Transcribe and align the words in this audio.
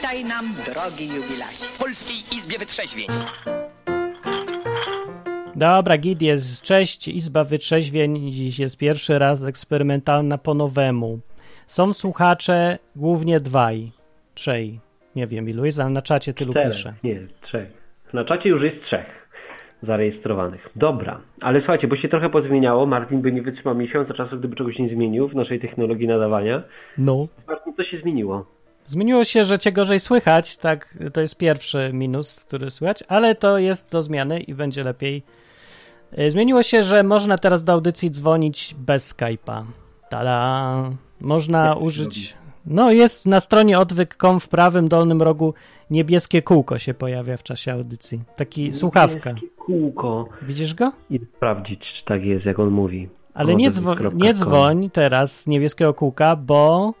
Witaj 0.00 0.24
nam, 0.24 0.44
drogi 0.66 1.06
jubilacie. 1.08 1.64
W 1.64 1.78
Polskiej 1.78 2.16
Izbie 2.38 2.58
Wytrzeźwień. 2.58 3.06
Dobra, 5.56 5.98
git 5.98 6.22
jest. 6.22 6.62
Cześć, 6.62 7.08
Izba 7.08 7.44
Wytrzeźwień. 7.44 8.30
Dziś 8.30 8.58
jest 8.58 8.78
pierwszy 8.78 9.18
raz 9.18 9.46
eksperymentalna 9.46 10.38
po 10.38 10.54
nowemu. 10.54 11.18
Są 11.66 11.92
słuchacze 11.92 12.78
głównie 12.96 13.40
dwaj, 13.40 13.92
trzej. 14.34 14.80
Nie 15.16 15.26
wiem 15.26 15.48
ilu 15.48 15.64
jest, 15.64 15.80
ale 15.80 15.90
na 15.90 16.02
czacie 16.02 16.34
tylu 16.34 16.52
Czterech, 16.52 16.72
pisze. 16.72 16.94
nie, 17.04 17.20
trzech. 17.42 17.68
Na 18.12 18.24
czacie 18.24 18.48
już 18.48 18.62
jest 18.62 18.84
trzech 18.86 19.06
zarejestrowanych. 19.82 20.68
Dobra, 20.76 21.20
ale 21.40 21.58
słuchajcie, 21.60 21.88
bo 21.88 21.96
się 21.96 22.08
trochę 22.08 22.30
pozmieniało. 22.30 22.86
Martin 22.86 23.20
by 23.20 23.32
nie 23.32 23.42
wytrzymał 23.42 23.74
miesiąca 23.74 24.14
czasu, 24.14 24.38
gdyby 24.38 24.56
czegoś 24.56 24.78
nie 24.78 24.88
zmienił 24.88 25.28
w 25.28 25.34
naszej 25.34 25.60
technologii 25.60 26.06
nadawania. 26.08 26.62
No. 26.98 27.26
Martin, 27.48 27.74
co 27.76 27.84
się 27.84 27.98
zmieniło? 28.00 28.59
Zmieniło 28.90 29.24
się, 29.24 29.44
że 29.44 29.58
cię 29.58 29.72
gorzej 29.72 30.00
słychać, 30.00 30.56
tak, 30.56 30.94
to 31.12 31.20
jest 31.20 31.36
pierwszy 31.36 31.90
minus, 31.92 32.44
który 32.44 32.70
słychać, 32.70 33.04
ale 33.08 33.34
to 33.34 33.58
jest 33.58 33.92
do 33.92 34.02
zmiany 34.02 34.40
i 34.40 34.54
będzie 34.54 34.84
lepiej. 34.84 35.22
Y, 36.18 36.30
Zmieniło 36.30 36.62
się, 36.62 36.82
że 36.82 37.02
można 37.02 37.38
teraz 37.38 37.64
do 37.64 37.72
audycji 37.72 38.10
dzwonić 38.10 38.74
bez 38.78 39.14
Skype'a. 39.14 39.64
Tada! 40.08 40.90
Można 41.20 41.74
użyć. 41.74 42.36
No, 42.66 42.92
jest 42.92 43.26
na 43.26 43.40
stronie 43.40 43.78
odwyk.com 43.78 44.40
w 44.40 44.48
prawym 44.48 44.88
dolnym 44.88 45.22
rogu 45.22 45.54
niebieskie 45.90 46.42
kółko 46.42 46.78
się 46.78 46.94
pojawia 46.94 47.36
w 47.36 47.42
czasie 47.42 47.72
audycji. 47.72 48.22
Taki 48.36 48.72
słuchawka. 48.72 49.30
Niebieskie 49.32 49.56
Kółko. 49.56 50.28
Widzisz 50.42 50.74
go? 50.74 50.92
I 51.10 51.20
sprawdzić, 51.36 51.80
czy 51.80 52.04
tak 52.04 52.24
jest, 52.24 52.46
jak 52.46 52.58
on 52.58 52.70
mówi. 52.70 53.08
Ale 53.34 53.54
nie, 53.54 53.70
dzwo- 53.70 54.14
nie 54.14 54.34
dzwoń 54.34 54.90
teraz 54.90 55.40
z 55.42 55.46
niebieskiego 55.46 55.94
kółka, 55.94 56.36
bo 56.36 56.94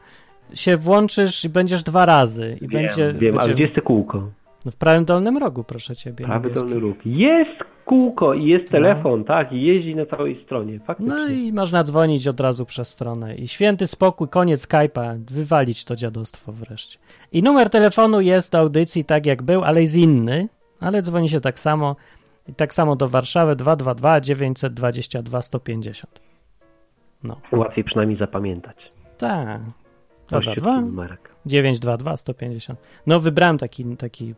się 0.54 0.76
włączysz 0.76 1.44
i 1.44 1.48
będziesz 1.48 1.82
dwa 1.82 2.06
razy. 2.06 2.56
I 2.60 2.68
Wiem, 2.68 2.82
będzie, 2.82 3.12
wiem, 3.12 3.32
ale 3.34 3.38
będzie... 3.40 3.54
gdzie 3.54 3.62
jest 3.62 3.74
to 3.74 3.82
kółko? 3.82 4.30
No 4.64 4.70
w 4.70 4.76
prawym 4.76 5.04
dolnym 5.04 5.38
rogu, 5.38 5.64
proszę 5.64 5.96
ciebie. 5.96 6.24
Prawy 6.24 6.48
niebieski. 6.48 6.68
dolny 6.68 6.80
róg. 6.80 6.98
Jest 7.06 7.60
kółko 7.84 8.34
i 8.34 8.44
jest 8.46 8.70
telefon, 8.70 9.24
tak, 9.24 9.52
i 9.52 9.62
jeździ 9.62 9.94
na 9.94 10.06
całej 10.06 10.42
stronie. 10.44 10.80
Faktycznie. 10.80 11.14
No 11.14 11.28
i 11.28 11.52
można 11.52 11.84
dzwonić 11.84 12.28
od 12.28 12.40
razu 12.40 12.66
przez 12.66 12.88
stronę. 12.88 13.34
I 13.36 13.48
święty 13.48 13.86
spokój, 13.86 14.28
koniec 14.28 14.66
Skype'a, 14.68 15.18
wywalić 15.30 15.84
to 15.84 15.96
dziadostwo 15.96 16.52
wreszcie. 16.52 16.98
I 17.32 17.42
numer 17.42 17.70
telefonu 17.70 18.20
jest 18.20 18.52
do 18.52 18.58
audycji 18.58 19.04
tak 19.04 19.26
jak 19.26 19.42
był, 19.42 19.64
ale 19.64 19.80
jest 19.80 19.96
inny, 19.96 20.48
ale 20.80 21.02
dzwoni 21.02 21.28
się 21.28 21.40
tak 21.40 21.58
samo. 21.58 21.96
I 22.48 22.54
tak 22.54 22.74
samo 22.74 22.96
do 22.96 23.08
Warszawy 23.08 23.56
222 23.56 24.20
922 24.20 25.42
150. 25.42 26.20
No, 27.24 27.36
Łatwiej 27.52 27.84
przynajmniej 27.84 28.18
zapamiętać. 28.18 28.76
tak. 29.18 29.60
Prościutki 30.30 30.60
222 30.60 30.80
numerek. 30.80 31.34
922 31.46 32.16
150. 32.16 32.80
No, 33.06 33.20
wybrałem 33.20 33.58
taki, 33.58 33.96
taki 33.96 34.34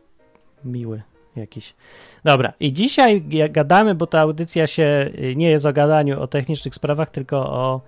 miły 0.65 1.01
jakiś. 1.35 1.75
Dobra, 2.23 2.53
i 2.59 2.73
dzisiaj 2.73 3.23
gadamy, 3.49 3.95
bo 3.95 4.07
ta 4.07 4.19
audycja 4.19 4.67
się 4.67 5.11
y, 5.19 5.35
nie 5.35 5.49
jest 5.49 5.65
o 5.65 5.73
gadaniu 5.73 6.21
o 6.21 6.27
technicznych 6.27 6.75
sprawach, 6.75 7.09
tylko 7.09 7.37
o 7.37 7.81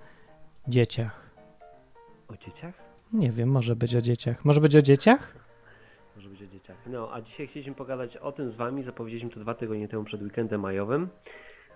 dzieciach. 0.68 1.30
O 2.28 2.36
dzieciach? 2.36 2.74
Nie 3.12 3.32
wiem, 3.32 3.48
może 3.48 3.76
być 3.76 3.96
o 3.96 4.00
dzieciach. 4.00 4.44
Może 4.44 4.60
być 4.60 4.76
o 4.76 4.82
dzieciach? 4.82 5.34
Może 6.16 6.28
być 6.28 6.42
o 6.42 6.46
dzieciach. 6.46 6.76
No, 6.86 7.10
a 7.12 7.20
dzisiaj 7.20 7.46
chcieliśmy 7.46 7.74
pogadać 7.74 8.16
o 8.16 8.32
tym 8.32 8.52
z 8.52 8.54
Wami, 8.54 8.82
zapowiedzieliśmy 8.82 9.30
to 9.30 9.40
dwa 9.40 9.54
tygodnie 9.54 9.88
temu 9.88 10.04
przed 10.04 10.22
weekendem 10.22 10.60
majowym, 10.60 11.08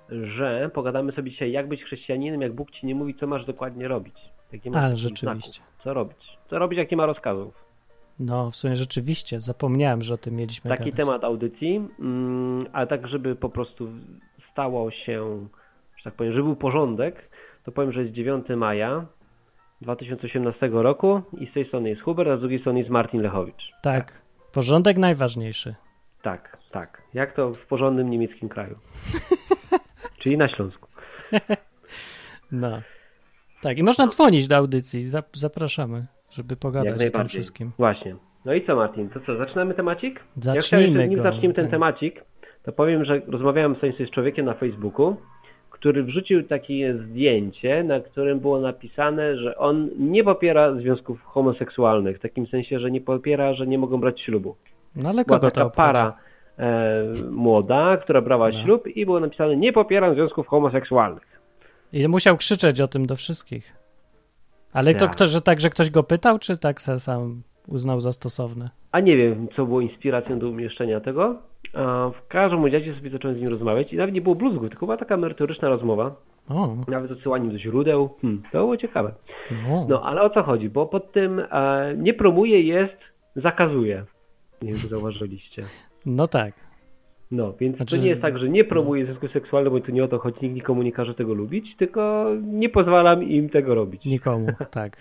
że 0.09 0.71
pogadamy 0.75 1.13
sobie 1.13 1.31
dzisiaj, 1.31 1.53
jak 1.53 1.69
być 1.69 1.85
chrześcijaninem, 1.85 2.41
jak 2.41 2.55
Bóg 2.55 2.71
Ci 2.71 2.87
nie 2.87 2.95
mówi, 2.95 3.15
co 3.15 3.27
masz 3.27 3.47
dokładnie 3.47 3.89
robić. 3.89 4.15
Jakie 4.53 4.71
takich 4.71 4.97
rzeczywiście. 4.97 5.53
znaków. 5.63 5.83
Co 5.85 5.95
robić? 5.95 6.39
Co 6.51 6.59
robić, 6.59 6.79
jak 6.79 6.91
nie 6.91 6.97
ma 6.97 7.07
rozkazów? 7.07 7.55
No, 8.19 8.51
w 8.51 8.57
sumie 8.57 8.77
rzeczywiście, 8.77 9.41
zapomniałem, 9.41 10.03
że 10.03 10.15
o 10.15 10.19
tym 10.19 10.35
mieliśmy 10.35 10.69
Taki 10.71 10.85
gadać. 10.85 10.97
temat 10.97 11.25
audycji, 11.25 11.89
mm, 12.01 12.67
ale 12.73 12.87
tak, 12.87 13.09
żeby 13.09 13.37
po 13.37 13.49
prostu 13.49 13.89
stało 14.53 14.91
się, 14.91 15.47
że 15.97 16.05
tak 16.05 16.15
powiem, 16.15 16.33
żeby 16.33 16.45
był 16.45 16.57
porządek, 16.57 17.31
to 17.65 17.73
powiem, 17.73 17.93
że 17.93 18.01
jest 18.03 18.13
9 18.13 18.47
maja 18.57 19.07
2018 19.81 20.69
roku 20.73 21.23
i 21.39 21.47
z 21.47 21.53
tej 21.53 21.67
strony 21.69 21.89
jest 21.89 22.03
Hubert, 22.03 22.31
a 22.31 22.37
z 22.37 22.41
drugiej 22.41 22.61
strony 22.61 22.79
jest 22.79 22.91
Martin 22.91 23.21
Lechowicz. 23.23 23.73
Tak, 23.83 24.23
porządek 24.53 24.97
najważniejszy. 24.99 25.75
Tak, 26.23 26.59
tak. 26.71 27.03
Jak 27.15 27.33
to 27.35 27.53
w 27.53 27.67
porządnym 27.67 28.11
niemieckim 28.11 28.49
kraju. 28.49 28.75
Czyli 30.23 30.37
na 30.39 30.49
Śląsku. 30.49 30.89
No. 32.53 32.81
Tak, 33.63 33.79
i 33.79 33.83
można 33.83 34.07
dzwonić 34.07 34.49
do 34.49 34.57
audycji. 34.57 35.05
Zap- 35.05 35.37
Zapraszamy, 35.37 36.07
żeby 36.31 36.57
pogadać 36.57 37.07
o 37.07 37.11
tym 37.19 37.29
wszystkim. 37.29 37.71
Właśnie. 37.79 38.17
No 38.45 38.55
i 38.55 38.67
co 38.67 38.77
Martin, 38.77 39.09
to 39.09 39.21
co, 39.21 39.37
zaczynamy 39.37 39.75
temacik? 39.75 40.15
ja 40.37 40.43
Zacznijmy 40.43 40.87
jeszcze, 40.87 41.09
nim 41.09 41.23
zaczniemy 41.23 41.55
ten 41.55 41.65
Tak. 41.65 41.71
temacik, 41.71 42.25
to 42.63 42.73
powiem, 42.73 43.05
że 43.05 43.21
rozmawiałem 43.27 43.77
z 44.07 44.11
człowiekiem 44.11 44.47
na 44.47 44.55
Facebooku, 44.55 45.17
który 45.71 46.03
wrzucił 46.05 46.43
takie 46.43 46.95
zdjęcie, 46.95 47.85
na 47.85 48.01
którym 48.01 48.41
było 48.41 48.61
napisane, 48.61 49.37
że 49.37 49.57
on 49.59 49.91
nie 49.99 50.25
popiera 50.25 50.75
związków 50.75 51.23
homoseksualnych, 51.23 52.17
w 52.17 52.21
takim 52.21 52.47
sensie, 52.47 52.79
że 52.81 52.91
nie 52.91 53.01
popiera, 53.01 53.55
że 53.55 53.67
nie 53.67 53.79
mogą 53.79 54.01
brać 54.01 54.21
ślubu. 54.21 54.57
No 54.97 55.09
ale 55.09 55.25
Była 55.25 55.39
kogo 55.39 55.51
to 55.51 55.55
taka 55.61 55.71
para 55.71 56.17
e, 56.59 57.05
młoda, 57.31 57.97
która 57.97 58.21
brała 58.21 58.49
No. 58.51 58.63
ślub 58.65 58.87
i 58.87 59.05
było 59.07 59.21
napisane, 59.21 59.57
nie 59.57 59.73
popieram 59.73 60.15
związków 60.15 60.47
homoseksualnych. 60.47 61.23
I 61.93 62.09
musiał 62.09 62.37
krzyczeć 62.37 62.81
o 62.81 62.89
tym 62.89 63.07
do 63.07 63.17
wszystkich. 63.17 63.73
Ale 64.73 64.95
to 64.95 65.01
Tak. 65.07 65.13
kto, 65.17 65.27
że 65.27 65.41
tak, 65.43 65.61
że 65.61 65.71
ktoś 65.71 65.91
go 65.91 66.03
pytał, 66.03 66.39
czy 66.39 66.59
tak 66.59 66.81
sam 66.81 67.43
uznał 67.69 68.01
za 68.01 68.13
stosowne? 68.13 68.71
A 68.93 69.01
nie 69.01 69.17
wiem, 69.17 69.49
co 69.57 69.67
było 69.67 69.81
inspiracją 69.81 70.39
do 70.39 70.49
umieszczenia 70.49 71.01
tego. 71.01 71.37
W 72.15 72.29
każdym 72.29 72.65
razie 72.67 72.95
sobie 72.95 73.11
zacząłem 73.11 73.37
z 73.37 73.41
nim 73.41 73.49
rozmawiać 73.49 73.93
i 73.93 73.97
nawet 73.97 74.15
nie 74.15 74.21
było 74.21 74.35
bluzgu, 74.35 74.69
tylko 74.69 74.87
była 74.87 74.97
taka 74.97 75.17
merytoryczna 75.17 75.69
rozmowa, 75.69 76.15
O, 76.49 76.77
nawet 76.89 77.11
odsyłaniem 77.11 77.53
do 77.53 77.59
źródeł. 77.59 78.11
Hmm, 78.23 78.43
to 78.53 78.59
było 78.59 78.77
ciekawe. 78.77 79.15
no. 79.69 79.87
No, 79.89 80.03
ale 80.05 80.23
o 80.23 80.31
co 80.31 80.43
chodzi? 80.43 80.69
Bo 80.69 80.87
pod 80.87 81.13
tym 81.13 81.39
e, 81.51 81.95
nie 81.97 82.15
promuje 82.15 82.63
jest, 82.63 82.97
zakazuje. 83.37 84.05
Nie 84.63 84.69
wiem, 84.73 84.81
czy 84.81 84.87
zauważyliście. 84.95 85.63
no 86.07 86.29
tak. 86.29 86.55
No, 87.31 87.53
więc 87.61 87.77
Znaczy, 87.77 87.97
to 87.97 88.03
nie 88.03 88.09
jest 88.09 88.23
tak, 88.23 88.39
że 88.39 88.49
nie 88.49 88.65
promuje 88.65 89.05
związku 89.05 89.29
seksualnego, 89.29 89.77
bo 89.77 89.87
tu 89.87 89.93
nie 89.93 90.05
o 90.05 90.09
to 90.09 90.19
chodzi, 90.19 90.39
nikt 90.43 90.55
nikomu 90.55 90.83
nie 90.83 90.93
każe 90.93 91.15
tego 91.15 91.35
lubić, 91.35 91.77
tylko 91.77 92.27
nie 92.43 92.69
pozwalam 92.69 93.23
im 93.23 93.49
tego 93.49 93.75
robić. 93.75 94.05
Nikomu, 94.05 94.47
tak. 94.71 94.97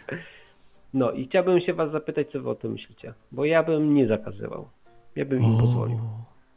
No 0.94 1.12
i 1.12 1.28
chciałbym 1.28 1.60
się 1.60 1.74
was 1.74 1.92
zapytać, 1.92 2.28
co 2.32 2.42
wy 2.42 2.50
o 2.50 2.56
tym 2.56 2.72
myślicie. 2.72 3.14
Bo 3.32 3.46
ja 3.46 3.64
bym 3.64 3.94
nie 3.94 4.08
zakazywał. 4.08 4.68
Ja 5.16 5.26
bym 5.26 5.44
im 5.44 5.58
pozwolił. 5.58 6.00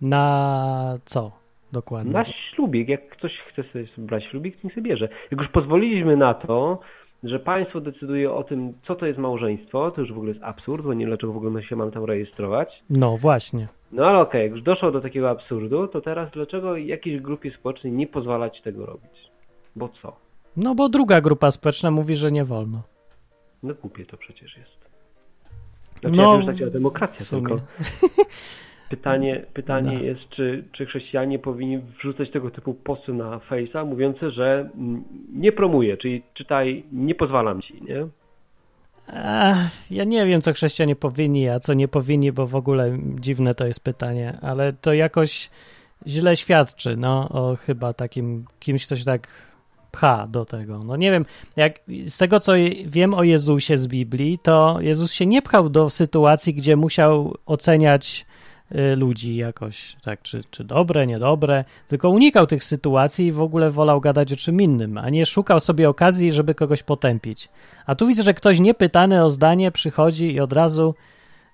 Na 0.00 0.99
co 1.05 1.32
dokładnie? 1.72 2.12
Na 2.12 2.25
ślubik, 2.25 2.88
jak 2.88 3.09
ktoś 3.09 3.32
chce 3.38 3.62
sobie 3.62 3.87
brać 3.99 4.25
ślubik, 4.25 4.55
to 4.56 4.61
niech 4.65 4.75
sobie 4.75 4.91
bierze. 4.91 5.09
Jak 5.31 5.41
już 5.41 5.50
pozwoliliśmy 5.50 6.16
na 6.16 6.34
to, 6.34 6.81
że 7.25 7.38
państwo 7.38 7.81
decyduje 7.81 8.32
o 8.32 8.44
tym, 8.44 8.72
co 8.87 8.94
to 8.94 9.06
jest 9.06 9.19
małżeństwo, 9.19 9.91
to 9.91 10.00
już 10.00 10.12
w 10.12 10.16
ogóle 10.16 10.32
jest 10.32 10.44
absurd, 10.44 10.84
bo 10.84 10.94
nie 10.94 11.06
dlaczego 11.06 11.32
w 11.32 11.37
ogóle 11.37 11.62
się 11.62 11.77
mam 11.77 11.91
tam 11.91 12.05
rejestrować. 12.05 12.82
No 12.91 13.16
właśnie. 13.16 13.69
No 13.93 14.07
ale 14.07 14.19
okej, 14.19 14.43
jak 14.43 14.51
już 14.51 14.63
doszło 14.63 14.91
do 14.91 15.01
takiego 15.01 15.31
absurdu, 15.31 15.89
to 15.89 16.01
teraz 16.01 16.31
dlaczego 16.31 16.77
jakiejś 16.77 17.21
grupie 17.21 17.51
społecznej 17.51 17.93
nie 17.93 18.07
pozwalać 18.07 18.61
tego 18.63 18.87
robić? 18.87 19.31
Bo 19.77 19.89
co? 19.89 20.17
No 20.57 20.75
bo 20.75 20.89
druga 20.89 21.21
grupa 21.21 21.51
społeczna 21.51 21.91
mówi, 21.91 22.17
że 22.17 22.33
nie 22.33 22.45
wolno. 22.45 22.83
No 23.63 23.75
głupie 23.75 24.07
to 24.07 24.17
przecież 24.17 24.57
jest. 24.57 24.83
Znaczy, 26.01 26.17
No, 26.17 26.41
ja 26.41 26.47
wiem, 26.47 26.57
że 26.59 26.71
demokracja 26.71 27.25
w 27.25 27.29
sumie. 27.29 27.49
tylko. 27.49 27.63
Pytanie, 28.91 29.45
pytanie 29.55 29.93
No. 29.99 30.05
jest, 30.05 30.29
czy, 30.29 30.65
czy 30.73 30.87
chrześcijanie 30.87 31.39
powinni 31.39 31.79
wrzucać 31.79 32.31
tego 32.31 32.51
typu 32.51 32.75
posty 32.75 33.13
na 33.13 33.39
Face'a, 33.51 33.87
mówiące, 33.87 34.31
że 34.31 34.71
mm, 34.75 35.05
nie 35.33 35.53
promuję, 35.53 35.97
czyli 35.97 36.23
czytaj, 36.35 36.85
nie 36.93 37.15
pozwalam 37.15 37.63
ci, 37.63 37.83
nie? 37.83 38.07
Ja 39.91 40.05
nie 40.05 40.27
wiem, 40.27 40.41
co 40.41 40.53
chrześcijanie 40.53 40.97
powinni, 40.97 41.49
a 41.49 41.61
co 41.61 41.75
nie 41.75 41.89
powinni, 41.89 42.33
bo 42.33 42.47
w 42.47 42.55
ogóle 42.55 42.99
dziwne 43.21 43.55
to 43.55 43.67
jest 43.67 43.81
pytanie, 43.81 44.38
ale 44.43 44.73
to 44.73 44.93
jakoś 44.93 45.50
źle 46.06 46.37
świadczy, 46.37 46.97
no, 46.97 47.29
o 47.29 47.56
chyba 47.56 47.93
takim 47.93 48.44
kimś, 48.61 48.87
kto 48.87 48.97
się 48.97 49.05
tak 49.05 49.29
pcha 49.93 50.26
do 50.26 50.44
tego. 50.44 50.79
No 50.79 50.97
nie 50.97 51.11
wiem, 51.11 51.26
jak 51.56 51.81
z 52.06 52.19
tego, 52.19 52.41
co 52.41 52.53
wiem 52.87 53.15
o 53.15 53.23
Jezusie 53.23 53.76
z 53.76 53.87
Biblii, 53.87 54.38
to 54.38 54.79
Jezus 54.81 55.12
się 55.12 55.26
nie 55.26 55.43
pchał 55.43 55.69
do 55.69 55.91
sytuacji, 55.91 56.55
gdzie 56.55 56.76
musiał 56.76 57.35
oceniać 57.47 58.26
ludzi 58.97 59.37
jakoś, 59.37 59.97
tak, 60.05 60.23
czy, 60.23 60.43
czy 60.51 60.65
dobre, 60.65 61.07
niedobre, 61.07 61.65
tylko 61.89 62.11
unikał 62.11 62.47
tych 62.47 62.65
sytuacji 62.65 63.27
i 63.27 63.33
w 63.33 63.41
ogóle 63.41 63.71
wolał 63.71 64.01
gadać 64.01 64.33
o 64.33 64.37
czym 64.37 64.61
innym, 64.61 64.99
a 64.99 65.11
nie 65.11 65.27
szukał 65.27 65.61
sobie 65.61 65.89
okazji, 65.89 66.33
żeby 66.33 66.55
kogoś 66.55 66.83
potępić. 66.83 67.49
A 67.87 67.95
tu 67.95 68.07
widzę, 68.07 68.23
że 68.23 68.35
ktoś 68.35 68.61
niepytany 68.61 69.25
o 69.25 69.31
zdanie 69.31 69.71
przychodzi 69.71 70.33
i 70.35 70.41
od 70.41 70.53
razu 70.53 70.95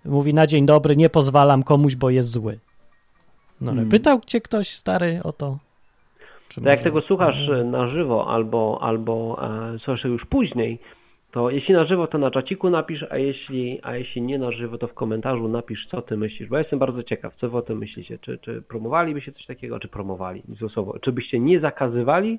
mówi 0.04 0.34
na 0.34 0.46
dzień 0.46 0.66
dobry, 0.66 0.96
nie 0.96 1.10
pozwalam 1.10 1.62
komuś, 1.62 1.96
bo 1.96 2.10
jest 2.10 2.28
zły. 2.30 2.58
No 3.60 3.70
ale 3.70 3.76
Hmm. 3.76 3.90
pytał 3.90 4.20
cię 4.26 4.40
ktoś 4.40 4.68
stary 4.68 5.20
o 5.24 5.32
to? 5.32 5.58
Czy 6.48 6.60
To 6.60 6.68
jak 6.68 6.78
może- 6.78 6.84
tego 6.84 7.00
słuchasz 7.00 7.48
e, 7.48 7.64
na 7.64 7.88
żywo 7.88 8.30
albo, 8.30 8.78
albo 8.82 9.40
e, 9.74 9.78
tego 9.78 10.08
już 10.08 10.24
później, 10.26 10.78
to 11.30 11.50
jeśli 11.50 11.74
na 11.74 11.84
żywo, 11.84 12.06
to 12.06 12.18
na 12.18 12.30
czaciku 12.30 12.70
napisz, 12.70 13.04
a 13.10 13.18
jeśli, 13.18 13.80
a 13.82 13.96
jeśli 13.96 14.22
nie 14.22 14.38
na 14.38 14.52
żywo, 14.52 14.78
to 14.78 14.86
w 14.86 14.94
komentarzu 14.94 15.48
napisz, 15.48 15.86
co 15.90 16.02
ty 16.02 16.16
myślisz, 16.16 16.48
bo 16.48 16.56
ja 16.56 16.62
jestem 16.62 16.78
bardzo 16.78 17.02
ciekaw, 17.02 17.34
co 17.36 17.50
wy 17.50 17.56
o 17.56 17.62
tym 17.62 17.78
myślicie. 17.78 18.18
Czy, 18.18 18.38
czy 18.38 18.62
promowalibyście 18.62 19.32
coś 19.32 19.46
takiego, 19.46 19.80
czy 19.80 19.88
promowali, 19.88 20.42
słowo, 20.72 20.98
czy 20.98 21.12
byście 21.12 21.40
nie 21.40 21.60
zakazywali, 21.60 22.38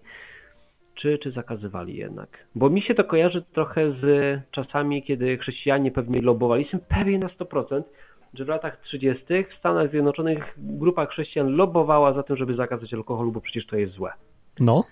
czy, 0.95 1.17
czy 1.17 1.31
zakazywali 1.31 1.95
jednak? 1.95 2.47
Bo 2.55 2.69
mi 2.69 2.81
się 2.81 2.95
to 2.95 3.03
kojarzy 3.03 3.43
trochę 3.53 3.91
z 3.91 4.39
czasami, 4.51 5.03
kiedy 5.03 5.37
chrześcijanie 5.37 5.91
pewnie 5.91 6.21
lobowali. 6.21 6.61
Jestem 6.61 6.79
pewien 6.79 7.21
na 7.21 7.27
100%, 7.27 7.81
że 8.33 8.45
w 8.45 8.47
latach 8.47 8.81
30. 8.81 9.25
w 9.27 9.59
Stanach 9.59 9.89
Zjednoczonych 9.89 10.53
grupa 10.57 11.05
chrześcijan 11.05 11.55
lobowała 11.55 12.13
za 12.13 12.23
tym, 12.23 12.37
żeby 12.37 12.55
zakazać 12.55 12.93
alkoholu, 12.93 13.31
bo 13.31 13.41
przecież 13.41 13.65
to 13.65 13.77
jest 13.77 13.93
złe. 13.93 14.11
No, 14.59 14.83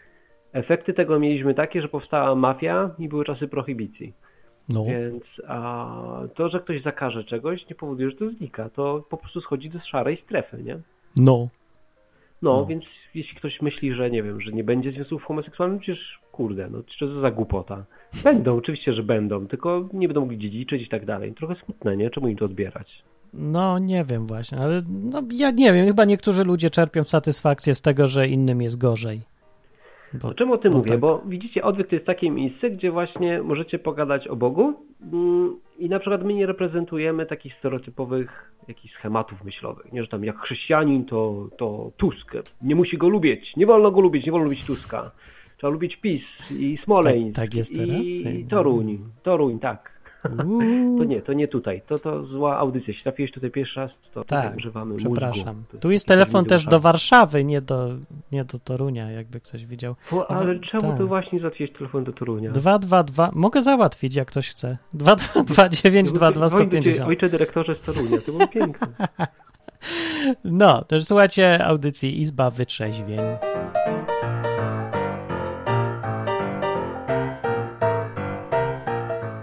Efekty 0.54 0.94
tego 0.94 1.20
mieliśmy 1.20 1.54
takie, 1.54 1.82
że 1.82 1.88
powstała 1.88 2.36
mafia 2.36 2.90
i 3.00 3.08
były 3.10 3.26
czasy 3.26 3.48
prohibicji. 3.48 4.14
no. 4.70 4.86
Więc 4.86 5.24
a, 5.48 6.20
to, 6.36 6.50
że 6.50 6.60
ktoś 6.60 6.84
zakaże 6.84 7.24
czegoś, 7.24 7.70
nie 7.70 7.76
powoduje, 7.76 8.10
że 8.10 8.16
to 8.16 8.30
znika. 8.30 8.70
To 8.70 9.04
po 9.10 9.18
prostu 9.18 9.42
schodzi 9.42 9.70
do 9.70 9.80
szarej 9.80 10.22
strefy, 10.26 10.64
nie? 10.64 10.80
No. 11.18 11.48
No, 12.42 12.58
No. 12.58 12.66
więc 12.66 12.84
jeśli 13.16 13.36
ktoś 13.38 13.62
myśli, 13.62 13.94
że 13.94 14.10
nie 14.10 14.24
wiem, 14.24 14.42
że 14.42 14.52
nie 14.52 14.64
będzie 14.64 14.92
związków 14.92 15.24
homoseksualnych, 15.24 15.82
przecież 15.82 16.20
kurde, 16.32 16.70
no 16.70 16.84
czy 16.84 17.00
to 17.08 17.22
za 17.22 17.32
głupota. 17.32 17.86
Będą, 18.24 18.58
oczywiście, 18.62 18.94
że 18.94 19.04
będą, 19.04 19.48
tylko 19.48 19.90
nie 19.94 20.08
będą 20.08 20.22
mogli 20.22 20.38
dziedziczyć 20.38 20.82
i 20.84 20.90
tak 20.90 21.06
dalej. 21.06 21.34
Trochę 21.34 21.56
smutne, 21.66 21.98
nie? 21.98 22.10
Czemu 22.10 22.28
im 22.28 22.38
to 22.38 22.46
odbierać? 22.46 23.04
No, 23.34 23.80
nie 23.80 24.04
wiem 24.04 24.28
właśnie, 24.28 24.58
ale 24.58 24.82
no, 24.90 25.22
ja 25.34 25.52
nie 25.52 25.74
wiem, 25.74 25.86
chyba 25.86 26.06
niektórzy 26.06 26.44
ludzie 26.44 26.70
czerpią 26.70 27.04
satysfakcję 27.04 27.74
z 27.74 27.82
tego, 27.82 28.08
że 28.08 28.28
innym 28.28 28.62
jest 28.62 28.78
gorzej. 28.78 29.22
Bo, 30.14 30.28
O 30.28 30.34
czym 30.34 30.52
o 30.52 30.58
tym 30.58 30.74
mówię? 30.74 30.92
tak. 30.92 31.00
Bo 31.00 31.22
widzicie, 31.26 31.64
odwyk 31.64 31.88
to 31.88 31.96
jest 31.96 32.06
takie 32.08 32.32
miejsce, 32.32 32.70
gdzie 32.70 32.92
właśnie 32.92 33.42
możecie 33.42 33.80
pogadać 33.80 34.28
o 34.28 34.36
Bogu 34.36 34.74
mm, 35.14 35.56
i 35.80 35.90
na 35.90 36.00
przykład 36.00 36.24
my 36.24 36.34
nie 36.34 36.46
reprezentujemy 36.46 37.26
takich 37.26 37.54
stereotypowych 37.54 38.52
jakichś 38.68 38.94
schematów 38.94 39.44
myślowych. 39.44 39.92
Nie, 39.94 40.02
że 40.02 40.08
tam 40.08 40.24
jak 40.24 40.38
chrześcijanin 40.40 41.06
to, 41.06 41.48
to 41.58 41.92
Tusk. 41.98 42.34
Nie 42.62 42.76
musi 42.76 42.98
go 42.98 43.10
lubić. 43.10 43.56
Nie 43.58 43.66
wolno 43.66 43.92
go 43.92 44.02
lubić, 44.02 44.26
nie 44.26 44.32
wolno 44.32 44.46
lubić 44.46 44.66
Tuska. 44.66 45.12
Trzeba 45.58 45.74
lubić 45.74 45.96
PiS 45.96 46.26
i 46.60 46.78
Smoleńsk. 46.84 47.36
Tak- 47.36 47.46
tak 47.46 47.56
jest 47.56 47.76
teraz? 47.76 48.02
I 48.02 48.46
Toruń. 48.50 49.00
Toruń, 49.24 49.60
tak. 49.60 49.97
To 50.98 51.04
nie, 51.04 51.22
to 51.22 51.34
nie 51.34 51.48
tutaj. 51.48 51.82
To, 51.88 52.00
to 52.00 52.24
zła 52.26 52.58
audycja. 52.58 52.88
Jeśli 52.88 53.04
trafiłeś 53.04 53.32
tutaj 53.32 53.52
pierwszy 53.52 53.80
raz, 53.80 53.92
to 54.14 54.24
Tak, 54.24 54.58
używamy 54.58 54.96
przepraszam. 54.96 55.56
mózgu. 55.58 55.78
Tu 55.80 55.92
jest 55.92 56.06
telefon 56.08 56.46
też 56.46 56.66
do 56.66 56.80
Warszawy. 56.80 57.44
Nie 57.44 57.62
do, 57.62 57.90
nie 58.32 58.46
do 58.46 58.60
Torunia, 58.60 59.12
jakby 59.12 59.40
ktoś 59.40 59.66
widział. 59.66 59.96
Bo, 60.12 60.32
Ale 60.32 60.60
czemu 60.60 60.82
tak. 60.90 60.98
tu 60.98 61.08
właśnie 61.08 61.40
załatwiłeś 61.40 61.74
telefon 61.74 62.04
do 62.04 62.14
Torunia? 62.14 62.52
222, 62.52 63.32
mogę 63.34 63.62
załatwić, 63.62 64.16
jak 64.16 64.28
ktoś 64.28 64.50
chce. 64.50 64.78
222 64.94 66.32
Dzwoń 66.32 66.34
do 66.34 66.40
ciebie, 66.40 66.50
150. 66.50 67.10
Ojcze 67.10 67.30
dyrektorze 67.30 67.76
z 67.76 67.80
Torunia, 67.80 68.18
to 68.26 68.32
było 68.32 68.48
piękne. 68.58 68.88
No, 70.44 70.84
też 70.84 71.06
słuchajcie 71.06 71.66
audycji 71.66 72.20
Izba 72.20 72.50
Wytrzeźwień. 72.50 73.20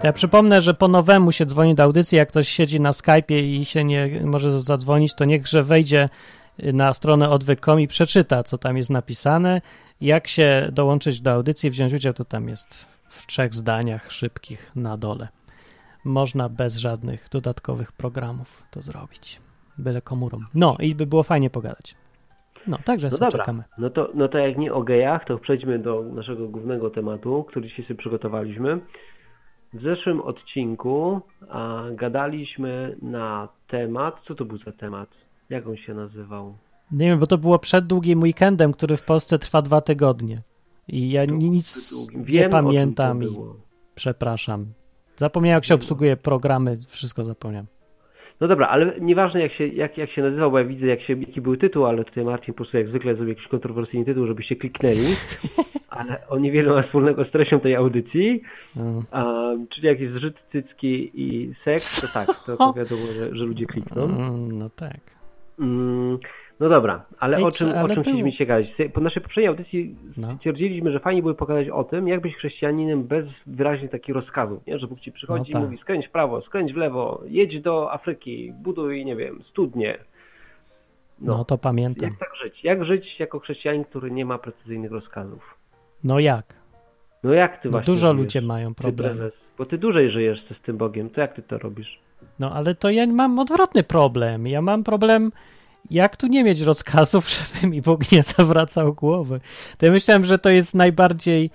Ja 0.05 0.13
przypomnę, 0.13 0.61
że 0.61 0.73
po 0.73 0.87
nowemu 0.87 1.31
się 1.31 1.45
dzwoni 1.45 1.75
do 1.75 1.83
audycji, 1.83 2.17
jak 2.17 2.29
ktoś 2.29 2.49
siedzi 2.49 2.81
na 2.81 2.91
Skype'ie 2.91 3.39
i 3.43 3.65
się 3.65 3.83
nie 3.83 4.09
może 4.25 4.61
zadzwonić, 4.61 5.15
to 5.15 5.25
niechże 5.25 5.63
wejdzie 5.63 6.09
na 6.73 6.93
stronę 6.93 7.29
odwyk.com 7.29 7.79
i 7.79 7.87
przeczyta, 7.87 8.43
co 8.43 8.57
tam 8.57 8.77
jest 8.77 8.89
napisane. 8.89 9.61
Jak 10.01 10.27
się 10.27 10.69
dołączyć 10.71 11.21
do 11.21 11.31
audycji, 11.31 11.69
wziąć 11.69 11.93
udział, 11.93 12.13
to 12.13 12.25
tam 12.25 12.49
jest 12.49 12.85
w 13.09 13.27
trzech 13.27 13.53
zdaniach 13.53 14.11
szybkich 14.11 14.71
na 14.75 14.97
dole. 14.97 15.27
Można 16.03 16.49
bez 16.49 16.77
żadnych 16.77 17.27
dodatkowych 17.31 17.91
programów 17.91 18.63
to 18.71 18.81
zrobić. 18.81 19.39
Byle 19.77 20.01
komórą. 20.01 20.39
No 20.53 20.77
i 20.79 20.95
by 20.95 21.05
było 21.05 21.23
fajnie 21.23 21.49
pogadać. 21.49 21.95
No, 22.67 22.77
także 22.85 23.07
No 23.07 23.17
sobie 23.17 23.31
dobra, 23.31 23.39
czekamy. 23.39 23.63
no 23.77 23.89
to, 23.89 24.09
no 24.13 24.27
to 24.27 24.37
jak 24.37 24.57
nie 24.57 24.73
o 24.73 24.83
gejach, 24.83 25.25
to 25.25 25.37
przejdźmy 25.37 25.79
do 25.79 26.03
naszego 26.03 26.47
głównego 26.47 26.89
tematu, 26.89 27.45
który 27.49 27.67
dzisiaj 27.69 27.85
sobie 27.85 27.97
przygotowaliśmy. 27.97 28.79
W 29.75 29.81
zeszłym 29.81 30.21
odcinku 30.21 31.21
a, 31.49 31.83
gadaliśmy 31.91 32.95
na 33.01 33.47
temat, 33.67 34.15
co 34.27 34.35
to 34.35 34.45
był 34.45 34.57
za 34.57 34.71
temat? 34.71 35.09
Jak 35.49 35.67
on 35.67 35.77
się 35.77 35.93
nazywał? 35.93 36.55
Nie 36.91 37.07
wiem, 37.07 37.19
bo 37.19 37.27
to 37.27 37.37
było 37.37 37.59
przed 37.59 37.87
długim 37.87 38.21
weekendem, 38.21 38.73
który 38.73 38.97
w 38.97 39.03
Polsce 39.03 39.39
trwa 39.39 39.61
dwa 39.61 39.81
tygodnie. 39.81 40.41
I 40.87 41.11
ja 41.11 41.25
nic 41.25 41.93
nie 42.15 42.49
pamiętam 42.49 43.23
i 43.23 43.27
przepraszam. 43.95 44.65
Zapomniałem, 45.17 45.57
jak 45.57 45.65
się 45.65 45.75
obsługuje 45.75 46.17
programy, 46.17 46.77
wszystko 46.87 47.23
zapomniałem. 47.23 47.67
No 48.41 48.47
dobra, 48.47 48.67
ale 48.67 48.99
nieważne 48.99 49.41
jak 49.41 49.53
się, 49.53 49.67
jak, 49.67 49.97
jak 49.97 50.11
się 50.11 50.21
nazywał, 50.21 50.51
bo 50.51 50.59
ja 50.59 50.65
widzę 50.65 50.85
jak 50.85 51.01
się, 51.01 51.13
jaki 51.19 51.41
był 51.41 51.57
tytuł, 51.57 51.85
ale 51.85 52.05
tutaj 52.05 52.23
Marcin 52.23 52.53
po 52.53 52.57
prostu 52.57 52.77
jak 52.77 52.87
zwykle 52.87 53.15
zrobił 53.15 53.33
jakiś 53.33 53.47
kontrowersyjny 53.47 54.05
tytuł, 54.05 54.27
żebyście 54.27 54.55
kliknęli, 54.55 55.15
ale 55.95 56.27
on 56.29 56.41
niewiele 56.41 56.73
ma 56.73 56.83
wspólnego 56.83 57.25
z 57.25 57.31
treścią 57.31 57.59
tej 57.59 57.75
audycji, 57.75 58.41
No. 58.75 59.03
a, 59.11 59.33
czyli 59.69 59.87
jak 59.87 59.99
jest 59.99 60.13
zżyt, 60.13 60.35
cycki 60.51 61.11
i 61.13 61.53
seks, 61.65 62.01
to 62.01 62.07
tak, 62.13 62.27
to, 62.45 62.57
to 62.57 62.73
wiadomo, 62.73 63.05
że, 63.05 63.35
że 63.35 63.43
ludzie 63.45 63.65
klikną. 63.65 64.03
Mm, 64.03 64.57
No 64.57 64.69
tak. 64.69 64.99
Mm, 65.59 66.17
no 66.59 66.69
dobra, 66.69 67.05
ale 67.19 67.37
Ej, 67.37 67.43
o 67.43 67.51
czym, 67.51 67.69
o 67.71 67.87
czym 67.87 68.01
chcieliśmy 68.01 68.31
się 68.31 68.45
gadać? 68.45 68.67
Po 68.93 69.01
naszej 69.01 69.21
poprzedniej 69.23 69.47
audycji 69.47 69.95
No. 70.17 70.35
stwierdziliśmy, 70.37 70.91
że 70.91 70.99
fajnie 70.99 71.21
były 71.21 71.35
pogadać 71.35 71.69
o 71.69 71.83
tym, 71.83 72.07
jak 72.07 72.21
być 72.21 72.35
chrześcijaninem 72.35 73.03
bez 73.03 73.25
wyraźnie 73.47 73.89
takich 73.89 74.15
rozkazów, 74.15 74.67
nie? 74.67 74.79
że 74.79 74.87
Bóg 74.87 74.99
ci 74.99 75.11
przychodzi 75.11 75.51
No 75.53 75.59
tak. 75.59 75.61
i 75.61 75.65
mówi 75.65 75.77
skręć 75.81 76.07
w 76.07 76.11
prawo, 76.11 76.41
skręć 76.41 76.73
w 76.73 76.77
lewo, 76.77 77.21
jedź 77.27 77.61
do 77.61 77.93
Afryki, 77.93 78.53
buduj, 78.63 79.05
nie 79.05 79.15
wiem, 79.15 79.43
studnie. 79.49 79.97
No, 81.21 81.37
No, 81.37 81.45
to 81.45 81.57
pamiętam. 81.57 82.09
jak 82.09 82.19
tak 82.19 82.35
żyć? 82.43 82.63
Jak 82.63 82.85
żyć 82.85 83.19
jako 83.19 83.39
chrześcijanin, 83.39 83.83
który 83.83 84.11
nie 84.11 84.25
ma 84.25 84.37
precyzyjnych 84.37 84.91
rozkazów? 84.91 85.55
No 86.05 86.19
jak? 86.19 86.53
No 87.23 87.33
jak 87.33 87.61
ty 87.61 87.67
No 87.67 87.71
właśnie 87.71 87.93
dużo 87.93 88.13
ludzie 88.13 88.41
mają 88.41 88.75
ty 88.75 88.93
prezes? 88.93 89.33
Bo 89.57 89.65
ty 89.65 89.77
dłużej 89.77 90.11
żyjesz 90.11 90.39
z 90.61 90.65
tym 90.65 90.77
Bogiem, 90.77 91.09
to 91.09 91.21
jak 91.21 91.35
ty 91.35 91.41
to 91.41 91.57
robisz? 91.57 91.99
No 92.39 92.51
ale 92.51 92.75
to 92.75 92.89
ja 92.89 93.07
mam 93.07 93.39
odwrotny 93.39 93.83
problem. 93.83 94.47
Ja 94.47 94.61
mam 94.61 94.83
problem, 94.83 95.31
jak 95.91 96.17
tu 96.17 96.27
nie 96.27 96.43
mieć 96.43 96.61
rozkazów, 96.61 97.29
żeby 97.35 97.67
mi 97.67 97.81
Bóg 97.81 98.11
nie 98.11 98.23
zawracał 98.23 98.93
głowy. 98.93 99.39
To 99.77 99.85
ja 99.85 99.91
myślałem, 99.91 100.25
że 100.25 100.39
to 100.39 100.49
jest 100.49 100.75
najbardziej, 100.75 101.49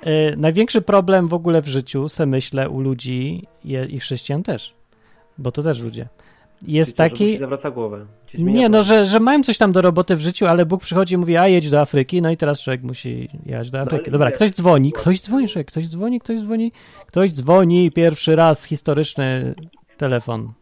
e, 0.00 0.36
największy 0.36 0.82
problem 0.82 1.28
w 1.28 1.34
ogóle 1.34 1.62
w 1.62 1.68
życiu, 1.68 2.08
se 2.08 2.26
myślę, 2.26 2.68
u 2.68 2.80
ludzi 2.80 3.46
i, 3.64 3.72
i 3.88 4.00
chrześcijan 4.00 4.42
też, 4.42 4.74
bo 5.38 5.52
to 5.52 5.62
też 5.62 5.80
ludzie. 5.80 6.08
Jest 6.66 6.90
że 6.90 6.96
taki, 6.96 7.38
zawraca 7.38 7.70
głowę. 7.70 8.06
Nie 8.34 8.68
no, 8.68 8.82
że, 8.82 9.04
że 9.04 9.20
mają 9.20 9.42
coś 9.42 9.58
tam 9.58 9.72
do 9.72 9.82
roboty 9.82 10.16
w 10.16 10.20
życiu, 10.20 10.46
ale 10.46 10.66
Bóg 10.66 10.82
przychodzi 10.82 11.14
i 11.14 11.18
mówi, 11.18 11.36
a 11.36 11.48
jedź 11.48 11.70
do 11.70 11.80
Afryki, 11.80 12.22
no 12.22 12.30
i 12.30 12.36
teraz 12.36 12.60
człowiek 12.60 12.82
musi 12.82 13.28
jechać 13.46 13.70
do 13.70 13.78
No, 13.78 13.84
Afryki. 13.84 14.10
Dobra, 14.10 14.28
nie. 14.28 14.34
ktoś 14.34 14.50
dzwoni, 14.50 14.92
ktoś 14.92 15.20
dzwoni, 15.20 15.48
człowiek, 15.48 15.68
ktoś 15.68 15.88
dzwoni, 15.88 16.20
ktoś 16.20 16.40
dzwoni, 16.40 16.72
ktoś 17.06 17.32
dzwoni, 17.32 17.90
pierwszy 17.92 18.36
raz 18.36 18.64
historyczny 18.64 19.54
telefon. 19.96 20.52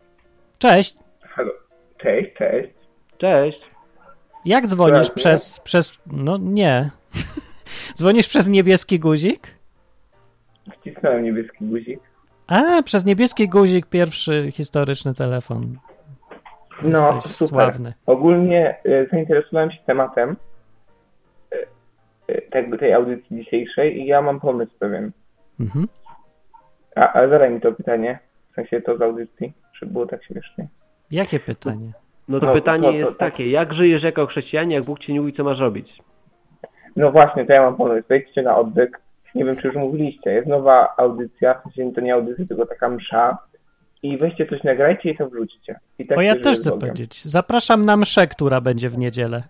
Cześć, 0.58 0.96
Halo. 1.22 1.50
Cześć, 1.98 2.30
cześć. 2.38 2.68
Cześć. 3.18 3.58
jak 4.44 4.66
dzwonisz 4.66 5.06
mnie? 5.08 5.14
przez, 5.16 5.60
przez, 5.60 5.98
no 6.06 6.36
nie, 6.36 6.90
dzwonisz 7.98 8.28
przez 8.28 8.48
niebieski 8.48 8.98
guzik? 8.98 9.56
Wcisnąłem 10.80 11.24
niebieski 11.24 11.64
guzik. 11.64 12.00
A, 12.46 12.82
przez 12.82 13.04
niebieski 13.04 13.48
guzik 13.48 13.86
pierwszy 13.86 14.48
historyczny 14.52 15.14
telefon. 15.14 15.78
No, 16.82 17.14
Jesteś 17.14 17.32
super. 17.32 17.48
sławny. 17.48 17.92
Ogólnie 18.06 18.76
e, 18.84 19.06
zainteresowałem 19.06 19.70
się 19.70 19.78
tematem 19.86 20.36
e, 22.28 22.36
e, 22.52 22.78
tej 22.78 22.92
audycji 22.92 23.36
dzisiejszej 23.36 24.00
i 24.00 24.06
ja 24.06 24.22
mam 24.22 24.40
pomysł 24.40 24.72
pewien. 24.78 25.10
Mhm. 25.60 25.88
A, 26.96 27.12
ale 27.12 27.28
zadaj 27.28 27.50
mi 27.50 27.60
to 27.60 27.72
pytanie, 27.72 28.18
w 28.52 28.54
sensie 28.54 28.80
to 28.80 28.96
z 28.98 29.02
audycji, 29.02 29.52
żeby 29.80 29.92
było 29.92 30.06
tak 30.06 30.24
śmiesznie. 30.24 30.68
Jakie 31.10 31.40
pytanie? 31.40 31.92
No 32.28 32.40
to 32.40 32.46
No, 32.46 32.52
pytanie 32.52 32.82
no 32.82 32.88
to 32.92 32.94
jest 32.98 33.08
tak. 33.18 33.18
takie, 33.32 33.50
jak 33.50 33.74
żyjesz 33.74 34.02
jako 34.02 34.26
chrześcijanin, 34.26 34.70
jak 34.70 34.84
Bóg 34.84 34.98
ci 34.98 35.12
nie 35.12 35.20
mówi, 35.20 35.32
co 35.32 35.44
masz 35.44 35.58
robić? 35.58 35.98
No 36.96 37.12
właśnie, 37.12 37.44
to 37.46 37.52
ja 37.52 37.62
mam 37.62 37.76
pomysł. 37.76 38.08
Wejdźcie 38.08 38.42
na 38.42 38.56
odwyk. 38.56 39.00
Nie 39.34 39.44
wiem, 39.44 39.56
czy 39.56 39.66
już 39.66 39.76
mówiliście. 39.76 40.30
Jest 40.30 40.46
nowa 40.48 40.94
audycja, 40.96 41.54
w 41.54 41.62
sensie 41.74 41.92
to 41.94 42.00
nie 42.00 42.14
audycja, 42.14 42.46
tylko 42.46 42.66
taka 42.66 42.88
msza. 42.88 43.38
I 44.02 44.18
weźcie 44.18 44.46
coś, 44.46 44.62
nagrajcie 44.64 45.10
i 45.10 45.16
to 45.16 45.28
wrzućcie. 45.28 45.78
I 45.98 46.06
tak 46.06 46.18
O, 46.18 46.20
ja 46.20 46.34
też 46.40 46.58
chcę 46.58 46.70
Bogiem. 46.70 46.80
powiedzieć. 46.80 47.24
Zapraszam 47.24 47.84
na 47.84 47.96
mszę, 47.96 48.26
która 48.26 48.60
będzie 48.60 48.88
w 48.88 48.98
niedzielę. 48.98 49.42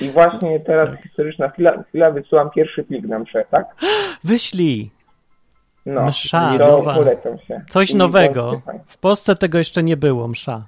I 0.00 0.08
właśnie 0.08 0.58
Tak. 0.58 0.66
teraz 0.70 1.02
historyczna 1.02 1.48
chwila, 1.48 1.82
chwila 1.82 2.10
wysyłam 2.10 2.50
pierwszy 2.50 2.84
plik 2.84 3.06
na 3.06 3.18
mszę, 3.18 3.44
tak? 3.50 3.66
Wyślij 4.24 4.90
No, 5.86 6.06
Msza 6.06 6.54
nowa. 6.58 6.94
polecam 6.94 7.38
się. 7.38 7.60
coś 7.68 7.90
I 7.90 7.96
nowego. 7.96 8.62
W 8.86 8.98
Polsce 8.98 9.34
tego 9.34 9.58
jeszcze 9.58 9.82
nie 9.82 9.96
było, 9.96 10.28
msza. 10.28 10.66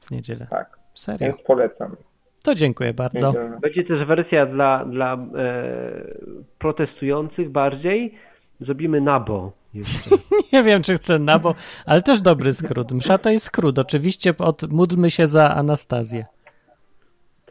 W 0.00 0.10
niedzielę. 0.10 0.46
Tak, 0.50 0.78
Serio. 0.94 1.26
więc 1.32 1.42
polecam. 1.46 1.96
To 2.42 2.54
dziękuję 2.54 2.94
bardzo. 2.94 3.34
Będzie 3.60 3.84
też 3.84 4.06
wersja 4.06 4.46
dla, 4.46 4.84
dla 4.84 5.14
e, 5.14 5.18
protestujących 6.58 7.50
bardziej. 7.50 8.14
Zrobimy 8.60 9.00
nabo. 9.00 9.52
Jeszcze. 9.74 10.10
Nie 10.52 10.62
wiem, 10.62 10.82
czy 10.82 10.94
chcę 10.94 11.18
na, 11.18 11.38
bo, 11.38 11.54
ale 11.86 12.02
też 12.02 12.20
dobry 12.20 12.52
skrót. 12.52 12.92
Msza 12.92 13.18
to 13.18 13.30
jest 13.30 13.44
skrót. 13.44 13.78
Oczywiście 13.78 14.38
od 14.38 14.72
módlmy 14.72 15.10
się 15.10 15.26
za 15.26 15.54
Anastazję. 15.54 16.26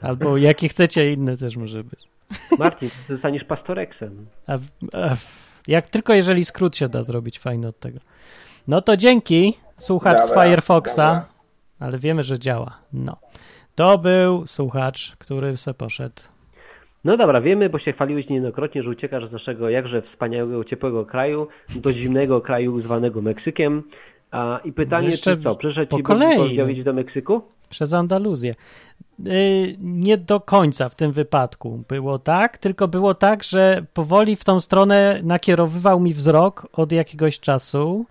Albo 0.02 0.38
jaki 0.38 0.70
chcecie 0.70 1.14
inny 1.14 1.38
też 1.38 1.58
może 1.58 1.84
być. 1.84 2.08
Martin, 2.60 2.90
zostaniesz 3.10 3.44
pastoreksem. 3.44 4.26
A, 4.48 4.54
a, 4.94 5.16
jak 5.68 5.90
tylko 5.90 6.14
jeżeli 6.14 6.46
skrót 6.46 6.78
się 6.78 6.90
da 6.90 7.04
zrobić 7.04 7.40
fajny 7.40 7.68
od 7.68 7.80
tego. 7.80 8.00
No 8.68 8.82
to 8.82 8.98
dzięki, 8.98 9.58
słuchacz 9.78 10.22
z 10.22 10.28
Dobra, 10.28 10.44
Firefoxa, 10.44 10.96
dobra. 10.96 11.26
ale 11.80 11.98
wiemy, 11.98 12.24
że 12.24 12.40
działa. 12.40 12.78
No. 12.94 13.18
To 13.76 13.98
był 13.98 14.48
słuchacz, 14.48 15.16
który 15.18 15.58
se 15.58 15.74
poszedł. 15.74 16.22
No 17.04 17.18
dobra, 17.18 17.42
wiemy, 17.42 17.70
bo 17.70 17.80
się 17.80 17.94
chwaliłeś 17.94 18.30
niejednokrotnie, 18.30 18.84
że 18.84 18.90
uciekasz 18.90 19.30
z 19.30 19.32
naszego 19.32 19.70
jakże 19.70 20.02
wspaniałego, 20.02 20.64
ciepłego 20.64 21.06
kraju 21.06 21.48
do 21.76 21.94
zimnego 21.94 22.42
kraju 22.42 22.82
zwanego 22.82 23.22
Meksykiem. 23.22 23.84
A, 24.32 24.60
I 24.66 24.74
pytanie, 24.74 25.08
Jeszcze 25.08 25.38
czy 25.38 25.44
co, 25.44 25.56
przyszedł 25.56 25.90
po 25.90 25.98
ci 25.98 26.04
kolei, 26.04 26.58
no. 26.58 26.64
powiedzieć 26.64 26.86
do 26.86 26.94
Meksyku? 26.94 27.42
Przez 27.70 27.94
Andaluzję. 27.94 28.54
Yy, 29.20 29.34
nie 29.80 30.18
do 30.18 30.40
końca 30.40 30.90
w 30.90 30.96
tym 30.96 31.12
wypadku 31.12 31.84
było 31.88 32.20
tak, 32.20 32.58
tylko 32.58 32.88
było 32.88 33.14
tak, 33.14 33.44
że 33.44 33.86
powoli 33.94 34.36
w 34.36 34.44
tą 34.44 34.60
stronę 34.60 35.20
nakierowywał 35.24 36.00
mi 36.00 36.14
wzrok 36.14 36.68
od 36.74 36.92
jakiegoś 36.92 37.40
czasu 37.40 38.06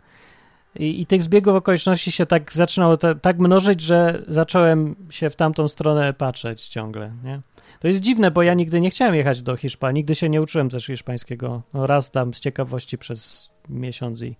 i, 0.78 1.00
i 1.00 1.06
tych 1.06 1.22
zbiegów 1.22 1.54
okoliczności 1.54 2.12
się 2.12 2.26
tak 2.26 2.52
zaczynało 2.52 2.96
ta, 2.96 3.14
tak 3.14 3.38
mnożyć, 3.38 3.80
że 3.80 4.22
zacząłem 4.28 4.96
się 5.10 5.30
w 5.30 5.36
tamtą 5.36 5.68
stronę 5.68 6.12
patrzeć 6.12 6.68
ciągle, 6.68 7.12
nie? 7.24 7.40
To 7.82 7.88
jest 7.88 8.00
dziwne, 8.00 8.30
bo 8.30 8.42
ja 8.42 8.54
nigdy 8.54 8.80
nie 8.80 8.90
chciałem 8.90 9.14
jechać 9.14 9.42
do 9.42 9.56
Hiszpanii, 9.56 10.00
nigdy 10.00 10.14
się 10.14 10.28
nie 10.28 10.42
uczyłem 10.42 10.70
też 10.70 10.86
hiszpańskiego. 10.86 11.62
No 11.74 11.86
raz 11.86 12.10
tam 12.10 12.34
z 12.34 12.40
ciekawości 12.40 12.98
przez 12.98 13.50
miesiąc 13.68 14.22
i, 14.22 14.36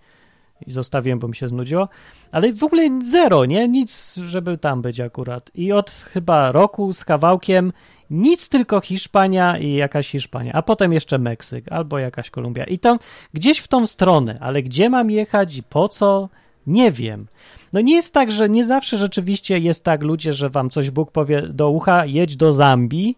i 0.67 0.73
zostawiłem, 0.73 1.19
bo 1.19 1.29
mi 1.29 1.37
się 1.37 1.49
znudziło. 1.49 1.89
Ale 2.33 2.53
w 2.53 2.65
ogóle 2.65 3.01
zero, 3.01 3.45
nie? 3.45 3.69
Nic, 3.69 4.17
żeby 4.27 4.59
tam 4.59 4.83
być 4.83 5.01
akurat. 5.01 5.51
I 5.55 5.73
od 5.73 5.91
chyba 5.91 6.53
roku 6.53 6.93
z 6.93 7.05
kawałkiem 7.05 7.73
nic, 8.11 8.49
tylko 8.49 8.81
Hiszpania 8.81 9.59
i 9.59 9.73
jakaś 9.73 10.09
Hiszpania, 10.09 10.53
a 10.53 10.63
potem 10.63 10.93
jeszcze 10.93 11.19
Meksyk 11.19 11.73
albo 11.73 11.99
jakaś 11.99 12.31
Kolumbia. 12.31 12.65
I 12.65 12.79
tam 12.79 12.99
gdzieś 13.33 13.59
w 13.59 13.69
tą 13.69 13.87
stronę, 13.87 14.39
ale 14.41 14.63
gdzie 14.63 14.91
mam 14.91 15.11
jechać 15.11 15.57
i 15.57 15.63
po 15.63 15.89
co? 15.89 16.29
Nie 16.67 16.93
wiem. 16.93 17.27
No 17.73 17.81
nie 17.81 17.95
jest 17.95 18.15
tak, 18.15 18.33
że 18.33 18.49
nie 18.49 18.65
zawsze 18.65 18.97
rzeczywiście 18.97 19.59
jest 19.59 19.85
tak, 19.85 20.03
ludzie, 20.03 20.33
że 20.33 20.51
wam 20.51 20.71
coś 20.71 20.91
Bóg 20.91 21.11
powie 21.11 21.43
do 21.43 21.71
ucha, 21.71 22.07
jedź 22.07 22.37
do 22.37 22.53
Zambii 22.53 23.17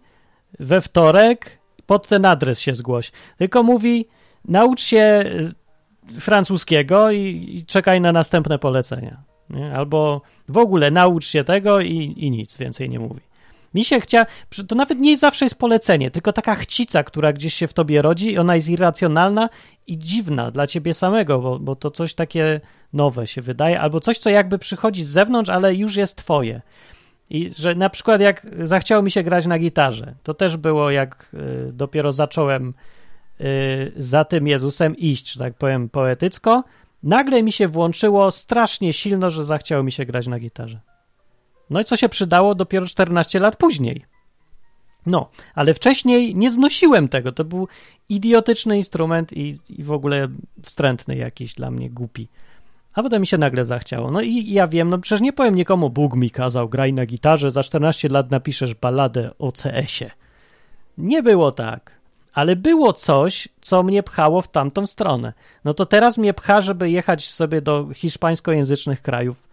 we 0.61 0.81
wtorek, 0.81 1.59
pod 1.87 2.09
ten 2.09 2.25
adres 2.25 2.61
się 2.61 2.75
zgłoś. 2.75 3.13
Tylko 3.39 3.63
mówi, 3.63 4.07
naucz 4.45 4.83
się 4.83 5.25
francuskiego 6.21 7.11
i, 7.11 7.51
i 7.55 7.67
czekaj 7.67 8.01
na 8.01 8.13
następne 8.13 8.59
polecenia. 8.59 9.23
Nie? 9.51 9.77
Albo 9.77 10.23
w 10.49 10.59
ogóle 10.59 10.91
naucz 10.91 11.27
się 11.27 11.45
tego 11.45 11.81
i, 11.81 12.15
i 12.17 12.31
nic 12.31 12.57
więcej 12.57 12.91
nie 12.91 12.99
mówi. 12.99 13.21
Mi 13.75 13.85
się 13.85 14.01
chcia, 14.01 14.27
to 14.69 14.75
nawet 14.75 15.01
nie 15.01 15.17
zawsze 15.17 15.45
jest 15.45 15.59
polecenie, 15.59 16.11
tylko 16.11 16.33
taka 16.33 16.55
chcica, 16.55 17.03
która 17.03 17.33
gdzieś 17.33 17.55
się 17.55 17.67
w 17.67 17.75
tobie 17.75 18.03
rodzi 18.03 18.39
ona 18.39 18.55
jest 18.55 18.69
irracjonalna 18.69 19.49
i 19.87 19.99
dziwna 19.99 20.51
dla 20.51 20.67
ciebie 20.67 20.95
samego, 20.95 21.39
bo, 21.39 21.59
bo 21.59 21.77
to 21.77 21.91
coś 21.91 22.15
takie 22.15 22.61
nowe 22.93 23.27
się 23.27 23.43
wydaje, 23.43 23.81
albo 23.81 24.01
coś, 24.01 24.19
co 24.19 24.31
jakby 24.31 24.59
przychodzi 24.59 25.03
z 25.03 25.09
zewnątrz, 25.09 25.51
ale 25.51 25.75
już 25.75 25.97
jest 25.97 26.17
twoje. 26.17 26.63
I 27.31 27.51
że 27.51 27.75
na 27.75 27.91
przykład 27.91 28.21
jak 28.21 28.47
zachciało 28.63 29.03
mi 29.03 29.11
się 29.11 29.23
grać 29.23 29.47
na 29.47 29.59
gitarze, 29.59 30.15
to 30.23 30.35
też 30.35 30.57
było 30.57 30.91
jak 30.91 31.31
y, 31.69 31.73
dopiero 31.73 32.13
zacząłem 32.13 32.75
y, 33.41 33.93
za 33.97 34.25
tym 34.25 34.47
Jezusem 34.47 34.97
iść, 34.97 35.33
że 35.33 35.41
tak 35.41 35.55
powiem 35.55 35.89
poetycko, 35.89 36.65
nagle 37.03 37.43
mi 37.43 37.53
się 37.53 37.69
włączyło 37.69 38.31
strasznie 38.31 38.93
silno, 38.93 39.31
że 39.31 39.45
zachciało 39.45 39.83
mi 39.83 39.93
się 39.93 40.05
grać 40.05 40.27
na 40.27 40.39
gitarze. 40.39 40.81
No 41.71 41.81
i 41.81 41.85
co 41.85 41.97
się 41.97 42.09
przydało 42.09 42.55
dopiero 42.55 42.87
14 42.87 43.41
lat 43.41 43.57
później. 43.57 44.05
No, 45.07 45.31
ale 45.55 45.75
wcześniej 45.75 46.35
nie 46.35 46.51
znosiłem 46.51 47.09
tego. 47.09 47.33
To 47.33 47.45
był 47.45 47.69
idiotyczny 48.09 48.77
instrument 48.77 49.33
i, 49.33 49.59
i 49.69 49.83
w 49.83 49.93
ogóle 49.93 50.29
wstrętny 50.63 51.17
jakiś 51.17 51.55
dla 51.55 51.71
mnie, 51.71 51.91
głupi. 51.91 52.29
A 52.95 53.03
potem 53.03 53.21
mi 53.21 53.27
się 53.27 53.39
nagle 53.39 53.65
zachciało. 53.65 54.11
No 54.11 54.21
i 54.21 54.53
ja 54.53 54.67
wiem, 54.67 54.91
no 54.91 54.99
przecież 54.99 55.21
nie 55.21 55.33
powiem 55.33 55.55
nikomu, 55.55 55.91
Bóg 55.91 56.17
mi 56.17 56.31
kazał, 56.31 56.69
graj 56.69 56.93
na 56.93 57.07
gitarze, 57.07 57.51
za 57.51 57.63
14 57.63 58.09
lat 58.09 58.31
napiszesz 58.31 58.75
balladę 58.75 59.31
o 59.39 59.53
CS-ie. 59.53 60.11
Nie 60.99 61.23
było 61.23 61.53
tak. 61.53 62.01
Ale 62.33 62.57
było 62.57 62.93
coś, 62.93 63.49
co 63.61 63.83
mnie 63.83 64.03
pchało 64.03 64.43
w 64.43 64.49
tamtą 64.49 64.87
stronę. 64.87 65.33
No 65.65 65.75
to 65.75 65.87
teraz 65.87 66.19
mnie 66.19 66.35
pcha, 66.35 66.61
żeby 66.61 66.91
jechać 66.91 67.31
sobie 67.31 67.63
do 67.63 67.89
hiszpańskojęzycznych 67.95 69.03
krajów, 69.03 69.49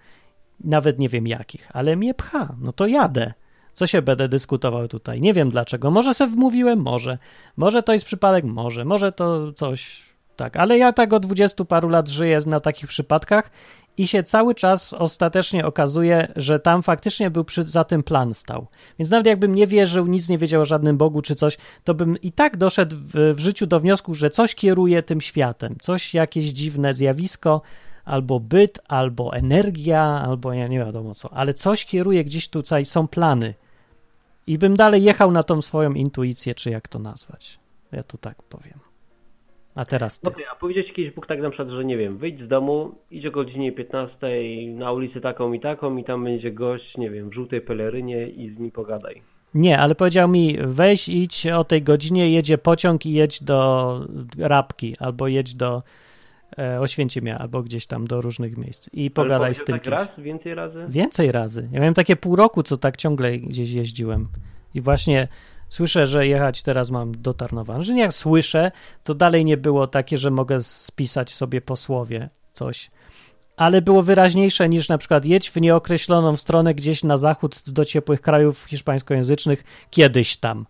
nawet 0.59 0.99
nie 0.99 1.09
wiem 1.09 1.27
jakich, 1.27 1.69
ale 1.73 1.95
mnie 1.95 2.13
pcha. 2.13 2.55
No 2.61 2.71
to 2.71 2.87
jadę. 2.87 3.33
Co 3.73 3.87
się 3.87 4.01
będę 4.01 4.29
dyskutował 4.29 4.87
tutaj? 4.87 5.21
Nie 5.21 5.33
wiem 5.33 5.49
dlaczego. 5.49 5.91
Może 5.91 6.13
sobie 6.13 6.31
wmówiłem? 6.31 6.79
Może. 6.79 7.17
Może 7.57 7.83
to 7.83 7.93
jest 7.93 8.05
przypadek? 8.05 8.45
Może. 8.45 8.85
Może 8.85 9.11
to 9.11 9.53
coś 9.53 10.10
tak. 10.41 10.57
Ale 10.57 10.77
ja 10.77 10.93
tak 10.93 11.13
od 11.13 11.25
dwudziestu 11.25 11.65
paru 11.65 11.89
lat 11.89 12.09
żyję 12.09 12.39
na 12.45 12.59
takich 12.59 12.87
przypadkach 12.87 13.51
i 13.97 14.07
się 14.07 14.23
cały 14.23 14.55
czas 14.55 14.93
ostatecznie 14.93 15.65
okazuje, 15.65 16.31
że 16.35 16.59
tam 16.59 16.83
faktycznie 16.83 17.31
był 17.31 17.43
przy, 17.43 17.63
za 17.63 17.83
tym 17.83 18.03
plan 18.03 18.33
stał. 18.33 18.67
Więc 18.99 19.09
nawet 19.09 19.25
jakbym 19.25 19.55
nie 19.55 19.67
wierzył, 19.67 20.07
nic 20.07 20.29
nie 20.29 20.37
wiedział 20.37 20.61
o 20.61 20.65
żadnym 20.65 20.97
Bogu 20.97 21.21
czy 21.21 21.35
coś, 21.35 21.57
to 21.83 21.93
bym 21.93 22.21
i 22.21 22.31
tak 22.31 22.57
doszedł 22.57 22.95
w, 22.95 23.35
w 23.35 23.39
życiu 23.39 23.67
do 23.67 23.79
wniosku, 23.79 24.13
że 24.13 24.29
coś 24.29 24.55
kieruje 24.55 25.03
tym 25.03 25.21
światem. 25.21 25.75
Coś, 25.81 26.13
jakieś 26.13 26.45
dziwne 26.45 26.93
zjawisko, 26.93 27.61
albo 28.05 28.39
byt, 28.39 28.79
albo 28.87 29.33
energia, 29.33 30.01
albo 30.01 30.53
ja 30.53 30.67
nie 30.67 30.79
wiadomo 30.79 31.15
co, 31.15 31.33
ale 31.33 31.53
coś 31.53 31.85
kieruje 31.85 32.23
gdzieś 32.23 32.49
tutaj, 32.49 32.85
są 32.85 33.07
plany. 33.07 33.53
I 34.47 34.57
bym 34.57 34.75
dalej 34.75 35.03
jechał 35.03 35.31
na 35.31 35.43
tą 35.43 35.61
swoją 35.61 35.93
intuicję, 35.93 36.55
czy 36.55 36.69
jak 36.69 36.87
to 36.87 36.99
nazwać. 36.99 37.59
Ja 37.91 38.03
to 38.03 38.17
tak 38.17 38.43
powiem. 38.43 38.90
A 39.75 39.85
teraz 39.85 40.19
ty. 40.19 40.29
Okej, 40.29 40.45
a 40.51 40.55
powiedzieć 40.55 40.93
kiedyś 40.93 41.13
Bóg 41.13 41.27
tak 41.27 41.41
na 41.41 41.49
przykład, 41.49 41.69
że 41.69 41.85
nie 41.85 41.97
wiem, 41.97 42.17
wyjdź 42.17 42.41
z 42.41 42.47
domu, 42.47 42.95
idź 43.11 43.25
o 43.25 43.31
godzinie 43.31 43.71
15 43.71 44.17
na 44.67 44.91
ulicę 44.91 45.21
taką 45.21 45.53
i 45.53 45.59
taką 45.59 45.97
i 45.97 46.03
tam 46.03 46.23
będzie 46.23 46.51
gość, 46.51 46.97
nie 46.97 47.09
wiem, 47.09 47.29
w 47.29 47.33
żółtej 47.33 47.61
pelerynie 47.61 48.27
i 48.27 48.55
z 48.55 48.59
nim 48.59 48.71
pogadaj. 48.71 49.21
Nie, 49.53 49.79
ale 49.79 49.95
powiedział 49.95 50.29
mi, 50.29 50.57
weź 50.61 51.09
idź 51.09 51.47
o 51.47 51.63
tej 51.63 51.81
godzinie, 51.81 52.31
jedzie 52.31 52.57
pociąg 52.57 53.05
i 53.05 53.13
jedź 53.13 53.43
do 53.43 53.99
Rabki, 54.37 54.95
albo 54.99 55.27
jedź 55.27 55.55
do 55.55 55.83
e, 56.57 56.79
Oświęcimia, 56.79 57.37
albo 57.37 57.63
gdzieś 57.63 57.85
tam 57.85 58.07
do 58.07 58.21
różnych 58.21 58.57
miejsc 58.57 58.89
i 58.93 59.11
pogadaj 59.11 59.45
Ale 59.45 59.53
z 59.53 59.63
tym 59.63 59.75
tak 59.79 59.85
raz, 59.85 60.09
więcej 60.17 60.55
razy? 60.55 60.85
Więcej 60.89 61.31
razy. 61.31 61.69
Ja 61.71 61.79
miałem 61.79 61.93
takie 61.93 62.15
pół 62.15 62.35
roku, 62.35 62.63
co 62.63 62.77
tak 62.77 62.97
ciągle 62.97 63.37
gdzieś 63.37 63.71
jeździłem. 63.71 64.27
I 64.75 64.81
właśnie 64.81 65.27
słyszę, 65.71 66.07
że 66.07 66.27
jechać 66.27 66.63
teraz 66.63 66.91
mam 66.91 67.11
do 67.21 67.33
Tarnowa. 67.33 67.83
Że 67.83 67.93
jak 67.93 68.13
słyszę, 68.13 68.71
to 69.03 69.15
dalej 69.15 69.45
nie 69.45 69.57
było 69.57 69.87
takie, 69.87 70.17
że 70.17 70.31
mogę 70.31 70.63
spisać 70.63 71.33
sobie 71.33 71.61
po 71.61 71.75
słowie 71.75 72.29
coś. 72.53 72.91
Ale 73.57 73.81
było 73.81 74.03
wyraźniejsze 74.03 74.69
niż 74.69 74.89
na 74.89 74.97
przykład 74.97 75.25
jedź 75.25 75.51
w 75.51 75.61
nieokreśloną 75.61 76.37
stronę 76.37 76.75
gdzieś 76.75 77.03
na 77.03 77.17
zachód 77.17 77.63
do 77.67 77.85
ciepłych 77.85 78.21
krajów 78.21 78.65
hiszpańskojęzycznych 78.69 79.63
kiedyś 79.89 80.37
tam. 80.37 80.65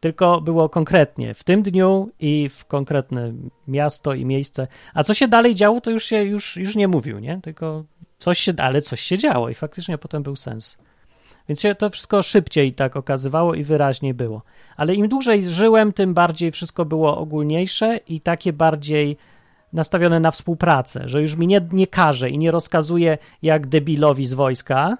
Tylko 0.00 0.40
było 0.40 0.68
konkretnie 0.68 1.34
w 1.34 1.44
tym 1.44 1.62
dniu 1.62 2.10
i 2.20 2.48
w 2.48 2.64
konkretne 2.64 3.32
miasto 3.68 4.14
i 4.14 4.24
miejsce. 4.24 4.66
A 4.94 5.04
co 5.04 5.14
się 5.14 5.28
dalej 5.28 5.54
działo, 5.54 5.80
to 5.80 5.90
już 5.90 6.04
się 6.04 6.22
już, 6.22 6.56
już 6.56 6.76
nie 6.76 6.88
mówił, 6.88 7.18
nie? 7.18 7.40
Tylko 7.42 7.84
coś 8.18 8.38
się, 8.38 8.52
ale 8.58 8.82
coś 8.82 9.00
się 9.00 9.18
działo 9.18 9.48
i 9.48 9.54
faktycznie 9.54 9.98
potem 9.98 10.22
był 10.22 10.36
sens. 10.36 10.78
Więc 11.48 11.60
się 11.60 11.74
to 11.74 11.90
wszystko 11.90 12.22
szybciej 12.22 12.72
tak 12.72 12.96
okazywało 12.96 13.54
i 13.54 13.64
wyraźniej 13.64 14.14
było. 14.14 14.42
Ale 14.76 14.94
im 14.94 15.08
dłużej 15.08 15.42
żyłem, 15.42 15.92
tym 15.92 16.14
bardziej 16.14 16.50
wszystko 16.52 16.84
było 16.84 17.18
ogólniejsze 17.18 17.96
i 17.96 18.20
takie 18.20 18.52
bardziej 18.52 19.16
nastawione 19.72 20.20
na 20.20 20.30
współpracę, 20.30 21.08
że 21.08 21.22
już 21.22 21.36
mi 21.36 21.46
nie, 21.46 21.68
nie 21.72 21.86
każe 21.86 22.30
i 22.30 22.38
nie 22.38 22.50
rozkazuje 22.50 23.18
jak 23.42 23.66
debilowi 23.66 24.26
z 24.26 24.34
wojska 24.34 24.98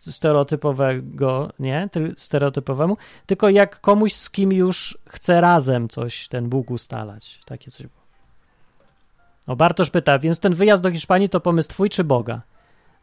stereotypowego, 0.00 1.52
nie, 1.58 1.88
ty- 1.92 2.14
stereotypowemu, 2.16 2.96
tylko 3.26 3.48
jak 3.48 3.80
komuś, 3.80 4.12
z 4.12 4.30
kim 4.30 4.52
już 4.52 4.98
chce 5.08 5.40
razem 5.40 5.88
coś 5.88 6.28
ten 6.28 6.48
Bóg 6.48 6.70
ustalać. 6.70 7.40
Takie 7.44 7.70
coś 7.70 7.86
było. 7.86 8.00
O, 9.46 9.56
Bartosz 9.56 9.90
pyta, 9.90 10.18
więc 10.18 10.40
ten 10.40 10.54
wyjazd 10.54 10.82
do 10.82 10.90
Hiszpanii 10.90 11.28
to 11.28 11.40
pomysł 11.40 11.68
twój 11.68 11.90
czy 11.90 12.04
Boga? 12.04 12.42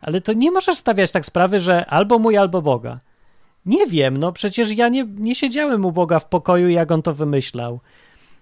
Ale 0.01 0.21
to 0.21 0.33
nie 0.33 0.51
możesz 0.51 0.77
stawiać 0.77 1.11
tak 1.11 1.25
sprawy, 1.25 1.59
że 1.59 1.85
albo 1.85 2.19
mój, 2.19 2.37
albo 2.37 2.61
Boga. 2.61 2.99
Nie 3.65 3.85
wiem, 3.85 4.17
no 4.17 4.31
przecież 4.31 4.71
ja 4.71 4.89
nie, 4.89 5.05
nie 5.17 5.35
siedziałem 5.35 5.85
u 5.85 5.91
Boga 5.91 6.19
w 6.19 6.29
pokoju, 6.29 6.69
jak 6.69 6.91
on 6.91 7.01
to 7.01 7.13
wymyślał. 7.13 7.79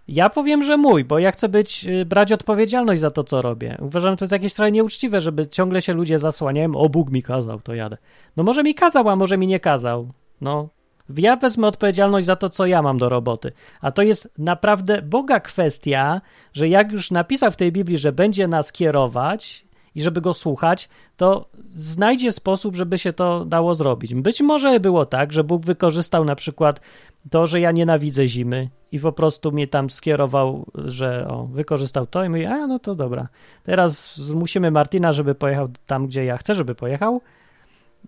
Ja 0.08 0.30
powiem, 0.30 0.64
że 0.64 0.78
mój, 0.78 1.04
bo 1.04 1.20
ja 1.20 1.32
chcę 1.32 1.50
być, 1.50 1.86
y, 1.86 2.06
brać 2.06 2.32
odpowiedzialność 2.32 3.02
za 3.02 3.12
to, 3.12 3.24
co 3.24 3.42
robię. 3.42 3.78
Uważam, 3.82 4.12
że 4.14 4.18
to 4.18 4.26
jest 4.26 4.32
jakieś 4.32 4.54
trochę 4.54 4.72
nieuczciwe, 4.72 5.22
żeby 5.22 5.48
ciągle 5.48 5.82
się 5.82 5.94
ludzie 5.94 6.20
zasłaniają, 6.20 6.76
o 6.76 6.90
Bóg 6.90 7.12
mi 7.12 7.24
kazał, 7.24 7.60
to 7.62 7.74
jadę. 7.74 7.98
No 8.38 8.44
może 8.44 8.64
mi 8.64 8.76
kazał, 8.76 9.10
a 9.10 9.16
może 9.16 9.38
mi 9.38 9.48
nie 9.48 9.60
kazał. 9.60 10.10
No, 10.42 10.70
Ja 11.18 11.36
wezmę 11.36 11.68
odpowiedzialność 11.68 12.26
za 12.26 12.36
to, 12.36 12.50
co 12.50 12.66
ja 12.66 12.82
mam 12.82 12.98
do 12.98 13.10
roboty. 13.10 13.52
A 13.82 13.92
to 13.92 14.02
jest 14.02 14.30
naprawdę 14.38 15.02
Boga 15.02 15.40
kwestia, 15.40 16.22
że 16.54 16.68
jak 16.68 16.92
już 16.92 17.12
napisał 17.12 17.52
w 17.52 17.56
tej 17.56 17.72
Biblii, 17.72 17.98
że 17.98 18.12
będzie 18.12 18.48
nas 18.48 18.72
kierować 18.72 19.66
i 19.96 20.02
żeby 20.02 20.22
go 20.22 20.34
słuchać, 20.34 20.90
to 21.18 21.46
znajdzie 21.74 22.32
sposób, 22.32 22.76
żeby 22.76 22.98
się 22.98 23.14
to 23.14 23.46
dało 23.46 23.76
zrobić. 23.76 24.16
Być 24.16 24.42
może 24.42 24.80
było 24.80 25.06
tak, 25.06 25.34
że 25.34 25.44
Bóg 25.44 25.66
wykorzystał 25.66 26.26
na 26.26 26.36
przykład 26.36 26.82
to, 27.30 27.48
że 27.48 27.60
ja 27.60 27.72
nienawidzę 27.72 28.28
zimy 28.28 28.70
i 28.92 29.00
po 29.00 29.12
prostu 29.12 29.52
mnie 29.52 29.68
tam 29.68 29.90
skierował, 29.90 30.66
że 30.76 31.28
o, 31.28 31.46
wykorzystał 31.46 32.08
to 32.08 32.24
i 32.24 32.30
mówi, 32.30 32.46
a 32.46 32.68
no 32.68 32.80
to 32.80 32.96
dobra. 32.96 33.28
Teraz 33.64 34.16
zmusimy 34.18 34.72
Martina, 34.72 35.14
żeby 35.14 35.36
pojechał 35.36 35.70
tam, 35.86 36.08
gdzie 36.08 36.26
ja 36.26 36.38
chcę, 36.38 36.56
żeby 36.56 36.76
pojechał. 36.76 37.22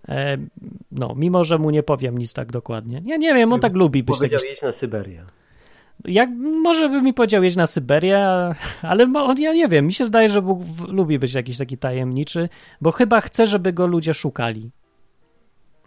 E, 0.08 0.38
no, 0.92 1.14
mimo, 1.16 1.44
że 1.44 1.58
mu 1.58 1.70
nie 1.70 1.82
powiem 1.82 2.18
nic 2.18 2.32
tak 2.32 2.52
dokładnie. 2.52 3.02
Ja 3.04 3.16
nie 3.16 3.34
wiem, 3.34 3.52
on 3.52 3.60
tak 3.60 3.74
lubi 3.74 4.02
być 4.02 4.16
Powiedział 4.16 4.40
taki... 4.40 4.66
na 4.66 4.72
Syberię. 4.72 5.24
Jak, 6.04 6.30
może 6.62 6.88
by 6.88 7.02
mi 7.02 7.14
powiedział 7.14 7.42
jeść 7.42 7.56
na 7.56 7.66
Syberię, 7.66 8.26
ale 8.82 9.06
ja 9.38 9.52
nie 9.52 9.68
wiem, 9.68 9.86
mi 9.86 9.92
się 9.92 10.06
zdaje, 10.06 10.28
że 10.28 10.42
Bóg 10.42 10.62
lubi 10.88 11.18
być 11.18 11.34
jakiś 11.34 11.58
taki 11.58 11.78
tajemniczy, 11.78 12.48
bo 12.80 12.90
chyba 12.90 13.20
chce, 13.20 13.46
żeby 13.46 13.72
go 13.72 13.86
ludzie 13.86 14.14
szukali. 14.14 14.70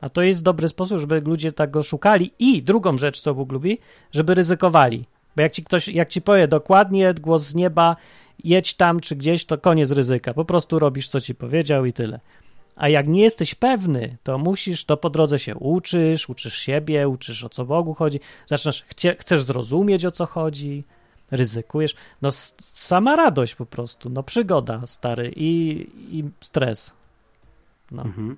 A 0.01 0.10
to 0.10 0.22
jest 0.22 0.44
dobry 0.44 0.68
sposób, 0.68 1.00
żeby 1.00 1.22
ludzie 1.22 1.51
tak 1.51 1.72
go 1.72 1.84
szukali. 1.84 2.32
I 2.39 2.63
drugą 2.63 2.98
rzecz, 2.98 3.20
co 3.20 3.34
Bóg 3.34 3.51
lubi, 3.51 3.77
żeby 4.12 4.34
ryzykowali. 4.34 5.06
Bo 5.36 5.41
jak 5.41 5.51
ci 5.51 5.63
ktoś, 5.63 5.88
jak 5.88 6.10
ci 6.10 6.22
powie 6.22 6.48
dokładnie, 6.48 7.13
głos 7.13 7.44
z 7.44 7.56
nieba, 7.56 7.96
jedź 8.44 8.75
tam 8.75 9.00
czy 9.00 9.15
gdzieś, 9.15 9.46
to 9.46 9.58
koniec 9.58 9.91
ryzyka. 9.91 10.34
Po 10.34 10.46
prostu 10.46 10.80
robisz, 10.80 11.08
co 11.08 11.22
ci 11.22 11.36
powiedział 11.36 11.86
i 11.86 11.94
tyle. 11.94 12.20
A 12.81 12.89
jak 12.89 13.07
nie 13.07 13.21
jesteś 13.21 13.55
pewny, 13.55 14.17
to 14.23 14.38
musisz, 14.38 14.85
to 14.85 14.97
po 14.97 15.09
drodze 15.09 15.39
się 15.39 15.55
uczysz, 15.55 16.29
uczysz 16.29 16.57
siebie, 16.57 17.09
uczysz 17.09 17.43
o 17.43 17.50
co 17.50 17.65
Bogu 17.65 17.93
chodzi, 17.93 18.19
zaczynasz, 18.45 18.83
chcie, 18.83 19.15
chcesz 19.19 19.43
zrozumieć 19.43 20.05
o 20.05 20.11
co 20.11 20.25
chodzi, 20.25 20.83
ryzykujesz. 21.31 21.95
No 22.21 22.31
sama 22.57 23.15
radość 23.15 23.55
po 23.55 23.65
prostu, 23.65 24.09
no 24.09 24.23
przygoda, 24.23 24.81
stary, 24.85 25.33
i, 25.35 25.88
i 26.11 26.23
stres. 26.39 26.93
No. 27.91 28.03
Mhm. 28.03 28.38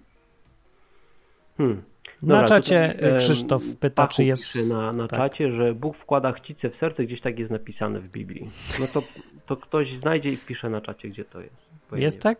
Hmm. 1.58 1.84
Na 2.22 2.34
Dobra, 2.34 2.48
czacie 2.48 2.94
tutaj, 2.96 3.10
em, 3.10 3.18
Krzysztof 3.18 3.64
pyta, 3.80 4.04
Pachu 4.04 4.16
czy 4.16 4.24
jest... 4.24 4.44
pisze 4.44 4.66
na, 4.66 4.94
na 4.94 5.08
tak. 5.08 5.20
czacie, 5.20 5.52
że 5.52 5.74
Bóg 5.74 5.98
wkłada 5.98 6.32
chcicę 6.32 6.70
w 6.70 6.76
serce, 6.76 7.04
gdzieś 7.04 7.22
tak 7.22 7.40
jest 7.40 7.52
napisane 7.52 8.00
w 8.00 8.10
Biblii. 8.10 8.50
No 8.80 8.88
to, 8.88 9.04
to 9.46 9.58
ktoś 9.58 9.88
znajdzie 10.02 10.30
i 10.30 10.38
wpisze 10.38 10.70
na 10.70 10.82
czacie, 10.82 11.10
gdzie 11.10 11.26
to 11.26 11.42
jest. 11.42 11.56
Jest 11.92 12.22
tak? 12.22 12.38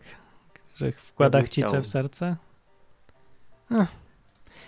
Że 0.74 0.92
wkłada 0.92 1.42
chciał. 1.42 1.82
w 1.82 1.86
serce? 1.86 2.36
Ech. 3.70 3.88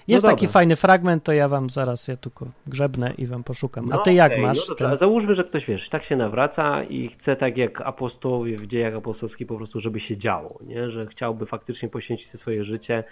Jest 0.08 0.24
No 0.24 0.30
taki 0.30 0.46
dobra. 0.46 0.52
fajny 0.52 0.76
fragment, 0.76 1.24
to 1.24 1.32
ja 1.32 1.48
wam 1.48 1.70
zaraz 1.70 2.08
ja 2.08 2.16
tylko 2.16 2.46
grzebnę 2.66 3.14
i 3.18 3.26
wam 3.26 3.44
poszukam. 3.44 3.92
A 3.92 3.96
No 3.96 4.02
ty 4.02 4.12
jak 4.12 4.32
okej, 4.32 4.42
masz? 4.44 4.56
No 4.58 4.64
dobrze, 4.68 4.88
a 4.88 4.96
załóżmy, 4.96 5.34
że 5.34 5.44
ktoś, 5.44 5.66
wiesz, 5.66 5.88
tak 5.88 6.04
się 6.04 6.16
nawraca 6.16 6.84
i 6.84 7.08
chce 7.08 7.36
tak 7.36 7.56
jak 7.56 7.80
apostołowie 7.80 8.56
w 8.56 8.66
dziejach 8.66 8.94
apostolskich 8.94 9.46
po 9.46 9.56
prostu, 9.56 9.80
żeby 9.80 10.00
się 10.00 10.16
działo, 10.16 10.58
nie? 10.66 10.90
Że 10.90 11.06
chciałby 11.06 11.46
faktycznie 11.46 11.88
poświęcić 11.88 12.28
swoje 12.40 12.64
życie, 12.64 13.04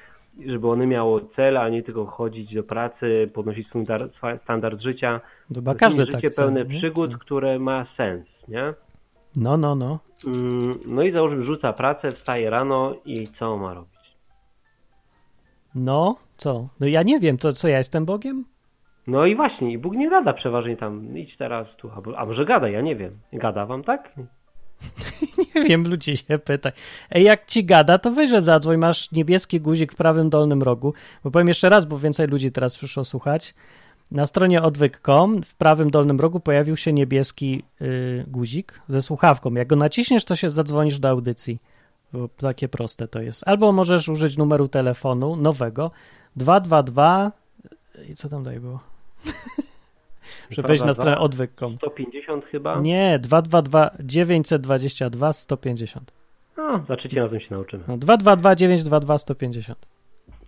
żeby 0.46 0.68
one 0.70 0.86
miało 0.86 1.20
cel, 1.20 1.56
a 1.56 1.68
nie 1.68 1.82
tylko 1.82 2.06
chodzić 2.06 2.54
do 2.54 2.62
pracy, 2.62 3.26
podnosić 3.34 3.68
standard, 3.68 4.12
standard 4.42 4.80
życia. 4.80 5.20
Chyba 5.54 5.74
każdy 5.74 6.06
tak 6.06 6.14
życie 6.14 6.28
chce, 6.28 6.42
pełne 6.42 6.64
nie? 6.64 6.78
przygód, 6.78 7.18
które 7.18 7.58
ma 7.58 7.86
sens, 7.96 8.26
nie? 8.48 8.74
No, 9.36 9.56
no, 9.56 9.74
no. 9.74 9.98
Mm, 10.26 10.78
No 10.86 11.02
i 11.02 11.12
załóżmy, 11.12 11.44
rzuca 11.44 11.72
pracę, 11.72 12.10
wstaje 12.10 12.50
rano 12.50 12.94
i 13.04 13.28
co 13.38 13.56
ma 13.56 13.74
robić? 13.74 13.90
No, 15.74 16.16
co? 16.36 16.66
No 16.80 16.86
ja 16.86 17.02
nie 17.02 17.20
wiem, 17.20 17.38
to 17.38 17.52
co, 17.52 17.68
ja 17.68 17.78
jestem 17.78 18.04
Bogiem? 18.04 18.44
No 19.06 19.26
i 19.26 19.36
właśnie, 19.36 19.72
i 19.72 19.78
Bóg 19.78 19.94
nie 19.94 20.10
gada 20.10 20.32
przeważnie 20.32 20.76
tam, 20.76 21.18
idź 21.18 21.36
teraz 21.36 21.66
tu, 21.76 21.90
albo, 21.90 22.18
a 22.18 22.24
może 22.26 22.44
gada, 22.44 22.68
ja 22.68 22.80
nie 22.80 22.96
wiem. 22.96 23.18
Gada 23.32 23.66
wam, 23.66 23.82
tak? 23.84 24.12
Nie 25.54 25.62
wiem, 25.62 25.88
ludzi 25.90 26.16
się 26.16 26.38
pyta. 26.38 26.72
Ej, 27.10 27.24
jak 27.24 27.46
ci 27.46 27.64
gada, 27.64 27.98
to 27.98 28.10
wyżej 28.10 28.42
zadzwoń, 28.42 28.76
masz 28.76 29.12
niebieski 29.12 29.60
guzik 29.60 29.92
w 29.92 29.96
prawym 29.96 30.30
dolnym 30.30 30.62
rogu. 30.62 30.94
Bo 31.24 31.30
powiem 31.30 31.48
jeszcze 31.48 31.68
raz, 31.68 31.84
bo 31.84 31.98
więcej 31.98 32.26
ludzi 32.28 32.52
teraz 32.52 32.76
przyszło 32.76 33.04
słuchać. 33.04 33.54
Na 34.10 34.26
stronie 34.26 34.62
odwyk.com 34.62 35.42
w 35.42 35.54
prawym 35.54 35.90
dolnym 35.90 36.20
rogu 36.20 36.40
pojawił 36.40 36.76
się 36.76 36.92
niebieski 36.92 37.62
y, 37.82 38.24
guzik 38.26 38.80
ze 38.88 39.02
słuchawką. 39.02 39.54
Jak 39.54 39.68
go 39.68 39.76
naciśniesz, 39.76 40.24
to 40.24 40.36
się 40.36 40.50
zadzwonisz 40.50 40.98
do 40.98 41.08
audycji. 41.08 41.58
Takie 42.36 42.68
proste 42.68 43.08
to 43.08 43.22
jest. 43.22 43.48
Albo 43.48 43.72
możesz 43.72 44.08
użyć 44.08 44.36
numeru 44.36 44.68
telefonu 44.68 45.36
nowego 45.36 45.90
222 46.36 47.32
i 48.08 48.14
co 48.14 48.28
tam 48.28 48.42
dalej 48.42 48.60
było? 48.60 48.80
Żeby 50.50 50.68
wejść 50.68 50.82
na 50.84 50.92
stronę 50.92 51.18
odwyk.com. 51.18 51.76
150 51.76 52.44
chyba? 52.44 52.80
Nie, 52.80 53.18
222 53.18 53.90
922 54.00 55.32
150. 55.32 56.12
No, 56.56 56.84
za 56.88 56.96
trzecim 56.96 57.18
razem 57.18 57.40
się 57.40 57.46
nauczymy. 57.50 57.84
No, 57.88 57.96
222 57.96 58.54
922 58.56 59.18
150. 59.18 59.86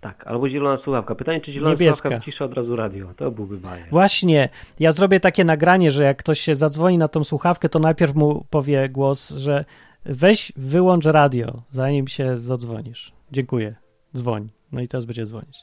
Tak, 0.01 0.27
albo 0.27 0.49
zielona 0.49 0.83
słuchawka. 0.83 1.15
Pytanie, 1.15 1.41
czy 1.41 1.53
zielona 1.53 1.71
Niebieska. 1.71 1.95
słuchawka 2.09 2.21
wcisza 2.21 2.45
od 2.45 2.53
razu 2.53 2.75
radio. 2.75 3.13
To 3.17 3.31
byłby 3.31 3.57
bajer. 3.57 3.89
Właśnie, 3.89 4.49
ja 4.79 4.91
zrobię 4.91 5.19
takie 5.19 5.43
nagranie, 5.43 5.91
że 5.91 6.03
jak 6.03 6.17
ktoś 6.17 6.39
się 6.39 6.55
zadzwoni 6.55 6.97
na 6.97 7.07
tą 7.07 7.23
słuchawkę, 7.23 7.69
to 7.69 7.79
najpierw 7.79 8.15
mu 8.15 8.45
powie 8.49 8.89
głos, 8.89 9.29
że 9.29 9.65
weź 10.05 10.51
wyłącz 10.55 11.05
radio, 11.05 11.61
zanim 11.69 12.07
się 12.07 12.37
zadzwonisz. 12.37 13.13
Dziękuję. 13.31 13.75
Dzwoń. 14.15 14.49
No 14.71 14.81
i 14.81 14.87
teraz 14.87 15.05
będzie 15.05 15.25
dzwonić. 15.25 15.57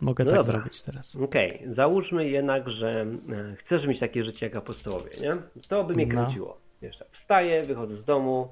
Mogę 0.00 0.24
No 0.24 0.30
tak 0.30 0.38
dobra. 0.40 0.52
zrobić 0.60 0.82
teraz. 0.82 1.16
Okej, 1.16 1.62
załóżmy 1.76 2.28
jednak, 2.28 2.68
że 2.70 3.06
e, 3.32 3.56
chcesz 3.56 3.86
mieć 3.86 4.00
takie 4.00 4.24
życie 4.24 4.46
jak 4.46 4.56
apostołowie, 4.56 5.10
nie? 5.20 5.36
To 5.68 5.84
by 5.84 5.94
mnie 5.94 6.06
No. 6.06 6.12
kręciło. 6.24 6.56
Wiesz, 6.82 6.98
tak, 6.98 7.08
wstaję, 7.22 7.62
wychodzę 7.62 7.96
z 7.96 8.04
domu, 8.04 8.48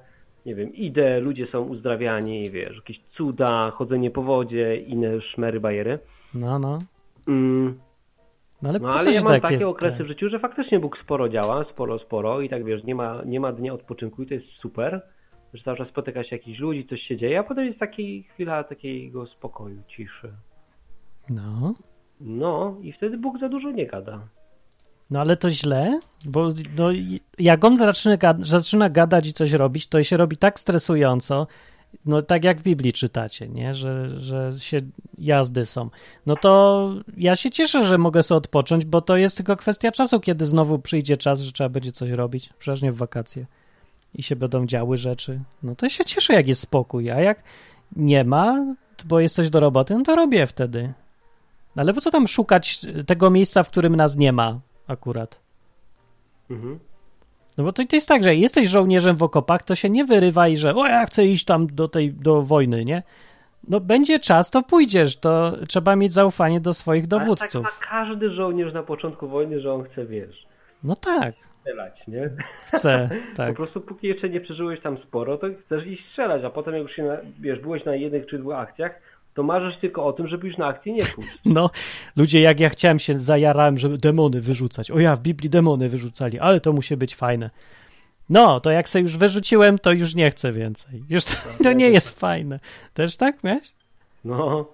nie 0.49 0.55
wiem, 0.55 0.75
idę, 0.75 1.21
ludzie 1.21 1.47
są 1.47 1.63
uzdrawiani, 1.63 2.51
wiesz, 2.51 2.77
jakieś 2.77 3.01
cuda, 3.17 3.71
chodzenie 3.71 4.11
po 4.11 4.23
wodzie, 4.23 4.77
inne 4.77 5.21
szmery, 5.21 5.61
bajery. 5.61 5.99
No, 6.35 6.59
no. 6.59 6.79
Mm, 7.29 7.79
No 8.63 8.69
ale 8.69 8.79
No 8.79 8.89
ale 8.89 9.13
ja 9.13 9.21
mam 9.23 9.29
takie... 9.41 9.55
takie 9.55 9.69
okresy 9.69 9.97
tak. 9.97 10.07
w 10.07 10.09
życiu, 10.09 10.29
że 10.29 10.39
faktycznie 10.39 10.81
Bóg 10.81 10.99
sporo 10.99 11.29
działa, 11.29 11.65
sporo, 11.65 11.99
sporo 11.99 12.41
i 12.41 12.49
tak 12.49 12.65
wiesz, 12.65 12.85
nie 12.85 12.95
ma, 12.95 13.23
nie 13.27 13.41
ma 13.41 13.53
dnia 13.53 13.73
odpoczynku 13.75 14.23
i 14.23 14.27
to 14.27 14.35
jest 14.35 14.47
super, 14.47 15.03
że 15.55 15.65
cały 15.65 15.77
czas 15.77 15.89
spotyka 15.89 16.25
się 16.25 16.37
jakichś 16.37 16.59
ludzi, 16.59 16.87
coś 16.87 17.01
się 17.01 17.17
dzieje, 17.17 17.39
a 17.39 17.43
potem 17.43 17.65
jest 17.65 17.79
taki 17.79 18.23
chwila 18.23 18.65
takiego 18.65 19.27
spokoju, 19.27 19.83
ciszy. 19.89 20.33
No. 21.31 21.75
No 22.21 22.77
i 22.83 22.93
wtedy 22.93 23.19
Bóg 23.19 23.39
za 23.41 23.49
dużo 23.49 23.71
nie 23.71 23.87
gada. 23.87 24.21
No 25.11 25.21
ale 25.21 25.37
to 25.37 25.51
źle, 25.51 26.01
bo 26.25 26.53
no, 26.77 26.89
jak 27.39 27.65
on 27.65 27.77
zaczyna, 27.77 28.17
zaczyna 28.41 28.91
gadać 28.91 29.27
i 29.27 29.33
coś 29.33 29.53
robić, 29.53 29.87
to 29.87 30.03
się 30.03 30.17
robi 30.17 30.37
tak 30.37 30.61
stresująco, 30.61 31.47
no 32.05 32.23
tak 32.23 32.45
jak 32.45 32.61
w 32.61 32.63
Biblii 32.63 32.93
czytacie, 32.93 33.49
nie? 33.49 33.75
Że, 33.75 34.21
że 34.21 34.53
się 34.59 34.79
jazdy 35.19 35.67
są. 35.67 35.91
No 36.27 36.37
to 36.37 36.93
ja 37.17 37.37
się 37.37 37.51
cieszę, 37.51 37.87
że 37.87 37.99
mogę 37.99 38.23
sobie 38.23 38.39
odpocząć, 38.39 38.85
bo 38.85 39.01
to 39.01 39.17
jest 39.17 39.37
tylko 39.37 39.57
kwestia 39.57 39.93
czasu, 39.93 40.21
kiedy 40.21 40.45
znowu 40.45 40.79
przyjdzie 40.79 41.17
czas, 41.17 41.41
że 41.41 41.53
trzeba 41.53 41.69
będzie 41.69 41.93
coś 41.93 42.11
robić, 42.11 42.51
przeważnie 42.59 42.93
w 42.93 42.97
wakacje 42.97 43.47
i 44.15 44.23
się 44.23 44.37
będą 44.37 44.67
działy 44.67 44.97
rzeczy. 44.97 45.41
No 45.63 45.75
to 45.75 45.89
się 45.89 46.05
cieszę, 46.05 46.35
jak 46.35 46.49
jest 46.49 46.61
spokój, 46.61 47.11
a 47.11 47.21
jak 47.21 47.43
nie 47.97 48.25
ma, 48.25 48.75
bo 49.05 49.21
jest 49.21 49.35
coś 49.35 49.51
do 49.51 49.61
roboty, 49.61 49.95
no 49.95 50.05
to 50.05 50.17
robię 50.17 50.47
wtedy. 50.47 50.93
Ale 51.77 51.95
po 51.95 52.01
co 52.01 52.11
tam 52.11 52.29
szukać 52.29 52.81
tego 53.07 53.31
miejsca, 53.31 53.63
w 53.63 53.71
którym 53.71 53.97
nas 53.97 54.17
nie 54.17 54.33
ma 54.33 54.61
akurat? 54.89 55.41
Mhm. 56.51 56.79
No 57.59 57.65
bo 57.65 57.73
to, 57.73 57.85
to 57.85 57.97
jest 57.97 58.09
tak, 58.09 58.23
że 58.23 58.35
jesteś 58.35 58.69
żołnierzem 58.69 59.17
w 59.17 59.23
okopach, 59.23 59.63
to 59.63 59.75
się 59.75 59.91
nie 59.91 60.05
wyrywaj, 60.05 60.57
że 60.57 60.75
o 60.75 60.87
ja 60.87 61.07
chcę 61.07 61.25
iść 61.27 61.45
tam 61.45 61.67
do 61.67 61.89
tej, 61.89 62.13
do 62.13 62.43
wojny, 62.43 62.85
nie? 62.85 63.03
No 63.69 63.81
będzie 63.81 64.21
czas, 64.21 64.51
to 64.51 64.63
pójdziesz, 64.63 65.17
to 65.17 65.53
trzeba 65.69 65.97
mieć 65.97 66.13
zaufanie 66.13 66.61
do 66.61 66.75
swoich 66.75 67.05
Ale 67.05 67.09
tak 67.11 67.21
dowódców. 67.21 67.63
ma 67.65 67.71
każdy 67.91 68.31
żołnierz 68.31 68.73
na 68.75 68.83
początku 68.83 69.29
wojny, 69.29 69.61
że 69.61 69.73
on 69.75 69.85
chce, 69.85 70.07
wiesz, 70.07 70.47
No 70.85 70.95
tak, 70.97 71.35
strzelać, 71.61 72.07
nie? 72.09 72.31
chcę, 72.67 73.09
Po 73.31 73.37
tak. 73.37 73.57
prostu 73.57 73.81
póki 73.81 74.07
jeszcze 74.07 74.29
nie 74.29 74.41
przeżyłeś 74.41 74.81
tam 74.81 74.99
sporo, 74.99 75.39
to 75.39 75.47
chcesz 75.67 75.87
iść 75.87 76.09
strzelać, 76.11 76.45
a 76.45 76.51
potem 76.51 76.75
jak 76.75 76.83
już 76.83 76.93
się, 76.93 77.03
na, 77.03 77.17
wiesz, 77.41 77.61
byłeś 77.61 77.85
na 77.85 77.95
jednych 77.95 78.27
czy 78.27 78.39
dwóch 78.39 78.55
akcjach, 78.55 79.01
to 79.39 79.43
marzysz 79.43 79.77
tylko 79.77 80.07
o 80.07 80.13
tym, 80.13 80.29
żeby 80.29 80.47
już 80.47 80.57
na 80.57 80.67
akcję 80.67 80.93
nie 80.93 81.05
pójść. 81.15 81.39
No, 81.57 81.71
ludzie, 82.17 82.41
jak 82.41 82.61
ja 82.61 82.69
chciałem 82.69 82.99
się, 82.99 83.19
zajarałem, 83.19 83.79
żeby 83.79 83.99
demony 83.99 84.41
wyrzucać. 84.41 84.91
O 84.91 84.99
ja, 84.99 85.17
w 85.17 85.21
Biblii 85.21 85.51
demony 85.51 85.89
wyrzucali, 85.89 86.39
ale 86.39 86.61
to 86.61 86.73
musi 86.73 86.97
być 86.97 87.15
fajne. 87.17 87.51
No, 88.31 88.61
to 88.61 88.71
jak 88.71 88.89
sobie 88.89 89.03
już 89.03 89.17
wyrzuciłem, 89.17 89.79
to 89.79 89.93
już 89.93 90.15
nie 90.15 90.31
chcę 90.31 90.53
więcej. 90.53 91.03
Już 91.11 91.25
to, 91.25 91.33
to 91.65 91.73
nie 91.73 91.91
jest 91.91 92.21
fajne. 92.21 92.61
Też 92.95 93.17
tak 93.17 93.45
miałeś? 93.45 93.73
No. 94.25 94.67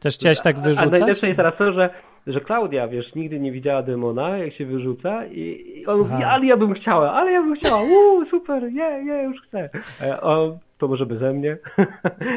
Też 0.00 0.14
chciałeś 0.14 0.40
tak 0.40 0.56
A 0.58 0.60
wyrzucać? 0.60 0.90
najlepsze 0.90 1.26
jest 1.26 1.36
teraz 1.36 1.54
to, 1.58 1.72
że, 1.72 1.90
że 2.26 2.40
Klaudia, 2.40 2.88
wiesz, 2.88 3.14
nigdy 3.14 3.40
nie 3.40 3.52
widziała 3.52 3.82
demona, 3.82 4.38
jak 4.38 4.54
się 4.54 4.66
wyrzuca 4.66 5.26
i, 5.26 5.72
i 5.76 5.86
on 5.86 5.98
mówi, 5.98 6.12
Aha. 6.14 6.30
ale 6.30 6.46
ja 6.46 6.56
bym 6.56 6.74
chciała, 6.74 7.12
ale 7.12 7.32
ja 7.32 7.42
bym 7.42 7.56
chciała, 7.56 7.82
uuu, 7.82 8.24
super, 8.30 8.72
nie, 8.72 9.04
nie, 9.04 9.22
już 9.22 9.42
chcę. 9.42 9.70
A 10.00 10.06
ja, 10.06 10.20
o, 10.20 10.58
to 10.78 10.88
może 10.88 11.06
beze 11.06 11.32
mnie? 11.32 11.56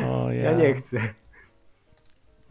O, 0.09 0.31
ja 0.31 0.43
ja. 0.51 0.53
nie 0.53 0.73
chcę. 0.81 0.97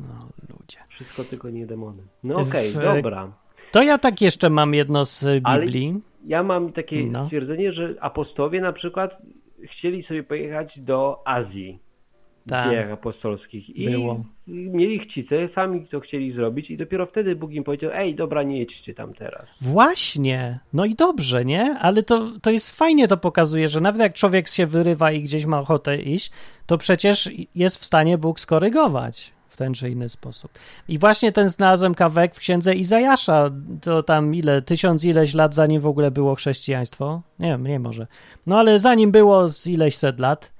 No, 0.00 0.28
ludzie. 0.48 0.78
Wszystko 0.88 1.24
tylko 1.24 1.50
nie 1.50 1.66
demony. 1.66 2.02
No 2.24 2.36
okej, 2.36 2.70
W- 2.70 2.80
dobra. 2.82 3.32
To 3.72 3.82
ja 3.82 3.98
tak 3.98 4.20
jeszcze 4.20 4.50
mam 4.50 4.74
jedno 4.74 5.04
z 5.04 5.22
y, 5.22 5.40
Ale- 5.44 5.64
Biblii. 5.64 6.00
Ja 6.26 6.42
mam 6.42 6.72
takie 6.72 7.04
No. 7.06 7.24
stwierdzenie, 7.24 7.72
że 7.72 7.94
apostołowie 8.00 8.60
na 8.60 8.72
przykład 8.72 9.16
chcieli 9.64 10.02
sobie 10.02 10.22
pojechać 10.22 10.80
do 10.80 11.22
Azji 11.28 11.78
Tak. 12.48 12.70
dziejach 12.70 12.90
apostolskich 12.90 13.76
i 13.76 13.90
Było. 13.90 14.24
mieli 14.46 14.98
chcicę, 14.98 15.48
sami 15.54 15.86
to 15.86 16.00
chcieli 16.00 16.32
zrobić 16.32 16.70
i 16.70 16.76
dopiero 16.76 17.06
wtedy 17.06 17.36
Bóg 17.36 17.52
im 17.52 17.64
powiedział, 17.64 17.90
ej, 17.94 18.14
dobra, 18.14 18.42
nie 18.42 18.58
jedźcie 18.58 18.94
tam 18.94 19.14
teraz. 19.14 19.44
Właśnie, 19.60 20.58
no 20.72 20.84
i 20.84 20.94
dobrze, 20.94 21.44
nie? 21.44 21.78
Ale 21.78 22.02
to, 22.02 22.26
to 22.42 22.50
jest 22.50 22.78
fajnie, 22.78 23.08
to 23.08 23.16
pokazuje, 23.16 23.68
że 23.68 23.80
nawet 23.80 24.00
jak 24.00 24.12
człowiek 24.14 24.48
się 24.48 24.66
wyrywa 24.66 25.12
i 25.12 25.22
gdzieś 25.22 25.46
ma 25.46 25.58
ochotę 25.60 25.96
iść, 25.96 26.30
to 26.66 26.78
przecież 26.78 27.30
jest 27.54 27.76
w 27.78 27.84
stanie 27.84 28.18
Bóg 28.18 28.40
skorygować 28.40 29.32
w 29.56 29.58
ten 29.58 29.74
czy 29.74 29.90
inny 29.90 30.08
sposób. 30.08 30.50
I 30.88 30.98
właśnie 30.98 31.32
ten 31.32 31.48
znalazłem 31.48 31.94
kawałek 31.94 32.34
w 32.34 32.38
księdze 32.38 32.74
Izajasza, 32.74 33.50
to 33.82 34.02
tam 34.02 34.34
ile, 34.34 34.62
tysiąc 34.62 35.04
ileś 35.04 35.34
lat 35.34 35.54
zanim 35.54 35.80
w 35.80 35.86
ogóle 35.86 36.10
było 36.10 36.34
chrześcijaństwo? 36.34 37.22
Nie 37.38 37.48
wiem, 37.48 37.66
nie 37.66 37.78
może. 37.78 38.06
No 38.46 38.58
ale 38.58 38.78
zanim 38.78 39.10
było 39.10 39.48
z 39.48 39.66
ileś 39.66 39.96
set 39.96 40.20
lat, 40.20 40.52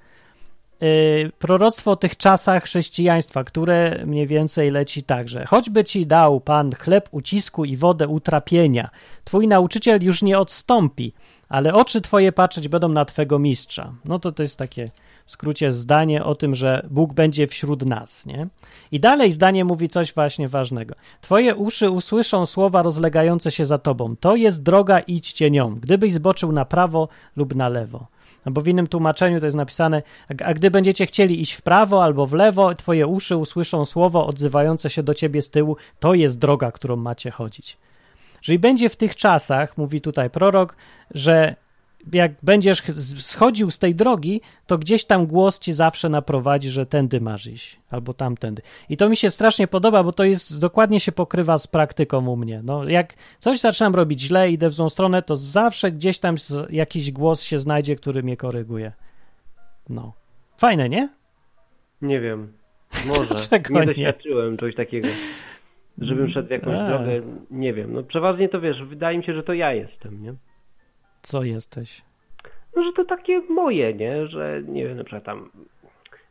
yy, 0.81 1.31
proroctwo 1.39 1.91
o 1.91 1.97
tych 1.97 2.17
czasach 2.17 2.65
chrześcijaństwa, 2.65 3.45
które 3.45 4.03
mniej 4.07 4.27
więcej 4.27 4.71
leci 4.71 5.03
tak, 5.03 5.29
że 5.29 5.47
choćby 5.47 5.85
ci 5.85 6.07
dał 6.07 6.41
Pan 6.41 6.73
chleb 6.75 7.09
ucisku 7.11 7.65
i 7.65 7.77
wodę 7.77 8.09
utrapienia, 8.09 8.91
twój 9.25 9.49
nauczyciel 9.49 10.05
już 10.05 10.23
nie 10.23 10.39
odstąpi, 10.39 11.13
ale 11.49 11.75
oczy 11.75 12.01
twoje 12.01 12.33
patrzeć 12.33 12.69
będą 12.69 12.89
na 12.89 13.05
twego 13.05 13.39
mistrza. 13.39 13.93
No 14.05 14.19
to 14.19 14.33
to 14.33 14.43
jest 14.43 14.59
takie 14.59 14.89
w 15.27 15.31
skrócie 15.31 15.73
zdanie 15.73 16.25
o 16.25 16.35
tym, 16.35 16.55
że 16.55 16.87
Bóg 16.91 17.13
będzie 17.13 17.47
wśród 17.47 17.87
nas, 17.87 18.27
nie? 18.27 18.49
I 18.93 19.01
dalej 19.01 19.33
zdanie 19.33 19.65
mówi 19.65 19.89
coś 19.89 20.15
właśnie 20.15 20.49
ważnego. 20.49 20.95
Twoje 21.21 21.55
uszy 21.55 21.91
usłyszą 21.91 22.47
słowa 22.47 22.83
rozlegające 22.83 23.51
się 23.51 23.65
za 23.65 23.79
tobą. 23.79 24.17
To 24.21 24.37
jest 24.37 24.63
droga, 24.63 24.99
idźcie 24.99 25.51
nią, 25.51 25.75
gdybyś 25.75 26.13
zboczył 26.13 26.53
na 26.53 26.65
prawo 26.65 27.09
lub 27.37 27.55
na 27.55 27.69
lewo. 27.69 28.07
No 28.47 28.53
bo 28.53 28.61
w 28.61 28.69
innym 28.69 28.87
tłumaczeniu 28.87 29.41
to 29.41 29.47
jest 29.47 29.57
napisane, 29.57 30.03
a, 30.45 30.55
gdy 30.55 30.71
będziecie 30.71 31.07
chcieli 31.07 31.41
iść 31.41 31.53
w 31.53 31.63
prawo 31.63 32.05
albo 32.05 32.27
w 32.27 32.33
lewo, 32.33 32.75
twoje 32.75 33.07
uszy 33.07 33.37
usłyszą 33.37 33.85
słowo 33.85 34.27
odzywające 34.27 34.91
się 34.91 35.03
do 35.03 35.15
ciebie 35.15 35.43
z 35.43 35.51
tyłu, 35.51 35.77
to 36.01 36.15
jest 36.15 36.39
droga, 36.39 36.73
którą 36.73 36.97
macie 36.97 37.31
chodzić. 37.31 37.79
Jeżeli 38.43 38.59
będzie 38.59 38.89
w 38.89 38.97
tych 38.97 39.17
czasach, 39.17 39.79
mówi 39.79 40.01
tutaj 40.01 40.31
prorok, 40.31 40.77
że 41.11 41.57
jak 42.13 42.33
będziesz 42.43 42.83
ch- 42.83 43.21
schodził 43.23 43.71
z 43.71 43.79
tej 43.79 43.95
drogi, 43.95 44.41
to 44.67 44.79
gdzieś 44.79 45.05
tam 45.05 45.27
głos 45.27 45.59
ci 45.59 45.73
zawsze 45.73 46.09
naprowadzi, 46.09 46.69
że 46.69 46.87
tędy 46.87 47.21
masz 47.21 47.47
iść, 47.47 47.81
albo 47.91 48.15
tamtędy. 48.15 48.63
I 48.89 48.97
to 48.97 49.09
mi 49.09 49.17
się 49.17 49.31
strasznie 49.31 49.67
podoba, 49.69 50.03
bo 50.03 50.13
to 50.13 50.25
jest, 50.25 50.61
dokładnie 50.61 51.01
się 51.01 51.13
pokrywa 51.13 51.59
z 51.59 51.67
praktyką 51.67 52.29
u 52.29 52.37
mnie. 52.37 52.61
No, 52.65 52.89
jak 52.89 53.15
coś 53.39 53.61
zaczynam 53.61 53.95
robić 53.95 54.21
źle, 54.21 54.51
idę 54.51 54.69
w 54.69 54.75
złą 54.75 54.89
stronę, 54.89 55.23
to 55.23 55.37
zawsze 55.37 55.93
gdzieś 55.93 56.19
tam 56.19 56.35
jakiś 56.71 57.13
głos 57.13 57.43
się 57.43 57.59
znajdzie, 57.59 57.97
który 57.97 58.23
mnie 58.23 58.37
koryguje. 58.37 58.93
No. 59.89 60.13
Fajne, 60.59 60.89
nie? 60.89 61.09
Nie 62.03 62.21
wiem, 62.21 62.53
może. 63.07 63.27
Dlaczego 63.35 63.75
nie 63.75 63.81
nie? 63.81 63.87
doświadczyłem 63.87 64.57
czegoś 64.57 64.75
takiego, 64.75 65.09
żebym 65.99 66.31
szedł 66.31 66.49
w 66.49 66.51
jakąś 66.51 66.75
A. 66.79 66.89
drogę, 66.89 67.23
nie 67.51 67.73
wiem. 67.75 67.93
No 67.93 68.03
przeważnie 68.03 68.49
to 68.49 68.61
wiesz, 68.61 68.77
wydaje 68.85 69.19
mi 69.19 69.25
się, 69.25 69.35
że 69.35 69.43
to 69.43 69.53
ja 69.53 69.73
jestem, 69.73 70.23
nie? 70.23 70.35
Co 71.27 71.43
jesteś? 71.43 72.03
No, 72.77 72.85
że 72.85 72.93
to 72.93 73.05
takie 73.05 73.41
moje, 73.41 73.95
nie? 73.95 74.27
Że 74.27 74.63
nie 74.69 74.87
wiem, 74.89 74.97
na 74.97 75.05
przykład 75.05 75.25
tam 75.25 75.51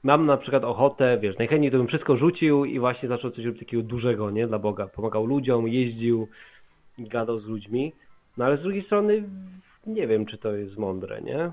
mam 0.03 0.25
na 0.25 0.37
przykład 0.37 0.63
ochotę, 0.63 1.17
wiesz, 1.21 1.37
najchętniej 1.37 1.71
to 1.71 1.77
bym 1.77 1.87
wszystko 1.87 2.17
rzucił 2.17 2.65
i 2.65 2.79
właśnie 2.79 3.09
zaczął 3.09 3.31
coś 3.31 3.45
robić 3.45 3.59
takiego 3.59 3.83
dużego, 3.83 4.31
nie? 4.31 4.47
Dla 4.47 4.59
Boga. 4.59 4.87
Pomagał 4.87 5.25
ludziom, 5.25 5.67
jeździł, 5.67 6.27
gadał 6.99 7.39
z 7.39 7.45
ludźmi. 7.45 7.93
No 8.37 8.45
ale 8.45 8.57
z 8.57 8.61
drugiej 8.61 8.85
strony 8.85 9.23
nie 9.87 10.07
wiem, 10.07 10.25
czy 10.25 10.37
to 10.37 10.55
jest 10.55 10.77
mądre, 10.77 11.21
nie? 11.21 11.51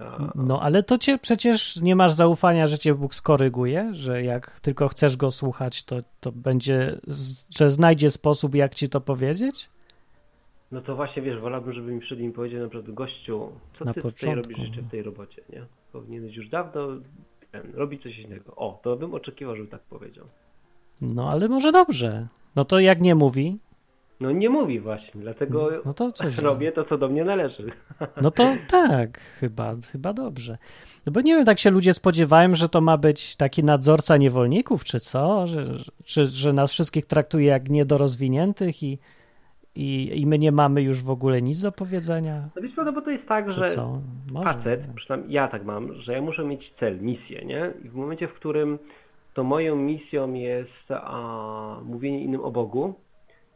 A, 0.00 0.32
No, 0.34 0.62
ale 0.62 0.82
to 0.82 0.98
cię 0.98 1.18
przecież 1.18 1.76
nie 1.80 1.96
masz 1.96 2.12
zaufania, 2.12 2.66
że 2.66 2.78
cię 2.78 2.94
Bóg 2.94 3.14
skoryguje, 3.14 3.90
że 3.92 4.22
jak 4.22 4.60
tylko 4.60 4.88
chcesz 4.88 5.16
go 5.16 5.30
słuchać, 5.30 5.84
to, 5.84 5.96
to 6.20 6.32
będzie, 6.32 7.00
że 7.58 7.70
znajdzie 7.70 8.10
sposób, 8.10 8.54
jak 8.54 8.74
ci 8.74 8.88
to 8.88 9.00
powiedzieć? 9.00 9.68
No 10.72 10.80
to 10.80 10.96
właśnie, 10.96 11.22
wiesz, 11.22 11.40
wolałbym, 11.40 11.72
żeby 11.72 11.92
mi 11.92 12.00
przyszedł 12.00 12.22
i 12.22 12.26
mi 12.26 12.32
powiedział 12.32 12.60
na 12.62 12.68
przykład, 12.68 12.94
gościu, 12.94 13.48
co 13.78 13.84
Na 13.84 13.94
ty 13.94 14.02
tutaj 14.02 14.12
początku. 14.12 14.42
robisz 14.42 14.58
jeszcze 14.68 14.82
w 14.82 14.90
tej 14.90 15.02
robocie, 15.02 15.42
nie? 15.52 15.64
Powinieneś 15.92 16.36
już 16.36 16.48
dawno 16.48 16.86
ten, 17.52 17.62
robić 17.74 18.02
coś 18.02 18.18
innego. 18.18 18.56
O, 18.56 18.80
to 18.82 18.96
bym 18.96 19.14
oczekiwał, 19.14 19.56
żeby 19.56 19.68
tak 19.68 19.80
powiedział. 19.80 20.24
No, 21.00 21.30
ale 21.30 21.48
może 21.48 21.72
dobrze. 21.72 22.26
No 22.56 22.64
to 22.64 22.80
jak 22.80 23.00
nie 23.00 23.14
mówi, 23.14 23.58
No 24.20 24.30
nie 24.30 24.50
mówi 24.50 24.80
właśnie, 24.80 25.20
dlatego 25.20 25.70
no 25.84 25.92
to 25.92 26.12
coś. 26.12 26.38
robię 26.38 26.72
to, 26.72 26.84
co 26.84 26.98
do 26.98 27.08
mnie 27.08 27.24
należy. 27.24 27.72
No 28.22 28.30
to 28.30 28.54
tak, 28.70 29.20
chyba, 29.20 29.74
chyba 29.92 30.12
dobrze. 30.12 30.58
No 31.06 31.12
bo 31.12 31.20
nie 31.20 31.34
wiem, 31.36 31.44
tak 31.44 31.58
się 31.58 31.70
ludzie 31.70 31.92
spodziewają, 31.92 32.54
że 32.54 32.68
to 32.68 32.80
ma 32.80 32.96
być 32.96 33.36
taki 33.36 33.64
nadzorca 33.64 34.16
niewolników, 34.16 34.84
czy 34.84 35.00
co? 35.00 35.46
Że, 35.46 35.74
że- 35.74 35.92
czy, 36.04 36.26
że 36.26 36.52
nas 36.52 36.70
wszystkich 36.72 37.06
traktuje 37.06 37.46
jak 37.46 37.68
niedorozwiniętych 37.70 38.82
i, 38.82 38.98
i, 39.74 40.20
i 40.20 40.26
my 40.26 40.38
nie 40.38 40.52
mamy 40.52 40.82
już 40.82 41.02
w 41.02 41.10
ogóle 41.10 41.42
nic 41.42 41.60
do 41.60 41.72
powiedzenia? 41.72 42.48
No 42.56 42.62
wiesz 42.62 42.76
no 42.76 42.92
bo 42.92 43.02
to 43.02 43.10
jest 43.10 43.26
tak, 43.26 43.52
że 43.52 43.68
co? 43.68 44.00
Może. 44.32 44.52
facet, 44.52 44.80
przynajmniej 44.96 45.32
ja 45.32 45.48
tak 45.48 45.64
mam, 45.64 45.94
że 45.94 46.12
ja 46.12 46.22
muszę 46.22 46.44
mieć 46.44 46.72
cel, 46.80 47.00
misję, 47.00 47.44
nie? 47.44 47.72
I 47.84 47.88
w 47.88 47.94
momencie, 47.94 48.28
w 48.28 48.34
którym 48.34 48.78
to 49.34 49.44
moją 49.44 49.76
misją 49.76 50.32
jest 50.32 50.90
a, 50.90 51.76
mówienie 51.84 52.24
innym 52.24 52.40
o 52.40 52.50
Bogu 52.50 52.94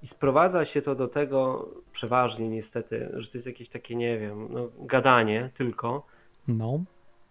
i 0.02 0.08
sprowadza 0.08 0.66
się 0.66 0.82
to 0.82 0.94
do 0.94 1.08
tego 1.08 1.68
przeważnie 1.92 2.48
niestety, 2.48 3.08
że 3.14 3.26
to 3.26 3.38
jest 3.38 3.46
jakieś 3.46 3.68
takie, 3.68 3.96
nie 3.96 4.18
wiem, 4.18 4.48
no, 4.50 4.68
gadanie 4.78 5.50
tylko, 5.58 6.06
No, 6.48 6.80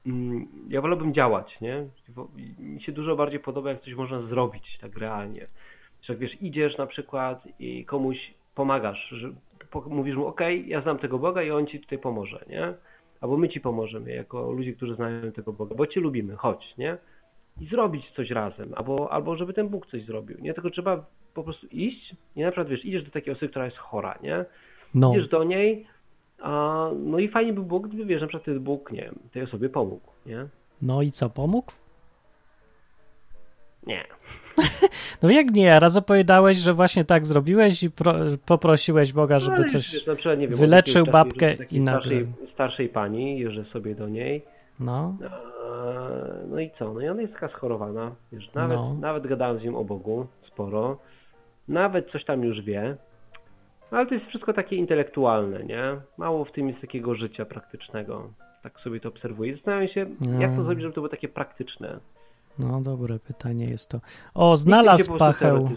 mm, 0.05 0.47
ja 0.69 0.81
wolałbym 0.81 1.13
działać, 1.13 1.61
nie? 1.61 1.85
Mi 2.59 2.83
się 2.83 2.91
dużo 2.91 3.15
bardziej 3.15 3.39
podoba, 3.39 3.69
jak 3.69 3.81
coś 3.81 3.93
można 3.93 4.21
zrobić 4.21 4.77
tak 4.81 4.97
realnie. 4.97 5.47
Że 6.01 6.13
jak 6.13 6.19
wiesz, 6.19 6.41
idziesz 6.41 6.77
na 6.77 6.87
przykład 6.87 7.43
i 7.59 7.85
komuś 7.85 8.17
pomagasz, 8.55 9.09
że 9.09 9.31
mówisz 9.85 10.15
mu, 10.15 10.27
okej, 10.27 10.69
ja 10.69 10.81
znam 10.81 10.99
tego 10.99 11.19
Boga 11.19 11.43
i 11.43 11.51
on 11.51 11.67
ci 11.67 11.79
tutaj 11.79 11.97
pomoże, 11.99 12.45
nie? 12.49 12.73
Albo 13.21 13.37
my 13.37 13.49
ci 13.49 13.61
pomożemy, 13.61 14.11
jako 14.11 14.51
ludzie, 14.51 14.73
którzy 14.73 14.95
znają 14.95 15.31
tego 15.31 15.53
Boga, 15.53 15.75
bo 15.75 15.87
cię 15.87 15.99
lubimy, 15.99 16.35
chodź, 16.35 16.73
nie? 16.77 16.97
I 17.61 17.65
zrobić 17.65 18.11
coś 18.15 18.29
razem, 18.29 18.73
albo, 18.75 19.11
albo 19.11 19.35
żeby 19.35 19.53
ten 19.53 19.67
Bóg 19.67 19.87
coś 19.87 20.05
zrobił, 20.05 20.37
nie? 20.41 20.53
Tylko 20.53 20.69
trzeba 20.69 21.05
po 21.33 21.43
prostu 21.43 21.67
iść 21.67 22.15
i 22.35 22.41
na 22.41 22.51
przykład, 22.51 22.67
wiesz, 22.67 22.85
idziesz 22.85 23.03
do 23.03 23.11
takiej 23.11 23.33
osoby, 23.33 23.49
która 23.49 23.65
jest 23.65 23.77
chora, 23.77 24.19
nie? 24.23 24.45
no. 24.95 25.11
Idziesz 25.11 25.29
do 25.29 25.43
niej, 25.43 25.87
a, 26.39 26.89
no 26.99 27.19
i 27.19 27.27
fajnie 27.27 27.53
by 27.53 27.63
było, 27.63 27.79
gdyby, 27.79 28.05
wiesz, 28.05 28.21
na 28.21 28.27
przykład 28.27 28.45
ten 28.45 28.59
Bóg, 28.59 28.91
nie 28.91 29.01
wiem, 29.01 29.15
tej 29.31 29.43
osobie 29.43 29.69
pomógł, 29.69 30.11
nie? 30.25 30.47
No 30.81 31.01
i 31.01 31.11
co, 31.11 31.29
pomógł? 31.29 31.71
Nie. 33.87 34.03
No 35.23 35.29
jak 35.31 35.51
nie, 35.51 35.79
raz 35.79 35.97
opowiadałeś, 35.97 36.57
że 36.57 36.73
właśnie 36.73 37.05
tak 37.05 37.25
zrobiłeś 37.25 37.83
i 37.83 37.91
pro, 37.91 38.13
poprosiłeś 38.45 39.13
Boga, 39.13 39.35
No, 39.35 39.39
żeby 39.39 39.55
ale 39.57 39.65
coś... 39.69 39.93
wiesz, 39.93 40.05
wiem, 40.37 40.55
wyleczył 40.55 41.05
babkę 41.05 41.53
i 41.71 41.81
nagle- 41.81 41.99
starszej, 42.01 42.27
starszej 42.53 42.89
pani, 42.89 43.39
jeżdżę 43.39 43.63
sobie 43.65 43.95
do 43.95 44.09
niej, 44.09 44.41
No, 44.79 45.15
no 46.49 46.59
i 46.59 46.71
co, 46.79 46.93
no 46.93 47.01
i 47.01 47.07
ona 47.07 47.21
jest 47.21 47.33
taka 47.33 47.47
schorowana, 47.47 48.11
wiesz, 48.31 48.53
nawet, 48.53 48.77
No. 48.77 48.93
nawet 48.99 49.27
gadałem 49.27 49.59
z 49.59 49.63
nią 49.63 49.77
o 49.77 49.83
Bogu 49.85 50.27
sporo, 50.47 50.97
nawet 51.67 52.11
coś 52.11 52.25
tam 52.25 52.43
już 52.43 52.61
wie, 52.61 52.95
no 53.91 53.97
ale 53.97 54.07
to 54.07 54.13
jest 54.13 54.25
wszystko 54.27 54.53
takie 54.53 54.75
intelektualne, 54.75 55.63
nie? 55.63 55.83
Mało 56.17 56.45
w 56.45 56.51
tym 56.51 56.67
jest 56.69 56.81
takiego 56.81 57.15
życia 57.15 57.45
praktycznego. 57.45 58.29
Tak 58.63 58.79
sobie 58.79 58.99
to 58.99 59.09
obserwuję. 59.09 59.53
Zastanawiam 59.55 59.87
się, 59.87 59.99
jak 60.39 60.51
to 60.51 60.57
No. 60.57 60.63
zrobić, 60.63 60.81
żeby 60.81 60.93
to 60.93 61.01
było 61.01 61.09
takie 61.09 61.27
praktyczne. 61.27 61.99
No 62.59 62.81
dobre 62.81 63.19
pytanie 63.19 63.65
jest 63.65 63.89
to. 63.89 64.01
O, 64.33 64.57
znalazł 64.57 65.17
Pacheł... 65.17 65.69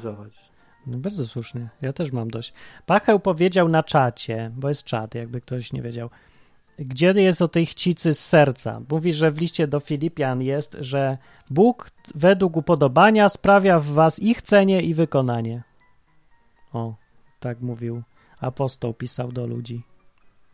No 0.86 0.98
bardzo 0.98 1.26
słusznie. 1.26 1.68
Ja 1.82 1.92
też 1.92 2.12
mam 2.12 2.30
dość. 2.30 2.52
Pacheł 2.86 3.20
powiedział 3.20 3.68
na 3.68 3.82
czacie, 3.82 4.50
bo 4.56 4.68
jest 4.68 4.84
czat, 4.84 5.14
jakby 5.14 5.40
ktoś 5.40 5.72
nie 5.72 5.82
wiedział, 5.82 6.10
gdzie 6.78 7.12
jest 7.16 7.42
o 7.42 7.48
tej 7.48 7.66
chcicy 7.66 8.14
z 8.14 8.26
serca. 8.26 8.80
Mówi, 8.90 9.12
że 9.12 9.30
w 9.30 9.38
liście 9.38 9.66
do 9.66 9.80
Filipian 9.80 10.42
jest, 10.42 10.76
że 10.80 11.18
Bóg 11.50 11.90
według 12.14 12.56
upodobania 12.56 13.28
sprawia 13.28 13.80
w 13.80 13.86
was 13.86 14.18
i 14.18 14.34
chcenie, 14.34 14.82
i 14.82 14.94
wykonanie. 14.94 15.62
O, 16.72 16.94
tak 17.40 17.60
mówił 17.60 18.02
apostoł, 18.40 18.94
pisał 18.94 19.32
do 19.32 19.46
ludzi, 19.46 19.82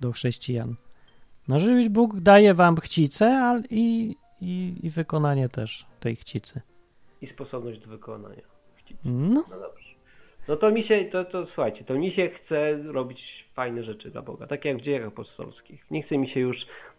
do 0.00 0.12
chrześcijan. 0.12 0.76
No, 1.48 1.58
że 1.58 1.90
Bóg 1.90 2.20
daje 2.20 2.54
wam 2.54 2.76
chcicę 2.76 3.26
ale 3.26 3.62
i, 3.70 4.16
i, 4.42 4.74
i 4.82 4.90
wykonanie 4.90 5.48
też 5.48 5.86
tej 6.00 6.16
chcicy. 6.16 6.60
I 7.20 7.26
sposobność 7.26 7.80
do 7.80 7.86
wykonania. 7.86 8.42
No, 9.04 9.44
No 9.50 9.60
dobrze. 9.60 9.88
No 10.48 10.56
to 10.56 10.70
mi 10.70 10.84
się, 10.84 11.04
to, 11.12 11.24
to 11.24 11.46
słuchajcie, 11.46 11.84
to 11.84 11.94
mi 11.94 12.12
się 12.12 12.28
chce 12.28 12.82
robić 12.82 13.20
fajne 13.54 13.84
rzeczy 13.84 14.10
dla 14.10 14.22
Boga, 14.22 14.46
tak 14.46 14.64
jak 14.64 14.78
w 14.78 14.80
dziejach 14.80 15.06
apostolskich. 15.08 15.90
Nie 15.90 16.02
chce 16.02 16.18
mi 16.18 16.30
się 16.30 16.40
już 16.40 16.56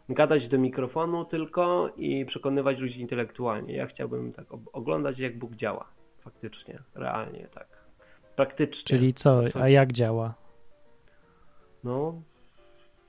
gadać 0.09 0.47
do 0.47 0.57
mikrofonu 0.57 1.25
tylko 1.25 1.89
i 1.97 2.25
przekonywać 2.25 2.77
ludzi 2.77 3.01
intelektualnie. 3.01 3.73
Ja 3.75 3.87
chciałbym 3.87 4.33
tak 4.33 4.45
oglądać, 4.73 5.19
jak 5.19 5.37
Bóg 5.37 5.55
działa. 5.55 5.85
faktycznie, 6.23 6.79
realnie 6.95 7.47
tak. 7.53 7.67
Praktycznie. 8.35 8.83
Czyli 8.83 9.13
co, 9.13 9.41
a 9.53 9.69
jak 9.69 9.91
działa? 9.91 10.33
No, 11.83 12.21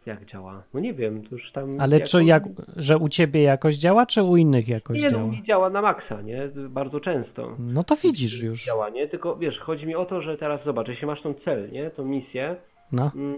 jak 0.07 0.25
działa? 0.25 0.63
No 0.75 0.81
nie 0.81 0.95
wiem, 0.95 1.23
to 1.23 1.29
już 1.35 1.53
tam... 1.53 1.81
Ale 1.81 1.97
jako- 1.97 2.09
czy 2.09 2.25
jak, 2.25 2.43
że 2.77 2.99
u 2.99 3.09
ciebie 3.09 3.43
jakoś 3.43 3.75
działa, 3.77 4.07
czy 4.07 4.23
u 4.23 4.37
innych 4.37 4.69
jakoś 4.69 4.97
Nie, 4.99 5.05
no, 5.05 5.11
działa? 5.11 5.25
mi 5.31 5.43
działa 5.43 5.71
na 5.71 5.83
maksa, 5.83 6.23
nie? 6.23 6.49
Bardzo 6.69 7.01
często. 7.01 7.57
No 7.59 7.83
to 7.83 7.97
widzisz 7.97 8.43
już. 8.43 8.65
Działa, 8.65 8.89
nie? 8.89 9.09
Tylko 9.09 9.37
wiesz, 9.37 9.59
chodzi 9.59 9.87
mi 9.87 9.95
o 9.95 10.05
to, 10.07 10.23
że 10.23 10.37
teraz 10.39 10.65
zobacz, 10.65 10.89
jeśli 10.89 11.07
masz 11.07 11.23
tą 11.23 11.35
cel, 11.35 11.71
nie? 11.73 11.91
Tą 11.91 12.05
misję, 12.05 12.57
No, 12.93 13.11
mm, 13.15 13.37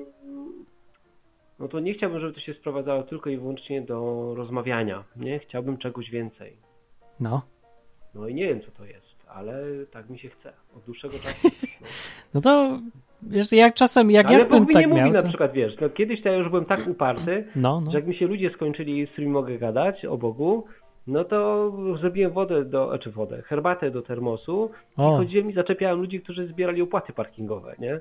no 1.59 1.68
to 1.68 1.81
nie 1.81 1.94
chciałbym, 1.94 2.20
żeby 2.20 2.33
to 2.33 2.40
się 2.40 2.55
sprowadzało 2.55 3.02
tylko 3.02 3.31
i 3.31 3.37
wyłącznie 3.37 3.83
do 3.83 4.33
rozmawiania, 4.37 5.05
nie? 5.16 5.38
Chciałbym 5.38 5.79
czegoś 5.79 6.11
więcej. 6.11 6.57
no. 7.20 7.42
No 8.14 8.29
i 8.29 8.35
nie 8.35 8.48
wiem, 8.48 8.61
co 8.61 8.70
to 8.70 8.85
jest, 8.85 9.26
ale 9.29 9.64
tak 9.90 10.11
mi 10.11 10.18
się 10.18 10.29
chce. 10.29 10.52
Od 10.76 10.83
dłuższego 10.85 11.14
czasu. 11.18 11.48
No. 11.81 11.87
No 12.35 12.40
to 12.40 12.81
wiesz, 13.22 13.52
jak 13.52 13.74
czasem, 13.74 14.11
jak 14.11 14.26
ale 14.29 14.38
ja 14.38 14.44
bym 14.44 14.66
tak 14.66 14.83
nie 14.83 14.88
mówi 14.88 15.00
miał, 15.02 15.12
na 15.12 15.22
to... 15.22 15.29
przykład, 15.29 15.52
wiesz, 15.52 15.72
no 15.81 15.88
kiedyś 15.90 16.22
to 16.22 16.29
ja 16.29 16.35
już 16.37 16.48
byłem 16.48 16.64
tak 16.64 16.87
uparty, 16.88 17.44
No, 17.57 17.81
no. 17.81 17.90
że 17.90 17.98
jak 17.98 18.07
mi 18.07 18.14
się 18.16 18.26
ludzie 18.26 18.50
skończyli, 18.50 19.07
z 19.07 19.11
którymi 19.11 19.33
mogę 19.33 19.59
gadać 19.59 20.05
o 20.05 20.16
Bogu, 20.18 20.64
no 21.07 21.24
to 21.24 21.72
zrobiłem 22.00 22.33
wodę 22.33 22.64
do, 22.64 22.88
znaczy 22.88 23.11
wodę, 23.11 23.42
herbatę 23.42 23.90
do 23.90 24.02
termosu 24.02 24.70
i 24.98 25.02
O, 25.02 25.16
chodziłem 25.16 25.50
i 25.50 25.52
zaczepiałem 25.52 25.98
ludzi, 26.00 26.20
którzy 26.20 26.46
zbierali 26.46 26.83
opłaty 26.83 27.12
parkingowe, 27.12 27.74
nie? 27.79 28.00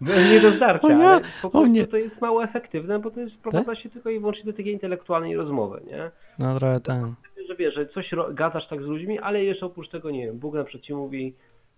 Byłem 0.00 0.30
nie 0.30 0.40
do 0.40 0.50
zdarcia, 0.50 0.88
ja- 0.88 0.96
ale 1.10 1.20
po 1.42 1.50
prostu 1.50 1.66
nie. 1.72 1.86
to 1.86 1.96
jest 1.96 2.20
mało 2.20 2.44
efektywne, 2.44 2.98
bo 2.98 3.10
to 3.10 3.20
jest 3.20 3.34
sprowadza 3.34 3.74
się 3.74 3.90
tylko 3.90 4.10
i 4.10 4.18
wyłącznie 4.20 4.44
do 4.44 4.52
takiej 4.52 4.72
intelektualnej 4.72 5.36
rozmowy, 5.36 5.80
nie? 5.86 6.10
no 6.38 6.58
trochę 6.58 6.80
ten. 6.80 7.14
Że 7.48 7.56
wiesz, 7.56 7.74
że 7.74 7.86
coś 7.86 8.10
gadasz 8.32 8.68
tak 8.68 8.82
z 8.82 8.86
ludźmi, 8.86 9.18
ale 9.18 9.44
jeszcze 9.44 9.66
oprócz 9.66 9.88
tego, 9.88 10.10
nie 10.10 10.26
wiem, 10.26 10.38
Bóg 10.38 10.54
na 10.54 10.64
przykład 10.64 10.84
ci 10.84 10.94
mówi, 10.94 11.34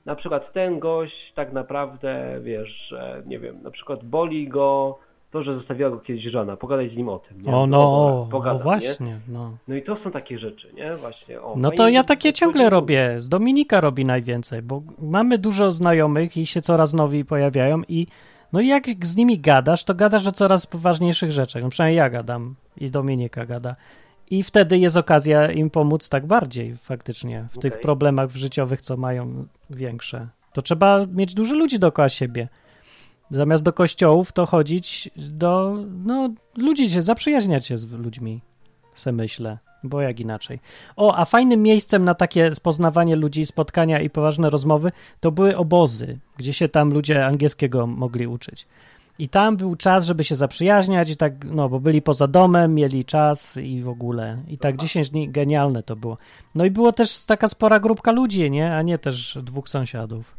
na 0.07 0.17
przykład 0.17 0.53
ten 0.53 0.79
gość 0.79 1.33
tak 1.35 1.53
naprawdę, 1.53 2.39
wiesz, 2.43 2.89
że 2.89 3.23
nie 3.27 3.39
wiem, 3.39 3.63
na 3.63 3.71
przykład 3.71 4.05
boli 4.05 4.49
go 4.49 4.99
to, 5.31 5.43
że 5.43 5.55
zostawiła 5.55 5.91
go 5.91 5.99
kiedyś 5.99 6.25
żona, 6.25 6.57
pogadaj 6.57 6.91
z 6.91 6.97
nim 6.97 7.09
o 7.09 7.19
tym, 7.19 7.41
nie? 7.41 7.53
O, 7.53 7.67
no, 7.67 7.79
dobra, 7.79 8.15
o, 8.15 8.27
pogadam, 8.31 8.57
o 8.57 8.59
nie? 8.59 8.65
właśnie, 8.65 9.21
no. 9.29 9.57
No 9.69 9.75
i 9.75 9.83
to 9.83 9.97
są 10.05 10.11
takie 10.11 10.39
rzeczy, 10.39 10.73
nie? 10.75 10.97
Właśnie. 10.97 11.41
O, 11.41 11.55
No 11.57 11.69
fajnie, 11.69 11.77
to 11.77 11.89
ja 11.89 12.05
takie 12.05 12.33
ciągle 12.33 12.71
robię. 12.71 13.17
Z 13.19 13.29
Dominika 13.29 13.81
robi 13.81 14.05
najwięcej, 14.05 14.63
bo 14.63 14.83
mamy 14.99 15.39
dużo 15.39 15.73
znajomych 15.73 16.37
i 16.37 16.47
się 16.47 16.61
coraz 16.61 16.95
nowi 16.95 17.25
pojawiają 17.25 17.83
i 17.89 18.07
no 18.53 18.61
i 18.61 18.67
jak 18.69 18.85
z 19.03 19.17
nimi 19.17 19.39
gadasz, 19.39 19.85
to 19.85 19.95
gadasz 19.95 20.27
o 20.27 20.33
coraz 20.33 20.67
poważniejszych 20.67 21.31
rzeczach. 21.31 21.63
No 21.63 21.69
przynajmniej 21.69 21.99
ja 21.99 22.11
gadam 22.11 22.55
i 22.77 22.91
Dominika 22.91 23.47
gada. 23.47 23.77
I 24.31 24.43
wtedy 24.43 24.79
jest 24.79 24.97
okazja 24.97 25.53
im 25.53 25.71
pomóc 25.71 26.09
tak 26.09 26.27
bardziej 26.27 26.77
faktycznie 26.77 27.47
w 27.51 27.59
tych 27.59 27.73
Okej. 27.73 27.83
problemach 27.83 28.31
życiowych, 28.31 28.81
co 28.81 28.97
mają 28.97 29.47
większe. 29.71 30.29
To 30.53 30.63
trzeba 30.63 31.07
mieć 31.07 31.35
dużo 31.35 31.55
ludzi 31.55 31.79
dookoła 31.79 32.09
siebie. 32.09 32.49
Zamiast 33.31 33.63
do 33.63 33.73
kościołów, 33.73 34.33
to 34.33 34.47
chodzić 34.47 35.11
do, 35.17 35.77
no, 36.05 36.31
ludzi 36.57 36.91
się, 36.91 37.03
zaprzyjaźniać 37.03 37.67
się 37.67 37.79
z 37.79 37.93
ludźmi, 37.93 38.41
se 38.95 39.13
myślę, 39.13 39.59
bo 39.85 40.01
jak 40.01 40.21
inaczej. 40.21 40.61
O, 40.97 41.17
a 41.17 41.25
fajnym 41.25 41.63
miejscem 41.63 42.05
na 42.05 42.15
takie 42.15 42.51
poznawanie 42.63 43.17
ludzi, 43.17 43.47
spotkania 43.47 44.01
i 44.01 44.11
poważne 44.11 44.51
rozmowy 44.51 44.93
to 45.21 45.31
były 45.31 45.57
obozy, 45.57 46.19
gdzie 46.37 46.53
się 46.53 46.69
tam 46.69 46.93
ludzie 46.93 47.27
angielskiego 47.27 47.87
mogli 47.87 48.27
uczyć. 48.27 48.67
I 49.23 49.29
tam 49.29 49.57
był 49.57 49.77
czas, 49.77 50.05
żeby 50.05 50.25
się 50.25 50.35
zaprzyjaźniać 50.35 51.11
i 51.11 51.17
tak, 51.17 51.33
no, 51.45 51.69
bo 51.69 51.81
byli 51.81 52.03
poza 52.03 52.27
domem, 52.27 52.75
mieli 52.75 53.05
czas 53.05 53.57
i 53.57 53.83
w 53.83 53.89
ogóle. 53.89 54.39
I 54.49 54.59
tak 54.59 54.77
10 54.77 55.11
dni, 55.11 55.29
genialne 55.29 55.83
to 55.83 55.97
było. 55.97 56.19
No 56.55 56.65
i 56.65 56.71
było 56.71 56.93
też 56.93 57.25
taka 57.27 57.49
spora 57.49 57.81
grupka 57.81 58.13
ludzi, 58.13 58.51
nie? 58.51 58.75
A 58.77 58.83
nie 58.83 58.99
też 58.99 59.39
dwóch 59.43 59.69
sąsiadów. 59.69 60.37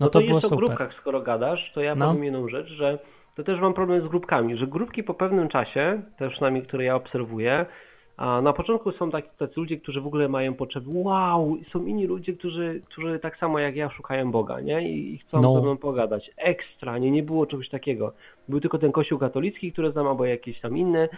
No, 0.00 0.06
No, 0.06 0.10
to, 0.10 0.20
to, 0.20 0.26
było 0.26 0.36
jeszcze 0.36 0.46
o 0.46 0.50
super. 0.50 0.66
grupkach, 0.66 0.94
skoro 1.00 1.20
gadasz, 1.20 1.72
to 1.74 1.80
ja 1.80 1.94
No. 1.94 2.06
powiem 2.08 2.24
jedną 2.24 2.48
rzecz, 2.48 2.68
że 2.68 2.98
to 3.36 3.44
też 3.44 3.60
mam 3.60 3.74
problem 3.74 4.06
z 4.06 4.08
grupkami, 4.10 4.56
że 4.56 4.66
grupki 4.66 5.02
po 5.02 5.14
pewnym 5.14 5.48
czasie, 5.48 6.02
też 6.18 6.32
przynajmniej 6.32 6.62
które 6.64 6.84
ja 6.84 6.94
obserwuję, 6.96 7.66
a 8.16 8.40
na 8.40 8.52
początku 8.52 8.92
są 8.92 9.10
tacy, 9.10 9.28
tacy 9.38 9.52
ludzie, 9.56 9.76
którzy 9.76 10.00
w 10.00 10.06
ogóle 10.06 10.28
mają 10.28 10.54
potrzeby, 10.54 10.90
wow, 10.94 11.56
są 11.72 11.86
inni 11.86 12.06
ludzie, 12.06 12.32
którzy, 12.32 12.80
którzy 12.90 13.18
tak 13.18 13.38
samo 13.38 13.58
jak 13.58 13.76
ja 13.76 13.90
szukają 13.90 14.30
Boga, 14.30 14.60
nie? 14.60 14.90
I, 14.90 15.14
i 15.14 15.18
chcą 15.18 15.40
No. 15.40 15.54
ze 15.54 15.60
mną 15.62 15.76
pogadać. 15.76 16.30
Ekstra, 16.36 16.98
nie, 16.98 17.10
nie 17.10 17.22
było 17.22 17.46
czegoś 17.46 17.68
takiego. 17.68 18.12
Był 18.48 18.60
tylko 18.60 18.78
ten 18.78 18.92
kościół 18.92 19.18
katolicki, 19.18 19.72
który 19.72 19.92
znam, 19.92 20.06
albo 20.06 20.24
jakieś 20.24 20.60
tam 20.60 20.76
inne, 20.76 21.08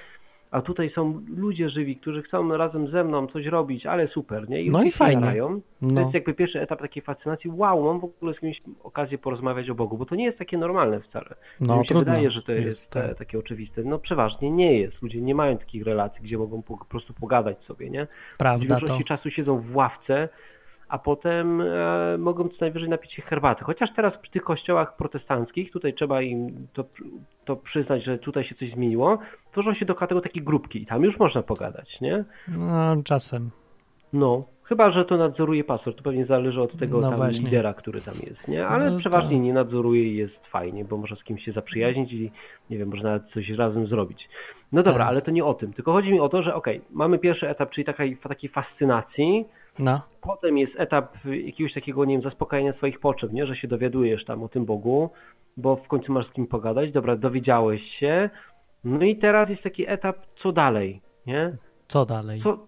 a 0.51 0.63
tutaj 0.63 0.91
są 0.91 1.21
ludzie 1.37 1.71
żywi, 1.71 1.97
którzy 1.97 2.23
chcą 2.23 2.57
razem 2.57 2.89
ze 2.91 3.05
mną 3.05 3.27
coś 3.27 3.47
robić, 3.47 3.87
ale 3.87 4.09
super, 4.09 4.49
nie? 4.49 4.71
No 4.71 4.83
i 4.83 4.85
już 4.85 4.95
się 4.95 4.99
fajnie. 4.99 5.21
jarają. 5.21 5.61
To 5.61 5.87
No. 5.87 6.01
jest 6.01 6.15
jakby 6.15 6.35
pierwszy 6.35 6.61
etap 6.61 6.81
takiej 6.81 7.03
fascynacji. 7.03 7.51
Wow, 7.55 7.85
mam 7.85 8.01
w 8.01 8.05
ogóle 8.05 8.35
z 8.35 8.41
kimś 8.41 8.59
okazję 8.83 9.19
porozmawiać 9.19 9.71
o 9.71 9.75
Bogu, 9.75 9.99
bo 9.99 10.07
to 10.07 10.15
nie 10.15 10.25
jest 10.25 10.39
takie 10.39 10.59
normalne 10.59 11.01
wcale. 11.01 11.35
No, 11.61 11.77
Mi 11.77 11.85
się 11.87 11.89
trudno. 11.95 12.13
wydaje, 12.13 12.31
że 12.31 12.43
to 12.43 12.53
jest, 12.53 12.67
Jest, 12.67 12.91
te, 12.91 13.09
tak. 13.09 13.19
takie 13.19 13.39
oczywiste. 13.39 13.83
No 13.85 13.99
przeważnie 13.99 14.51
nie 14.51 14.79
jest. 14.81 15.03
Ludzie 15.03 15.21
nie 15.21 15.35
mają 15.35 15.59
takich 15.59 15.85
relacji, 15.85 16.23
gdzie 16.23 16.39
mogą 16.39 16.63
po, 16.63 16.77
po 16.77 16.85
prostu 16.85 17.15
pogadać 17.15 17.59
sobie, 17.65 17.91
nie? 17.91 18.07
W 18.35 18.37
Prawda 18.39 18.67
to. 18.67 18.77
większości 18.81 19.05
czasu 19.05 19.31
siedzą 19.31 19.59
w 19.61 19.77
ławce, 19.77 20.29
a 20.89 20.99
potem 20.99 21.61
e, 21.61 22.19
mogą 22.19 22.49
co 22.49 22.57
najwyżej 22.61 22.89
napić 22.89 23.13
się 23.13 23.23
herbaty. 23.23 23.65
Chociaż 23.65 23.91
teraz 23.97 24.17
przy 24.23 24.31
tych 24.33 24.43
kościołach 24.43 24.97
protestanckich, 24.97 25.73
tutaj 25.73 25.95
trzeba 25.95 26.23
im 26.23 26.67
to, 26.73 26.85
to 27.45 27.57
przyznać, 27.57 28.05
że 28.05 28.19
tutaj 28.19 28.45
się 28.45 28.55
coś 28.55 28.73
zmieniło, 28.73 29.19
tworzą 29.53 29.75
się 29.75 29.85
do 29.85 29.95
tego 29.95 30.21
takie 30.21 30.41
grupki 30.41 30.83
i 30.83 30.87
tam 30.87 31.03
już 31.05 31.19
można 31.19 31.43
pogadać, 31.43 32.01
nie? 32.01 32.25
No, 32.49 32.95
czasem. 33.05 33.51
No, 34.13 34.41
chyba, 34.65 34.91
że 34.91 35.05
to 35.05 35.17
nadzoruje 35.17 35.65
pastor, 35.65 35.95
to 35.97 36.03
pewnie 36.03 36.27
zależy 36.27 36.63
od 36.63 36.79
tego 36.79 36.97
No 37.01 37.09
tam 37.09 37.17
właśnie. 37.17 37.45
lidera, 37.45 37.75
który 37.75 38.01
tam 38.01 38.15
jest, 38.15 38.49
nie? 38.49 38.67
Ale 38.67 38.91
No 38.91 38.99
przeważnie 38.99 39.37
tak. 39.37 39.47
nie 39.47 39.53
nadzoruje 39.53 40.03
i 40.03 40.17
jest 40.17 40.47
fajnie, 40.47 40.85
bo 40.85 40.97
można 40.97 41.17
z 41.17 41.25
kimś 41.25 41.45
się 41.45 41.53
zaprzyjaźnić 41.53 42.13
i 42.13 42.31
nie 42.71 42.79
wiem, 42.79 42.89
można 42.89 43.11
nawet 43.11 43.31
coś 43.31 43.51
razem 43.51 43.87
zrobić. 43.87 44.29
No 44.73 44.83
dobra, 44.83 45.05
Tak. 45.05 45.09
ale 45.09 45.23
to 45.23 45.31
nie 45.31 45.45
o 45.45 45.55
tym, 45.55 45.73
tylko 45.73 45.93
chodzi 45.93 46.13
mi 46.13 46.21
o 46.21 46.29
to, 46.29 46.43
że 46.43 46.55
okej, 46.55 46.81
mamy 46.91 47.19
pierwszy 47.19 47.49
etap, 47.49 47.71
czyli 47.71 47.85
takiej, 47.85 48.17
takiej 48.17 48.51
fascynacji, 48.51 49.45
No, 49.79 50.01
potem 50.21 50.59
jest 50.59 50.73
etap 50.77 51.17
jakiegoś 51.25 51.75
takiego, 51.75 52.05
nie 52.05 52.15
wiem, 52.15 52.23
zaspokajania 52.23 52.73
swoich 52.73 53.01
potrzeb, 53.01 53.33
nie? 53.33 53.47
Że 53.47 53.57
się 53.57 53.69
dowiadujesz 53.69 54.25
tam 54.25 54.43
o 54.43 54.49
tym 54.49 54.65
Bogu, 54.65 55.11
bo 55.57 55.77
w 55.77 55.89
końcu 55.89 56.13
masz 56.13 56.29
z 56.29 56.33
kim 56.33 56.47
pogadać, 56.47 56.93
dobra, 56.93 57.17
dowiedziałeś 57.17 57.83
się, 57.83 58.31
no 58.85 59.05
i 59.05 59.17
teraz 59.17 59.51
jest 59.51 59.63
taki 59.63 59.89
etap, 59.89 60.17
co 60.43 60.53
dalej, 60.53 61.01
nie? 61.27 61.57
co 61.87 62.07
dalej? 62.07 62.41
co, 62.43 62.59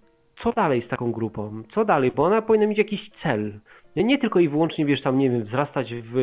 co 0.43 0.53
dalej 0.53 0.83
z 0.87 0.89
taką 0.89 1.13
grupą? 1.13 1.63
Co 1.75 1.85
dalej? 1.85 2.13
Bo 2.17 2.25
ona 2.25 2.43
powinna 2.43 2.67
mieć 2.67 2.79
jakiś 2.79 3.11
cel. 3.23 3.53
Nie, 3.97 4.05
nie 4.05 4.19
tylko 4.19 4.41
i 4.41 4.49
wyłącznie, 4.49 4.87
wiesz, 4.87 5.03
tam, 5.03 5.19
nie 5.19 5.31
wiem, 5.31 5.45
wzrastać 5.45 5.95
w 5.95 6.15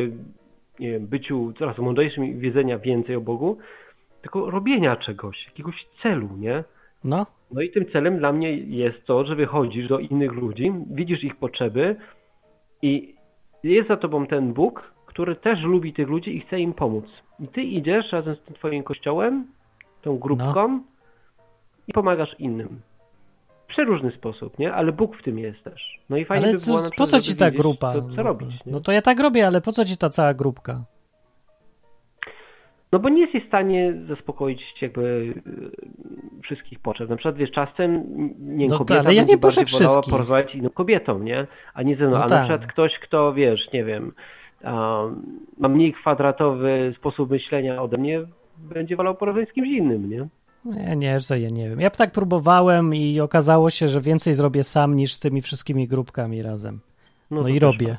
nie 0.80 0.90
wiem, 0.90 1.06
byciu 1.06 1.52
coraz 1.58 1.78
mądrzejszym 1.78 2.24
i 2.24 2.34
wiedzenia 2.34 2.78
więcej 2.78 3.16
o 3.16 3.20
Bogu, 3.20 3.58
tylko 4.22 4.50
robienia 4.50 4.96
czegoś, 4.96 5.46
jakiegoś 5.46 5.86
celu, 6.02 6.28
nie? 6.36 6.64
No, 7.04 7.26
No 7.50 7.60
i 7.60 7.70
tym 7.70 7.86
celem 7.92 8.18
dla 8.18 8.32
mnie 8.32 8.52
jest 8.56 9.06
to, 9.06 9.24
że 9.24 9.34
wychodzisz 9.34 9.88
do 9.88 9.98
innych 9.98 10.32
ludzi, 10.32 10.72
widzisz 10.90 11.24
ich 11.24 11.36
potrzeby 11.36 11.96
i 12.82 13.14
jest 13.62 13.88
za 13.88 13.96
tobą 13.96 14.26
ten 14.26 14.52
Bóg, 14.52 14.92
który 15.06 15.36
też 15.36 15.60
lubi 15.62 15.92
tych 15.92 16.08
ludzi 16.08 16.36
i 16.36 16.40
chce 16.40 16.60
im 16.60 16.72
pomóc. 16.74 17.04
I 17.40 17.48
ty 17.48 17.62
idziesz 17.62 18.12
razem 18.12 18.36
z 18.36 18.40
tym 18.42 18.54
twoim 18.54 18.82
kościołem, 18.82 19.46
tą 20.02 20.18
grupką 20.18 20.80
i 21.88 21.92
pomagasz 21.92 22.34
innym. 22.38 22.80
W 23.64 23.68
przeróżny 23.68 24.10
sposób, 24.10 24.58
nie? 24.58 24.74
Ale 24.74 24.92
Bóg 24.92 25.16
w 25.16 25.22
tym 25.22 25.38
jest 25.38 25.64
też. 25.64 25.98
No 26.10 26.16
i 26.16 26.24
fajnie 26.24 26.44
ale 26.44 26.54
by 26.54 26.64
było 26.66 26.78
co, 26.78 26.84
na 26.84 26.90
po 26.96 27.06
co 27.06 27.20
ci 27.20 27.36
ta 27.36 27.50
grupa? 27.50 27.92
Co, 27.92 28.16
co 28.16 28.22
robić? 28.22 28.50
No 28.66 28.80
to 28.80 28.92
ja 28.92 29.02
tak 29.02 29.20
robię, 29.20 29.46
ale 29.46 29.60
po 29.60 29.72
co 29.72 29.84
ci 29.84 29.96
ta 29.96 30.10
cała 30.10 30.34
grupka? 30.34 30.84
No 32.92 32.98
bo 32.98 33.08
nie 33.08 33.20
jesteś 33.20 33.44
w 33.44 33.46
stanie 33.46 33.94
zaspokoić 34.08 34.62
jakby 34.82 35.34
e, 35.46 36.42
wszystkich 36.42 36.78
potrzeb. 36.78 37.10
Na 37.10 37.16
przykład 37.16 37.36
wiesz, 37.36 37.50
czasem 37.50 38.04
nie 38.38 38.66
No 38.66 38.78
kobieta 38.78 39.00
ale 39.00 39.14
ja 39.14 39.20
będzie 39.20 39.32
nie 39.32 39.38
bardziej 39.38 39.64
wolała 39.64 40.02
porozmawiać 40.02 40.50
z 40.50 40.54
inną 40.54 40.70
kobietą, 40.70 41.18
nie? 41.18 41.46
A 41.74 41.82
nie 41.82 41.96
ze 41.96 42.04
mną. 42.04 42.10
No 42.10 42.16
A 42.16 42.20
na 42.20 42.28
tak. 42.28 42.48
przykład 42.48 42.72
ktoś, 42.72 42.98
kto 42.98 43.32
wiesz, 43.32 43.72
nie 43.72 43.84
wiem, 43.84 44.12
um, 44.64 45.22
ma 45.58 45.68
mniej 45.68 45.92
kwadratowy 45.92 46.94
sposób 46.98 47.30
myślenia 47.30 47.82
ode 47.82 47.98
mnie, 47.98 48.20
będzie 48.58 48.96
wolał 48.96 49.14
porozmawiać 49.14 49.50
z 49.50 49.52
kimś 49.52 49.68
innym, 49.68 50.10
nie? 50.10 50.28
Ja 50.64 50.94
nie, 50.94 51.20
że 51.20 51.40
ja 51.40 51.48
nie 51.48 51.68
wiem. 51.68 51.80
Ja 51.80 51.90
tak 51.90 52.12
próbowałem 52.12 52.94
i 52.94 53.20
okazało 53.20 53.70
się, 53.70 53.88
że 53.88 54.00
więcej 54.00 54.34
zrobię 54.34 54.62
sam 54.62 54.96
niż 54.96 55.12
z 55.14 55.20
tymi 55.20 55.42
wszystkimi 55.42 55.88
grupkami 55.88 56.42
razem. 56.42 56.80
No, 57.30 57.42
to 57.42 57.48
i 57.48 57.58
robię. 57.58 57.98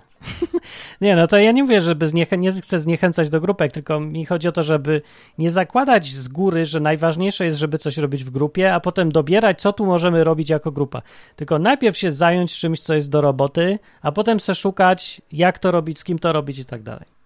nie, 1.02 1.16
no 1.16 1.28
to 1.28 1.38
ja 1.38 1.52
nie 1.52 1.64
mówię, 1.64 1.82
żeby 1.82 2.06
zniechę- 2.08 2.38
nie 2.38 2.52
chcę 2.52 2.80
zniechęcać 2.80 3.30
do 3.30 3.42
grupek, 3.42 3.72
tylko 3.72 4.00
mi 4.00 4.26
chodzi 4.26 4.48
o 4.48 4.52
to, 4.52 4.64
żeby 4.64 5.02
nie 5.38 5.52
zakładać 5.52 6.06
z 6.06 6.28
góry, 6.28 6.66
że 6.66 6.80
najważniejsze 6.80 7.46
jest, 7.46 7.58
żeby 7.58 7.78
coś 7.78 7.98
robić 7.98 8.24
w 8.24 8.30
grupie, 8.30 8.74
a 8.74 8.80
potem 8.80 9.12
dobierać, 9.12 9.62
co 9.62 9.74
tu 9.74 9.86
możemy 9.86 10.24
robić 10.24 10.50
jako 10.50 10.72
grupa. 10.72 11.02
Tylko 11.36 11.60
najpierw 11.60 11.98
się 11.98 12.12
zająć 12.12 12.60
czymś, 12.60 12.82
co 12.82 12.94
jest 12.94 13.10
do 13.10 13.22
roboty, 13.22 13.80
a 14.02 14.12
potem 14.12 14.40
se 14.40 14.56
szukać, 14.56 15.22
jak 15.32 15.60
to 15.60 15.72
robić, 15.72 16.00
z 16.00 16.04
kim 16.04 16.20
to 16.20 16.34
robić 16.34 16.60
i 16.60 16.66
tak 16.66 16.84
dalej. 16.84 17.19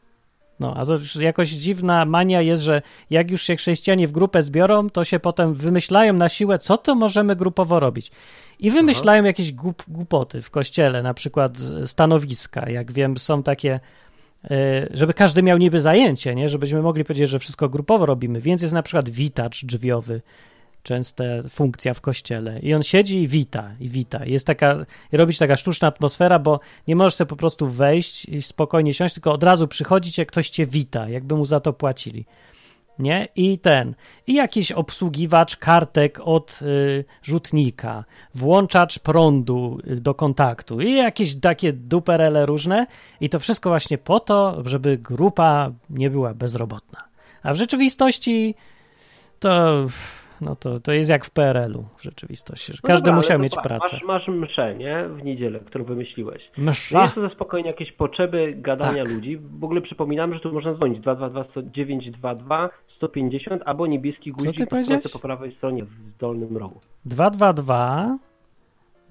No, 0.64 0.74
a 0.78 0.86
to 0.86 0.94
już 0.94 1.16
jakoś 1.16 1.50
dziwna 1.50 2.06
mania 2.06 2.42
jest, 2.42 2.64
że 2.64 2.82
jak 3.10 3.32
już 3.32 3.44
się 3.44 3.56
chrześcijanie 3.56 4.08
w 4.08 4.12
grupę 4.12 4.42
zbiorą, 4.42 4.90
to 4.90 5.04
się 5.04 5.20
potem 5.20 5.54
wymyślają 5.54 6.14
na 6.14 6.30
siłę, 6.30 6.60
co 6.60 6.78
to 6.78 6.96
możemy 6.96 7.36
grupowo 7.36 7.80
robić. 7.80 8.12
I 8.60 8.72
wymyślają 8.72 9.24
jakieś 9.24 9.52
głup, 9.52 9.84
głupoty 9.88 10.42
w 10.42 10.50
kościele, 10.50 11.04
na 11.04 11.14
przykład 11.14 11.58
stanowiska. 11.86 12.70
Jak 12.70 12.92
wiem, 12.92 13.18
są 13.18 13.44
takie, 13.44 13.80
e, 14.44 14.88
żeby 14.92 15.14
każdy 15.14 15.44
miał 15.44 15.58
niby 15.58 15.82
zajęcie, 15.82 16.36
nie? 16.36 16.50
żebyśmy 16.50 16.82
mogli 16.82 17.04
powiedzieć, 17.04 17.30
że 17.30 17.40
wszystko 17.40 17.70
grupowo 17.70 18.06
robimy. 18.06 18.42
Więc 18.42 18.62
jest 18.62 18.74
na 18.74 18.84
przykład 18.84 19.10
witacz 19.10 19.66
drzwiowy, 19.66 20.22
częsta 20.84 21.24
funkcja 21.50 21.94
w 21.94 22.02
kościele. 22.02 22.60
I 22.60 22.74
on 22.74 22.84
siedzi 22.84 23.22
i 23.22 23.28
wita, 23.28 23.72
i 23.80 23.90
wita. 23.90 24.26
Jest 24.26 24.48
taka, 24.48 24.86
robi 25.12 25.34
się 25.34 25.40
taka 25.40 25.56
sztuczna 25.56 25.88
atmosfera, 25.88 26.40
bo 26.40 26.60
nie 26.88 26.96
możesz 26.96 27.16
sobie 27.16 27.30
po 27.30 27.36
prostu 27.36 27.68
wejść 27.68 28.26
i 28.26 28.42
spokojnie 28.42 28.94
siąść, 28.94 29.14
tylko 29.14 29.34
od 29.34 29.44
razu 29.44 29.68
przychodzić, 29.68 30.18
jak 30.18 30.28
ktoś 30.28 30.50
cię 30.50 30.66
wita, 30.66 31.10
jakby 31.10 31.36
mu 31.36 31.46
za 31.46 31.60
to 31.60 31.74
płacili. 31.74 32.26
Nie? 33.00 33.28
I 33.36 33.60
ten. 33.60 33.96
I 34.28 34.34
jakiś 34.34 34.72
obsługiwacz 34.72 35.58
kartek 35.58 36.20
od 36.24 36.60
y, 36.62 37.06
rzutnika, 37.24 38.04
włączacz 38.36 39.00
prądu 39.00 39.80
y, 39.88 39.96
do 39.96 40.14
kontaktu 40.14 40.82
i 40.82 40.94
jakieś 40.94 41.36
takie 41.36 41.74
duperele 41.74 42.46
różne. 42.46 42.88
I 43.22 43.30
to 43.30 43.40
wszystko 43.40 43.70
właśnie 43.70 43.98
po 43.98 44.20
to, 44.20 44.58
żeby 44.66 44.98
grupa 44.98 45.72
nie 45.90 46.10
była 46.10 46.34
bezrobotna. 46.34 47.00
A 47.44 47.54
w 47.54 47.58
rzeczywistości 47.58 48.56
to 49.40 49.88
no 50.44 50.56
to, 50.56 50.80
to 50.80 50.92
jest 50.94 51.10
jak 51.10 51.26
w 51.26 51.30
PRL-u 51.30 51.86
w 51.98 52.04
rzeczywistości, 52.04 52.74
że 52.74 52.80
No 52.84 52.88
każdy 52.88 53.06
dobra, 53.06 53.16
musiał 53.16 53.40
mieć 53.40 53.56
to 53.56 53.62
pracę. 53.62 53.96
Masz, 53.96 54.04
masz 54.04 54.28
mszę, 54.28 54.76
nie? 54.76 55.08
W 55.10 55.24
niedzielę, 55.24 55.60
którą 55.60 55.84
wymyśliłeś. 55.84 56.42
No 56.58 56.72
Msza. 56.72 57.04
jest 57.04 57.16
to 57.16 57.22
zaspokojenie 57.22 57.70
jakieś 57.70 57.92
potrzeby 57.92 58.54
gadania 58.58 59.04
Tak. 59.04 59.14
ludzi. 59.14 59.38
W 59.38 59.64
ogóle 59.64 59.82
przypominam, 59.82 60.34
że 60.34 60.40
tu 60.40 60.54
można 60.54 60.74
dzwonić 60.74 61.00
222 61.00 61.62
922 61.72 62.70
150 62.96 63.62
albo 63.66 63.88
niebieski 63.88 64.32
guzik 64.32 64.70
po 65.14 65.20
prawej 65.20 65.56
stronie 65.56 65.84
w 65.86 66.18
dolnym 66.20 66.58
rogu. 66.58 66.82
222 67.06 68.18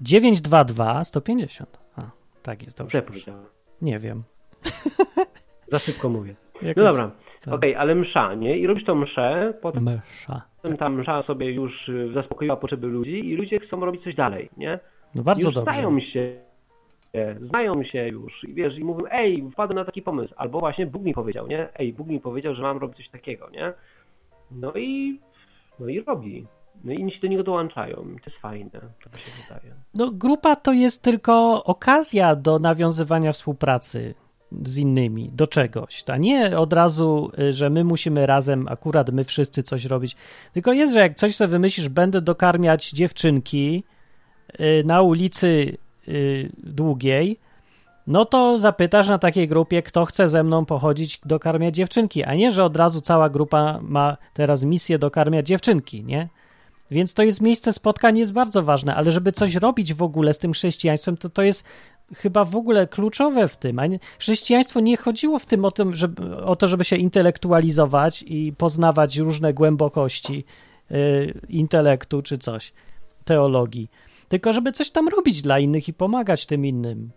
922 0.01 1.03
150. 1.03 1.79
A, 1.97 2.01
tak 2.41 2.63
jest 2.63 2.77
dobrze. 2.77 3.03
ja? 3.27 3.33
Nie 3.81 3.99
wiem. 3.99 4.23
Za 5.71 5.79
szybko 5.79 6.09
mówię. 6.09 6.35
Jakoś 6.61 6.83
No 6.83 6.89
dobra, 6.89 7.11
okej, 7.51 7.75
ale 7.75 7.95
msza, 7.95 8.33
nie? 8.33 8.57
I 8.57 8.67
robisz 8.67 8.85
tą 8.85 8.95
mszę, 8.95 9.53
potem 9.61 9.83
Mysza. 9.83 10.41
Ta 10.79 10.89
msza 10.89 11.23
sobie 11.23 11.51
już 11.51 11.89
y, 11.89 12.11
zaspokoiła 12.13 12.55
potrzeby 12.55 12.87
ludzi 12.87 13.29
i 13.29 13.35
ludzie 13.35 13.59
chcą 13.59 13.85
robić 13.85 14.03
coś 14.03 14.15
dalej, 14.15 14.49
nie? 14.57 14.79
No 15.15 15.23
bardzo 15.23 15.41
już 15.41 15.53
dobrze. 15.55 15.71
znają 15.71 15.99
się, 15.99 16.35
znają 17.41 17.83
się 17.83 18.07
już 18.07 18.43
i 18.43 18.53
wiesz, 18.53 18.77
i 18.77 18.83
mówią, 18.83 19.05
ej, 19.11 19.49
wpadłem 19.51 19.75
na 19.75 19.85
taki 19.85 20.01
pomysł, 20.01 20.33
albo 20.37 20.59
właśnie 20.59 20.85
Bóg 20.85 21.03
mi 21.03 21.13
powiedział, 21.13 21.47
nie? 21.47 21.67
Ej, 21.75 21.93
Bóg 21.93 22.07
mi 22.07 22.19
powiedział, 22.19 22.55
że 22.55 22.61
mam 22.61 22.77
robić 22.77 22.97
coś 22.97 23.09
takiego, 23.09 23.49
nie? 23.49 23.73
No 24.51 24.73
i, 24.73 25.19
no 25.79 25.87
i 25.87 26.01
robi. 26.01 26.45
No 26.83 26.93
i 26.93 26.99
inni 26.99 27.11
się 27.11 27.19
do 27.19 27.27
niego 27.27 27.43
dołączają. 27.43 27.95
To 27.95 28.29
jest 28.29 28.37
fajne, 28.41 28.69
to 28.69 29.09
mi 29.09 29.17
się 29.17 29.31
wydaje. 29.43 29.73
No, 29.93 30.11
grupa 30.11 30.55
to 30.55 30.73
jest 30.73 31.01
tylko 31.01 31.63
okazja 31.63 32.35
do 32.35 32.59
nawiązywania 32.59 33.31
współpracy 33.31 34.15
z 34.65 34.77
innymi, 34.77 35.29
do 35.33 35.47
czegoś. 35.47 36.03
A 36.07 36.17
nie 36.17 36.57
od 36.57 36.73
razu, 36.73 37.31
y, 37.39 37.53
że 37.53 37.69
my 37.69 37.83
musimy 37.83 38.25
razem, 38.25 38.67
akurat 38.67 39.09
my 39.09 39.23
wszyscy 39.23 39.63
coś 39.63 39.85
robić. 39.85 40.15
Tylko 40.53 40.73
jest, 40.73 40.93
że 40.93 40.99
jak 40.99 41.15
coś 41.15 41.35
sobie 41.35 41.51
wymyślisz, 41.51 41.89
będę 41.89 42.21
dokarmiać 42.21 42.89
dziewczynki 42.89 43.83
y, 44.59 44.83
na 44.85 45.01
ulicy 45.01 45.77
y, 46.07 46.51
długiej, 46.63 47.39
no 48.07 48.25
to 48.25 48.59
zapytasz 48.59 49.07
na 49.07 49.17
takiej 49.17 49.47
grupie, 49.47 49.81
kto 49.81 50.05
chce 50.05 50.29
ze 50.29 50.43
mną 50.43 50.65
pochodzić 50.65 51.21
dokarmiać 51.25 51.75
dziewczynki, 51.75 52.23
a 52.23 52.35
nie, 52.35 52.51
że 52.51 52.63
od 52.63 52.77
razu 52.77 53.01
cała 53.01 53.29
grupa 53.29 53.79
ma 53.81 54.17
teraz 54.33 54.63
misję 54.63 54.99
dokarmiać 54.99 55.47
dziewczynki, 55.47 56.03
nie? 56.03 56.29
Więc 56.91 57.13
to 57.13 57.23
jest 57.23 57.41
miejsce 57.41 57.73
spotkań, 57.73 58.17
jest 58.17 58.33
bardzo 58.33 58.63
ważne, 58.63 58.95
ale 58.95 59.11
żeby 59.11 59.31
coś 59.31 59.55
robić 59.55 59.93
w 59.93 60.03
ogóle 60.03 60.33
z 60.33 60.37
tym 60.37 60.53
chrześcijaństwem, 60.53 61.17
to 61.17 61.29
to 61.29 61.41
jest 61.41 61.65
chyba 62.15 62.45
w 62.45 62.55
ogóle 62.55 62.87
kluczowe 62.87 63.47
w 63.47 63.57
tym. 63.57 63.79
A 63.79 63.83
chrześcijaństwo 64.19 64.79
nie 64.79 64.97
chodziło 64.97 65.39
w 65.39 65.45
tym 65.45 65.65
o, 65.65 65.71
tym, 65.71 65.95
żeby, 65.95 66.37
o 66.37 66.55
to, 66.55 66.67
żeby 66.67 66.83
się 66.83 66.95
intelektualizować 66.95 68.23
i 68.27 68.53
poznawać 68.57 69.17
różne 69.17 69.53
głębokości 69.53 70.45
y, 70.91 71.41
intelektu 71.49 72.21
czy 72.21 72.37
coś, 72.37 72.73
teologii, 73.25 73.89
tylko 74.27 74.53
żeby 74.53 74.71
coś 74.71 74.91
tam 74.91 75.07
robić 75.07 75.41
dla 75.41 75.59
innych 75.59 75.87
i 75.87 75.93
pomagać 75.93 76.45
tym 76.45 76.65
innym 76.65 77.11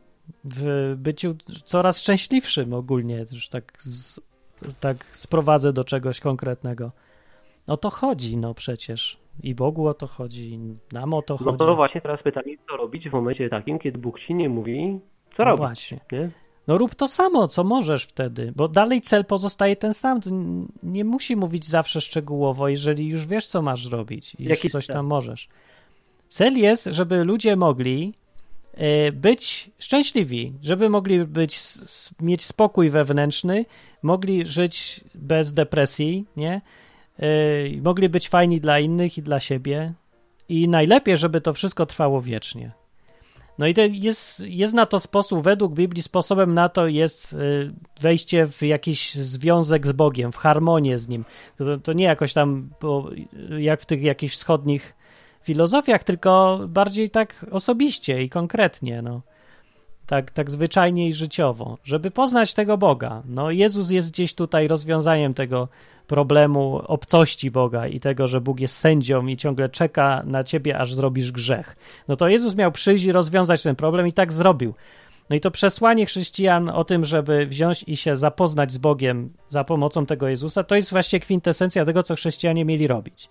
w 0.45 0.95
byciu 0.97 1.37
coraz 1.65 2.01
szczęśliwszym 2.01 2.73
ogólnie, 2.73 3.27
już 3.33 3.49
tak, 3.49 3.73
z, 3.83 4.21
tak 4.81 5.05
sprowadzę 5.13 5.73
do 5.73 5.85
czegoś 5.85 6.21
konkretnego. 6.21 6.93
O 7.67 7.77
to 7.77 7.91
chodzi, 7.91 8.37
no 8.37 8.55
przecież. 8.55 9.19
I 9.43 9.55
Bogu 9.55 9.87
o 9.89 9.95
to 9.95 10.07
chodzi, 10.07 10.59
nam 10.93 11.15
o 11.15 11.23
to 11.23 11.35
No 11.35 11.45
chodzi. 11.45 11.59
to 11.59 11.77
właśnie 11.77 12.01
teraz 12.01 12.23
pytanie, 12.23 12.57
co 12.71 12.77
robić 12.77 13.09
w 13.09 13.13
momencie 13.13 13.49
takim, 13.49 13.79
kiedy 13.79 13.99
Bóg 13.99 14.21
ci 14.21 14.35
nie 14.35 14.49
mówi, 14.49 15.01
co 15.37 15.45
No 15.45 15.45
robić, 15.45 15.59
właśnie. 15.61 16.01
nie? 16.13 16.31
No 16.67 16.79
rób 16.79 16.95
to 16.95 17.09
samo, 17.09 17.49
co 17.49 17.65
możesz 17.65 18.05
wtedy, 18.05 18.53
bo 18.57 18.69
dalej 18.69 19.01
cel 19.01 19.25
pozostaje 19.25 19.77
ten 19.77 19.95
sam. 19.95 20.21
Nie 20.83 21.05
musi 21.05 21.37
mówić 21.37 21.67
zawsze 21.67 22.01
szczegółowo, 22.01 22.69
jeżeli 22.69 23.09
już 23.09 23.27
wiesz, 23.27 23.47
co 23.47 23.63
masz 23.63 23.87
robić 23.87 24.37
i 24.39 24.45
Jaki 24.45 24.71
coś 24.71 24.87
tam 24.87 25.07
możesz. 25.07 25.49
Cel 26.29 26.59
jest, 26.59 26.85
żeby 26.85 27.25
ludzie 27.25 27.57
mogli 27.57 28.15
e, 28.75 29.13
być 29.13 29.71
szczęśliwi, 29.79 30.53
żeby 30.63 30.89
mogli 30.89 31.25
być, 31.25 31.59
mieć 32.21 32.45
spokój 32.45 32.91
wewnętrzny, 32.91 33.65
mogli 34.03 34.47
żyć 34.47 35.05
bez 35.15 35.53
depresji, 35.53 36.25
nie? 36.37 36.61
I 37.69 37.81
mogli 37.85 38.09
być 38.09 38.29
fajni 38.29 38.61
dla 38.61 38.79
innych 38.79 39.19
i 39.19 39.23
dla 39.23 39.41
siebie. 39.41 39.93
I 40.49 40.69
najlepiej, 40.69 41.17
żeby 41.17 41.41
to 41.41 41.53
wszystko 41.53 41.87
trwało 41.87 42.23
wiecznie. 42.23 42.73
No 43.59 43.67
i 43.67 43.75
to 43.75 43.83
jest, 43.83 44.41
jest 44.47 44.75
na 44.75 44.87
to 44.87 44.99
sposób, 44.99 45.45
według 45.45 45.75
Biblii 45.75 46.03
sposobem 46.03 46.55
na 46.55 46.69
to 46.69 46.87
jest 46.87 47.33
y, 47.33 47.73
wejście 48.01 48.47
w 48.47 48.63
jakiś 48.63 49.15
związek 49.15 49.87
z 49.87 49.93
Bogiem, 49.93 50.33
w 50.33 50.37
harmonię 50.37 50.99
z 50.99 51.09
Nim. 51.09 51.25
To, 51.59 51.79
to 51.79 51.93
nie 51.93 52.05
jakoś 52.05 52.33
tam 52.33 52.71
jak 53.59 53.81
w 53.81 53.87
tych 53.87 54.03
jakichś 54.03 54.35
wschodnich 54.35 54.95
filozofiach, 55.43 56.05
tylko 56.05 56.61
bardziej 56.69 57.11
tak 57.11 57.47
osobiście 57.51 58.23
i 58.23 58.29
konkretnie, 58.29 59.03
no. 59.03 59.23
Tak, 60.07 60.31
tak 60.31 60.51
zwyczajnie 60.51 61.09
i 61.09 61.13
życiowo, 61.13 61.79
żeby 61.85 62.11
poznać 62.11 62.55
tego 62.55 62.79
Boga. 62.79 63.23
No 63.25 63.51
Jezus 63.51 63.91
jest 63.91 64.11
gdzieś 64.11 64.35
tutaj 64.35 64.69
rozwiązaniem 64.69 65.35
tego 65.35 65.69
problemu 66.07 66.83
obcości 66.87 67.51
Boga 67.51 67.87
i 67.87 68.01
tego, 68.01 68.27
że 68.27 68.41
Bóg 68.41 68.61
jest 68.61 68.77
sędzią 68.77 69.27
i 69.27 69.37
ciągle 69.37 69.69
czeka 69.69 70.23
na 70.27 70.45
ciebie, 70.45 70.79
aż 70.79 70.95
zrobisz 70.95 71.33
grzech. 71.33 71.77
No 72.09 72.17
to 72.17 72.29
Jezus 72.29 72.57
miał 72.57 72.73
przyjść 72.73 73.05
i 73.05 73.13
rozwiązać 73.13 73.63
ten 73.63 73.77
problem 73.77 74.07
i 74.07 74.13
tak 74.13 74.33
zrobił. 74.33 74.75
No 75.31 75.37
i 75.37 75.41
to 75.41 75.51
przesłanie 75.51 76.07
chrześcijan 76.07 76.69
o 76.69 76.85
tym, 76.85 77.05
żeby 77.05 77.47
wziąć 77.47 77.85
i 77.87 77.97
się 77.97 78.17
zapoznać 78.17 78.73
z 78.73 78.79
Bogiem 78.79 79.33
za 79.49 79.65
pomocą 79.65 80.07
tego 80.07 80.29
Jezusa, 80.29 80.65
to 80.65 80.77
jest 80.77 80.91
właśnie 80.91 81.21
kwintesencja 81.21 81.85
tego, 81.85 82.03
co 82.03 82.15
chrześcijanie 82.15 82.65
mieli 82.65 82.87
robić. 82.87 83.31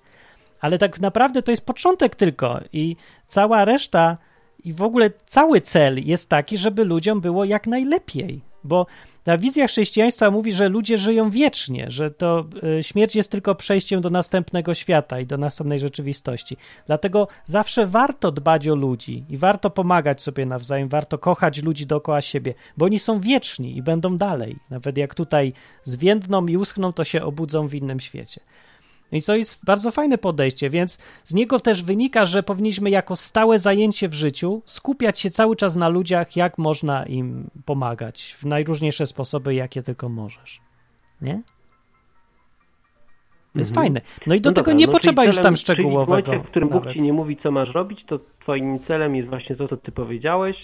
Ale 0.59 0.77
tak 0.77 0.99
naprawdę 0.99 1.41
to 1.41 1.51
jest 1.51 1.65
początek 1.65 2.15
tylko 2.15 2.59
i 2.73 2.95
cała 3.27 3.65
reszta 3.65 4.17
i 4.63 4.73
w 4.73 4.83
ogóle 4.83 5.11
cały 5.25 5.61
cel 5.61 6.07
jest 6.07 6.29
taki, 6.29 6.57
żeby 6.57 6.85
ludziom 6.85 7.21
było 7.21 7.45
jak 7.45 7.67
najlepiej, 7.67 8.41
bo 8.63 8.85
ta 9.25 9.37
wizja 9.37 9.67
chrześcijaństwa 9.67 10.31
mówi, 10.31 10.53
że 10.53 10.69
ludzie 10.69 10.97
żyją 10.97 11.29
wiecznie, 11.29 11.85
że 11.89 12.11
to 12.11 12.45
y, 12.79 12.83
śmierć 12.83 13.15
jest 13.15 13.31
tylko 13.31 13.55
przejściem 13.55 14.01
do 14.01 14.09
następnego 14.09 14.73
świata 14.73 15.19
i 15.19 15.25
do 15.25 15.37
następnej 15.37 15.79
rzeczywistości. 15.79 16.57
Dlatego 16.87 17.27
zawsze 17.43 17.85
warto 17.85 18.31
dbać 18.31 18.67
o 18.67 18.75
ludzi 18.75 19.25
i 19.29 19.37
warto 19.37 19.69
pomagać 19.69 20.21
sobie 20.21 20.45
nawzajem, 20.45 20.89
warto 20.89 21.17
kochać 21.17 21.63
ludzi 21.63 21.85
dookoła 21.85 22.21
siebie, 22.21 22.53
bo 22.77 22.85
oni 22.85 22.99
są 22.99 23.19
wieczni 23.19 23.77
i 23.77 23.81
będą 23.81 24.17
dalej. 24.17 24.55
Nawet 24.69 24.97
jak 24.97 25.15
tutaj 25.15 25.53
zwiędną 25.83 26.47
i 26.47 26.57
uschną, 26.57 26.93
to 26.93 27.03
się 27.03 27.23
obudzą 27.23 27.67
w 27.67 27.73
innym 27.73 27.99
świecie. 27.99 28.41
I 29.11 29.21
to 29.21 29.35
jest 29.35 29.65
bardzo 29.65 29.91
fajne 29.91 30.17
podejście, 30.17 30.69
więc 30.69 30.97
z 31.23 31.33
niego 31.33 31.59
też 31.59 31.83
wynika, 31.83 32.25
że 32.25 32.43
powinniśmy 32.43 32.89
jako 32.89 33.15
stałe 33.15 33.59
zajęcie 33.59 34.09
w 34.09 34.13
życiu 34.13 34.61
skupiać 34.65 35.19
się 35.19 35.29
cały 35.29 35.55
czas 35.55 35.75
na 35.75 35.89
ludziach, 35.89 36.35
jak 36.35 36.57
można 36.57 37.05
im 37.05 37.49
pomagać 37.65 38.35
w 38.39 38.45
najróżniejsze 38.45 39.07
sposoby, 39.07 39.55
jakie 39.55 39.83
tylko 39.83 40.09
możesz. 40.09 40.61
Nie? 41.21 41.41
To 43.53 43.59
jest 43.59 43.71
Mhm. 43.71 43.85
fajne. 43.85 44.01
No 44.27 44.35
i 44.35 44.41
do 44.41 44.49
No 44.49 44.53
tego 44.53 44.65
dobra, 44.65 44.79
nie 44.79 44.85
no 44.85 44.91
potrzeba 44.91 45.25
już 45.25 45.35
tam 45.35 45.43
Czyli 45.43 45.55
w 45.55 45.59
szczegółowego. 45.59 46.27
momencie, 46.31 46.47
w 46.47 46.51
którym 46.51 46.69
Bóg 46.69 46.79
nawet. 46.83 46.97
ci 46.97 47.01
nie 47.03 47.13
mówi, 47.13 47.37
co 47.43 47.51
masz 47.51 47.69
robić, 47.69 48.05
to 48.07 48.19
twoim 48.41 48.79
celem 48.79 49.15
jest 49.15 49.29
właśnie 49.29 49.55
to, 49.55 49.67
co 49.67 49.77
ty 49.77 49.91
powiedziałeś 49.91 50.55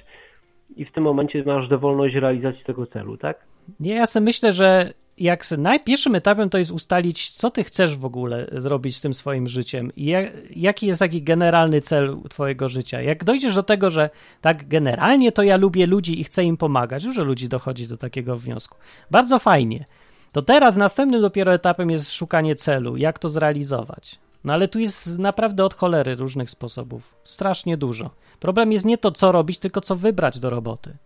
i 0.75 0.85
w 0.85 0.91
tym 0.91 1.03
momencie 1.03 1.43
masz 1.43 1.67
dowolność 1.69 2.15
realizacji 2.15 2.63
tego 2.65 2.87
celu, 2.87 3.17
tak? 3.17 3.39
Nie, 3.79 3.93
ja 3.95 4.07
sobie 4.07 4.23
myślę, 4.23 4.53
że 4.53 4.93
jak 5.21 5.51
najpierwszym 5.57 6.15
etapem 6.15 6.49
to 6.49 6.57
jest 6.57 6.71
ustalić, 6.71 7.29
co 7.29 7.51
ty 7.51 7.63
chcesz 7.63 7.97
w 7.97 8.05
ogóle 8.05 8.47
zrobić 8.51 8.97
z 8.97 9.01
tym 9.01 9.13
swoim 9.13 9.47
życiem 9.47 9.91
i 9.95 10.05
jak, 10.05 10.31
jaki 10.55 10.87
jest 10.87 10.99
taki 10.99 11.23
generalny 11.23 11.81
cel 11.81 12.17
twojego 12.29 12.67
życia. 12.67 13.01
Jak 13.01 13.23
dojdziesz 13.23 13.55
do 13.55 13.63
tego, 13.63 13.89
że 13.89 14.09
tak 14.41 14.67
generalnie 14.67 15.31
to 15.31 15.43
ja 15.43 15.57
lubię 15.57 15.85
ludzi 15.85 16.21
i 16.21 16.23
chcę 16.23 16.43
im 16.43 16.57
pomagać, 16.57 17.03
dużo 17.03 17.23
ludzi 17.23 17.49
dochodzi 17.49 17.87
do 17.87 17.97
takiego 17.97 18.37
wniosku. 18.37 18.77
Bardzo 19.11 19.39
fajnie. 19.39 19.85
To 20.31 20.41
teraz 20.41 20.77
następnym 20.77 21.21
dopiero 21.21 21.53
etapem 21.53 21.89
jest 21.89 22.13
szukanie 22.13 22.55
celu, 22.55 22.97
jak 22.97 23.19
to 23.19 23.29
zrealizować. 23.29 24.19
No 24.43 24.53
ale 24.53 24.67
tu 24.67 24.79
jest 24.79 25.19
naprawdę 25.19 25.65
od 25.65 25.73
cholery 25.73 26.15
różnych 26.15 26.49
sposobów. 26.49 27.15
Strasznie 27.23 27.77
dużo. 27.77 28.09
Problem 28.39 28.71
jest 28.71 28.85
nie 28.85 28.97
to, 28.97 29.11
co 29.11 29.31
robić, 29.31 29.59
tylko 29.59 29.81
co 29.81 29.95
wybrać 29.95 30.39
do 30.39 30.49
roboty. 30.49 30.97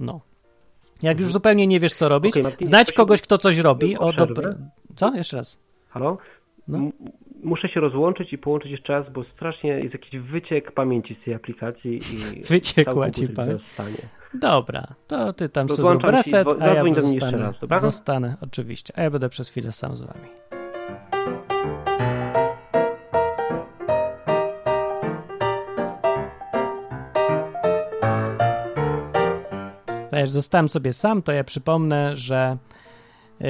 No. 0.00 0.20
Jak 1.04 1.20
już 1.20 1.32
zupełnie 1.32 1.66
nie 1.66 1.80
wiesz, 1.80 1.94
co 1.94 2.08
robić, 2.08 2.34
znajdź 2.60 2.86
proszę- 2.86 2.96
kogoś, 2.96 3.22
kto 3.22 3.38
coś 3.38 3.58
robi. 3.58 3.98
O, 3.98 4.12
dobra. 4.12 4.54
Co? 4.96 5.14
Jeszcze 5.14 5.36
raz. 5.36 5.58
Halo? 5.88 6.18
No. 6.68 6.78
Muszę 7.42 7.68
się 7.68 7.80
rozłączyć 7.80 8.32
i 8.32 8.38
połączyć 8.38 8.70
jeszcze 8.70 8.92
raz, 8.92 9.12
bo 9.12 9.24
strasznie 9.24 9.70
jest 9.70 9.92
jakiś 9.92 10.20
wyciek 10.20 10.72
pamięci 10.72 11.16
z 11.22 11.24
tej 11.24 11.34
aplikacji 11.34 11.96
i 11.96 12.42
Wyciekła 12.50 13.10
ci 13.10 13.28
pamięć. 13.28 13.62
Dobra, 14.34 14.86
to 15.06 15.32
ty 15.32 15.48
tam 15.48 15.68
sobie 15.68 15.88
zrób 15.88 16.04
reset, 16.04 16.48
a 16.60 16.66
ja 16.66 16.84
zostanę, 17.02 17.52
raz, 17.68 17.80
zostanę, 17.80 18.36
oczywiście, 18.40 18.98
a 18.98 19.02
ja 19.02 19.10
będę 19.10 19.28
przez 19.28 19.48
chwilę 19.48 19.72
sam 19.72 19.96
z 19.96 20.02
wami. 20.02 20.28
Jak 30.18 30.28
zostałem 30.28 30.68
sobie 30.68 30.92
sam, 30.92 31.22
to 31.22 31.32
ja 31.32 31.44
przypomnę, 31.44 32.16
że 32.16 32.56
yy, 33.40 33.46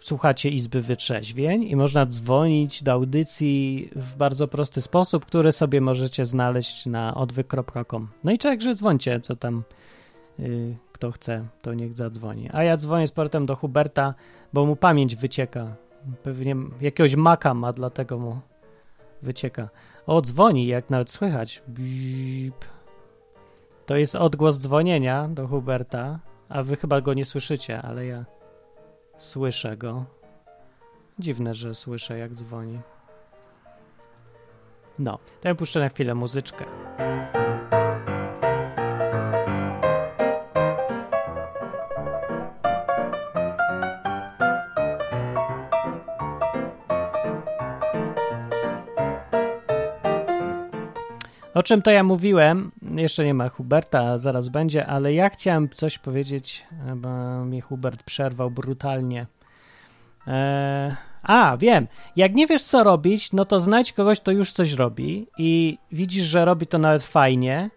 słuchacie 0.00 0.48
Izby 0.48 0.80
Wytrzeźwień 0.80 1.62
i 1.62 1.76
można 1.76 2.06
dzwonić 2.06 2.82
do 2.82 2.92
audycji 2.92 3.88
w 3.96 4.16
bardzo 4.16 4.48
prosty 4.48 4.80
sposób, 4.80 5.26
który 5.26 5.52
sobie 5.52 5.80
możecie 5.80 6.24
znaleźć 6.24 6.86
na 6.86 7.14
odwyk.com. 7.14 8.08
No 8.24 8.32
i 8.32 8.38
także 8.38 8.74
dzwońcie, 8.74 9.20
co 9.20 9.36
tam 9.36 9.62
yy, 10.38 10.76
kto 10.92 11.12
chce, 11.12 11.44
to 11.62 11.74
niech 11.74 11.92
zadzwoni. 11.92 12.48
A 12.52 12.62
ja 12.62 12.76
dzwonię 12.76 13.06
z 13.06 13.12
portem 13.12 13.46
do 13.46 13.56
Huberta, 13.56 14.14
bo 14.52 14.66
mu 14.66 14.76
pamięć 14.76 15.16
wycieka. 15.16 15.74
Pewnie 16.22 16.56
jakiegoś 16.80 17.16
maka 17.16 17.54
ma, 17.54 17.72
dlatego 17.72 18.18
mu 18.18 18.40
wycieka. 19.22 19.68
O, 20.06 20.22
dzwoni, 20.22 20.66
jak 20.66 20.90
nawet 20.90 21.10
słychać. 21.10 21.62
Bip. 21.68 22.77
To 23.88 23.96
jest 23.96 24.16
odgłos 24.16 24.58
dzwonienia 24.58 25.28
do 25.28 25.46
Huberta, 25.46 26.18
a 26.48 26.62
wy 26.62 26.76
chyba 26.76 27.00
go 27.00 27.14
nie 27.14 27.24
słyszycie, 27.24 27.82
ale 27.82 28.06
ja 28.06 28.24
słyszę 29.18 29.76
go. 29.76 30.04
Dziwne, 31.18 31.54
że 31.54 31.74
słyszę, 31.74 32.18
jak 32.18 32.34
dzwoni. 32.34 32.80
No, 34.98 35.18
to 35.40 35.48
ja 35.48 35.54
puszczę 35.54 35.80
na 35.80 35.88
chwilę 35.88 36.14
muzyczkę. 36.14 36.64
O 51.58 51.62
czym 51.62 51.82
to 51.82 51.90
ja 51.90 52.02
mówiłem? 52.02 52.70
Jeszcze 52.96 53.24
nie 53.24 53.34
ma 53.34 53.48
Huberta, 53.48 54.18
zaraz 54.18 54.48
będzie, 54.48 54.86
ale 54.86 55.14
ja 55.14 55.28
chciałem 55.28 55.68
coś 55.68 55.98
powiedzieć, 55.98 56.66
bo 56.96 57.08
mnie 57.44 57.60
Hubert 57.60 58.02
przerwał 58.02 58.50
brutalnie. 58.50 59.26
Eee, 60.26 60.94
a, 61.22 61.56
wiem. 61.56 61.86
Jak 62.16 62.34
nie 62.34 62.46
wiesz, 62.46 62.64
co 62.64 62.84
robić, 62.84 63.32
no 63.32 63.44
to 63.44 63.60
znajdź 63.60 63.92
kogoś, 63.92 64.20
kto 64.20 64.30
już 64.30 64.52
coś 64.52 64.72
robi 64.72 65.26
i 65.38 65.78
widzisz, 65.92 66.24
że 66.26 66.44
robi 66.44 66.66
to 66.66 66.78
nawet 66.78 67.02
fajnie 67.02 67.70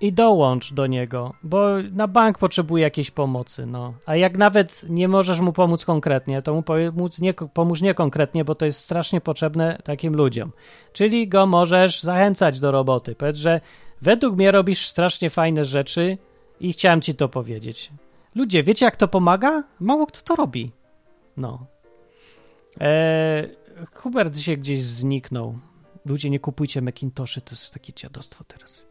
i 0.00 0.12
dołącz 0.12 0.72
do 0.72 0.86
niego, 0.86 1.34
bo 1.42 1.68
na 1.92 2.08
bank 2.08 2.38
potrzebuje 2.38 2.82
jakiejś 2.82 3.10
pomocy, 3.10 3.66
no. 3.66 3.94
A 4.06 4.16
jak 4.16 4.38
nawet 4.38 4.86
nie 4.88 5.08
możesz 5.08 5.40
mu 5.40 5.52
pomóc 5.52 5.84
konkretnie, 5.84 6.42
to 6.42 6.54
mu 6.54 6.62
pomóc 6.62 7.20
nie, 7.20 7.34
pomóż 7.34 7.80
nie 7.80 7.94
konkretnie, 7.94 8.44
bo 8.44 8.54
to 8.54 8.64
jest 8.64 8.80
strasznie 8.80 9.20
potrzebne 9.20 9.78
takim 9.84 10.16
ludziom. 10.16 10.52
Czyli 10.92 11.28
go 11.28 11.46
możesz 11.46 12.02
zachęcać 12.02 12.60
do 12.60 12.70
roboty. 12.70 13.14
Powiedz, 13.14 13.36
że 13.36 13.60
według 14.02 14.36
mnie 14.36 14.50
robisz 14.50 14.88
strasznie 14.88 15.30
fajne 15.30 15.64
rzeczy 15.64 16.18
i 16.60 16.72
chciałem 16.72 17.00
ci 17.00 17.14
to 17.14 17.28
powiedzieć. 17.28 17.90
Ludzie, 18.34 18.62
wiecie 18.62 18.84
jak 18.84 18.96
to 18.96 19.08
pomaga? 19.08 19.64
Mało 19.80 20.06
kto 20.06 20.20
to 20.20 20.36
robi. 20.36 20.72
No. 21.36 21.66
Eee, 22.80 23.56
Hubert 23.94 24.38
się 24.38 24.56
gdzieś 24.56 24.82
zniknął. 24.82 25.58
Ludzie, 26.06 26.30
nie 26.30 26.40
kupujcie 26.40 26.82
Macintoshy, 26.82 27.40
to 27.40 27.50
jest 27.50 27.74
takie 27.74 27.92
dziadostwo 27.92 28.44
teraz. 28.44 28.85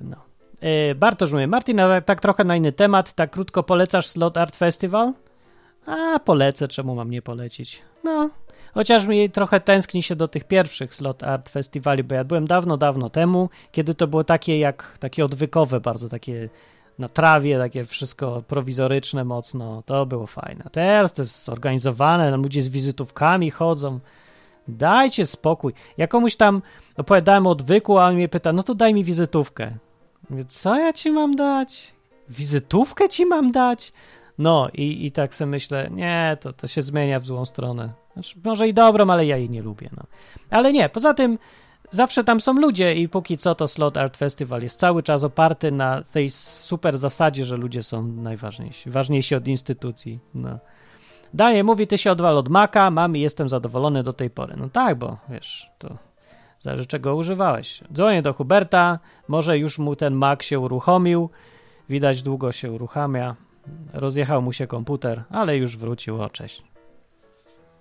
No. 0.00 0.16
E, 0.60 0.94
Bartosz 0.94 1.32
mówi, 1.32 1.46
Martin, 1.46 1.80
a 1.80 2.00
tak 2.00 2.20
trochę 2.20 2.44
na 2.44 2.56
inny 2.56 2.72
temat, 2.72 3.12
tak 3.12 3.30
krótko 3.30 3.62
polecasz 3.62 4.06
Slot 4.06 4.36
Art 4.36 4.56
Festival? 4.56 5.12
A, 5.86 6.18
polecę, 6.18 6.68
czemu 6.68 6.94
mam 6.94 7.10
nie 7.10 7.22
polecić? 7.22 7.82
No, 8.04 8.30
chociaż 8.74 9.06
mi 9.06 9.30
trochę 9.30 9.60
tęskni 9.60 10.02
się 10.02 10.16
do 10.16 10.28
tych 10.28 10.44
pierwszych 10.44 10.94
Slot 10.94 11.22
Art 11.22 11.48
Festiwali, 11.48 12.04
bo 12.04 12.14
ja 12.14 12.24
byłem 12.24 12.46
dawno, 12.46 12.76
dawno 12.76 13.10
temu, 13.10 13.48
kiedy 13.72 13.94
to 13.94 14.06
było 14.06 14.24
takie 14.24 14.58
jak, 14.58 14.98
takie 14.98 15.24
odwykowe 15.24 15.80
bardzo, 15.80 16.08
takie 16.08 16.48
na 16.98 17.08
trawie, 17.08 17.58
takie 17.58 17.84
wszystko 17.84 18.42
prowizoryczne 18.48 19.24
mocno, 19.24 19.82
to 19.86 20.06
było 20.06 20.26
fajne. 20.26 20.64
Teraz 20.72 21.12
to 21.12 21.22
jest 21.22 21.44
zorganizowane, 21.44 22.36
ludzie 22.36 22.62
z 22.62 22.68
wizytówkami 22.68 23.50
chodzą, 23.50 24.00
Dajcie 24.70 25.26
spokój. 25.26 25.72
Ja 25.96 26.06
komuś 26.06 26.36
tam 26.36 26.62
opowiadałem 26.96 27.46
o 27.46 27.50
odwyku, 27.50 27.98
a 27.98 28.06
on 28.06 28.14
mnie 28.14 28.28
pyta, 28.28 28.52
no 28.52 28.62
to 28.62 28.74
daj 28.74 28.94
mi 28.94 29.04
wizytówkę. 29.04 29.72
Mówię, 30.30 30.44
co 30.44 30.78
ja 30.78 30.92
ci 30.92 31.10
mam 31.10 31.36
dać? 31.36 31.94
Wizytówkę 32.28 33.08
ci 33.08 33.26
mam 33.26 33.50
dać? 33.50 33.92
No 34.38 34.68
i, 34.74 35.06
i 35.06 35.12
tak 35.12 35.34
sobie 35.34 35.50
myślę, 35.50 35.88
nie, 35.90 36.36
to, 36.40 36.52
to 36.52 36.66
się 36.66 36.82
zmienia 36.82 37.20
w 37.20 37.26
złą 37.26 37.44
stronę. 37.44 37.92
Znaczy, 38.12 38.38
może 38.44 38.68
i 38.68 38.74
dobrą, 38.74 39.10
ale 39.10 39.26
ja 39.26 39.36
jej 39.36 39.50
nie 39.50 39.62
lubię. 39.62 39.90
No. 39.96 40.02
Ale 40.50 40.72
nie, 40.72 40.88
poza 40.88 41.14
tym 41.14 41.38
zawsze 41.90 42.24
tam 42.24 42.40
są 42.40 42.52
ludzie 42.52 42.94
i 42.94 43.08
póki 43.08 43.36
co 43.36 43.54
to 43.54 43.66
Slot 43.66 43.96
Art 43.96 44.16
Festival 44.16 44.62
jest 44.62 44.78
cały 44.78 45.02
czas 45.02 45.24
oparty 45.24 45.72
na 45.72 46.02
tej 46.02 46.30
super 46.30 46.98
zasadzie, 46.98 47.44
że 47.44 47.56
ludzie 47.56 47.82
są 47.82 48.02
najważniejsi, 48.02 48.90
ważniejsi 48.90 49.34
od 49.34 49.48
instytucji. 49.48 50.18
No. 50.34 50.58
Daniel 51.34 51.64
mówi, 51.64 51.86
ty 51.86 51.98
się 51.98 52.12
odwal 52.12 52.38
od 52.38 52.48
Maca, 52.48 52.90
mam 52.90 53.16
i 53.16 53.20
jestem 53.20 53.48
zadowolony 53.48 54.02
do 54.02 54.12
tej 54.12 54.30
pory. 54.30 54.54
No 54.56 54.68
tak, 54.68 54.98
bo 54.98 55.16
wiesz, 55.28 55.70
to 55.78 55.96
zależy 56.60 56.86
czego 56.86 57.16
używałeś. 57.16 57.84
Dzwonię 57.92 58.22
do 58.22 58.32
Huberta, 58.32 58.98
może 59.28 59.58
już 59.58 59.78
mu 59.78 59.96
ten 59.96 60.14
Mac 60.14 60.42
się 60.42 60.60
uruchomił, 60.60 61.30
widać 61.88 62.22
długo 62.22 62.52
się 62.52 62.72
uruchamia, 62.72 63.36
rozjechał 63.92 64.42
mu 64.42 64.52
się 64.52 64.66
komputer, 64.66 65.24
ale 65.30 65.56
już 65.56 65.76
wrócił, 65.76 66.22
o 66.22 66.30
cześć. 66.30 66.62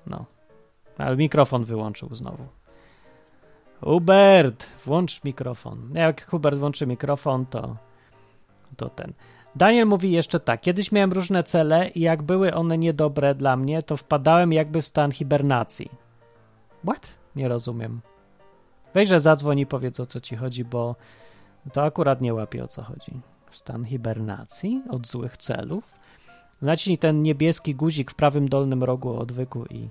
No, 0.07 0.25
ale 0.97 1.17
mikrofon 1.17 1.63
wyłączył 1.63 2.15
znowu. 2.15 2.47
Hubert, 3.81 4.65
włącz 4.85 5.23
mikrofon. 5.23 5.89
Jak 5.93 6.29
Hubert 6.29 6.57
włączy 6.57 6.87
mikrofon, 6.87 7.45
to, 7.45 7.75
to 8.77 8.89
ten. 8.89 9.13
Daniel 9.59 9.87
mówi 9.87 10.11
jeszcze 10.11 10.39
tak. 10.39 10.61
Kiedyś 10.61 10.91
miałem 10.91 11.13
różne 11.13 11.43
cele 11.43 11.89
i 11.89 12.01
jak 12.01 12.21
były 12.21 12.53
one 12.53 12.77
niedobre 12.77 13.35
dla 13.35 13.57
mnie, 13.57 13.83
to 13.83 13.97
wpadałem 13.97 14.53
jakby 14.53 14.81
w 14.81 14.85
stan 14.85 15.11
hibernacji. 15.11 15.91
What? 16.83 17.15
Nie 17.35 17.47
rozumiem. 17.47 18.01
Że 19.05 19.19
zadzwoń 19.19 19.59
i 19.59 19.65
powiedz 19.65 19.99
o 19.99 20.05
co 20.05 20.19
ci 20.19 20.35
chodzi, 20.35 20.65
bo 20.65 20.95
to 21.73 21.83
akurat 21.83 22.21
nie 22.21 22.33
łapie 22.33 22.63
o 22.63 22.67
co 22.67 22.83
chodzi. 22.83 23.21
Stan 23.51 23.85
hibernacji 23.85 24.83
od 24.89 25.07
złych 25.07 25.37
celów. 25.37 25.99
Naciśnij 26.61 26.97
ten 26.97 27.23
niebieski 27.23 27.75
guzik 27.75 28.11
w 28.11 28.15
prawym 28.15 28.49
dolnym 28.49 28.83
rogu 28.83 29.19
odwyku 29.19 29.65
i 29.65 29.89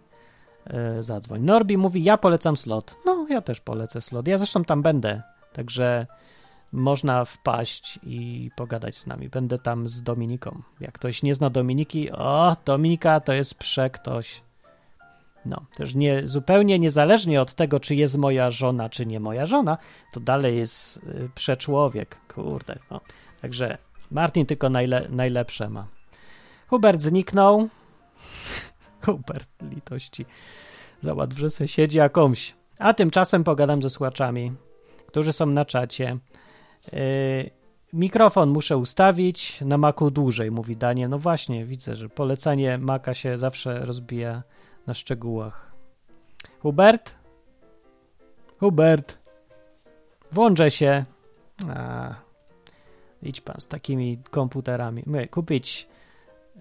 yy, 0.97 1.03
zadzwoń. 1.03 1.43
Norbi 1.43 1.77
mówi, 1.77 2.05
ja 2.05 2.19
polecam 2.19 2.57
slot. 2.57 2.97
No, 3.07 3.27
ja 3.31 3.41
też 3.41 3.61
polecę 3.61 4.01
slot. 4.01 4.29
Ja 4.29 4.39
zresztą 4.39 4.65
tam 4.65 4.83
będę, 4.83 5.23
także 5.53 6.07
można 6.73 7.25
wpaść 7.25 7.99
i 8.03 8.51
pogadać 8.57 8.97
z 8.97 9.07
nami. 9.07 9.29
Będę 9.29 9.59
tam 9.59 9.89
z 9.89 10.03
Dominiką. 10.03 10.63
Jak 10.81 10.93
ktoś 10.93 11.23
nie 11.23 11.35
zna 11.35 11.51
Dominiki, 11.51 12.11
o, 12.11 12.57
Dominika 12.65 13.21
to 13.21 13.33
jest 13.33 13.55
przektoś. 13.55 14.43
No, 15.47 15.65
też 15.77 15.95
nie, 15.95 16.23
zupełnie 16.25 16.79
niezależnie 16.79 17.41
od 17.41 17.55
tego, 17.55 17.81
czy 17.81 17.95
jest 17.95 18.17
moja 18.17 18.51
żona, 18.51 18.89
czy 18.89 19.07
nie 19.07 19.21
moja 19.21 19.47
żona, 19.47 19.79
to 20.13 20.21
dalej 20.21 20.57
jest 20.57 20.97
y, 20.97 21.31
przeczłowiek. 21.35 22.19
Kurde, 22.35 22.79
no. 22.91 23.01
Także 23.41 23.79
Martin 24.11 24.47
tylko 24.47 24.71
najle, 24.71 25.07
najlepsze 25.11 25.71
ma. 25.71 25.87
Hubert 26.69 27.03
zniknął. 27.03 27.69
Hubert, 29.07 29.49
litości. 29.71 30.25
Załatw, 31.01 31.39
że 31.39 31.51
se 31.51 31.69
siedzi 31.69 31.99
jakąś. 31.99 32.55
A 32.79 32.95
tymczasem 32.95 33.45
pogadam 33.45 33.83
ze 33.83 33.91
słuchaczami, 33.91 34.53
którzy 35.07 35.33
są 35.33 35.47
na 35.47 35.65
czacie. 35.65 36.19
Yy, 36.93 37.51
mikrofon 37.93 38.51
muszę 38.51 38.77
ustawić 38.77 39.61
na 39.61 39.79
Macu 39.79 40.11
dłużej, 40.11 40.51
mówi 40.51 40.77
Daniel. 40.77 41.11
No 41.11 41.19
właśnie, 41.19 41.65
widzę, 41.65 41.95
że 41.95 42.09
polecanie 42.09 42.79
Maca 42.79 43.15
się 43.15 43.39
zawsze 43.39 43.79
rozbija 43.79 44.43
na 44.87 44.95
szczegółach. 44.95 45.73
Hubert? 46.61 47.17
Hubert? 48.61 49.19
Włączę 50.33 50.71
się. 50.71 51.05
A, 51.69 52.15
idź 53.23 53.41
pan 53.41 53.61
z 53.61 53.67
takimi 53.67 54.19
komputerami. 54.31 55.03
My, 55.07 55.29
kupić 55.29 55.89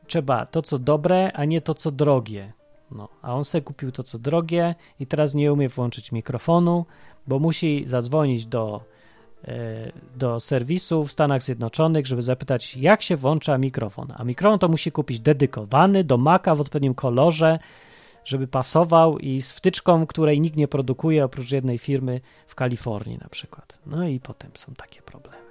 trzeba 0.07 0.45
to, 0.45 0.61
co 0.61 0.79
dobre, 0.79 1.31
a 1.33 1.45
nie 1.45 1.61
to, 1.61 1.73
co 1.73 1.91
drogie. 1.91 2.53
No, 2.91 3.09
a 3.21 3.35
on 3.35 3.45
sobie 3.45 3.61
kupił 3.61 3.91
to, 3.91 4.03
co 4.03 4.19
drogie 4.19 4.75
i 4.99 5.07
teraz 5.07 5.33
nie 5.33 5.53
umie 5.53 5.69
włączyć 5.69 6.11
mikrofonu, 6.11 6.85
bo 7.27 7.39
musi 7.39 7.83
zadzwonić 7.87 8.47
do, 8.47 8.83
do 10.15 10.39
serwisu 10.39 11.05
w 11.05 11.11
Stanach 11.11 11.43
Zjednoczonych, 11.43 12.07
żeby 12.07 12.23
zapytać, 12.23 12.77
jak 12.77 13.01
się 13.01 13.15
włącza 13.15 13.57
mikrofon. 13.57 14.13
A 14.17 14.23
mikrofon 14.23 14.59
to 14.59 14.67
musi 14.67 14.91
kupić 14.91 15.19
dedykowany 15.19 16.03
do 16.03 16.17
Maca 16.17 16.55
w 16.55 16.61
odpowiednim 16.61 16.93
kolorze, 16.93 17.59
żeby 18.25 18.47
pasował 18.47 19.17
i 19.17 19.41
z 19.41 19.51
wtyczką, 19.51 20.07
której 20.07 20.41
nikt 20.41 20.57
nie 20.57 20.67
produkuje 20.67 21.25
oprócz 21.25 21.51
jednej 21.51 21.77
firmy 21.77 22.21
w 22.47 22.55
Kalifornii 22.55 23.17
na 23.17 23.29
przykład. 23.29 23.79
No 23.85 24.07
i 24.07 24.19
potem 24.19 24.51
są 24.55 24.73
takie 24.73 25.01
problemy. 25.01 25.46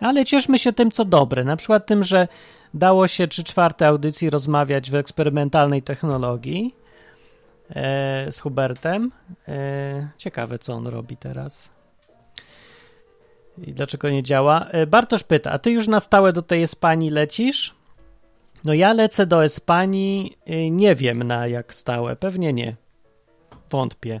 Ale 0.00 0.24
cieszmy 0.24 0.58
się 0.58 0.72
tym, 0.72 0.90
co 0.90 1.04
dobre. 1.04 1.44
Na 1.44 1.56
przykład 1.56 1.86
tym, 1.86 2.04
że 2.04 2.28
dało 2.74 3.08
się 3.08 3.28
trzy 3.28 3.44
czwarte 3.44 3.86
audycji 3.86 4.30
rozmawiać 4.30 4.90
w 4.90 4.94
eksperymentalnej 4.94 5.82
technologii 5.82 6.74
e, 7.70 8.32
z 8.32 8.40
Hubertem. 8.40 9.12
E, 9.48 10.08
ciekawe, 10.16 10.58
co 10.58 10.74
on 10.74 10.86
robi 10.86 11.16
teraz. 11.16 11.70
I 13.58 13.74
dlaczego 13.74 14.10
nie 14.10 14.22
działa? 14.22 14.66
E, 14.70 14.86
Bartosz 14.86 15.22
pyta, 15.22 15.50
a 15.50 15.58
ty 15.58 15.70
już 15.70 15.88
na 15.88 16.00
stałe 16.00 16.32
do 16.32 16.42
tej 16.42 16.62
Espanii 16.62 17.10
lecisz? 17.10 17.74
No 18.64 18.74
ja 18.74 18.92
lecę 18.92 19.26
do 19.26 19.44
Espanii, 19.44 20.36
e, 20.46 20.70
nie 20.70 20.94
wiem 20.94 21.22
na 21.22 21.46
jak 21.46 21.74
stałe, 21.74 22.16
pewnie 22.16 22.52
nie. 22.52 22.76
Wątpię. 23.70 24.20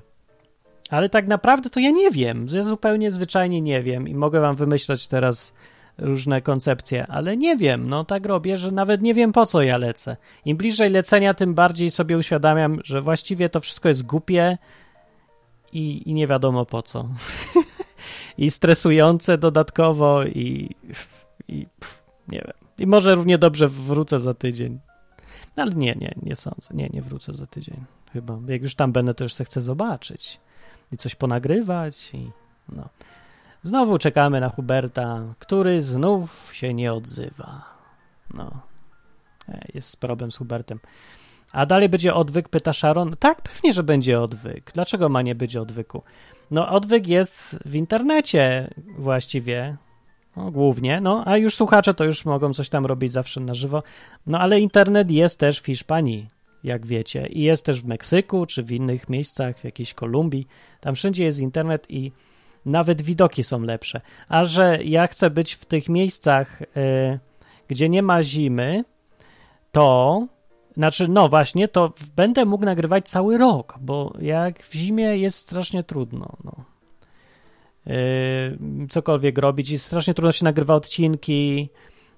Ale 0.90 1.08
tak 1.08 1.26
naprawdę 1.26 1.70
to 1.70 1.80
ja 1.80 1.90
nie 1.90 2.10
wiem. 2.10 2.46
Ja 2.52 2.62
zupełnie 2.62 3.10
zwyczajnie 3.10 3.60
nie 3.60 3.82
wiem 3.82 4.08
i 4.08 4.14
mogę 4.14 4.40
wam 4.40 4.56
wymyślać 4.56 5.08
teraz 5.08 5.52
różne 5.98 6.42
koncepcje, 6.42 7.06
ale 7.06 7.36
nie 7.36 7.56
wiem. 7.56 7.88
No 7.88 8.04
tak 8.04 8.26
robię, 8.26 8.58
że 8.58 8.70
nawet 8.70 9.02
nie 9.02 9.14
wiem 9.14 9.32
po 9.32 9.46
co 9.46 9.62
ja 9.62 9.76
lecę. 9.76 10.16
Im 10.44 10.56
bliżej 10.56 10.90
lecenia, 10.90 11.34
tym 11.34 11.54
bardziej 11.54 11.90
sobie 11.90 12.18
uświadamiam, 12.18 12.78
że 12.84 13.00
właściwie 13.00 13.48
to 13.48 13.60
wszystko 13.60 13.88
jest 13.88 14.02
głupie 14.02 14.58
i, 15.72 16.08
i 16.10 16.14
nie 16.14 16.26
wiadomo 16.26 16.66
po 16.66 16.82
co. 16.82 17.08
I 18.38 18.50
stresujące 18.50 19.38
dodatkowo 19.38 20.24
i, 20.24 20.70
i 21.48 21.66
pff, 21.80 22.02
nie 22.28 22.38
wiem. 22.38 22.56
I 22.78 22.86
może 22.86 23.14
równie 23.14 23.38
dobrze 23.38 23.68
wrócę 23.68 24.20
za 24.20 24.34
tydzień. 24.34 24.78
No, 25.56 25.62
ale 25.62 25.72
nie, 25.72 25.94
nie, 25.94 26.14
nie 26.22 26.36
sądzę. 26.36 26.68
Nie, 26.74 26.88
nie 26.88 27.02
wrócę 27.02 27.32
za 27.32 27.46
tydzień. 27.46 27.84
Chyba. 28.12 28.38
Jak 28.48 28.62
już 28.62 28.74
tam 28.74 28.92
będę, 28.92 29.14
to 29.14 29.24
już 29.24 29.34
chcę 29.34 29.60
zobaczyć 29.60 30.40
i 30.92 30.96
coś 30.96 31.14
ponagrywać 31.14 32.14
i 32.14 32.30
no. 32.68 32.88
Znowu 33.62 33.98
czekamy 33.98 34.40
na 34.40 34.48
Huberta, 34.48 35.20
który 35.38 35.80
znów 35.80 36.50
się 36.52 36.74
nie 36.74 36.92
odzywa. 36.92 37.64
No. 38.34 38.50
E, 39.48 39.66
Jest 39.74 39.96
problem 39.96 40.32
z 40.32 40.36
Hubertem. 40.36 40.78
A 41.52 41.66
dalej 41.66 41.88
będzie 41.88 42.14
odwyk, 42.14 42.48
pyta 42.48 42.72
Sharon. 42.72 43.16
Tak, 43.18 43.42
pewnie, 43.42 43.72
że 43.72 43.82
będzie 43.82 44.20
odwyk. 44.20 44.70
Dlaczego 44.74 45.08
ma 45.08 45.22
nie 45.22 45.34
być 45.34 45.56
odwyku? 45.56 46.02
No, 46.50 46.68
odwyk 46.68 47.08
jest 47.08 47.58
w 47.64 47.74
internecie 47.74 48.70
właściwie, 48.98 49.76
no, 50.36 50.50
głównie, 50.50 51.00
no, 51.00 51.22
a 51.26 51.36
już 51.36 51.54
słuchacze 51.54 51.94
to 51.94 52.04
już 52.04 52.24
mogą 52.24 52.54
coś 52.54 52.68
tam 52.68 52.86
robić 52.86 53.12
zawsze 53.12 53.40
na 53.40 53.54
żywo. 53.54 53.82
No, 54.26 54.38
ale 54.38 54.60
internet 54.60 55.10
jest 55.10 55.38
też 55.38 55.60
w 55.60 55.66
Hiszpanii, 55.66 56.28
jak 56.64 56.86
wiecie, 56.86 57.26
i 57.26 57.42
jest 57.42 57.64
też 57.64 57.82
w 57.82 57.86
Meksyku, 57.86 58.46
czy 58.46 58.62
w 58.62 58.72
innych 58.72 59.08
miejscach, 59.08 59.58
w 59.58 59.64
jakiejś 59.64 59.94
Kolumbii. 59.94 60.46
Tam 60.80 60.94
wszędzie 60.94 61.24
jest 61.24 61.38
internet 61.38 61.86
i 61.90 62.12
nawet 62.66 63.02
widoki 63.02 63.42
są 63.42 63.62
lepsze. 63.62 64.00
A 64.28 64.44
że 64.44 64.78
ja 64.84 65.06
chcę 65.06 65.30
być 65.30 65.52
w 65.52 65.64
tych 65.64 65.88
miejscach, 65.88 66.62
y, 66.62 66.66
gdzie 67.68 67.88
nie 67.88 68.02
ma 68.02 68.22
zimy, 68.22 68.84
to 69.72 70.26
znaczy, 70.76 71.08
no 71.08 71.28
właśnie, 71.28 71.68
to 71.68 71.92
będę 72.16 72.44
mógł 72.44 72.64
nagrywać 72.64 73.08
cały 73.08 73.38
rok, 73.38 73.74
bo 73.80 74.14
jak 74.20 74.62
w 74.62 74.74
zimie 74.74 75.16
jest 75.16 75.36
strasznie 75.36 75.84
trudno. 75.84 76.36
No. 76.44 76.64
Yy, 77.86 78.86
cokolwiek 78.88 79.38
robić 79.38 79.70
i 79.70 79.78
strasznie 79.78 80.14
trudno 80.14 80.32
się 80.32 80.44
nagrywa 80.44 80.74
odcinki. 80.74 81.68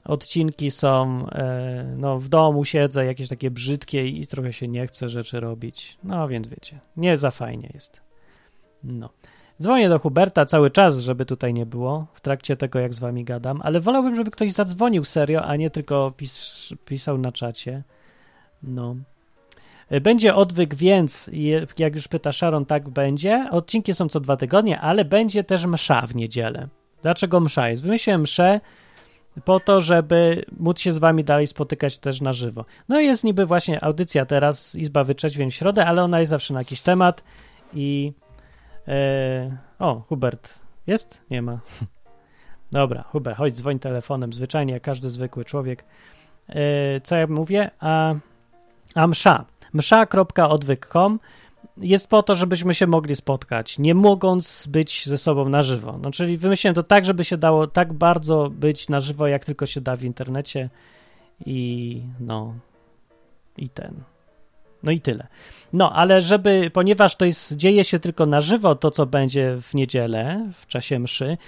Odcinki 0.04 0.70
są, 0.70 1.18
yy, 1.18 1.96
no 1.96 2.18
w 2.18 2.28
domu 2.28 2.64
siedzę, 2.64 3.06
jakieś 3.06 3.28
takie 3.28 3.50
brzydkie 3.50 4.06
i 4.06 4.26
trochę 4.26 4.52
się 4.52 4.68
nie 4.68 4.86
chce 4.86 5.08
rzeczy 5.08 5.40
robić. 5.40 5.98
No 6.04 6.28
więc 6.28 6.48
wiecie, 6.48 6.78
nie 6.96 7.16
za 7.16 7.30
fajnie 7.30 7.70
jest. 7.74 8.00
No. 8.84 9.10
Dzwonię 9.62 9.88
do 9.88 9.98
Huberta 9.98 10.44
cały 10.44 10.70
czas, 10.70 10.98
żeby 10.98 11.26
tutaj 11.26 11.54
nie 11.54 11.66
było, 11.66 12.06
w 12.12 12.20
trakcie 12.20 12.56
tego, 12.56 12.78
jak 12.78 12.94
z 12.94 12.98
wami 12.98 13.24
gadam, 13.24 13.60
ale 13.62 13.80
wolałbym, 13.80 14.16
żeby 14.16 14.30
ktoś 14.30 14.52
zadzwonił 14.52 15.04
serio, 15.04 15.44
a 15.44 15.56
nie 15.56 15.70
tylko 15.70 16.12
pis 16.16 16.68
pisał 16.84 17.18
na 17.18 17.32
czacie. 17.32 17.82
No. 18.62 18.96
Będzie 20.02 20.34
odwyk, 20.34 20.74
więc 20.74 21.30
jak 21.78 21.94
już 21.94 22.08
pyta 22.08 22.32
Sharon, 22.32 22.66
tak 22.66 22.88
będzie. 22.88 23.48
Odcinki 23.50 23.94
są 23.94 24.08
co 24.08 24.20
dwa 24.20 24.36
tygodnie, 24.36 24.80
ale 24.80 25.04
będzie 25.04 25.44
też 25.44 25.66
msza 25.66 26.06
w 26.06 26.14
niedzielę. 26.14 26.68
Dlaczego 27.02 27.40
msza 27.40 27.68
jest? 27.68 27.82
Wymyśliłem 27.82 28.20
mszę 28.20 28.60
po 29.44 29.60
to, 29.60 29.80
żeby 29.80 30.44
móc 30.58 30.80
się 30.80 30.92
z 30.92 30.98
wami 30.98 31.24
dalej 31.24 31.46
spotykać 31.46 31.98
też 31.98 32.20
na 32.20 32.32
żywo. 32.32 32.64
No 32.88 33.00
i 33.00 33.06
jest 33.06 33.24
niby 33.24 33.46
właśnie 33.46 33.84
audycja 33.84 34.26
teraz, 34.26 34.74
Izba 34.74 35.04
Wyczeźwień 35.04 35.50
w 35.50 35.54
środę, 35.54 35.86
ale 35.86 36.02
ona 36.02 36.20
jest 36.20 36.30
zawsze 36.30 36.54
na 36.54 36.60
jakiś 36.60 36.80
temat 36.80 37.24
i 37.74 38.12
e, 38.88 39.56
o, 39.78 40.00
Hubert 40.08 40.58
jest? 40.86 41.20
Nie 41.30 41.42
ma. 41.42 41.58
Dobra, 42.72 43.02
Hubert, 43.02 43.38
chodź, 43.38 43.54
dzwoń 43.54 43.78
telefonem, 43.78 44.32
zwyczajnie 44.32 44.72
jak 44.72 44.82
każdy 44.82 45.10
zwykły 45.10 45.44
człowiek. 45.44 45.84
E, 46.48 47.00
co 47.00 47.16
ja 47.16 47.26
mówię? 47.26 47.70
A, 47.80 48.14
a 48.94 49.06
msza. 49.06 49.44
msza.odwyk.com 49.72 51.18
jest 51.76 52.08
po 52.08 52.22
to, 52.22 52.34
żebyśmy 52.34 52.74
się 52.74 52.86
mogli 52.86 53.16
spotkać, 53.16 53.78
nie 53.78 53.94
mogąc 53.94 54.66
być 54.66 55.06
ze 55.06 55.18
sobą 55.18 55.48
na 55.48 55.62
żywo. 55.62 55.98
No, 56.02 56.10
czyli 56.10 56.36
wymyśliłem 56.36 56.74
to 56.74 56.82
tak, 56.82 57.04
żeby 57.04 57.24
się 57.24 57.36
dało 57.36 57.66
tak 57.66 57.92
bardzo 57.92 58.50
być 58.50 58.88
na 58.88 59.00
żywo, 59.00 59.26
jak 59.26 59.44
tylko 59.44 59.66
się 59.66 59.80
da 59.80 59.96
w 59.96 60.04
internecie 60.04 60.70
i 61.46 62.02
no 62.20 62.54
i 63.56 63.68
ten. 63.68 63.94
No 64.82 64.92
i 64.92 65.00
tyle. 65.00 65.26
No, 65.72 65.92
ale 65.92 66.22
żeby, 66.22 66.70
ponieważ 66.72 67.16
to 67.16 67.24
jest, 67.24 67.56
dzieje 67.56 67.84
się 67.84 67.98
tylko 67.98 68.26
na 68.26 68.40
żywo, 68.40 68.74
to 68.74 68.90
co 68.90 69.06
będzie 69.06 69.56
w 69.60 69.74
niedzielę, 69.74 70.50
w 70.54 70.66
czasie 70.66 70.98
mszy, 70.98 71.38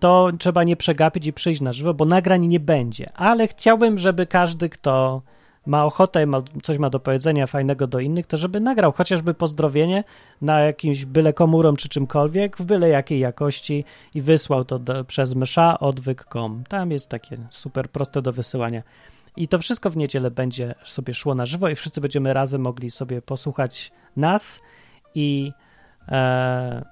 to 0.00 0.30
trzeba 0.38 0.64
nie 0.64 0.76
przegapić 0.76 1.26
i 1.26 1.32
przyjść 1.32 1.60
na 1.60 1.72
żywo, 1.72 1.94
bo 1.94 2.04
nagrań 2.04 2.46
nie 2.46 2.60
będzie. 2.60 3.12
Ale 3.14 3.48
chciałbym, 3.48 3.98
żeby 3.98 4.26
każdy, 4.26 4.68
kto 4.68 5.22
ma 5.66 5.84
ochotę, 5.84 6.26
ma, 6.26 6.42
coś 6.62 6.78
ma 6.78 6.90
do 6.90 7.00
powiedzenia 7.00 7.46
fajnego 7.46 7.86
do 7.86 8.00
innych, 8.00 8.26
to 8.26 8.36
żeby 8.36 8.60
nagrał 8.60 8.92
chociażby 8.92 9.34
pozdrowienie 9.34 10.04
na 10.40 10.60
jakimś 10.60 11.04
byle 11.04 11.32
komórą 11.32 11.76
czy 11.76 11.88
czymkolwiek, 11.88 12.56
w 12.56 12.64
byle 12.64 12.88
jakiej 12.88 13.20
jakości 13.20 13.84
i 14.14 14.20
wysłał 14.20 14.64
to 14.64 14.78
do, 14.78 15.04
przez 15.04 15.34
mysza 15.34 15.78
odwyk.com. 15.78 16.64
Tam 16.68 16.90
jest 16.90 17.08
takie 17.08 17.36
super 17.50 17.90
proste 17.90 18.22
do 18.22 18.32
wysyłania. 18.32 18.82
I 19.36 19.48
to 19.48 19.58
wszystko 19.58 19.90
w 19.90 19.96
niedzielę 19.96 20.30
będzie 20.30 20.74
sobie 20.84 21.14
szło 21.14 21.34
na 21.34 21.46
żywo 21.46 21.68
i 21.68 21.74
wszyscy 21.74 22.00
będziemy 22.00 22.32
razem 22.32 22.60
mogli 22.60 22.90
sobie 22.90 23.22
posłuchać 23.22 23.92
nas 24.16 24.60
i 25.14 25.52
e, 26.08 26.84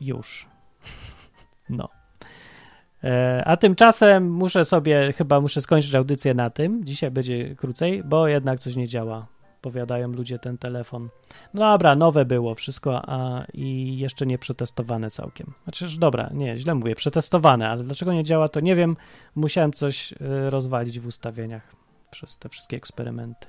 już. 0.00 0.46
No. 1.68 2.01
E, 3.04 3.42
a 3.44 3.56
tymczasem 3.56 4.30
muszę 4.30 4.64
sobie, 4.64 5.12
chyba 5.12 5.40
muszę 5.40 5.60
skończyć 5.60 5.94
audycję 5.94 6.34
na 6.34 6.50
tym. 6.50 6.84
Dzisiaj 6.84 7.10
będzie 7.10 7.54
krócej, 7.54 8.02
bo 8.04 8.28
jednak 8.28 8.60
coś 8.60 8.76
nie 8.76 8.88
działa. 8.88 9.26
Powiadają 9.60 10.08
ludzie 10.08 10.38
ten 10.38 10.58
telefon. 10.58 11.08
No 11.54 11.72
dobra, 11.72 11.96
nowe 11.96 12.24
było 12.24 12.54
wszystko, 12.54 13.02
a 13.08 13.44
i 13.54 13.98
jeszcze 13.98 14.26
nie 14.26 14.38
przetestowane 14.38 15.10
całkiem. 15.10 15.52
Znaczy, 15.64 15.86
dobra, 15.98 16.30
nie, 16.34 16.58
źle 16.58 16.74
mówię, 16.74 16.94
przetestowane, 16.94 17.68
ale 17.68 17.84
dlaczego 17.84 18.12
nie 18.12 18.24
działa, 18.24 18.48
to 18.48 18.60
nie 18.60 18.76
wiem. 18.76 18.96
Musiałem 19.34 19.72
coś 19.72 20.12
e, 20.12 20.16
rozwalić 20.50 21.00
w 21.00 21.06
ustawieniach 21.06 21.76
przez 22.10 22.38
te 22.38 22.48
wszystkie 22.48 22.76
eksperymenty. 22.76 23.46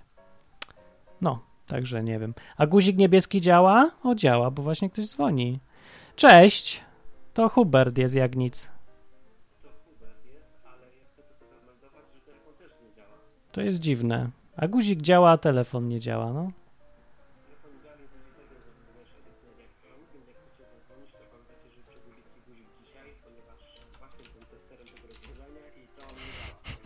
No, 1.21 1.39
także 1.67 2.03
nie 2.03 2.19
wiem. 2.19 2.33
A 2.57 2.67
guzik 2.67 2.97
niebieski 2.97 3.41
działa? 3.41 3.91
O, 4.03 4.15
działa, 4.15 4.51
bo 4.51 4.63
właśnie 4.63 4.89
ktoś 4.89 5.07
dzwoni. 5.07 5.59
Cześć, 6.15 6.83
to 7.33 7.49
Hubert 7.49 7.97
jest 7.97 8.15
jak 8.15 8.35
nic. 8.35 8.72
To 13.53 13.61
jest 13.61 13.79
dziwne. 13.79 14.29
A 14.57 14.67
guzik 14.67 15.01
działa, 15.01 15.31
a 15.31 15.37
telefon 15.37 15.87
nie 15.87 15.99
działa, 15.99 16.33
no. 16.33 16.51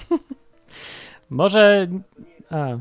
Może. 1.29 1.87
A. 2.49 2.73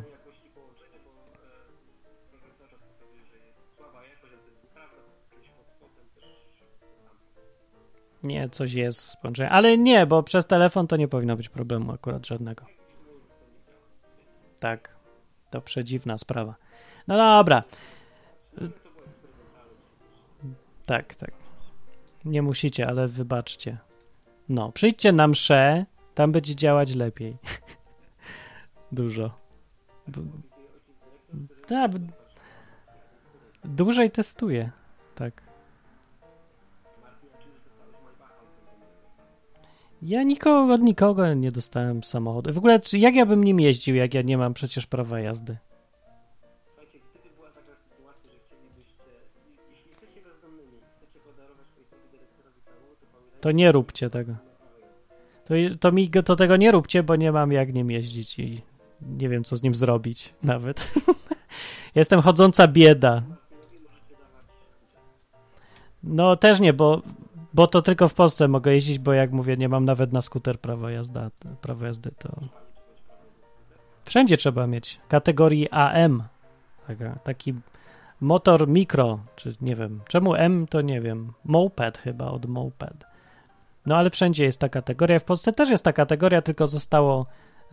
Nie, 8.22 8.48
coś 8.48 8.72
jest 8.72 9.00
z 9.00 9.16
połączeniem. 9.16 9.52
Ale 9.52 9.78
nie, 9.78 10.06
bo 10.06 10.22
przez 10.22 10.46
telefon 10.46 10.86
to 10.86 10.96
nie 10.96 11.08
powinno 11.08 11.36
być 11.36 11.48
problemu 11.48 11.92
akurat 11.92 12.26
żadnego. 12.26 12.75
Tak, 14.66 14.96
to 15.50 15.60
przedziwna 15.60 16.18
sprawa. 16.18 16.54
No 17.08 17.16
dobra. 17.16 17.62
Tak, 20.86 21.14
tak. 21.14 21.30
Nie 22.24 22.42
musicie, 22.42 22.86
ale 22.88 23.08
wybaczcie. 23.08 23.78
No, 24.48 24.72
przyjdźcie 24.72 25.12
na 25.12 25.28
mszę, 25.28 25.86
tam 26.14 26.32
będzie 26.32 26.54
działać 26.54 26.94
lepiej. 26.94 27.36
Dużo. 28.92 29.38
Tak. 31.66 31.90
Dłużej 33.64 34.10
testuję. 34.10 34.70
Tak. 35.14 35.42
Ja 40.02 40.22
nikogo, 40.22 40.74
od 40.74 40.80
nikogo 40.82 41.34
nie 41.34 41.52
dostałem 41.52 42.04
samochodu. 42.04 42.52
W 42.52 42.58
ogóle, 42.58 42.80
czy- 42.80 42.98
jak 42.98 43.14
ja 43.14 43.26
bym 43.26 43.44
nim 43.44 43.60
jeździł, 43.60 43.96
jak 43.96 44.14
ja 44.14 44.22
nie 44.22 44.38
mam 44.38 44.54
przecież 44.54 44.86
prawa 44.86 45.20
jazdy? 45.20 45.56
To 53.40 53.52
nie 53.52 53.72
róbcie 53.72 54.10
tego. 54.10 54.34
To, 55.44 55.54
to 55.80 55.92
mi 55.92 56.10
to 56.10 56.36
tego 56.36 56.56
nie 56.56 56.72
róbcie, 56.72 57.02
bo 57.02 57.16
nie 57.16 57.32
mam 57.32 57.52
jak 57.52 57.74
nim 57.74 57.90
jeździć 57.90 58.38
i 58.38 58.62
nie 59.00 59.28
wiem, 59.28 59.44
co 59.44 59.56
z 59.56 59.62
nim 59.62 59.74
zrobić 59.74 60.34
nawet. 60.42 60.94
Jestem 61.94 62.22
chodząca 62.22 62.68
bieda. 62.68 63.22
No 66.02 66.36
też 66.36 66.60
nie, 66.60 66.72
bo, 66.72 67.02
bo 67.56 67.66
to 67.66 67.82
tylko 67.82 68.08
w 68.08 68.14
Polsce 68.14 68.48
mogę 68.48 68.74
jeździć, 68.74 68.98
bo 68.98 69.12
jak 69.12 69.32
mówię, 69.32 69.56
nie 69.56 69.68
mam 69.68 69.84
nawet 69.84 70.12
na 70.12 70.20
skuter 70.20 70.60
prawa 70.60 70.90
jazda, 70.90 71.30
prawo 71.60 71.86
jazdy, 71.86 72.10
to 72.18 72.28
wszędzie 74.04 74.36
trzeba 74.36 74.66
mieć 74.66 75.00
kategorii 75.08 75.68
AM. 75.70 76.22
Taka, 76.86 77.18
taki 77.18 77.54
motor 78.20 78.68
mikro, 78.68 79.18
czy 79.36 79.52
nie 79.60 79.76
wiem, 79.76 80.00
czemu 80.08 80.34
M 80.34 80.66
to 80.70 80.80
nie 80.80 81.00
wiem, 81.00 81.32
moped 81.44 81.98
chyba 81.98 82.26
od 82.26 82.46
moped. 82.46 83.04
No 83.86 83.96
ale 83.96 84.10
wszędzie 84.10 84.44
jest 84.44 84.60
ta 84.60 84.68
kategoria, 84.68 85.18
w 85.18 85.24
Polsce 85.24 85.52
też 85.52 85.70
jest 85.70 85.84
ta 85.84 85.92
kategoria, 85.92 86.42
tylko 86.42 86.66
zostało 86.66 87.26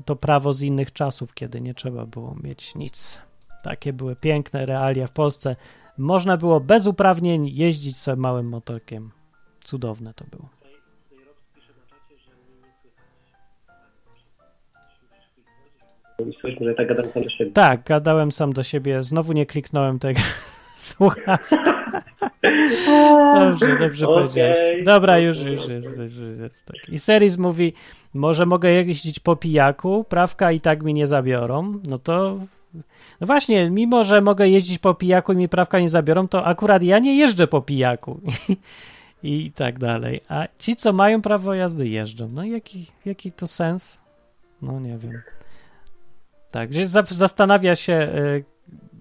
to 0.05 0.15
prawo 0.15 0.53
z 0.53 0.61
innych 0.61 0.93
czasów, 0.93 1.33
kiedy 1.33 1.61
nie 1.61 1.73
trzeba 1.73 2.05
było 2.05 2.35
mieć 2.43 2.75
nic. 2.75 3.21
Takie 3.63 3.93
były 3.93 4.15
piękne 4.15 4.65
realia 4.65 5.07
w 5.07 5.11
Polsce. 5.11 5.55
Można 5.97 6.37
było 6.37 6.59
bez 6.59 6.87
uprawnień 6.87 7.47
jeździć 7.47 7.97
sobie 7.97 8.21
małym 8.21 8.49
motorkiem. 8.49 9.11
Cudowne 9.63 10.13
to 10.13 10.25
było. 10.31 10.49
Słyszmy, 16.41 16.65
że 16.65 16.73
tak 16.73 16.87
gadam 16.87 17.05
sam 17.05 17.23
do 17.23 17.29
siebie. 17.29 17.51
Tak, 17.51 17.83
gadałem 17.83 18.31
sam 18.31 18.53
do 18.53 18.63
siebie, 18.63 19.03
znowu 19.03 19.33
nie 19.33 19.45
kliknąłem 19.45 19.99
tego. 19.99 20.19
Słucham. 20.77 21.37
Dobrze, 23.35 23.77
dobrze 23.79 24.07
Okej, 24.07 24.23
powiedziałeś. 24.23 24.57
Dobra, 24.83 25.19
już, 25.19 25.39
już 25.39 25.67
jest, 25.67 25.97
już 25.97 26.39
jest 26.39 26.65
tak. 26.65 26.89
I 26.89 26.99
Series 26.99 27.37
mówi, 27.37 27.73
może 28.13 28.45
mogę 28.45 28.71
jeździć 28.71 29.19
po 29.19 29.35
pijaku, 29.35 30.05
prawka 30.09 30.51
i 30.51 30.61
tak 30.61 30.83
mi 30.83 30.93
nie 30.93 31.07
zabiorą, 31.07 31.79
no 31.89 31.97
to... 31.97 32.39
No 33.21 33.27
właśnie, 33.27 33.69
mimo, 33.69 34.03
że 34.03 34.21
mogę 34.21 34.49
jeździć 34.49 34.79
po 34.79 34.93
pijaku 34.93 35.33
i 35.33 35.35
mi 35.35 35.49
prawka 35.49 35.79
nie 35.79 35.89
zabiorą, 35.89 36.27
to 36.27 36.45
akurat 36.45 36.83
ja 36.83 36.99
nie 36.99 37.17
jeżdżę 37.17 37.47
po 37.47 37.61
pijaku. 37.61 38.21
I 39.23 39.51
tak 39.55 39.79
dalej. 39.79 40.21
A 40.29 40.47
ci, 40.59 40.75
co 40.75 40.93
mają 40.93 41.21
prawo 41.21 41.53
jazdy, 41.53 41.87
jeżdżą. 41.87 42.27
No 42.33 42.43
jaki, 42.43 42.85
jaki 43.05 43.31
to 43.31 43.47
sens? 43.47 44.01
No 44.61 44.79
nie 44.79 44.97
wiem. 44.97 45.21
Tak, 46.51 46.69
gdzieś 46.69 46.87
za- 46.87 47.03
zastanawia 47.03 47.75
się 47.75 47.93
y, 47.93 48.43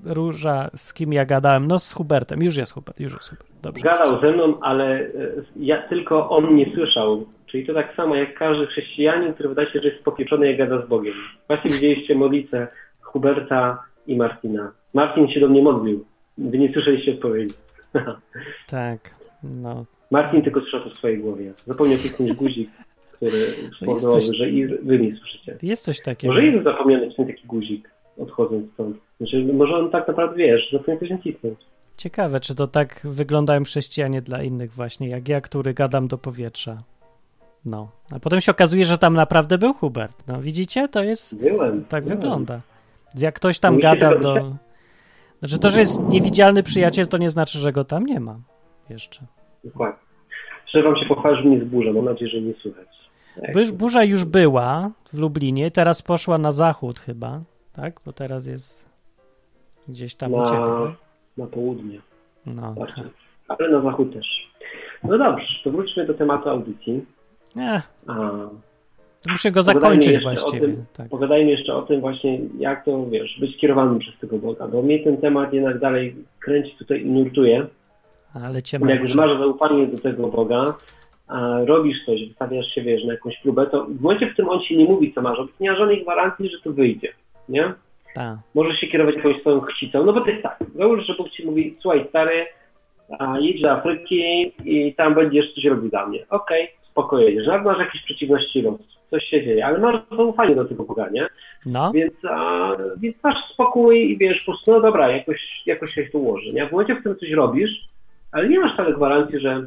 Róża, 0.04 0.70
z 0.76 0.94
kim 0.94 1.12
ja 1.12 1.24
gadałem. 1.24 1.66
No 1.66 1.78
z 1.78 1.92
Hubertem. 1.92 2.42
Już 2.42 2.56
jest 2.56 2.72
Hubert, 2.72 3.00
już 3.00 3.12
jest 3.12 3.28
Hubert. 3.28 3.46
Dobrze. 3.62 3.82
Gadał 3.84 4.20
ze 4.20 4.32
mną, 4.32 4.60
ale 4.60 4.84
e, 5.00 5.08
ja 5.56 5.88
tylko 5.88 6.30
on 6.30 6.56
nie 6.56 6.74
słyszał. 6.74 7.26
Czyli 7.46 7.66
to 7.66 7.74
tak 7.74 7.94
samo 7.96 8.14
jak 8.16 8.38
każdy 8.38 8.66
chrześcijanin, 8.66 9.34
który 9.34 9.48
wydaje 9.48 9.70
się, 9.72 9.80
że 9.80 9.88
jest 9.88 10.04
popieczony 10.04 10.52
i 10.52 10.56
gada 10.56 10.86
z 10.86 10.88
Bogiem. 10.88 11.14
Właśnie 11.48 11.70
widzieliście 11.70 12.14
modlicę 12.14 12.68
Huberta 13.00 13.82
i 14.06 14.16
Martina. 14.16 14.72
Martin 14.94 15.28
się 15.28 15.40
do 15.40 15.48
mnie 15.48 15.62
modlił. 15.62 16.04
Wy 16.38 16.58
nie 16.58 16.68
słyszeliście 16.72 17.12
odpowiedzi. 17.12 17.54
Tak, 18.66 18.98
no. 19.42 19.84
Martin 20.12 20.42
tylko 20.42 20.60
słyszał 20.60 20.80
to 20.80 20.90
w 20.90 20.96
swojej 20.96 21.18
głowie. 21.18 21.52
Zapomniał 21.66 21.98
kliknąć 21.98 22.32
guzik, 22.32 22.70
który 23.12 23.46
spowodował, 23.76 24.20
coś- 24.20 24.36
że 24.36 24.50
i 24.50 24.66
wy 24.66 24.98
nie 24.98 25.12
słyszycie. 25.16 25.56
Jest 25.62 25.84
coś 25.84 26.00
takiego. 26.00 26.34
Może 26.34 26.46
Jezus 26.46 26.64
zapomniał 26.64 27.00
nacisnąć 27.00 27.30
taki 27.30 27.46
guzik, 27.46 27.90
odchodząc 28.18 28.72
stąd. 28.72 28.96
Znaczy, 29.18 29.44
może 29.54 29.76
on 29.76 29.90
tak 29.90 30.08
naprawdę 30.08 30.36
wiesz, 30.36 30.72
zapomniał 30.72 31.00
coś 31.00 31.10
nacisnąć. 31.10 31.58
Ciekawe, 31.96 32.40
czy 32.40 32.54
to 32.54 32.66
tak 32.66 33.00
wyglądają 33.04 33.64
chrześcijanie 33.64 34.22
dla 34.22 34.42
innych 34.42 34.72
właśnie, 34.72 35.08
jak 35.08 35.28
ja, 35.28 35.40
który 35.40 35.74
gadam 35.74 36.08
do 36.08 36.18
powietrza. 36.18 36.82
No. 37.64 37.90
A 38.12 38.18
potem 38.18 38.40
się 38.40 38.52
okazuje, 38.52 38.84
że 38.84 38.98
tam 38.98 39.14
naprawdę 39.14 39.58
był 39.58 39.74
Hubert. 39.74 40.26
No 40.28 40.40
widzicie? 40.40 40.88
To 40.88 41.02
jest... 41.04 41.40
Byłem. 41.40 41.84
Tak 41.84 42.04
byłem. 42.04 42.18
wygląda. 42.18 42.60
Jak 43.14 43.34
ktoś 43.34 43.58
tam 43.58 43.78
gada 43.78 44.18
do... 44.18 44.56
Znaczy 45.38 45.58
to, 45.58 45.70
że 45.70 45.80
jest 45.80 46.00
niewidzialny 46.08 46.62
przyjaciel, 46.62 47.08
to 47.08 47.18
nie 47.18 47.30
znaczy, 47.30 47.58
że 47.58 47.72
go 47.72 47.84
tam 47.84 48.06
nie 48.06 48.20
ma. 48.20 48.38
Jeszcze. 48.90 49.26
Dokładnie. 49.64 50.01
Szczerze 50.72 50.84
wam 50.84 50.96
się 50.96 51.06
pochwalę, 51.06 51.36
że 51.36 51.42
mnie 51.44 51.60
zburza. 51.60 51.92
Mam 51.92 52.04
nadzieję, 52.04 52.30
że 52.30 52.40
nie 52.40 52.54
słychać. 52.54 52.88
Tak. 53.40 53.54
Burz- 53.54 53.72
Burza 53.72 54.04
już 54.04 54.24
była 54.24 54.90
w 55.12 55.18
Lublinie, 55.18 55.70
teraz 55.70 56.02
poszła 56.02 56.38
na 56.38 56.52
zachód 56.52 56.98
chyba, 57.00 57.40
tak? 57.72 58.00
Bo 58.06 58.12
teraz 58.12 58.46
jest 58.46 58.88
gdzieś 59.88 60.14
tam 60.14 60.34
u 60.34 60.44
ciebie. 60.46 60.58
na, 60.58 60.92
na 61.38 61.46
południe. 61.46 62.00
No. 62.46 62.72
Bardziej. 62.72 63.04
Ale 63.48 63.70
na 63.70 63.80
zachód 63.80 64.12
też. 64.12 64.26
No 65.04 65.18
dobrze, 65.18 65.46
to 65.64 65.70
wróćmy 65.70 66.06
do 66.06 66.14
tematu 66.14 66.48
audycji. 66.48 67.04
Nie, 67.56 67.82
A, 68.06 68.30
muszę 69.30 69.50
go 69.50 69.62
zakończyć 69.62 70.22
właściwie. 70.22 70.60
tym. 70.60 70.84
Tak. 70.96 71.08
pogadajmy 71.08 71.50
jeszcze 71.50 71.74
o 71.74 71.82
tym 71.82 72.00
właśnie, 72.00 72.38
jak 72.58 72.84
to, 72.84 73.06
wiesz, 73.06 73.40
być 73.40 73.56
kierowanym 73.60 73.98
przez 73.98 74.18
tego 74.18 74.38
Boga. 74.38 74.68
Bo 74.68 74.82
mnie 74.82 74.98
ten 75.04 75.16
temat 75.16 75.52
jednak 75.52 75.78
dalej 75.78 76.16
kręci 76.40 76.76
tutaj 76.78 77.02
i 77.02 77.06
nurtuje. 77.10 77.66
Ale 78.34 78.62
cię 78.62 78.78
Jak 78.88 79.00
już 79.00 79.14
masz 79.14 79.38
zaufanie 79.38 79.86
do 79.86 79.98
tego 79.98 80.28
Boga, 80.28 80.74
a 81.28 81.58
robisz 81.64 82.04
coś, 82.06 82.28
wystawiasz 82.28 82.66
się, 82.66 82.82
wiesz, 82.82 83.04
na 83.04 83.12
jakąś 83.12 83.38
próbę, 83.42 83.66
to 83.66 83.84
w 83.84 84.00
momencie, 84.00 84.26
w 84.26 84.32
którym 84.32 84.50
on 84.50 84.60
ci 84.60 84.76
nie 84.76 84.84
mówi, 84.84 85.12
co 85.12 85.22
masz 85.22 85.38
robić, 85.38 85.54
nie 85.60 85.70
ma 85.70 85.76
żadnej 85.76 86.02
gwarancji, 86.02 86.48
że 86.48 86.60
to 86.64 86.72
wyjdzie, 86.72 87.12
nie? 87.48 87.72
Tak. 88.14 88.38
Możesz 88.54 88.76
się 88.76 88.86
kierować 88.86 89.14
jakąś 89.14 89.40
swoją 89.40 89.60
chcicą, 89.60 90.04
no 90.04 90.12
bo 90.12 90.20
to 90.20 90.30
jest 90.30 90.42
tak, 90.42 90.58
załóż, 90.74 91.06
że 91.06 91.14
Bóg 91.14 91.30
ci 91.30 91.46
mówi, 91.46 91.74
słuchaj 91.80 92.06
stary, 92.08 92.46
a 93.18 93.38
jedź 93.38 93.62
do 93.62 93.70
Afryki 93.70 94.52
i 94.64 94.94
tam 94.94 95.14
będziesz 95.14 95.54
coś 95.54 95.64
robił 95.64 95.90
dla 95.90 96.06
mnie. 96.06 96.26
Okej, 96.30 96.68
spoko 96.90 97.18
jedziesz. 97.18 97.46
Nawet 97.46 97.64
masz 97.66 97.78
jakieś 97.78 98.02
przeciwności 98.02 98.62
losu, 98.62 98.84
coś 99.10 99.24
się 99.24 99.44
dzieje, 99.44 99.66
ale 99.66 99.78
masz 99.78 99.96
zaufanie 100.16 100.54
do 100.54 100.64
tego 100.64 100.84
Boga, 100.84 101.08
nie? 101.08 101.26
No, 101.66 101.92
Więc, 101.92 102.14
a, 102.30 102.70
więc 102.96 103.16
masz 103.22 103.44
spokój 103.44 104.10
i 104.10 104.18
wiesz, 104.18 104.38
po 104.38 104.52
prostu, 104.52 104.72
no 104.72 104.80
dobra, 104.80 105.10
jakoś, 105.10 105.62
jakoś 105.66 105.94
się 105.94 106.04
to 106.04 106.18
ułoży. 106.18 106.48
Nie? 106.48 106.66
W 106.66 106.72
momencie, 106.72 106.94
w 106.94 107.00
którym 107.00 107.18
coś 107.18 107.30
robisz, 107.30 107.86
ale 108.32 108.48
nie 108.48 108.60
masz 108.60 108.74
wcale 108.74 108.92
gwarancji, 108.94 109.40
że, 109.40 109.66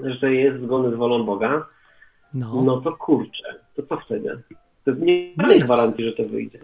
że 0.00 0.16
to 0.20 0.26
jest 0.26 0.62
zgodne 0.62 0.90
z 0.90 0.94
wolą 0.94 1.24
Boga, 1.24 1.66
no. 2.34 2.62
no 2.62 2.80
to 2.80 2.92
kurczę, 2.92 3.54
to 3.76 3.82
co 3.82 3.96
wtedy? 3.96 4.42
To 4.84 4.90
nie 4.90 5.32
ma 5.36 5.54
Nic. 5.54 5.64
gwarancji, 5.64 6.04
że 6.04 6.12
to 6.12 6.22
wyjdzie. 6.24 6.58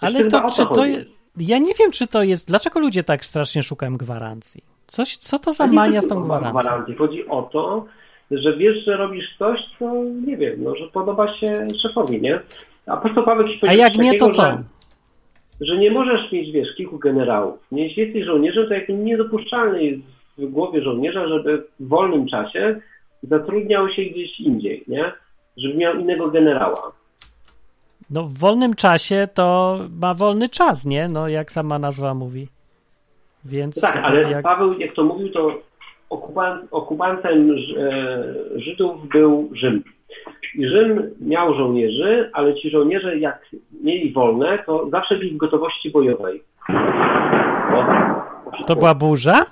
Ale 0.00 0.18
chyba 0.22 0.40
to 0.40 0.50
czy 0.50 0.74
to 0.74 0.84
jest... 0.86 1.20
Ja 1.36 1.58
nie 1.58 1.74
wiem, 1.74 1.90
czy 1.90 2.06
to 2.06 2.22
jest... 2.22 2.48
Dlaczego 2.48 2.80
ludzie 2.80 3.04
tak 3.04 3.24
strasznie 3.24 3.62
szukają 3.62 3.96
gwarancji? 3.96 4.64
Coś, 4.86 5.16
co 5.16 5.38
to 5.38 5.52
za 5.52 5.66
To 5.66 5.72
mania 5.72 6.00
z 6.00 6.06
tą 6.06 6.20
gwarancją? 6.20 6.60
gwarancji. 6.60 6.94
Chodzi 6.94 7.28
o 7.28 7.42
to, 7.42 7.86
że 8.30 8.56
wiesz, 8.56 8.84
że 8.84 8.96
robisz 8.96 9.36
coś, 9.38 9.60
co 9.78 9.94
nie 10.26 10.36
wiem, 10.36 10.64
no, 10.64 10.76
że 10.76 10.86
podoba 10.88 11.28
się 11.38 11.66
szefowi, 11.82 12.20
nie? 12.20 12.40
A 12.86 12.96
po 12.96 13.14
co 13.14 13.22
Paweł 13.22 13.48
ci 13.48 13.58
A 13.68 13.74
jak 13.74 13.96
nie, 13.96 14.18
to 14.18 14.26
takiego, 14.26 14.42
co? 14.42 14.42
Że, 14.42 14.62
że 15.60 15.78
nie 15.78 15.90
możesz 15.90 16.32
mieć, 16.32 16.52
wiesz, 16.52 16.74
kilku 16.76 16.98
generałów. 16.98 17.58
Nie, 17.72 17.94
jesteś 17.94 18.24
żołnierzem, 18.24 18.68
to 18.68 18.74
jakby 18.74 18.92
niedopuszczalne 18.92 19.82
jest 19.82 20.02
w 20.40 20.50
głowie 20.50 20.82
żołnierza, 20.82 21.28
żeby 21.28 21.66
w 21.80 21.88
wolnym 21.88 22.26
czasie 22.28 22.80
zatrudniał 23.22 23.88
się 23.88 24.02
gdzieś 24.02 24.40
indziej, 24.40 24.84
nie? 24.88 25.12
Żeby 25.56 25.74
miał 25.74 25.94
innego 25.94 26.30
generała. 26.30 26.92
No 28.10 28.22
w 28.22 28.38
wolnym 28.38 28.74
czasie 28.74 29.28
to 29.34 29.78
ma 30.00 30.14
wolny 30.14 30.48
czas, 30.48 30.86
nie? 30.86 31.08
No 31.08 31.28
jak 31.28 31.52
sama 31.52 31.78
nazwa 31.78 32.14
mówi. 32.14 32.48
Więc 33.44 33.80
tak, 33.80 33.96
ale 34.02 34.30
jak... 34.30 34.42
Paweł, 34.42 34.78
jak 34.78 34.94
to 34.94 35.04
mówił, 35.04 35.28
to 35.28 35.58
okupan, 36.10 36.68
okupantem 36.70 37.50
e, 37.50 37.54
Żydów 38.60 39.08
był 39.08 39.50
Rzym. 39.52 39.84
I 40.54 40.68
Rzym 40.68 41.10
miał 41.20 41.54
żołnierzy, 41.54 42.30
ale 42.32 42.54
ci 42.54 42.70
żołnierze 42.70 43.18
jak 43.18 43.46
mieli 43.82 44.12
wolne, 44.12 44.58
to 44.66 44.90
zawsze 44.90 45.16
byli 45.16 45.30
w 45.30 45.36
gotowości 45.36 45.90
bojowej. 45.90 46.42
O, 47.74 47.84
To 48.66 48.76
była 48.76 48.94
burza? 48.94 49.46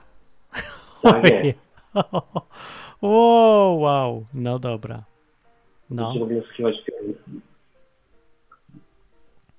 Ojej, 1.02 1.46
jest. 1.46 1.58
wow, 3.02 3.80
wow, 3.80 4.24
no 4.34 4.58
dobra. 4.58 5.02
No. 5.90 6.14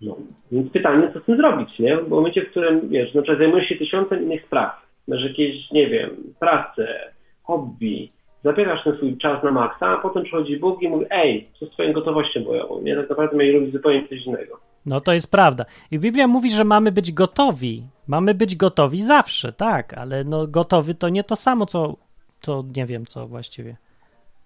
No. 0.01 0.15
Więc 0.51 0.71
pytanie, 0.71 1.11
co 1.13 1.19
z 1.19 1.25
tym 1.25 1.37
zrobić, 1.37 1.79
nie? 1.79 1.97
W 1.97 2.09
momencie, 2.09 2.45
w 2.45 2.49
którym, 2.51 2.89
wiesz, 2.89 3.13
na 3.13 3.21
przykład 3.21 3.39
zajmujesz 3.39 3.69
się 3.69 3.75
tysiącem 3.75 4.23
innych 4.23 4.45
spraw, 4.45 4.85
masz 5.07 5.23
jakieś, 5.23 5.71
nie 5.71 5.87
wiem, 5.87 6.09
pracę, 6.39 7.13
hobby, 7.43 8.09
zabierasz 8.43 8.83
ten 8.83 8.95
swój 8.95 9.17
czas 9.17 9.43
na 9.43 9.51
maksa, 9.51 9.87
a 9.87 9.97
potem 9.97 10.23
przychodzi 10.23 10.57
Bóg 10.57 10.81
i 10.81 10.89
mówi, 10.89 11.05
ej, 11.09 11.49
co 11.59 11.65
z 11.65 11.69
twoją 11.69 11.93
gotowością 11.93 12.43
bojową, 12.43 12.81
nie? 12.81 12.95
Tak 12.95 13.09
naprawdę 13.09 13.37
mieli 13.37 13.51
robić 13.51 13.73
zupełnie 13.73 14.07
coś 14.07 14.25
innego. 14.25 14.59
No 14.85 14.99
to 14.99 15.13
jest 15.13 15.31
prawda. 15.31 15.65
I 15.91 15.99
Biblia 15.99 16.27
mówi, 16.27 16.51
że 16.51 16.63
mamy 16.63 16.91
być 16.91 17.11
gotowi. 17.11 17.83
Mamy 18.07 18.33
być 18.33 18.55
gotowi 18.55 19.03
zawsze, 19.03 19.53
tak, 19.53 19.93
ale 19.93 20.23
no 20.23 20.47
gotowy 20.47 20.95
to 20.95 21.09
nie 21.09 21.23
to 21.23 21.35
samo, 21.35 21.65
co, 21.65 21.95
to 22.41 22.63
nie 22.75 22.85
wiem 22.85 23.05
co 23.05 23.27
właściwie. 23.27 23.77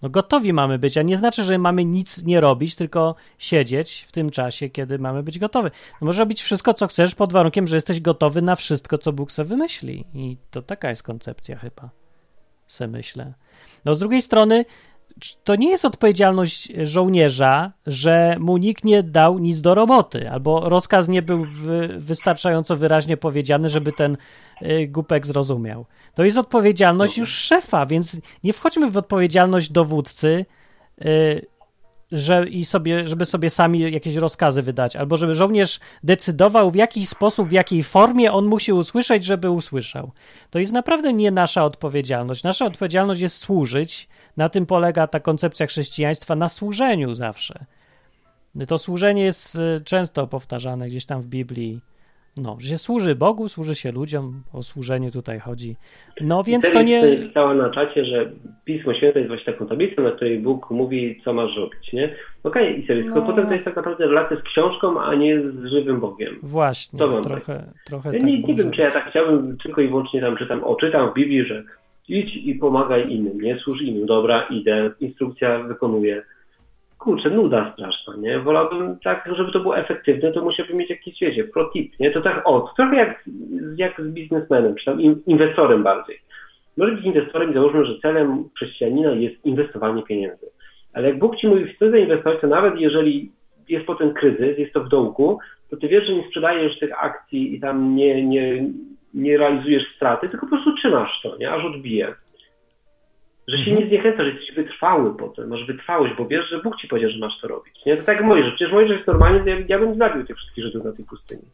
No 0.02 0.10
gotowi 0.10 0.54
mamy 0.54 0.80
być, 0.80 0.98
a 0.98 1.02
nie 1.02 1.18
znaczy, 1.18 1.44
że 1.44 1.58
mamy 1.58 1.86
nic 1.86 2.24
nie 2.24 2.42
robić, 2.42 2.76
tylko 2.76 3.16
siedzieć 3.38 4.06
w 4.08 4.12
tym 4.12 4.30
czasie, 4.30 4.70
kiedy 4.70 5.00
mamy 5.00 5.24
być 5.24 5.40
gotowy. 5.40 5.72
No 6.02 6.06
może 6.06 6.20
robić 6.20 6.42
wszystko, 6.42 6.74
co 6.74 6.88
chcesz, 6.88 7.16
pod 7.16 7.34
warunkiem, 7.34 7.68
że 7.68 7.78
jesteś 7.78 8.02
gotowy 8.02 8.42
na 8.42 8.56
wszystko, 8.56 8.98
co 8.98 9.14
Bóg 9.14 9.32
sobie 9.32 9.50
wymyśli. 9.50 10.06
I 10.14 10.38
to 10.52 10.62
taka 10.62 10.90
jest 10.90 11.04
koncepcja 11.04 11.58
chyba, 11.58 11.90
se 12.68 12.88
myślę. 12.88 13.34
No 13.86 13.96
z 13.96 14.00
drugiej 14.00 14.22
strony, 14.22 14.66
to 15.44 15.56
nie 15.56 15.70
jest 15.70 15.86
odpowiedzialność 15.86 16.72
żołnierza, 16.84 17.72
że 17.88 18.36
mu 18.40 18.58
nikt 18.58 18.84
nie 18.84 19.04
dał 19.04 19.40
nic 19.40 19.62
do 19.62 19.76
roboty, 19.76 20.30
albo 20.30 20.70
rozkaz 20.70 21.08
nie 21.08 21.22
był 21.22 21.46
wystarczająco 21.98 22.76
wyraźnie 22.76 23.18
powiedziany, 23.18 23.70
żeby 23.70 23.92
ten 23.92 24.18
y, 24.62 24.88
głupek 24.88 25.28
zrozumiał. 25.28 25.86
To 26.16 26.24
jest 26.24 26.38
odpowiedzialność 26.38 27.18
już 27.18 27.30
szefa, 27.30 27.86
więc 27.86 28.22
nie 28.44 28.54
wchodźmy 28.54 28.92
w 28.92 28.98
odpowiedzialność 28.98 29.72
dowódcy, 29.72 30.46
y, 31.02 31.46
że 32.14 32.50
i 32.50 32.66
sobie, 32.66 33.08
żeby 33.08 33.26
sobie 33.26 33.50
sami 33.50 33.80
jakieś 33.80 34.16
rozkazy 34.16 34.62
wydać, 34.62 34.96
albo 34.96 35.18
żeby 35.18 35.36
żołnierz 35.36 35.80
decydował, 36.04 36.72
w 36.72 36.76
jaki 36.76 37.06
sposób, 37.06 37.50
w 37.50 37.52
jakiej 37.52 37.84
formie 37.84 38.32
on 38.32 38.46
musi 38.46 38.74
usłyszeć, 38.74 39.24
żeby 39.24 39.50
usłyszał. 39.50 40.12
To 40.50 40.60
jest 40.60 40.74
naprawdę 40.74 41.14
nie 41.14 41.32
nasza 41.32 41.66
odpowiedzialność. 41.66 42.44
Nasza 42.44 42.66
odpowiedzialność 42.66 43.22
jest 43.22 43.38
służyć. 43.38 44.08
Na 44.38 44.50
tym 44.50 44.66
polega 44.66 45.08
ta 45.08 45.20
koncepcja 45.20 45.68
chrześcijaństwa, 45.68 46.36
na 46.36 46.50
służeniu 46.50 47.14
zawsze. 47.14 47.66
To 48.68 48.78
służenie 48.78 49.24
jest 49.24 49.56
y, 49.56 49.82
często 49.86 50.28
powtarzane 50.28 50.88
gdzieś 50.88 51.06
tam 51.06 51.22
w 51.22 51.28
Biblii 51.28 51.82
no, 52.38 52.58
że 52.60 52.68
się 52.68 52.78
służy 52.78 53.16
Bogu, 53.16 53.48
służy 53.48 53.76
się 53.76 53.92
ludziom, 53.92 54.44
o 54.54 54.64
służenie 54.64 55.12
tutaj 55.12 55.40
chodzi. 55.40 55.76
No 56.22 56.44
więc 56.44 56.72
to 56.72 56.82
nie. 56.82 57.18
Pisała 57.18 57.54
na 57.54 57.70
czacie, 57.70 58.06
że 58.06 58.32
Pismo 58.66 58.94
Święte 58.94 59.20
jest 59.20 59.28
właśnie 59.28 59.54
taką 59.54 59.68
tablicą, 59.68 60.04
na 60.04 60.12
której 60.12 60.40
Bóg 60.40 60.72
mówi, 60.72 61.22
co 61.24 61.34
masz 61.34 61.58
robić, 61.58 61.94
nie? 61.94 62.16
Okej, 62.44 62.70
okay, 62.70 62.74
i 62.74 62.88
sobie, 62.88 63.04
no. 63.04 63.22
potem 63.22 63.48
to 63.48 63.54
jest 63.54 63.66
tak 63.66 63.76
naprawdę 63.76 64.08
relacja 64.08 64.38
z 64.38 64.44
książką, 64.44 65.02
a 65.02 65.16
nie 65.16 65.42
z 65.42 65.66
żywym 65.66 66.00
Bogiem. 66.00 66.36
Właśnie, 66.44 67.00
to 67.00 67.22
trochę, 67.22 67.56
tak. 67.56 67.84
trochę 67.86 68.14
ja 68.14 68.20
tak 68.20 68.28
nie, 68.28 68.42
nie 68.42 68.56
wiem, 68.56 68.72
czy 68.72 68.82
ja 68.82 68.92
tak 68.92 69.10
chciałbym 69.10 69.58
tylko 69.58 69.82
i 69.82 69.88
wyłącznie 69.88 70.22
tam 70.22 70.38
czytam, 70.38 70.64
o, 70.64 70.76
czytam 70.76 71.12
w 71.12 71.14
Biblii, 71.14 71.46
że 71.46 71.64
idź 72.10 72.36
i 72.36 72.56
pomagaj 72.56 73.12
innym, 73.12 73.42
nie? 73.42 73.60
Służ 73.60 73.82
innym, 73.82 74.06
dobra, 74.06 74.48
idę, 74.50 74.92
instrukcja 75.00 75.60
wykonuję 75.60 76.24
kurczę, 77.04 77.30
nuda 77.30 77.74
straszna, 77.74 78.16
nie? 78.18 78.40
Wolałbym 78.40 79.00
tak, 79.04 79.30
żeby 79.38 79.52
to 79.52 79.60
było 79.60 79.78
efektywne, 79.78 80.32
to 80.32 80.42
musiałbym 80.42 80.78
mieć 80.78 80.90
jakiś, 80.90 81.20
wiecie, 81.22 81.44
pro 81.44 81.70
tip, 81.70 82.00
nie? 82.00 82.12
To 82.12 82.22
tak, 82.22 82.42
o, 82.46 82.74
trochę 82.76 82.96
jak, 82.96 83.24
jak 83.76 84.02
z 84.02 84.08
biznesmenem, 84.08 84.76
czy 84.76 84.86
tam 84.86 85.02
inwestorem 85.26 85.84
bardziej. 85.84 86.20
Może 86.78 86.92
być 86.92 87.06
inwestorem 87.06 87.52
i 87.52 87.54
załóżmy, 87.54 87.86
że 87.86 88.00
celem 88.00 88.50
chrześcijanina 88.56 89.12
jest 89.12 89.46
inwestowanie 89.46 90.04
pieniędzy. 90.04 90.46
Ale 90.94 91.08
jak 91.08 91.20
Bóg 91.20 91.36
ci 91.38 91.48
mówi, 91.48 91.74
chcesz 91.74 91.92
zainwestować, 91.92 92.42
to 92.42 92.48
nawet 92.48 92.80
jeżeli 92.80 93.32
jest 93.70 93.86
potem 93.86 94.14
kryzys, 94.14 94.58
jest 94.58 94.74
to 94.74 94.84
w 94.84 94.90
dołku, 94.90 95.40
to 95.70 95.78
ty 95.78 95.88
wiesz, 95.88 96.08
że 96.08 96.14
nie 96.14 96.28
sprzedajesz 96.28 96.80
tych 96.80 97.04
akcji 97.04 97.56
i 97.56 97.60
tam 97.60 97.96
nie, 97.96 98.24
nie, 98.24 98.64
nie 99.14 99.38
realizujesz 99.38 99.96
straty, 99.96 100.30
tylko 100.30 100.46
po 100.46 100.50
prostu 100.50 100.76
trzymasz 100.76 101.22
to, 101.24 101.38
nie? 101.38 101.52
Aż 101.52 101.66
odbije. 101.66 102.16
Że 103.48 103.58
się 103.58 103.72
mhm. 103.72 103.80
nie 103.80 103.88
zniechęca, 103.88 104.24
że 104.24 104.30
jesteś 104.30 104.56
wytrwały 104.56 105.18
potem, 105.18 105.50
masz 105.50 105.66
wytrwałość, 105.66 106.14
bo 106.18 106.26
wiesz, 106.26 106.50
że 106.50 106.62
Bóg 106.62 106.78
ci 106.78 106.88
powiedział, 106.88 107.12
że 107.12 107.20
masz 107.20 107.42
to 107.42 107.48
robić. 107.48 107.86
Nie? 107.86 107.98
To 107.98 108.04
tak 108.04 108.18
jak 108.18 108.26
Mojżesz. 108.26 108.54
Przecież 108.56 108.74
Mojżesz 108.74 108.96
jest 108.96 109.08
normalnie, 109.08 109.52
ja, 109.52 109.58
ja 109.68 109.80
bym 109.80 109.98
zabił 109.98 110.26
tych 110.26 110.38
wszystkich 110.38 110.64
Żydów 110.64 110.84
na 110.84 110.92
tej 110.92 111.06
pustyni. 111.06 111.42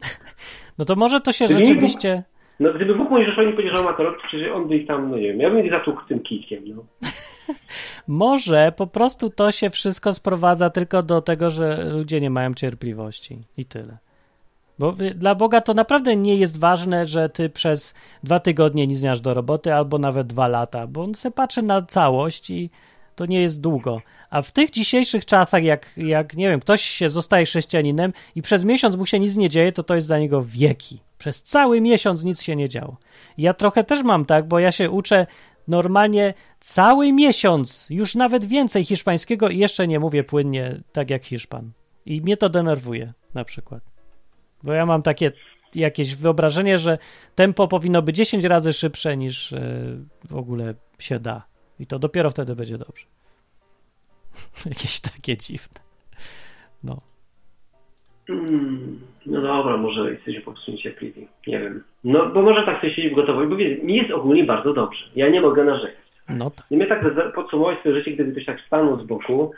No 0.78 0.84
to 0.84 0.96
może 0.96 1.20
to 1.20 1.32
się 1.32 1.44
gdyby 1.44 1.64
rzeczywiście... 1.64 2.14
Bóg, 2.14 2.24
no 2.60 2.72
gdyby 2.72 2.94
Bóg 2.94 3.10
Mojżeszowi 3.10 3.52
powiedział, 3.52 3.76
że 3.76 3.82
ma 3.82 3.92
to 3.92 4.02
robić, 4.02 4.20
przecież 4.26 4.52
on 4.52 4.68
by 4.68 4.76
ich 4.76 4.86
tam, 4.86 5.10
no 5.10 5.16
nie 5.16 5.22
wiem, 5.28 5.40
ja 5.40 5.50
bym 5.50 5.64
ich 5.64 5.70
zatłukł 5.70 6.00
tym 6.08 6.20
kijkiem, 6.20 6.62
no. 6.66 6.84
może 8.24 8.72
po 8.76 8.86
prostu 8.86 9.30
to 9.30 9.52
się 9.52 9.70
wszystko 9.70 10.12
sprowadza 10.12 10.70
tylko 10.70 11.02
do 11.02 11.20
tego, 11.20 11.50
że 11.50 11.84
ludzie 11.92 12.20
nie 12.20 12.30
mają 12.30 12.54
cierpliwości 12.54 13.38
i 13.56 13.64
tyle. 13.64 13.98
Bo 14.80 14.92
dla 15.14 15.34
Boga 15.34 15.60
to 15.60 15.74
naprawdę 15.74 16.16
nie 16.16 16.36
jest 16.36 16.58
ważne, 16.58 17.06
że 17.06 17.28
ty 17.28 17.50
przez 17.50 17.94
dwa 18.22 18.38
tygodnie 18.38 18.86
nie 18.86 18.94
znasz 18.94 19.20
do 19.20 19.34
roboty, 19.34 19.74
albo 19.74 19.98
nawet 19.98 20.26
dwa 20.26 20.48
lata, 20.48 20.86
bo 20.86 21.02
on 21.02 21.14
se 21.14 21.30
patrzy 21.30 21.62
na 21.62 21.82
całość 21.82 22.50
i 22.50 22.70
to 23.16 23.26
nie 23.26 23.40
jest 23.40 23.60
długo. 23.60 24.02
A 24.30 24.42
w 24.42 24.52
tych 24.52 24.70
dzisiejszych 24.70 25.24
czasach, 25.26 25.64
jak, 25.64 25.90
jak 25.96 26.34
nie 26.34 26.48
wiem, 26.48 26.60
ktoś 26.60 26.82
się 26.82 27.08
zostaje 27.08 27.46
chrześcijaninem 27.46 28.12
i 28.34 28.42
przez 28.42 28.64
miesiąc 28.64 28.96
mu 28.96 29.06
się 29.06 29.20
nic 29.20 29.36
nie 29.36 29.48
dzieje, 29.48 29.72
to 29.72 29.82
to 29.82 29.94
jest 29.94 30.06
dla 30.06 30.18
niego 30.18 30.42
wieki. 30.42 31.00
Przez 31.18 31.42
cały 31.42 31.80
miesiąc 31.80 32.24
nic 32.24 32.42
się 32.42 32.56
nie 32.56 32.68
działo. 32.68 32.96
Ja 33.38 33.54
trochę 33.54 33.84
też 33.84 34.02
mam 34.02 34.24
tak, 34.24 34.48
bo 34.48 34.58
ja 34.58 34.72
się 34.72 34.90
uczę 34.90 35.26
normalnie 35.68 36.34
cały 36.60 37.12
miesiąc, 37.12 37.86
już 37.90 38.14
nawet 38.14 38.44
więcej 38.44 38.84
hiszpańskiego 38.84 39.48
i 39.48 39.58
jeszcze 39.58 39.88
nie 39.88 40.00
mówię 40.00 40.24
płynnie 40.24 40.80
tak 40.92 41.10
jak 41.10 41.24
Hiszpan. 41.24 41.72
I 42.06 42.20
mnie 42.20 42.36
to 42.36 42.48
denerwuje 42.48 43.12
na 43.34 43.44
przykład. 43.44 43.89
Bo 44.62 44.72
ja 44.72 44.86
mam 44.86 45.02
takie 45.02 45.32
jakieś 45.74 46.16
wyobrażenie, 46.16 46.78
że 46.78 46.98
tempo 47.34 47.68
powinno 47.68 48.02
być 48.02 48.16
10 48.16 48.44
razy 48.44 48.72
szybsze 48.72 49.16
niż 49.16 49.52
e, 49.52 49.60
w 50.24 50.36
ogóle 50.36 50.74
się 50.98 51.20
da. 51.20 51.42
I 51.78 51.86
to 51.86 51.98
dopiero 51.98 52.30
wtedy 52.30 52.56
będzie 52.56 52.78
dobrze. 52.78 53.06
jakieś 54.66 55.00
takie 55.00 55.36
dziwne. 55.36 55.80
No. 56.84 57.00
Mm, 58.28 59.00
no 59.26 59.40
dobra, 59.40 59.76
może 59.76 60.10
jesteśmy 60.10 60.40
po 60.40 60.52
prostu 60.52 60.70
niecierpliwi. 60.70 61.28
Nie 61.46 61.58
wiem. 61.58 61.84
No, 62.04 62.26
bo 62.26 62.42
może 62.42 62.62
tak 62.62 62.80
sobie 62.80 62.94
siedzieć 62.94 63.12
w 63.12 63.16
gotowości, 63.16 63.50
bo 63.50 63.56
wie, 63.56 63.76
mi 63.76 63.96
jest 63.96 64.10
ogólnie 64.10 64.44
bardzo 64.44 64.72
dobrze. 64.72 65.04
Ja 65.16 65.28
nie 65.28 65.40
mogę 65.40 65.64
narzekać. 65.64 66.10
No 66.28 66.50
tak. 66.50 66.70
Nie 66.70 66.76
mnie 66.76 66.86
tak 66.86 67.04
podsumować 67.34 67.78
swoje 67.78 67.94
życie, 67.94 68.10
gdyby 68.10 68.32
ktoś 68.32 68.44
tak 68.46 68.60
stanął 68.66 69.00
z 69.00 69.06
boku, 69.06 69.52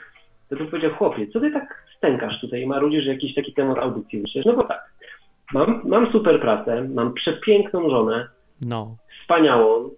to 0.48 0.56
bym 0.56 0.66
powiedział, 0.66 0.90
chłopie, 0.94 1.26
co 1.26 1.40
ty 1.40 1.50
tak 1.50 1.84
stękasz 2.02 2.40
tutaj 2.40 2.62
i 2.62 2.66
marudzisz, 2.66 3.04
że 3.04 3.10
jakiś 3.12 3.34
taki 3.34 3.52
temat 3.52 3.78
audycji 3.78 4.18
myślisz? 4.18 4.44
No 4.44 4.52
bo 4.52 4.64
tak, 4.64 4.92
Mam, 5.52 5.82
mam 5.84 6.12
super 6.12 6.40
pracę, 6.40 6.88
mam 6.94 7.14
przepiękną 7.14 7.90
żonę, 7.90 8.28
no. 8.60 8.96
wspaniałą, 9.22 9.90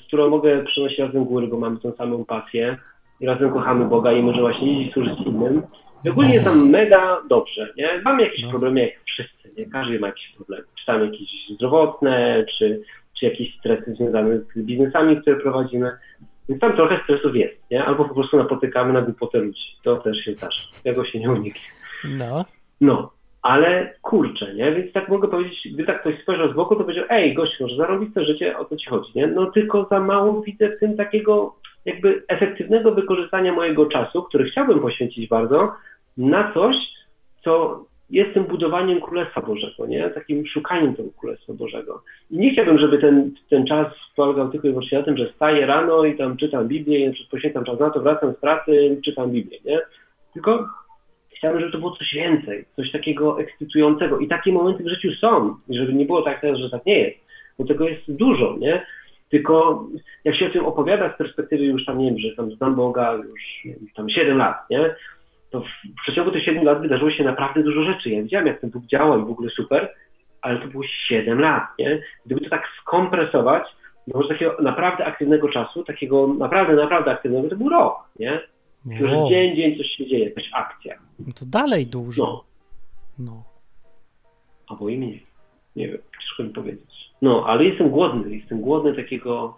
z 0.00 0.06
którą 0.06 0.30
mogę 0.30 0.64
przynosić 0.64 0.98
razem 0.98 1.24
góry, 1.24 1.46
bo 1.46 1.58
mamy 1.58 1.78
tą 1.78 1.92
samą 1.92 2.24
pasję 2.24 2.76
i 3.20 3.26
razem 3.26 3.52
kochamy 3.52 3.84
Boga 3.84 4.12
i 4.12 4.22
może 4.22 4.40
właśnie 4.40 4.82
iść 4.82 4.92
służyć 4.92 5.20
innym. 5.26 5.62
I 6.04 6.10
ogólnie 6.10 6.32
jest 6.32 6.44
tam 6.44 6.70
mega 6.70 7.22
dobrze, 7.28 7.72
nie? 7.76 8.00
Mamy 8.04 8.22
jakieś 8.22 8.44
no. 8.44 8.50
problemy 8.50 8.80
jak 8.80 8.92
wszyscy, 9.04 9.50
nie? 9.58 9.66
Każdy 9.66 10.00
ma 10.00 10.06
jakieś 10.06 10.32
problemy. 10.36 10.64
Czy 10.78 10.86
tam 10.86 11.04
jakieś 11.04 11.48
zdrowotne, 11.54 12.44
czy, 12.58 12.82
czy 13.18 13.26
jakieś 13.26 13.54
stresy 13.54 13.94
związane 13.94 14.38
z 14.38 14.58
biznesami, 14.58 15.20
które 15.20 15.36
prowadzimy. 15.36 15.90
Więc 16.48 16.60
tam 16.60 16.76
trochę 16.76 17.00
stresów 17.04 17.36
jest, 17.36 17.70
nie? 17.70 17.84
Albo 17.84 18.04
po 18.04 18.14
prostu 18.14 18.36
napotykamy 18.36 18.92
na 18.92 19.02
głupotę 19.02 19.38
ludzi. 19.38 19.76
To 19.82 19.96
też 19.96 20.18
się 20.18 20.34
zdarza. 20.34 20.62
Tego 20.84 21.04
się 21.04 21.18
nie 21.18 21.30
uniknie. 21.30 21.68
No. 22.04 22.44
No 22.80 23.10
ale 23.42 23.94
kurczę, 24.02 24.54
nie? 24.54 24.72
Więc 24.72 24.92
tak 24.92 25.08
mogę 25.08 25.28
powiedzieć, 25.28 25.68
gdy 25.72 25.84
tak 25.84 26.00
ktoś 26.00 26.22
spojrzał 26.22 26.52
z 26.52 26.56
boku, 26.56 26.76
to 26.76 26.82
powiedział, 26.82 27.04
ej, 27.08 27.34
gościu, 27.34 27.64
może 27.64 27.76
zarobić 27.76 28.14
to 28.14 28.24
życie, 28.24 28.58
o 28.58 28.64
co 28.64 28.76
ci 28.76 28.90
chodzi, 28.90 29.12
nie? 29.14 29.26
No 29.26 29.50
tylko 29.50 29.86
za 29.90 30.00
mało 30.00 30.42
widzę 30.42 30.68
w 30.68 30.78
tym 30.78 30.96
takiego 30.96 31.54
jakby 31.84 32.22
efektywnego 32.28 32.92
wykorzystania 32.92 33.52
mojego 33.52 33.86
czasu, 33.86 34.22
który 34.22 34.50
chciałbym 34.50 34.80
poświęcić 34.80 35.28
bardzo, 35.28 35.72
na 36.16 36.52
coś, 36.54 36.76
co 37.44 37.84
jest 38.10 38.34
tym 38.34 38.44
budowaniem 38.44 39.00
Królestwa 39.00 39.40
Bożego, 39.40 39.86
nie? 39.86 40.10
Takim 40.10 40.46
szukaniem 40.46 40.94
tego 40.94 41.08
Królestwa 41.18 41.52
Bożego. 41.52 42.02
I 42.30 42.38
nie 42.38 42.52
chciałbym, 42.52 42.78
żeby 42.78 42.98
ten, 42.98 43.30
ten 43.50 43.66
czas 43.66 43.86
polegał 44.16 44.50
tylko 44.50 44.68
i 44.68 44.70
wyłącznie 44.70 44.98
na 44.98 45.04
tym, 45.04 45.16
że 45.16 45.32
wstaję 45.32 45.66
rano 45.66 46.04
i 46.04 46.16
tam 46.16 46.36
czytam 46.36 46.68
Biblię, 46.68 47.12
poświęcam 47.30 47.64
czas 47.64 47.80
na 47.80 47.90
to, 47.90 48.00
wracam 48.00 48.32
z 48.32 48.36
pracy, 48.36 49.00
czytam 49.04 49.30
Biblię, 49.30 49.58
nie? 49.64 49.78
Tylko 50.32 50.68
chciałbym, 51.36 51.60
żeby 51.60 51.72
to 51.72 51.78
było 51.78 51.96
coś 51.96 52.14
więcej, 52.14 52.64
coś 52.76 52.92
takiego 52.92 53.40
ekscytującego. 53.40 54.18
I 54.18 54.28
takie 54.28 54.52
momenty 54.52 54.84
w 54.84 54.88
życiu 54.88 55.12
są, 55.12 55.56
żeby 55.68 55.92
nie 55.92 56.04
było 56.04 56.22
tak 56.22 56.40
teraz, 56.40 56.58
że 56.58 56.70
tak 56.70 56.86
nie 56.86 56.98
jest, 56.98 57.18
bo 57.58 57.64
tego 57.64 57.88
jest 57.88 58.02
dużo, 58.08 58.56
nie? 58.58 58.82
Tylko 59.28 59.84
jak 60.24 60.34
się 60.34 60.46
o 60.46 60.50
tym 60.50 60.66
opowiada 60.66 61.14
z 61.14 61.18
perspektywy 61.18 61.64
już 61.64 61.84
tam, 61.84 61.98
nie 61.98 62.10
wiem, 62.10 62.18
że 62.18 62.36
tam 62.36 62.50
znam 62.50 62.74
Boga 62.74 63.14
już 63.14 63.74
tam 63.94 64.10
7 64.10 64.38
lat, 64.38 64.70
nie? 64.70 64.94
To 65.50 65.60
w 65.60 66.02
przeciągu 66.02 66.30
tych 66.30 66.44
7 66.44 66.64
lat 66.64 66.80
wydarzyło 66.82 67.10
się 67.10 67.24
naprawdę 67.24 67.62
dużo 67.62 67.82
rzeczy. 67.84 68.10
Ja 68.10 68.22
widziałem, 68.22 68.46
jak 68.46 68.60
ten 68.60 68.70
Bóg 68.70 68.84
działa 68.86 69.16
i 69.18 69.20
w 69.20 69.30
ogóle 69.30 69.50
super, 69.50 69.94
ale 70.42 70.58
to 70.60 70.66
było 70.66 70.84
7 71.08 71.40
lat, 71.40 71.62
nie? 71.78 72.02
Gdyby 72.26 72.40
to 72.40 72.50
tak 72.50 72.62
skompresować, 72.80 73.62
No, 74.06 74.22
że 74.22 74.28
takiego 74.28 74.56
naprawdę 74.62 75.04
aktywnego 75.06 75.48
czasu, 75.48 75.84
takiego 75.84 76.26
naprawdę, 76.26 76.74
naprawdę 76.76 77.10
aktywnego, 77.10 77.48
to 77.48 77.56
był 77.56 77.68
rok, 77.68 77.96
nie? 78.18 78.40
Już 78.86 79.12
Wow. 79.12 79.28
dzień, 79.30 79.56
dzień 79.56 79.76
coś 79.78 79.86
się 79.86 80.06
dzieje, 80.06 80.24
jakaś 80.28 80.50
akcja. 80.54 80.94
No 81.18 81.32
to 81.40 81.46
dalej 81.46 81.86
dużo. 81.86 82.24
No, 82.24 82.44
No. 83.18 83.42
albo 84.68 84.88
i 84.88 84.98
mniej. 84.98 85.26
Nie 85.76 85.88
wiem, 85.88 85.98
ciężko 86.20 86.42
mi 86.42 86.48
powiedzieć. 86.50 87.10
No, 87.22 87.44
ale 87.46 87.64
jestem 87.64 87.90
głodny, 87.90 88.36
jestem 88.36 88.60
głodny 88.60 88.94
takiego 88.94 89.56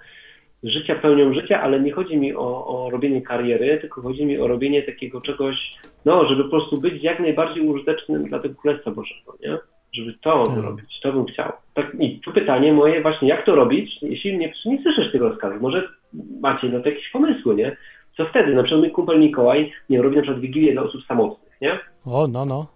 życia 0.62 0.94
pełnią 0.94 1.34
życia, 1.34 1.62
ale 1.62 1.80
nie 1.80 1.92
chodzi 1.92 2.16
mi 2.16 2.34
o, 2.34 2.66
o 2.66 2.90
robienie 2.90 3.22
kariery, 3.22 3.78
tylko 3.80 4.02
chodzi 4.02 4.26
mi 4.26 4.38
o 4.38 4.46
robienie 4.48 4.82
takiego 4.82 5.20
czegoś, 5.20 5.74
no, 6.04 6.28
żeby 6.28 6.44
po 6.44 6.50
prostu 6.50 6.80
być 6.80 7.02
jak 7.02 7.20
najbardziej 7.20 7.66
użytecznym 7.66 8.24
dla 8.28 8.38
tego 8.38 8.54
Królestwa 8.54 8.90
Bożego, 8.90 9.36
nie? 9.42 9.58
Żeby 9.92 10.12
to 10.22 10.46
Tak. 10.46 10.56
robić, 10.64 11.00
to 11.02 11.12
bym 11.12 11.24
chciał. 11.24 11.52
Tak, 11.74 11.96
I 12.00 12.20
tu 12.20 12.32
pytanie 12.32 12.72
moje 12.72 13.02
właśnie, 13.02 13.28
jak 13.28 13.46
to 13.46 13.54
robić, 13.54 13.98
jeśli 14.02 14.38
nie, 14.38 14.52
nie 14.66 14.82
słyszysz 14.82 15.12
tego 15.12 15.28
rozkazu? 15.28 15.60
Może 15.60 15.88
macie 16.40 16.68
na 16.68 16.80
to 16.80 16.88
jakieś 16.88 17.10
pomysły, 17.10 17.54
nie? 17.54 17.76
Co 18.16 18.24
wtedy? 18.24 18.54
Na 18.54 18.62
przykład 18.62 18.80
mój 18.80 18.90
kumpel 18.90 19.20
Mikołaj, 19.20 19.72
nie 19.90 20.02
robi 20.02 20.16
na 20.16 20.22
przykład 20.22 20.40
Wigilię 20.40 20.72
dla 20.72 20.82
osób 20.82 21.04
samotnych, 21.04 21.60
nie? 21.60 21.78
O, 22.06 22.26
no, 22.28 22.44
no. 22.44 22.66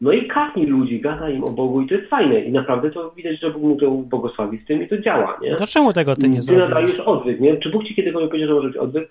No 0.00 0.12
i 0.12 0.28
kapnij 0.28 0.66
ludzi, 0.66 1.00
gada 1.00 1.30
im 1.30 1.44
o 1.44 1.50
Bogu 1.50 1.82
i 1.82 1.88
to 1.88 1.94
jest 1.94 2.10
fajne. 2.10 2.40
I 2.40 2.52
naprawdę 2.52 2.90
to 2.90 3.10
widać, 3.10 3.40
że 3.40 3.50
Bóg 3.50 3.62
mu 3.62 3.76
to 3.76 3.90
błogosławi 3.90 4.58
z 4.58 4.66
tym 4.66 4.82
i 4.82 4.88
to 4.88 4.98
działa, 4.98 5.38
nie? 5.42 5.56
To 5.56 5.66
czemu 5.66 5.92
tego 5.92 6.16
ty 6.16 6.28
nie 6.28 6.42
Ty 6.42 6.56
nadajesz 6.56 7.00
odwyk, 7.00 7.40
nie? 7.40 7.56
Czy 7.56 7.70
Bóg 7.70 7.84
ci 7.84 7.94
kiedykolwiek 7.94 8.30
powiedział, 8.30 8.48
że 8.48 8.54
może 8.54 8.68
być 8.68 8.76
odwyk? 8.76 9.08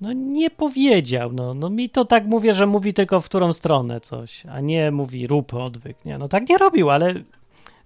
No 0.00 0.12
nie 0.12 0.50
powiedział, 0.50 1.32
no. 1.32 1.54
No 1.54 1.70
mi 1.70 1.88
to 1.90 2.04
tak 2.04 2.26
mówię, 2.26 2.54
że 2.54 2.66
mówi 2.66 2.94
tylko 2.94 3.20
w 3.20 3.24
którą 3.24 3.52
stronę 3.52 4.00
coś, 4.00 4.46
a 4.46 4.60
nie 4.60 4.90
mówi 4.90 5.26
rób 5.26 5.54
odwyk, 5.54 6.04
nie? 6.04 6.18
No 6.18 6.28
tak 6.28 6.48
nie 6.48 6.58
robił, 6.58 6.90
ale 6.90 7.14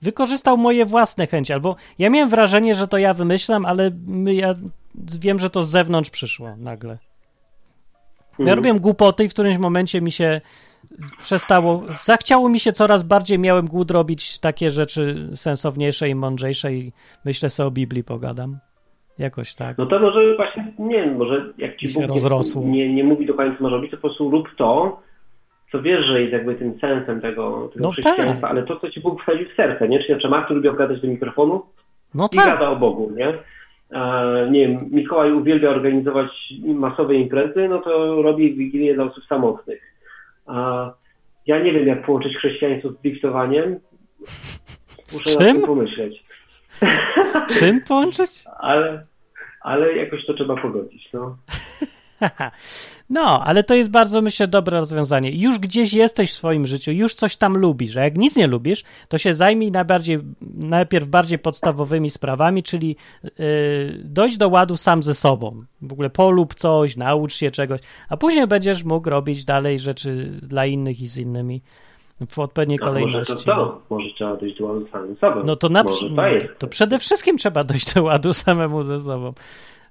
wykorzystał 0.02 0.56
moje 0.56 0.86
własne 0.86 1.26
chęci, 1.26 1.52
albo 1.52 1.76
ja 1.98 2.10
miałem 2.10 2.28
wrażenie, 2.28 2.74
że 2.74 2.88
to 2.88 2.98
ja 2.98 3.14
wymyślam, 3.14 3.66
ale 3.66 3.90
ja 4.26 4.54
wiem, 5.20 5.38
że 5.38 5.50
to 5.50 5.62
z 5.62 5.70
zewnątrz 5.70 6.10
przyszło 6.10 6.56
nagle. 6.56 6.98
Ja 8.38 8.38
Mhm. 8.38 8.56
robiłem 8.56 8.78
głupoty 8.78 9.24
i 9.24 9.28
w 9.28 9.32
którymś 9.32 9.58
momencie 9.58 10.00
mi 10.00 10.12
się 10.12 10.40
przestało, 11.18 11.82
zachciało 12.04 12.48
mi 12.48 12.60
się 12.60 12.72
coraz 12.72 13.02
bardziej, 13.02 13.38
miałem 13.38 13.66
głód 13.66 13.90
robić 13.90 14.38
takie 14.38 14.70
rzeczy 14.70 15.16
sensowniejsze 15.34 16.08
i 16.08 16.14
mądrzejsze 16.14 16.72
i 16.74 16.92
myślę 17.24 17.50
sobie 17.50 17.66
o 17.66 17.70
Biblii 17.70 18.04
pogadam. 18.04 18.58
Jakoś 19.18 19.54
tak. 19.54 19.78
No 19.78 19.86
to 19.86 19.98
może 19.98 20.36
właśnie, 20.36 20.72
nie 20.78 20.94
wiem, 20.94 21.16
może 21.16 21.52
jak 21.58 21.76
ci 21.76 21.86
Bóg 21.88 22.04
nie, 22.56 22.70
nie, 22.70 22.94
nie 22.94 23.04
mówi 23.04 23.26
do 23.26 23.34
końca, 23.34 23.56
co 23.58 23.62
masz 23.64 23.72
robić, 23.72 23.90
to 23.90 23.96
po 23.96 24.00
prostu 24.00 24.30
rób 24.30 24.48
to, 24.56 25.00
co 25.72 25.82
wiesz, 25.82 26.06
że 26.06 26.20
jest 26.20 26.32
jakby 26.32 26.54
tym 26.54 26.78
sensem 26.80 27.20
tego, 27.20 27.68
tego 27.74 27.84
No 27.84 27.90
chrześcijaństwa, 27.90 28.40
tak. 28.40 28.50
ale 28.50 28.62
to, 28.62 28.80
co 28.80 28.90
ci 28.90 29.00
Bóg 29.00 29.22
wsadził 29.22 29.48
w 29.48 29.56
serce, 29.56 29.88
nie? 29.88 30.02
Czyli 30.02 30.22
na 30.24 30.30
Martin 30.30 30.56
lubi 30.56 30.68
opowiadać 30.68 31.00
do 31.00 31.08
mikrofonu, 31.08 31.62
No 32.14 32.28
i 32.32 32.36
tak. 32.36 32.46
gada 32.46 32.70
o 32.70 32.76
Bogu, 32.76 33.12
nie? 33.16 33.34
E, 33.90 34.48
nie 34.50 34.68
wiem, 34.68 34.78
Mikołaj 34.90 35.32
uwielbia 35.32 35.70
organizować 35.70 36.30
masowe 36.64 37.14
imprezy, 37.14 37.68
no 37.68 37.78
to 37.78 38.22
robi 38.22 38.54
wigilię 38.54 38.94
dla 38.94 39.04
osób 39.04 39.24
samotnych. 39.24 39.93
A 40.46 40.90
ja 41.46 41.58
nie 41.58 41.72
wiem, 41.72 41.86
jak 41.86 42.06
połączyć 42.06 42.36
chrześcijaństwo 42.36 42.90
z 42.90 43.00
dyktowaniem. 43.00 43.80
Z 45.04 45.14
Muszę 45.18 45.30
nad 45.30 45.38
czym? 45.38 45.56
tym 45.56 45.66
pomyśleć. 45.66 46.24
Z 47.22 47.58
czym 47.58 47.80
połączyć? 47.80 48.30
Ale, 48.60 49.06
ale 49.60 49.96
jakoś 49.96 50.26
to 50.26 50.34
trzeba 50.34 50.56
pogodzić, 50.56 51.08
no. 51.12 51.36
No, 53.10 53.44
ale 53.44 53.64
to 53.64 53.74
jest 53.74 53.90
bardzo, 53.90 54.22
myślę, 54.22 54.48
dobre 54.48 54.80
rozwiązanie. 54.80 55.30
Już 55.30 55.58
gdzieś 55.58 55.92
jesteś 55.92 56.30
w 56.30 56.34
swoim 56.34 56.66
życiu, 56.66 56.92
już 56.92 57.14
coś 57.14 57.36
tam 57.36 57.56
lubisz, 57.56 57.96
a 57.96 58.04
jak 58.04 58.16
nic 58.16 58.36
nie 58.36 58.46
lubisz, 58.46 58.84
to 59.08 59.18
się 59.18 59.34
zajmij 59.34 59.70
najbardziej, 59.70 60.18
najpierw 60.54 61.08
bardziej 61.08 61.38
podstawowymi 61.38 62.10
sprawami, 62.10 62.62
czyli 62.62 62.96
yy, 63.22 63.30
dojść 64.04 64.36
do 64.36 64.48
ładu 64.48 64.76
sam 64.76 65.02
ze 65.02 65.14
sobą. 65.14 65.64
W 65.82 65.92
ogóle 65.92 66.10
polub 66.10 66.54
coś, 66.54 66.96
naucz 66.96 67.34
się 67.34 67.50
czegoś, 67.50 67.80
a 68.08 68.16
później 68.16 68.46
będziesz 68.46 68.84
mógł 68.84 69.10
robić 69.10 69.44
dalej 69.44 69.78
rzeczy 69.78 70.30
dla 70.42 70.66
innych 70.66 71.00
i 71.00 71.06
z 71.06 71.18
innymi 71.18 71.62
w 72.28 72.38
odpowiedniej 72.38 72.78
no 72.82 72.86
może 72.86 73.00
to 73.00 73.04
kolejności. 73.04 73.44
to, 73.44 73.80
może 73.90 74.06
trzeba 74.16 74.36
dojść 74.36 74.58
do 74.58 74.66
ładu 74.66 74.86
samym 74.92 75.16
sobą. 75.16 75.42
No 75.44 75.56
to, 75.56 75.68
na, 75.68 75.82
może 75.82 76.10
to 76.10 76.26
jest. 76.26 76.58
to 76.58 76.66
przede 76.66 76.98
wszystkim 76.98 77.38
trzeba 77.38 77.64
dojść 77.64 77.94
do 77.94 78.02
ładu 78.02 78.32
samemu 78.32 78.82
ze 78.82 79.00
sobą. 79.00 79.32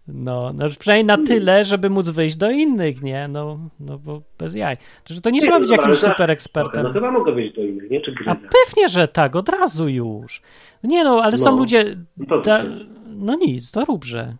No, 0.08 0.52
no 0.56 0.66
przynajmniej 0.80 1.06
na 1.18 1.26
tyle, 1.26 1.66
żeby 1.66 1.90
móc 1.90 2.10
wyjść 2.10 2.36
do 2.36 2.52
innych, 2.52 3.02
nie? 3.02 3.28
No, 3.28 3.60
no 3.80 3.98
bo 3.98 4.22
bez 4.40 4.56
jaj. 4.56 4.76
To, 5.04 5.14
że 5.14 5.22
to 5.22 5.30
nie 5.30 5.42
trzeba 5.42 5.60
być 5.60 5.70
no 5.70 5.76
jakimś 5.76 5.98
super 5.98 6.32
ekspertem. 6.32 6.84
No 6.84 6.94
chyba 6.94 7.12
mogę 7.12 7.32
wyjść 7.32 7.56
do 7.56 7.62
innych, 7.62 7.90
nie? 7.92 8.02
Czy 8.02 8.16
A 8.26 8.36
pewnie, 8.36 8.88
że 8.90 9.08
tak, 9.08 9.36
od 9.36 9.50
razu 9.50 9.90
już. 9.90 10.42
Nie 10.84 11.04
no, 11.04 11.22
ale 11.24 11.38
są 11.38 11.52
No. 11.52 11.58
ludzie... 11.58 11.86
No 12.18 12.26
to- 12.26 12.42
Da, 12.42 12.64
no 13.08 13.36
nic, 13.36 13.72
to 13.72 13.86
róbże. 13.86 14.34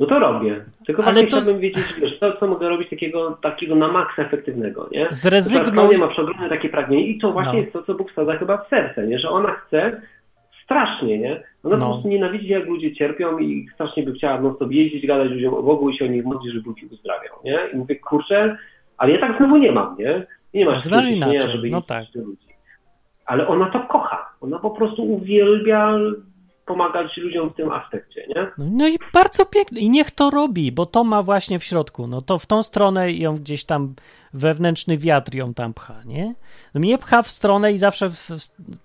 No 0.00 0.06
to 0.06 0.18
robię. 0.18 0.64
Tylko 0.86 1.04
Ale 1.04 1.12
właśnie 1.12 1.28
to- 1.30 1.36
chciałbym 1.40 1.60
wiedzieć, 1.60 1.84
wiesz, 2.00 2.18
co, 2.20 2.32
co 2.40 2.46
mogę 2.46 2.68
robić 2.68 2.90
takiego, 2.90 3.38
takiego 3.42 3.74
na 3.74 3.88
maksa 3.88 4.22
efektywnego, 4.22 4.88
nie? 4.92 5.08
Zrezygnuj- 5.10 5.90
Nie 5.90 5.98
ma 5.98 6.08
przeogromne 6.08 6.48
takie 6.48 6.68
pragnienie 6.68 7.06
i 7.06 7.18
to 7.18 7.32
właśnie 7.32 7.52
No. 7.52 7.58
jest 7.58 7.72
to, 7.72 7.82
co 7.82 7.94
Bóg 7.94 8.12
wsadza 8.12 8.36
chyba 8.36 8.64
w 8.64 8.68
serce, 8.68 9.06
nie? 9.06 9.18
Że 9.18 9.28
ona 9.30 9.50
chce 9.52 10.00
strasznie, 10.64 11.18
nie? 11.18 11.42
Ona 11.66 11.76
No. 11.76 11.86
po 11.86 11.92
prostu 11.92 12.08
nienawidzi, 12.08 12.48
jak 12.48 12.66
ludzie 12.66 12.94
cierpią 12.94 13.38
i 13.38 13.66
strasznie 13.74 14.02
by 14.02 14.12
chciała 14.12 14.40
non 14.40 14.54
stop 14.54 14.72
jeździć, 14.72 15.06
gadać 15.06 15.30
ludziom 15.30 15.54
o 15.54 15.62
Bogu 15.62 15.90
i 15.90 15.96
się 15.98 16.04
o 16.04 16.08
nich 16.08 16.24
modlić, 16.24 16.52
żeby 16.54 16.68
ludzi 16.68 16.86
uzdrawiał, 16.86 17.34
nie? 17.44 17.58
I 17.72 17.76
mówię, 17.76 17.96
kurczę, 17.96 18.56
ale 18.98 19.12
ja 19.12 19.18
tak 19.20 19.38
znowu 19.38 19.56
nie 19.56 19.72
mam, 19.72 19.96
nie? 19.98 20.26
Nie 20.54 20.64
masz 20.64 20.76
takiego 20.82 21.02
ciśnienia, 21.02 21.48
żeby 21.48 21.70
no 21.70 21.82
tak. 21.82 22.04
do 22.14 22.20
ludzi. 22.22 22.46
Ale 23.26 23.48
ona 23.48 23.70
to 23.70 23.80
kocha. 23.80 24.28
Ona 24.40 24.58
po 24.58 24.70
prostu 24.70 25.02
uwielbia 25.12 25.98
pomagać 26.66 27.16
ludziom 27.16 27.50
w 27.50 27.54
tym 27.54 27.70
aspekcie, 27.70 28.26
nie? 28.28 28.50
No, 28.58 28.88
i 28.88 28.98
bardzo 29.12 29.46
pięknie. 29.46 29.80
I 29.80 29.90
niech 29.90 30.10
to 30.10 30.30
robi, 30.30 30.72
bo 30.72 30.86
to 30.86 31.04
ma 31.04 31.22
właśnie 31.22 31.58
w 31.58 31.64
środku. 31.64 32.06
No 32.06 32.20
to 32.20 32.38
w 32.38 32.46
tą 32.46 32.62
stronę 32.62 33.12
ją 33.12 33.34
gdzieś 33.34 33.64
tam 33.64 33.94
wewnętrzny 34.32 34.98
wiatr 34.98 35.34
ją 35.34 35.54
tam 35.54 35.74
pcha, 35.74 35.94
nie? 36.04 36.34
No 36.74 36.80
mnie 36.80 36.98
pcha 36.98 37.22
w 37.22 37.30
stronę 37.30 37.72
i 37.72 37.78
zawsze 37.78 38.10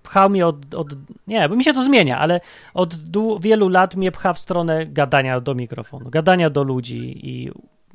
pchał 0.04 0.30
mnie 0.30 0.48
od, 0.48 0.76
od... 0.76 0.88
Nie, 1.28 1.50
bo 1.50 1.56
mi 1.56 1.64
się 1.64 1.74
to 1.74 1.84
zmienia, 1.84 2.20
ale 2.20 2.40
od 2.74 2.94
wielu 3.42 3.70
lat 3.70 3.96
mnie 3.96 4.12
pcha 4.12 4.34
w 4.34 4.40
stronę 4.40 4.86
gadania 4.86 5.42
do 5.42 5.56
mikrofonu, 5.56 6.10
gadania 6.10 6.50
do 6.50 6.64
ludzi 6.64 7.28
i 7.30 7.52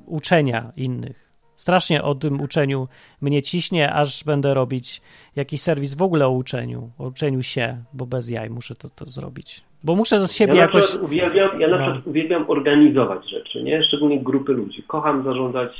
uczenia 0.07 0.72
innych. 0.76 1.26
Strasznie 1.57 2.03
o 2.03 2.14
tym 2.14 2.41
uczeniu 2.41 2.89
mnie 3.20 3.43
ciśnie, 3.43 3.93
aż 3.93 4.24
będę 4.24 4.55
robić 4.55 5.03
jakiś 5.37 5.62
serwis 5.62 5.95
w 5.95 6.03
ogóle 6.03 6.26
o 6.26 6.30
uczeniu, 6.30 6.91
o 6.99 7.07
uczeniu 7.07 7.43
się, 7.43 7.84
bo 7.93 8.07
bez 8.07 8.28
jaj 8.28 8.51
muszę 8.51 8.74
to, 8.74 8.89
to 8.89 9.07
zrobić. 9.07 9.64
Bo 9.87 9.95
muszę 9.95 10.28
z 10.28 10.32
siebie 10.32 10.55
ja 10.55 10.61
jakoś... 10.62 10.95
uwielbiam, 10.95 11.61
ja 11.61 11.68
na 11.68 11.76
No. 11.76 11.82
przykład 11.82 12.07
uwielbiam 12.07 12.45
organizować 12.51 13.30
rzeczy, 13.30 13.62
nie? 13.62 13.82
Szczególnie 13.82 14.20
grupy 14.20 14.53
ludzi. 14.53 14.82
Kocham 14.87 15.24
zarządzać 15.24 15.72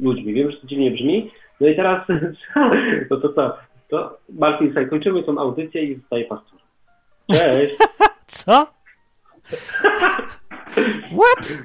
ludźmi. 0.00 0.34
Wiem, 0.34 0.50
że 0.50 0.56
to 0.56 0.66
dziwnie 0.66 0.90
brzmi. 0.90 1.30
No 1.60 1.68
i 1.68 1.76
teraz, 1.76 2.06
to 3.08 3.16
to 3.16 3.28
co? 3.32 3.56
To 3.88 4.18
Martin, 4.38 4.66
słuchaj, 4.66 4.88
kończymy 4.88 5.22
tą 5.22 5.38
audycję 5.38 5.82
i 5.84 5.94
zostaje 5.96 6.24
pastor. 6.24 6.58
Cześć! 7.32 7.74
Co? 8.26 8.66
What? 11.02 11.58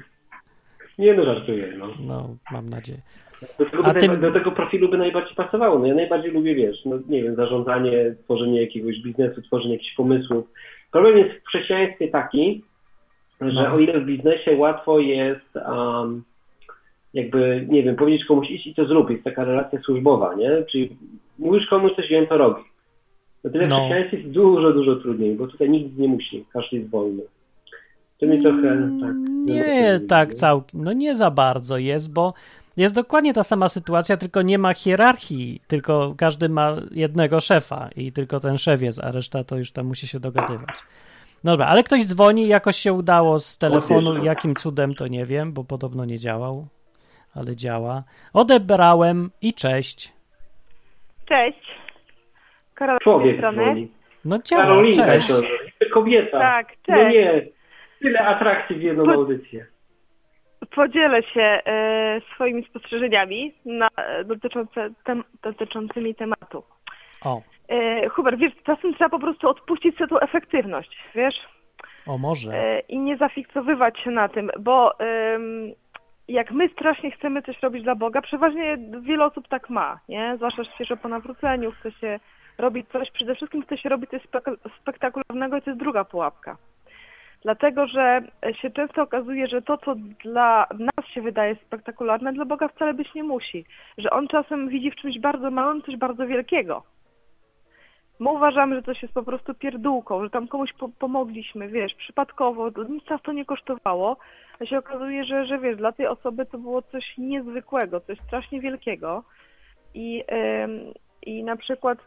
Nie 0.98 1.14
no, 1.14 1.24
żartuję, 1.24 1.74
no. 1.78 1.86
No, 2.00 2.36
mam 2.52 2.68
nadzieję. 2.68 2.98
Do 3.58 3.64
tego, 3.70 3.84
A 3.84 3.92
by 3.94 4.00
ty- 4.00 4.06
najba- 4.08 4.20
do 4.20 4.32
tego 4.32 4.52
profilu 4.52 4.88
by 4.88 4.98
najbardziej 4.98 5.34
pasowało. 5.34 5.78
No 5.78 5.86
ja 5.86 5.94
najbardziej 5.94 6.30
lubię, 6.32 6.54
wiesz, 6.54 6.84
no 6.84 6.98
nie 7.08 7.22
wiem, 7.22 7.36
zarządzanie, 7.36 8.14
tworzenie 8.24 8.60
jakiegoś 8.60 9.00
biznesu, 9.02 9.42
tworzenie 9.42 9.72
jakichś 9.72 9.94
pomysłów. 9.94 10.46
Problem 10.94 11.18
jest 11.18 11.30
w 11.44 11.48
chrześcijaństwie 11.48 12.08
taki, 12.08 12.62
że 13.40 13.62
No. 13.62 13.74
o 13.74 13.78
ile 13.78 14.00
w 14.00 14.04
biznesie 14.04 14.56
łatwo 14.56 14.98
jest 14.98 15.56
um, 15.56 16.22
jakby, 17.14 17.66
nie 17.70 17.82
wiem, 17.82 17.96
powiedzieć 17.96 18.24
komuś 18.24 18.50
iść 18.50 18.66
i 18.66 18.74
to 18.74 18.84
zrób, 18.86 19.10
jest 19.10 19.24
taka 19.24 19.44
relacja 19.44 19.80
służbowa, 19.82 20.34
nie? 20.34 20.50
Czyli 20.70 20.96
mówisz 21.38 21.66
komuś 21.66 21.92
coś 21.96 22.10
i 22.10 22.16
on 22.16 22.26
to 22.26 22.38
robi. 22.38 22.62
O 23.44 23.48
tyle 23.50 23.64
w 23.64 23.68
No. 23.68 23.76
chrześcijaństwie 23.76 24.16
jest 24.16 24.30
dużo, 24.30 24.72
dużo 24.72 24.96
trudniej, 24.96 25.34
bo 25.34 25.46
tutaj 25.46 25.70
nikt 25.70 25.98
nie 25.98 26.08
musi, 26.08 26.44
każdy 26.52 26.76
jest 26.76 26.90
wolny. 26.90 27.22
To 28.20 28.26
mnie 28.26 28.42
trochę 28.42 28.88
tak... 29.00 29.14
Nie, 29.44 30.00
tak 30.08 30.34
całkiem. 30.34 30.84
No 30.84 30.92
nie 30.92 31.16
za 31.16 31.30
bardzo 31.30 31.78
jest, 31.78 32.12
bo 32.12 32.34
jest 32.76 32.94
dokładnie 32.94 33.34
ta 33.34 33.42
sama 33.42 33.68
sytuacja, 33.68 34.16
tylko 34.16 34.42
nie 34.42 34.58
ma 34.58 34.74
hierarchii, 34.74 35.60
tylko 35.66 36.14
każdy 36.18 36.48
ma 36.48 36.76
jednego 36.90 37.40
szefa 37.40 37.88
i 37.96 38.12
tylko 38.12 38.40
ten 38.40 38.58
szef 38.58 38.82
jest, 38.82 39.04
a 39.04 39.10
reszta 39.10 39.44
to 39.44 39.56
już 39.56 39.72
tam 39.72 39.86
musi 39.86 40.06
się 40.08 40.20
dogadywać. 40.20 40.74
Dobra, 41.44 41.66
ale 41.66 41.82
ktoś 41.84 42.04
dzwoni, 42.06 42.48
jakoś 42.48 42.76
się 42.76 42.92
udało 42.92 43.38
z 43.38 43.58
telefonu, 43.58 44.24
jakim 44.24 44.54
cudem 44.54 44.94
to 44.94 45.06
nie 45.08 45.24
wiem, 45.26 45.52
bo 45.52 45.64
podobno 45.64 46.04
nie 46.04 46.18
działał, 46.18 46.66
ale 47.34 47.56
działa. 47.56 48.02
Odebrałem 48.32 49.30
i 49.42 49.52
cześć. 49.52 50.12
Cześć. 51.28 51.58
Karolina 52.74 52.98
tej 52.98 53.04
Człowiek 53.04 53.40
dzwoni. 53.54 53.88
No 54.24 54.38
działa, 54.38 54.62
Karolinka, 54.62 55.06
cześć. 55.06 55.28
to, 55.28 55.40
kobieta. 55.94 56.38
Tak, 56.40 56.68
No 56.88 56.94
cześć. 56.96 57.14
nie, 57.16 57.42
tyle 58.02 58.20
atrakcji 58.20 58.76
w 58.76 58.82
jedną 58.82 59.04
Po- 59.04 59.12
audycję. 59.12 59.66
Podzielę 60.74 61.22
się 61.22 61.40
e, 61.42 62.20
swoimi 62.34 62.64
spostrzeżeniami 62.64 63.54
na, 63.64 63.88
e, 63.96 64.24
dotyczące 64.24 64.90
tem, 65.04 65.24
dotyczącymi 65.42 66.14
tematu. 66.14 66.62
O, 67.24 67.42
E, 67.68 68.08
Hubert, 68.08 68.38
wiesz, 68.38 68.52
czasem 68.64 68.94
trzeba 68.94 69.10
po 69.10 69.18
prostu 69.18 69.48
odpuścić 69.48 69.96
sobie 69.96 70.08
tą 70.08 70.18
efektywność, 70.20 70.98
wiesz? 71.14 71.34
O 72.06 72.18
może. 72.18 72.80
i 72.88 72.98
nie 72.98 73.16
zafiksowywać 73.16 73.98
się 74.00 74.10
na 74.10 74.28
tym, 74.28 74.50
bo 74.60 74.92
jak 76.28 76.52
my 76.52 76.68
strasznie 76.68 77.10
chcemy 77.10 77.42
coś 77.42 77.62
robić 77.62 77.82
dla 77.84 77.94
Boga, 77.94 78.22
przeważnie 78.22 78.78
wiele 79.00 79.24
osób 79.24 79.48
tak 79.48 79.70
ma, 79.70 80.00
nie? 80.08 80.32
Zwłaszcza 80.36 80.64
świeżo 80.64 80.96
po 80.96 81.08
nawróceniu, 81.08 81.72
chce 81.72 81.92
się 81.92 82.20
robić 82.58 82.86
coś, 82.92 83.10
przede 83.10 83.34
wszystkim 83.34 83.62
chce 83.62 83.78
się 83.78 83.88
robić 83.88 84.10
coś 84.10 84.22
spek- 84.22 84.56
spektakularnego 84.80 85.56
i 85.56 85.62
to 85.62 85.70
jest 85.70 85.80
druga 85.80 86.04
pułapka. 86.04 86.56
Dlatego, 87.44 87.86
że 87.86 88.22
się 88.62 88.70
często 88.70 89.02
okazuje, 89.02 89.48
że 89.48 89.62
to, 89.62 89.78
co 89.78 89.94
dla 90.24 90.66
nas 90.80 91.06
się 91.06 91.22
wydaje 91.22 91.56
spektakularne, 91.56 92.32
dla 92.32 92.44
Boga 92.44 92.68
wcale 92.68 92.94
być 92.94 93.14
nie 93.14 93.24
musi. 93.24 93.64
Że 93.98 94.10
On 94.10 94.28
czasem 94.28 94.68
widzi 94.68 94.90
w 94.90 94.96
czymś 94.96 95.18
bardzo 95.18 95.50
małym 95.50 95.82
coś 95.82 95.96
bardzo 95.96 96.26
wielkiego. 96.26 96.82
My 98.20 98.30
uważamy, 98.30 98.76
że 98.76 98.82
coś 98.82 99.02
jest 99.02 99.14
po 99.14 99.22
prostu 99.22 99.54
pierdółką, 99.54 100.24
że 100.24 100.30
tam 100.30 100.48
komuś 100.48 100.72
po 100.72 100.88
pomogliśmy, 100.88 101.68
wiesz, 101.68 101.94
przypadkowo, 101.94 102.70
nic 102.88 103.10
nas 103.10 103.22
to 103.22 103.32
nie 103.32 103.44
kosztowało, 103.44 104.16
a 104.60 104.66
się 104.66 104.78
okazuje, 104.78 105.24
że, 105.24 105.46
że 105.46 105.58
wiesz, 105.58 105.76
dla 105.76 105.92
tej 105.92 106.06
osoby 106.06 106.46
to 106.46 106.58
było 106.58 106.82
coś 106.82 107.04
niezwykłego, 107.18 108.00
coś 108.00 108.18
strasznie 108.20 108.60
wielkiego 108.60 109.24
i, 109.94 110.24
ym, 110.64 110.92
i 111.22 111.44
na 111.44 111.56
przykład 111.56 111.98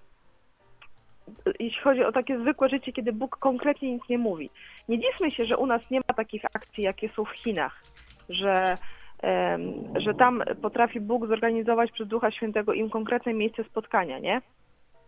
jeśli 1.60 1.82
chodzi 1.82 2.04
o 2.04 2.12
takie 2.12 2.40
zwykłe 2.40 2.70
życie, 2.70 2.94
kiedy 2.94 3.14
Bóg 3.14 3.38
konkretnie 3.38 3.94
nic 3.94 4.04
nie 4.10 4.18
mówi. 4.18 4.50
Nie 4.90 5.00
dziwmy 5.00 5.32
się, 5.32 5.46
że 5.46 5.58
u 5.58 5.66
nas 5.66 5.92
nie 5.92 6.00
ma 6.00 6.14
takich 6.16 6.46
akcji, 6.46 6.84
jakie 6.84 7.10
są 7.10 7.26
w 7.26 7.32
Chinach, 7.32 7.82
że, 8.30 8.78
że 9.96 10.14
tam 10.14 10.44
potrafi 10.62 11.00
Bóg 11.00 11.28
zorganizować 11.28 11.92
przez 11.92 12.08
Ducha 12.08 12.32
Świętego 12.32 12.74
im 12.74 12.90
konkretne 12.90 13.34
miejsce 13.34 13.64
spotkania, 13.64 14.20
nie? 14.20 14.42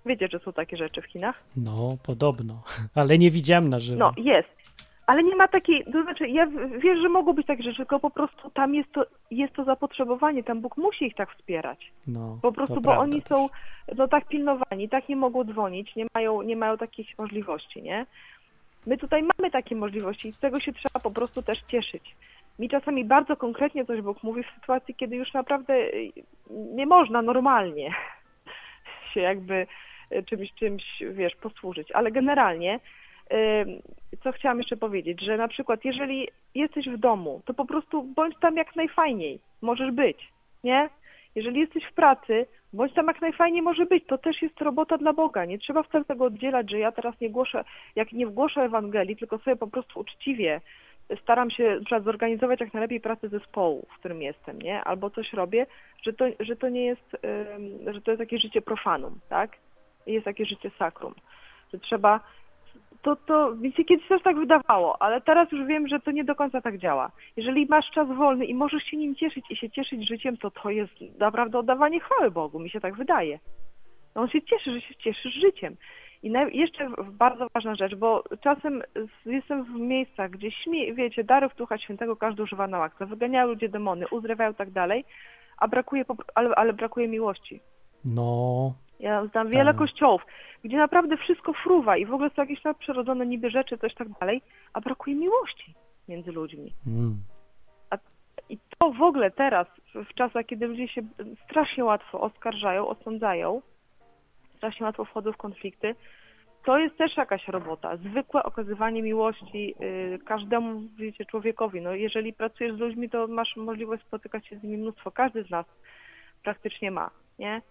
Wiecie, 0.05 0.28
że 0.32 0.39
są 0.39 0.53
takie 0.53 0.78
rzeczy 0.78 1.01
w 1.01 1.05
Chinach? 1.05 1.43
No, 1.57 1.97
podobno. 2.05 2.63
Ale 2.95 3.17
nie 3.17 3.32
widziałem 3.32 3.70
na 3.70 3.80
żywo. 3.80 3.99
No, 3.99 4.13
jest. 4.17 4.59
Ale 5.10 5.24
nie 5.24 5.36
ma 5.36 5.47
takiej, 5.47 5.86
to 5.86 6.03
znaczy 6.03 6.28
ja 6.28 6.45
w- 6.45 6.80
wiesz, 6.80 6.99
że 7.01 7.10
mogą 7.10 7.34
być 7.34 7.47
takie 7.47 7.64
rzeczy, 7.64 7.78
tylko 7.78 7.99
po 7.99 8.10
prostu 8.10 8.49
tam 8.49 8.76
jest 8.76 8.91
to, 8.91 9.05
jest 9.32 9.53
to 9.53 9.64
zapotrzebowanie, 9.64 10.43
tam 10.43 10.62
Bóg 10.62 10.78
musi 10.78 11.05
ich 11.05 11.16
tak 11.16 11.32
wspierać. 11.36 11.91
no, 12.07 12.39
Po 12.41 12.51
prostu, 12.51 12.82
bo 12.82 12.97
oni 12.97 13.22
też. 13.22 13.30
są 13.30 13.49
no 13.97 14.07
tak 14.07 14.26
pilnowani, 14.28 14.89
tak 14.89 15.10
nie 15.10 15.16
mogą 15.16 15.43
dzwonić, 15.43 15.95
nie 15.95 16.05
mają, 16.16 16.41
nie 16.41 16.55
mają 16.55 16.78
takich 16.78 17.18
możliwości, 17.20 17.82
nie? 17.82 18.05
My 18.88 18.97
tutaj 18.97 19.22
mamy 19.38 19.51
takie 19.51 19.76
możliwości 19.76 20.28
i 20.28 20.34
z 20.34 20.39
tego 20.39 20.60
się 20.60 20.74
trzeba 20.74 20.99
po 21.03 21.12
prostu 21.12 21.41
też 21.43 21.62
cieszyć. 21.62 22.16
Mi 22.60 22.70
czasami 22.70 23.05
bardzo 23.05 23.38
konkretnie 23.38 23.86
coś 23.86 24.01
Bóg 24.01 24.24
mówi 24.24 24.43
w 24.43 24.60
sytuacji, 24.60 24.95
kiedy 24.95 25.16
już 25.16 25.34
naprawdę 25.34 25.74
y, 25.74 26.12
nie 26.49 26.86
można 26.86 27.22
normalnie 27.22 27.93
się 29.14 29.20
jakby 29.22 29.68
y, 30.12 30.24
czymś, 30.24 30.53
czymś, 30.53 30.84
wiesz, 31.12 31.36
posłużyć, 31.36 31.91
ale 31.91 32.12
generalnie 32.12 32.80
co 34.23 34.32
chciałam 34.32 34.57
jeszcze 34.57 34.77
powiedzieć, 34.77 35.21
że 35.21 35.38
na 35.38 35.47
przykład 35.47 35.86
jeżeli 35.86 36.27
jesteś 36.55 36.89
w 36.89 36.97
domu, 36.97 37.41
to 37.45 37.53
po 37.53 37.65
prostu 37.65 38.03
bądź 38.03 38.36
tam 38.39 38.57
jak 38.57 38.75
najfajniej 38.75 39.39
możesz 39.61 39.91
być, 39.91 40.17
nie? 40.63 40.89
Jeżeli 41.36 41.59
jesteś 41.59 41.84
w 41.84 41.93
pracy, 41.93 42.45
bądź 42.73 42.93
tam 42.93 43.07
jak 43.07 43.21
najfajniej 43.21 43.61
może 43.61 43.86
być. 43.86 44.05
To 44.07 44.17
też 44.17 44.41
jest 44.41 44.61
robota 44.61 44.97
dla 44.97 45.13
Boga. 45.13 45.45
Nie 45.45 45.59
trzeba 45.59 45.84
wcale 45.84 46.05
tego 46.05 46.25
oddzielać, 46.25 46.71
że 46.71 46.80
ja 46.80 46.91
teraz 46.91 47.19
nie 47.21 47.30
głoszę, 47.30 47.63
jak 47.95 48.11
nie 48.11 48.27
głoszę 48.27 48.61
Ewangelii, 48.61 49.17
tylko 49.17 49.38
sobie 49.38 49.55
po 49.55 49.67
prostu 49.67 49.99
uczciwie 49.99 50.61
staram 51.21 51.51
się 51.51 51.80
na 51.91 51.99
zorganizować 51.99 52.59
jak 52.59 52.73
najlepiej 52.73 52.99
pracę 52.99 53.30
zespołu, 53.30 53.88
w 53.89 53.99
którym 53.99 54.21
jestem, 54.21 54.61
nie? 54.61 54.84
Albo 54.84 55.09
coś 55.09 55.34
robię, 55.34 55.65
że 56.03 56.13
to, 56.13 56.25
że 56.39 56.55
to 56.55 56.69
nie 56.69 56.86
jest, 56.86 57.17
że 57.88 58.01
to 58.01 58.11
jest 58.11 58.19
jakieś 58.19 58.41
życie 58.41 58.61
profanum, 58.61 59.19
tak? 59.30 59.57
Jest 60.07 60.25
jakieś 60.25 60.49
życie 60.49 60.71
sakrum. 60.80 61.13
Że 61.73 61.80
trzeba 61.80 62.19
to, 63.02 63.16
to 63.16 63.56
mi 63.56 63.72
się 63.74 63.84
kiedyś 63.84 64.08
też 64.08 64.24
tak 64.24 64.38
wydawało, 64.38 65.02
ale 65.02 65.22
teraz 65.22 65.52
już 65.52 65.68
wiem, 65.68 65.88
że 65.88 66.00
to 66.00 66.12
nie 66.12 66.24
do 66.24 66.36
końca 66.36 66.62
tak 66.62 66.78
działa. 66.78 67.12
Jeżeli 67.38 67.66
masz 67.66 67.91
czas 67.91 68.08
wolny 68.08 68.45
i 68.45 68.54
możesz 68.54 68.84
się 68.84 68.97
nim 68.97 69.16
cieszyć 69.16 69.45
i 69.50 69.56
się 69.56 69.70
cieszyć 69.70 70.08
życiem, 70.08 70.38
to 70.38 70.52
to 70.52 70.70
jest 70.70 70.93
naprawdę 71.20 71.60
oddawanie 71.60 72.00
chwały 72.00 72.32
Bogu, 72.32 72.60
mi 72.60 72.70
się 72.70 72.80
tak 72.80 72.95
wydaje. 72.95 73.39
No 74.16 74.22
on 74.22 74.30
się 74.30 74.41
cieszy, 74.41 74.72
że 74.72 74.82
się 74.82 74.95
cieszysz 74.95 75.34
życiem. 75.34 75.76
I 76.24 76.34
jeszcze 76.52 76.89
bardzo 77.12 77.47
ważna 77.54 77.76
rzecz, 77.76 77.95
bo 77.95 78.24
czasem 78.43 78.84
jestem 79.26 79.64
w 79.64 79.80
miejscach, 79.80 80.32
gdzie 80.32 80.52
śmie, 80.52 80.93
wiecie, 80.93 81.24
darów 81.24 81.56
Ducha 81.56 81.78
Świętego 81.78 82.16
każdy 82.16 82.43
używa 82.43 82.68
na 82.68 82.80
łakce, 82.80 83.06
wyganiają 83.06 83.47
ludzie 83.47 83.70
demony, 83.70 84.06
uzdrawiają 84.12 84.54
tak 84.54 84.72
dalej, 84.72 85.06
a 85.58 85.68
brakuje, 85.68 86.06
ale, 86.36 86.56
ale 86.56 86.74
brakuje 86.74 87.08
miłości. 87.08 87.60
No, 88.06 88.74
Ja 89.00 89.26
znam 89.26 89.47
wiele 89.50 89.72
Tak. 89.72 89.76
kościołów, 89.78 90.22
gdzie 90.64 90.78
naprawdę 90.78 91.18
wszystko 91.18 91.54
fruwa 91.54 91.97
i 91.97 92.06
w 92.06 92.14
ogóle 92.14 92.30
są 92.30 92.41
jakieś 92.41 92.64
nadprzyrodzone 92.64 93.26
niby 93.26 93.50
rzeczy, 93.50 93.78
coś 93.78 93.93
tak 93.93 94.08
dalej, 94.20 94.41
a 94.74 94.82
brakuje 94.82 95.16
miłości 95.16 95.74
między 96.08 96.32
ludźmi. 96.32 96.74
mm, 96.88 97.18
I 98.50 98.58
to 98.80 98.91
w 98.91 99.02
ogóle 99.02 99.32
teraz, 99.32 99.68
w- 99.95 100.14
czasach, 100.14 100.45
kiedy 100.45 100.68
ludzie 100.68 100.88
się 100.88 101.02
strasznie 101.45 101.86
łatwo 101.86 102.22
oskarżają, 102.22 102.88
osądzają, 102.88 103.62
strasznie 104.58 104.86
łatwo 104.86 105.06
wchodzą 105.06 105.32
w 105.32 105.38
konflikty, 105.38 105.95
to 106.66 106.78
jest 106.78 106.97
też 106.97 107.18
jakaś 107.18 107.47
robota. 107.47 107.97
Zwykłe 107.97 108.43
okazywanie 108.43 109.02
miłości 109.04 109.76
y, 109.82 110.20
każdemu, 110.26 110.82
wiecie, 110.97 111.26
człowiekowi. 111.26 111.82
No, 111.82 111.93
jeżeli 111.93 112.34
pracujesz 112.34 112.76
z 112.76 112.80
ludźmi, 112.80 113.10
to 113.10 113.28
masz 113.28 113.56
możliwość 113.56 114.04
spotykać 114.04 114.47
się 114.47 114.58
z 114.60 114.64
nimi 114.64 114.78
mnóstwo. 114.78 115.12
Każdy 115.12 115.43
z 115.43 115.50
nas 115.50 115.66
praktycznie 116.43 116.91
ma, 116.91 117.10
nie? 117.39 117.62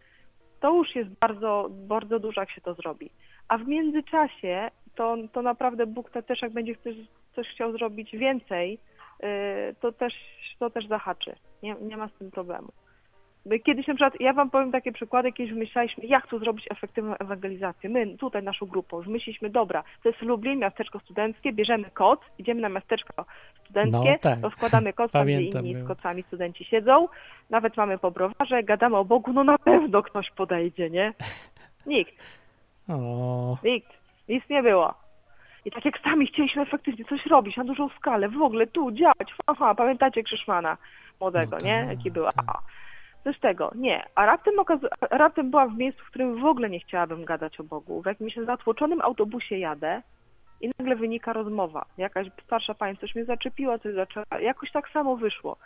To 0.60 0.74
już 0.74 0.94
jest 0.94 1.10
bardzo, 1.10 1.68
bardzo 1.70 2.18
dużo, 2.18 2.40
jak 2.40 2.50
się 2.50 2.60
to 2.60 2.74
zrobi. 2.74 3.10
A 3.48 3.58
w 3.58 3.66
międzyczasie, 3.68 4.70
to, 4.94 5.16
to 5.32 5.42
naprawdę 5.42 5.86
Bóg 5.86 6.10
te- 6.10 6.22
też, 6.22 6.42
jak 6.42 6.52
będzie 6.52 6.76
coś, 6.76 6.94
coś 7.36 7.48
chciał 7.48 7.72
zrobić 7.72 8.12
więcej, 8.12 8.78
y, 9.22 9.74
to 9.80 9.92
też, 9.92 10.14
to 10.58 10.70
też 10.70 10.86
zahaczy. 10.86 11.36
Nie, 11.62 11.76
nie 11.80 11.96
ma 11.96 12.08
z 12.08 12.12
tym 12.12 12.30
problemu. 12.30 12.68
Kiedyś 13.64 13.86
na 13.86 13.94
przykład, 13.94 14.20
ja 14.20 14.32
wam 14.32 14.50
powiem 14.50 14.72
takie 14.72 14.92
przykłady, 14.92 15.32
kiedyś 15.32 15.52
wymyślaliśmy, 15.52 16.04
jak 16.06 16.26
tu 16.26 16.38
zrobić 16.38 16.66
efektywną 16.70 17.14
ewangelizację. 17.16 17.90
My 17.90 18.16
tutaj 18.18 18.42
naszą 18.42 18.66
grupą 18.66 19.00
wymyśliliśmy, 19.00 19.50
dobra, 19.50 19.82
to 20.02 20.08
jest 20.08 20.22
Lublin, 20.22 20.58
miasteczko 20.58 20.98
studenckie, 21.00 21.52
bierzemy 21.52 21.90
kod, 21.90 22.20
idziemy 22.38 22.60
na 22.60 22.68
miasteczko 22.68 23.24
studenckie, 23.64 24.10
No 24.12 24.18
tak. 24.20 24.38
rozkładamy 24.42 24.92
kod, 24.92 25.12
tam 25.12 25.26
gdzie 25.26 25.42
inni 25.42 25.74
z 25.74 25.76
było. 25.76 25.88
kocami 25.88 26.22
studenci 26.22 26.64
siedzą, 26.64 27.08
nawet 27.50 27.76
mamy 27.76 27.98
po 27.98 28.10
browarze, 28.10 28.62
gadamy 28.62 28.96
o 28.96 29.04
Bogu, 29.04 29.32
no 29.32 29.44
na 29.44 29.58
pewno 29.58 30.02
ktoś 30.02 30.30
podejdzie, 30.30 30.90
nie? 30.90 31.12
Nikt. 31.86 32.14
o, 32.88 33.58
Nikt. 33.64 33.88
Nic 34.28 34.44
nie 34.50 34.62
było. 34.62 34.94
I 35.64 35.70
tak 35.70 35.84
jak 35.84 36.00
sami 36.00 36.26
chcieliśmy 36.26 36.62
efektywnie 36.62 37.04
coś 37.04 37.26
robić 37.26 37.56
na 37.56 37.64
dużą 37.64 37.88
skalę, 37.88 38.28
w 38.28 38.42
ogóle 38.42 38.66
tu 38.66 38.92
działać, 38.92 39.34
aha, 39.46 39.74
pamiętacie 39.74 40.22
Krzyszmana 40.22 40.76
młodego, 41.20 41.56
No 41.60 41.66
nie? 41.66 41.80
tak, 41.80 41.96
Jaki 41.98 42.10
był? 42.10 42.24
tak. 42.24 42.44
A, 43.28 43.32
coś 43.32 43.40
tego, 43.40 43.72
nie. 43.74 44.04
A 44.14 44.26
raptem, 44.26 44.54
raptem 45.10 45.50
była 45.50 45.66
w 45.66 45.76
miejscu, 45.76 46.04
w 46.04 46.08
którym 46.08 46.40
w 46.40 46.44
ogóle 46.44 46.70
nie 46.70 46.80
chciałabym 46.80 47.24
gadać 47.24 47.60
o 47.60 47.64
Bogu. 47.64 48.02
W 48.02 48.06
jakimś 48.06 48.36
zatłoczonym 48.36 49.00
autobusie 49.00 49.58
jadę 49.58 50.02
i 50.60 50.70
nagle 50.78 50.96
wynika 50.96 51.32
rozmowa. 51.32 51.86
Jakaś 51.98 52.26
starsza 52.44 52.74
pani 52.74 52.96
coś 52.96 53.14
mnie 53.14 53.24
zaczepiła, 53.24 53.78
coś 53.78 53.94
zaczęła, 53.94 54.26
jakoś 54.40 54.72
tak 54.72 54.88
samo 54.88 55.16
wyszło. 55.16 55.56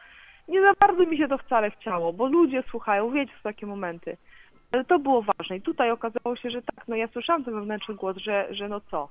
Nie 0.48 0.60
za 0.62 0.72
bardzo 0.80 1.06
mi 1.06 1.18
się 1.18 1.28
to 1.28 1.38
wcale 1.38 1.70
chciało, 1.70 2.12
bo 2.12 2.26
ludzie 2.26 2.62
słuchają, 2.70 3.10
wiecie, 3.10 3.32
są 3.32 3.42
takie 3.42 3.66
momenty. 3.66 4.16
Ale 4.72 4.84
to 4.84 4.98
było 4.98 5.22
ważne 5.22 5.56
i 5.56 5.62
tutaj 5.62 5.90
okazało 5.90 6.36
się, 6.36 6.50
że 6.50 6.62
tak, 6.62 6.88
no 6.88 6.96
ja 6.96 7.08
słyszałam 7.08 7.44
ten 7.44 7.54
wewnętrzny 7.54 7.94
głos, 7.94 8.16
że, 8.16 8.46
że 8.50 8.68
no 8.68 8.80
co, 8.80 9.08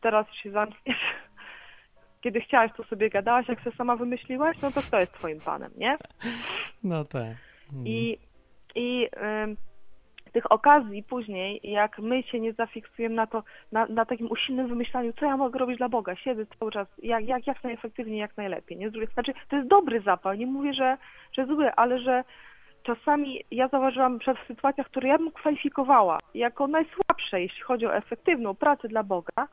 teraz 0.00 0.26
się 0.32 0.50
zamkniesz. 0.50 1.14
Kiedy 2.24 2.40
chciałaś, 2.40 2.70
to 2.76 2.84
sobie 2.84 3.10
gadałaś, 3.10 3.48
jak 3.48 3.60
się 3.60 3.70
sama 3.70 3.96
wymyśliłaś, 3.96 4.56
no 4.62 4.70
to 4.70 4.80
kto 4.80 5.00
jest 5.00 5.12
twoim 5.12 5.40
panem, 5.40 5.70
nie? 5.76 5.96
no 6.84 7.04
tak. 7.04 7.36
Mm. 7.72 7.86
I, 7.86 8.18
i 8.74 9.08
ym, 9.42 9.56
tych 10.32 10.52
okazji 10.52 11.02
później, 11.02 11.60
jak 11.62 11.98
my 11.98 12.22
się 12.22 12.40
nie 12.40 12.52
zafiksujemy 12.52 13.14
na 13.14 13.26
to, 13.26 13.42
na, 13.72 13.86
na 13.86 14.04
takim 14.04 14.30
usilnym 14.30 14.68
wymyślaniu, 14.68 15.12
co 15.12 15.26
ja 15.26 15.36
mogę 15.36 15.58
robić 15.58 15.78
dla 15.78 15.88
Boga, 15.88 16.16
siedzę 16.16 16.46
cały 16.58 16.72
czas, 16.72 16.88
jak, 17.02 17.24
jak, 17.24 17.46
jak 17.46 17.64
najefektywniej, 17.64 18.18
jak 18.18 18.36
najlepiej. 18.36 18.78
Nie? 18.78 18.90
Znaczy, 18.90 19.32
to 19.48 19.56
jest 19.56 19.68
dobry 19.68 20.00
zapał, 20.00 20.34
nie 20.34 20.46
mówię, 20.46 20.74
że, 20.74 20.96
że 21.32 21.46
zły, 21.46 21.72
ale 21.72 21.98
że 21.98 22.24
czasami 22.82 23.44
ja 23.50 23.68
zauważyłam, 23.68 24.20
że 24.20 24.34
w 24.34 24.46
sytuacjach, 24.48 24.86
które 24.86 25.08
ja 25.08 25.18
bym 25.18 25.30
kwalifikowała 25.30 26.18
jako 26.34 26.66
najsłabsze, 26.66 27.40
jeśli 27.40 27.62
chodzi 27.62 27.86
o 27.86 27.96
efektywną 27.96 28.54
pracę 28.54 28.88
dla 28.88 29.02
Boga, 29.02 29.48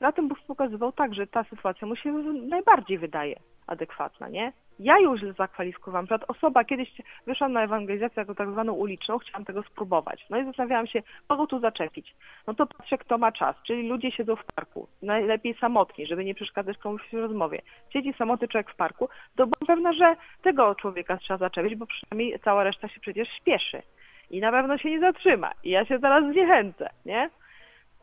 Bóg 0.00 0.38
pokazywał 0.46 0.92
tak, 0.92 1.14
że 1.14 1.26
ta 1.26 1.44
sytuacja 1.44 1.88
mu 1.88 1.96
się 1.96 2.12
najbardziej 2.48 2.98
wydaje 2.98 3.36
adekwatna, 3.66 4.28
nie? 4.28 4.52
Ja 4.78 4.98
ją 4.98 5.18
źle 5.18 5.32
zakwalifikowałam. 5.32 6.04
Na 6.04 6.18
przykład 6.18 6.36
osoba 6.36 6.64
kiedyś 6.64 6.92
wyszła 7.26 7.48
na 7.48 7.62
ewangelizację 7.62 8.20
jako 8.20 8.34
tak 8.34 8.50
zwaną 8.50 8.72
uliczną, 8.72 9.18
chciałam 9.18 9.44
tego 9.44 9.62
spróbować. 9.62 10.26
No 10.30 10.38
i 10.38 10.44
zastanawiałam 10.44 10.86
się, 10.86 11.02
kogo 11.28 11.46
tu 11.46 11.60
zaczepić. 11.60 12.14
No 12.46 12.54
to 12.54 12.66
patrzę, 12.66 12.98
kto 12.98 13.18
ma 13.18 13.32
czas, 13.32 13.56
czyli 13.66 13.88
ludzie 13.88 14.10
siedzą 14.10 14.36
w 14.36 14.44
parku, 14.44 14.88
najlepiej 15.02 15.54
samotni, 15.54 16.06
żeby 16.06 16.24
nie 16.24 16.34
przeszkadzać 16.34 16.78
komuś 16.78 17.02
w 17.12 17.14
rozmowie. 17.14 17.62
Siedzi 17.90 18.12
samotny 18.12 18.48
człowiek 18.48 18.70
w 18.70 18.76
parku, 18.76 19.08
to 19.36 19.46
byłam 19.46 19.66
pewna, 19.66 19.92
że 19.92 20.16
tego 20.42 20.74
człowieka 20.74 21.16
trzeba 21.16 21.38
zaczepić, 21.38 21.74
bo 21.76 21.86
przynajmniej 21.86 22.38
cała 22.44 22.64
reszta 22.64 22.88
się 22.88 23.00
przecież 23.00 23.28
śpieszy. 23.28 23.82
I 24.30 24.40
na 24.40 24.50
pewno 24.50 24.78
się 24.78 24.90
nie 24.90 25.00
zatrzyma. 25.00 25.52
I 25.64 25.70
ja 25.70 25.84
się 25.84 25.98
zaraz 25.98 26.32
zniechęcę, 26.32 26.90
nie? 27.06 27.30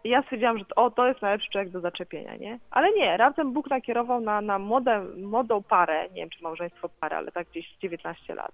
I 0.04 0.10
ja 0.10 0.22
stwierdziłam, 0.22 0.58
że 0.58 0.66
o, 0.76 0.91
to 0.91 1.08
jest 1.08 1.22
najlepszy 1.22 1.51
człowiek 1.51 1.70
do 1.70 1.80
zaczepienia, 1.80 2.36
nie? 2.36 2.60
Ale 2.72 2.91
nie, 2.91 3.18
razem 3.18 3.54
Bóg 3.54 3.70
nakierował 3.70 4.22
na, 4.22 4.41
na 4.41 4.60
młodę, 4.60 5.06
młodą 5.18 5.64
parę, 5.64 6.10
nie 6.10 6.22
wiem 6.22 6.30
czy 6.30 6.43
małżeństwo 6.43 6.89
parę, 6.99 7.18
ale 7.18 7.32
tak 7.32 7.47
gdzieś 7.49 7.76
19 7.82 8.36
lat. 8.36 8.51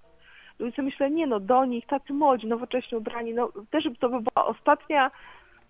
I 0.60 0.72
sobie 0.72 0.84
myślę, 0.84 1.12
nie 1.12 1.28
no, 1.28 1.39
do 1.39 1.66
nich, 1.66 1.86
tacy 1.88 2.14
młodzi, 2.14 2.47
nowocześnie 2.47 2.97
ubrani, 2.97 3.34
no 3.34 3.50
też 3.72 3.84
to 4.00 4.10
by 4.10 4.22
była 4.22 4.45
ostatnia, 4.45 5.12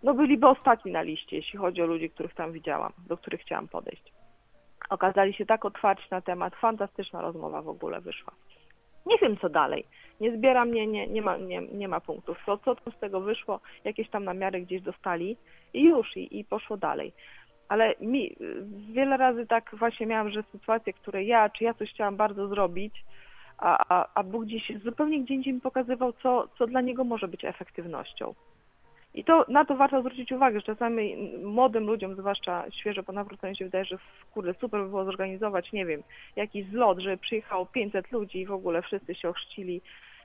no 0.04 0.14
byliby 0.14 0.48
ostatni 0.48 0.92
na 0.92 1.02
liście, 1.02 1.36
jeśli 1.36 1.60
chodzi 1.60 1.82
o 1.82 1.86
ludzi, 1.86 2.10
których 2.10 2.34
tam 2.34 2.52
widziałam, 2.52 2.94
do 3.08 3.18
których 3.18 3.42
chciałam 3.42 3.68
podejść. 3.68 4.04
Okazali 4.90 5.34
się 5.34 5.46
tak 5.46 5.66
otwarci 5.66 6.08
na 6.12 6.22
temat, 6.22 6.56
fantastyczna 6.56 7.22
rozmowa 7.22 7.62
w 7.62 7.70
ogóle 7.70 8.02
wyszła. 8.02 8.34
Nie 9.06 9.18
wiem 9.18 9.38
co 9.38 9.50
dalej. 9.50 9.86
Nie 10.22 10.38
zbieram, 10.38 10.74
nie, 10.74 10.88
nie, 10.88 11.08
nie, 11.08 11.22
ma, 11.22 11.38
nie, 11.38 11.62
nie 11.62 11.88
ma 11.88 12.00
punktów. 12.00 12.38
Co, 12.46 12.58
co 12.58 12.76
tam 12.76 12.94
z 12.94 13.00
tego 13.00 13.22
wyszło? 13.22 13.60
Jakieś 13.84 14.10
tam 14.10 14.24
namiary 14.24 14.62
gdzieś 14.62 14.82
dostali 14.82 15.38
i 15.74 15.84
już, 15.84 16.18
i, 16.18 16.40
i 16.40 16.46
poszło 16.46 16.78
dalej. 16.78 17.14
Ale 17.70 17.96
mi 18.02 18.36
wiele 18.94 19.18
razy 19.18 19.48
tak 19.48 19.70
właśnie 19.74 20.06
miałam, 20.06 20.30
że 20.30 20.44
sytuacje, 20.52 20.94
które 20.94 21.24
ja, 21.24 21.50
czy 21.50 21.64
ja 21.64 21.74
coś 21.74 21.90
chciałam 21.90 22.18
bardzo 22.18 22.48
zrobić, 22.48 22.94
a, 23.58 23.86
a, 23.90 24.08
a 24.16 24.24
Bóg 24.24 24.46
gdzieś 24.46 24.72
zupełnie 24.84 25.24
gdzie 25.24 25.34
indziej 25.34 25.54
mi 25.54 25.62
pokazywał, 25.62 26.14
co, 26.14 26.48
co 26.58 26.68
dla 26.68 26.82
niego 26.82 27.04
może 27.04 27.28
być 27.28 27.46
efektywnością. 27.46 28.34
I 29.14 29.24
to 29.24 29.46
na 29.48 29.66
to 29.66 29.76
warto 29.76 30.00
zwrócić 30.00 30.32
uwagę, 30.32 30.60
że 30.60 30.66
czasami 30.66 31.32
młodym 31.44 31.86
ludziom, 31.86 32.16
zwłaszcza 32.16 32.66
świeżo 32.72 33.04
po 33.04 33.12
nawróceniu 33.12 33.56
się 33.56 33.66
wydaje, 33.66 33.86
że 33.86 33.98
kurde, 34.34 34.54
super 34.54 34.82
by 34.82 34.90
było 34.90 35.06
zorganizować, 35.06 35.72
nie 35.72 35.86
wiem, 35.86 36.04
jakiś 36.36 36.66
zlot, 36.66 37.00
żeby 37.00 37.18
przyjechało 37.18 37.66
500 37.66 38.12
ludzi 38.12 38.40
i 38.40 38.46
w 38.46 38.52
ogóle 38.52 38.82
wszyscy 38.82 39.16
się 39.16 39.30
ochrzcili. 39.30 39.82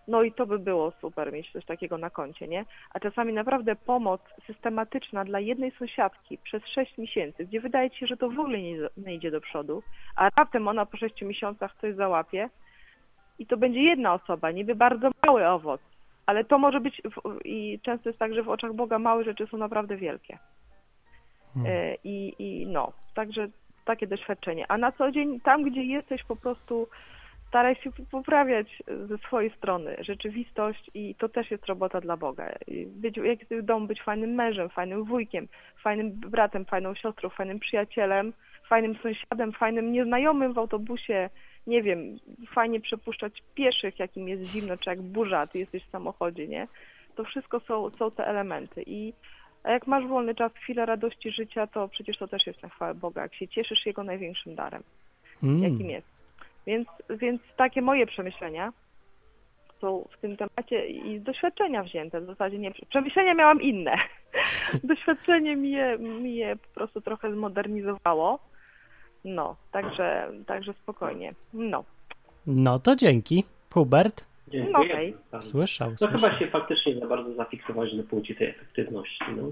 No 0.09 0.23
i 0.23 0.33
to 0.33 0.47
by 0.47 0.59
było 0.59 0.91
super 1.01 1.33
mieć 1.33 1.53
coś 1.53 1.65
takiego 1.65 1.99
na 1.99 2.11
koncie, 2.11 2.49
nie? 2.49 2.65
A 2.91 3.01
czasami 3.01 3.33
naprawdę 3.33 3.77
pomoc 3.77 4.21
systematyczna 4.47 5.25
dla 5.25 5.41
jednej 5.41 5.71
sąsiadki 5.71 6.39
przez 6.39 6.67
6 6.67 6.99
miesięcy, 6.99 7.47
gdzie 7.47 7.61
wydaje 7.61 7.91
ci 7.91 7.99
się, 7.99 8.07
że 8.07 8.17
to 8.17 8.31
w 8.31 8.39
ogóle 8.39 8.63
nie, 8.63 8.77
nie 8.97 9.15
idzie 9.15 9.31
do 9.31 9.41
przodu, 9.41 9.83
a 10.17 10.31
raptem 10.37 10.69
ona 10.69 10.87
po 10.87 10.97
6 10.97 11.23
miesiącach 11.23 11.75
coś 11.81 11.95
załapie 11.95 12.49
i 13.39 13.47
to 13.47 13.57
będzie 13.57 13.83
jedna 13.83 14.15
osoba, 14.15 14.51
niby 14.51 14.75
bardzo 14.75 15.11
mały 15.27 15.47
owoc, 15.47 15.81
ale 16.27 16.45
to 16.45 16.59
może 16.59 16.81
być 16.81 17.03
i 17.45 17.81
często 17.83 18.09
jest 18.09 18.19
tak, 18.19 18.35
że 18.35 18.43
w 18.43 18.49
oczach 18.49 18.75
Boga 18.75 18.99
małe 18.99 19.25
rzeczy 19.25 19.47
są 19.47 19.57
naprawdę 19.57 19.97
wielkie. 19.97 20.39
Hmm. 21.55 21.73
I, 22.05 22.35
I 22.39 22.67
no, 22.67 22.93
także 23.15 23.49
takie 23.85 24.07
doświadczenie. 24.07 24.65
A 24.69 24.79
na 24.79 24.93
co 24.93 25.13
dzień, 25.13 25.41
tam 25.41 25.63
gdzie 25.63 25.85
jesteś, 25.85 26.25
po 26.25 26.37
prostu 26.37 26.89
staraj 27.49 27.77
się 27.77 27.91
poprawiać 28.11 28.83
ze 29.07 29.19
swojej 29.19 29.51
strony 29.51 29.97
rzeczywistość 30.01 30.91
i 30.95 31.15
to 31.15 31.29
też 31.29 31.51
jest 31.51 31.67
robota 31.67 32.01
dla 32.01 32.17
Boga. 32.17 32.53
Być, 32.87 33.17
jak 33.17 33.41
jesteś 33.41 33.59
w 33.59 33.65
domu, 33.65 33.87
być 33.87 34.03
fajnym 34.03 34.31
mężem, 34.35 34.69
fajnym 34.69 35.05
wujkiem, 35.05 35.49
fajnym 35.83 36.11
bratem, 36.11 36.65
fajną 36.65 36.95
siostrą, 36.95 37.29
fajnym 37.29 37.59
przyjacielem, 37.59 38.33
fajnym 38.69 38.95
sąsiadem, 39.03 39.53
fajnym 39.53 39.93
nieznajomym 39.93 40.53
w 40.53 40.59
autobusie, 40.59 41.31
nie 41.67 41.83
wiem, 41.83 42.19
fajnie 42.55 42.81
przepuszczać 42.81 43.43
pieszych, 43.55 43.99
jakim 43.99 44.29
jest 44.29 44.43
zimno, 44.43 44.77
czy 44.77 44.91
jak 44.91 45.03
burza, 45.03 45.47
ty 45.47 45.59
jesteś 45.59 45.85
w 45.85 45.91
samochodzie, 45.91 46.49
nie? 46.49 46.69
To 47.17 47.25
wszystko 47.25 47.61
są, 47.61 47.91
są 47.91 48.11
te 48.11 48.27
elementy 48.27 48.83
i 48.87 49.13
a 49.65 49.71
jak 49.71 49.87
masz 49.87 50.07
wolny 50.07 50.35
czas, 50.35 50.53
chwilę 50.55 50.87
radości 50.87 51.31
życia, 51.31 51.67
to 51.67 51.89
przecież 51.89 52.19
to 52.19 52.29
też 52.29 52.47
jest 52.47 52.63
na 52.63 52.69
chwałę 52.69 52.95
Boga, 52.95 53.23
jak 53.23 53.35
się 53.35 53.49
cieszysz 53.49 53.87
Jego 53.87 54.05
największym 54.05 54.55
darem, 54.55 54.83
mm. 55.43 55.63
jakim 55.63 55.91
jest. 55.91 56.07
Więc, 56.67 56.89
więc 57.11 57.41
takie 57.57 57.83
moje 57.83 58.07
przemyślenia 58.07 58.73
są 59.81 60.05
w 60.13 60.19
tym 60.19 60.37
temacie 60.37 60.87
i 60.87 61.21
doświadczenia 61.21 61.83
wzięte. 61.83 62.21
W 62.21 62.27
zasadzie 62.27 62.59
nie, 62.59 62.73
przemyślenia 62.89 63.35
miałam 63.35 63.63
inne. 63.63 63.97
Doświadczenie 64.85 65.57
mi 65.57 65.71
je, 65.71 65.99
mi 65.99 66.35
je 66.35 66.57
po 66.57 66.69
prostu 66.75 67.01
trochę 67.01 67.33
zmodernizowało. 67.33 68.39
No, 69.25 69.57
także, 69.73 70.29
także 70.47 70.73
spokojnie. 70.73 71.35
No. 71.55 71.85
No 72.47 72.79
to 72.79 72.97
dzięki. 72.97 73.45
Hubert? 73.75 74.25
Dziękuję. 74.49 75.13
No, 75.33 75.39
okay. 75.39 75.43
Słyszał, 75.43 75.91
No 75.91 75.97
słyszał. 75.97 76.19
chyba 76.19 76.39
się 76.39 76.47
faktycznie 76.47 76.95
za 77.01 77.07
bardzo 77.07 77.35
zafiksować 77.35 77.93
na 77.93 78.03
punkcie 78.03 78.35
tej 78.35 78.49
efektywności. 78.49 79.25
No. 79.37 79.43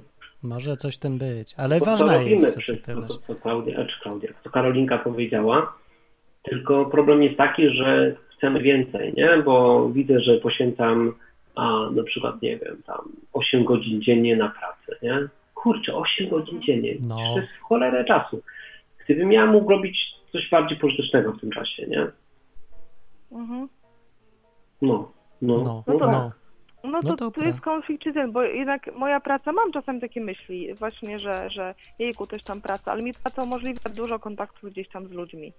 Może 0.43 0.77
coś 0.77 0.97
tym 0.97 1.18
być, 1.18 1.55
ale 1.57 1.79
Bo 1.79 1.85
to 1.85 1.91
ważna 1.91 2.12
robimy 2.12 2.31
jest 2.31 2.59
efektywność. 2.59 3.14
to, 3.14 3.20
co 3.27 3.35
Klaudia, 3.41 3.85
czy 3.87 4.01
Klaudia, 4.03 4.31
co 4.45 4.51
Karolinka 4.51 4.99
powiedziała, 4.99 5.73
tylko 6.43 6.87
problem 6.87 7.23
jest 7.23 7.37
taki, 7.37 7.68
że 7.68 8.16
chcemy 8.37 8.61
więcej, 8.62 9.12
nie? 9.16 9.29
Bo 9.45 9.89
widzę, 9.89 10.20
że 10.20 10.39
poświęcam 10.39 11.14
a 11.55 11.91
na 11.91 12.03
przykład, 12.03 12.43
nie 12.43 12.57
wiem, 12.57 12.83
tam 12.87 13.12
8 13.33 13.64
godzin 13.64 14.03
dziennie 14.03 14.37
na 14.37 14.49
pracę, 14.49 14.97
nie? 15.03 15.29
Kurczę, 15.55 15.95
8 15.95 16.29
godzin 16.29 16.62
dziennie, 16.62 16.95
No. 17.09 17.16
to 17.16 17.41
jest 17.41 17.53
w 17.53 17.61
cholerę 17.62 18.05
czasu. 18.05 18.43
Gdybym 19.05 19.32
ja 19.32 19.46
mógł 19.46 19.70
robić 19.70 20.14
coś 20.32 20.50
bardziej 20.50 20.78
pożytecznego 20.78 21.32
w 21.32 21.40
tym 21.40 21.50
czasie, 21.50 21.86
nie? 21.86 22.07
Mhm. 23.32 23.68
No, 24.82 25.12
no, 25.42 25.57
No, 25.57 25.84
No 25.86 25.98
to- 25.98 26.11
no. 26.11 26.32
No 26.84 27.00
to 27.03 27.09
No 27.09 27.16
tu 27.16 27.24
dobra. 27.24 27.46
jest 27.46 27.61
konflikt 27.61 28.03
czy 28.05 28.12
ten, 28.12 28.32
bo 28.32 28.42
jednak 28.42 28.94
moja 28.96 29.20
praca, 29.20 29.53
mam 29.53 29.72
czasem 29.72 30.00
takie 30.00 30.20
myśli 30.20 30.74
właśnie, 30.74 31.18
że, 31.18 31.50
że 31.50 31.74
jejku, 31.98 32.26
też 32.26 32.42
tam 32.42 32.61
praca, 32.61 32.92
ale 32.92 33.03
mi 33.03 33.12
praca 33.22 33.42
umożliwia 33.42 33.90
dużo 33.96 34.18
kontaktów 34.18 34.70
gdzieś 34.70 34.88
tam 34.88 35.09
z 35.09 35.11
ludźmi. 35.11 35.53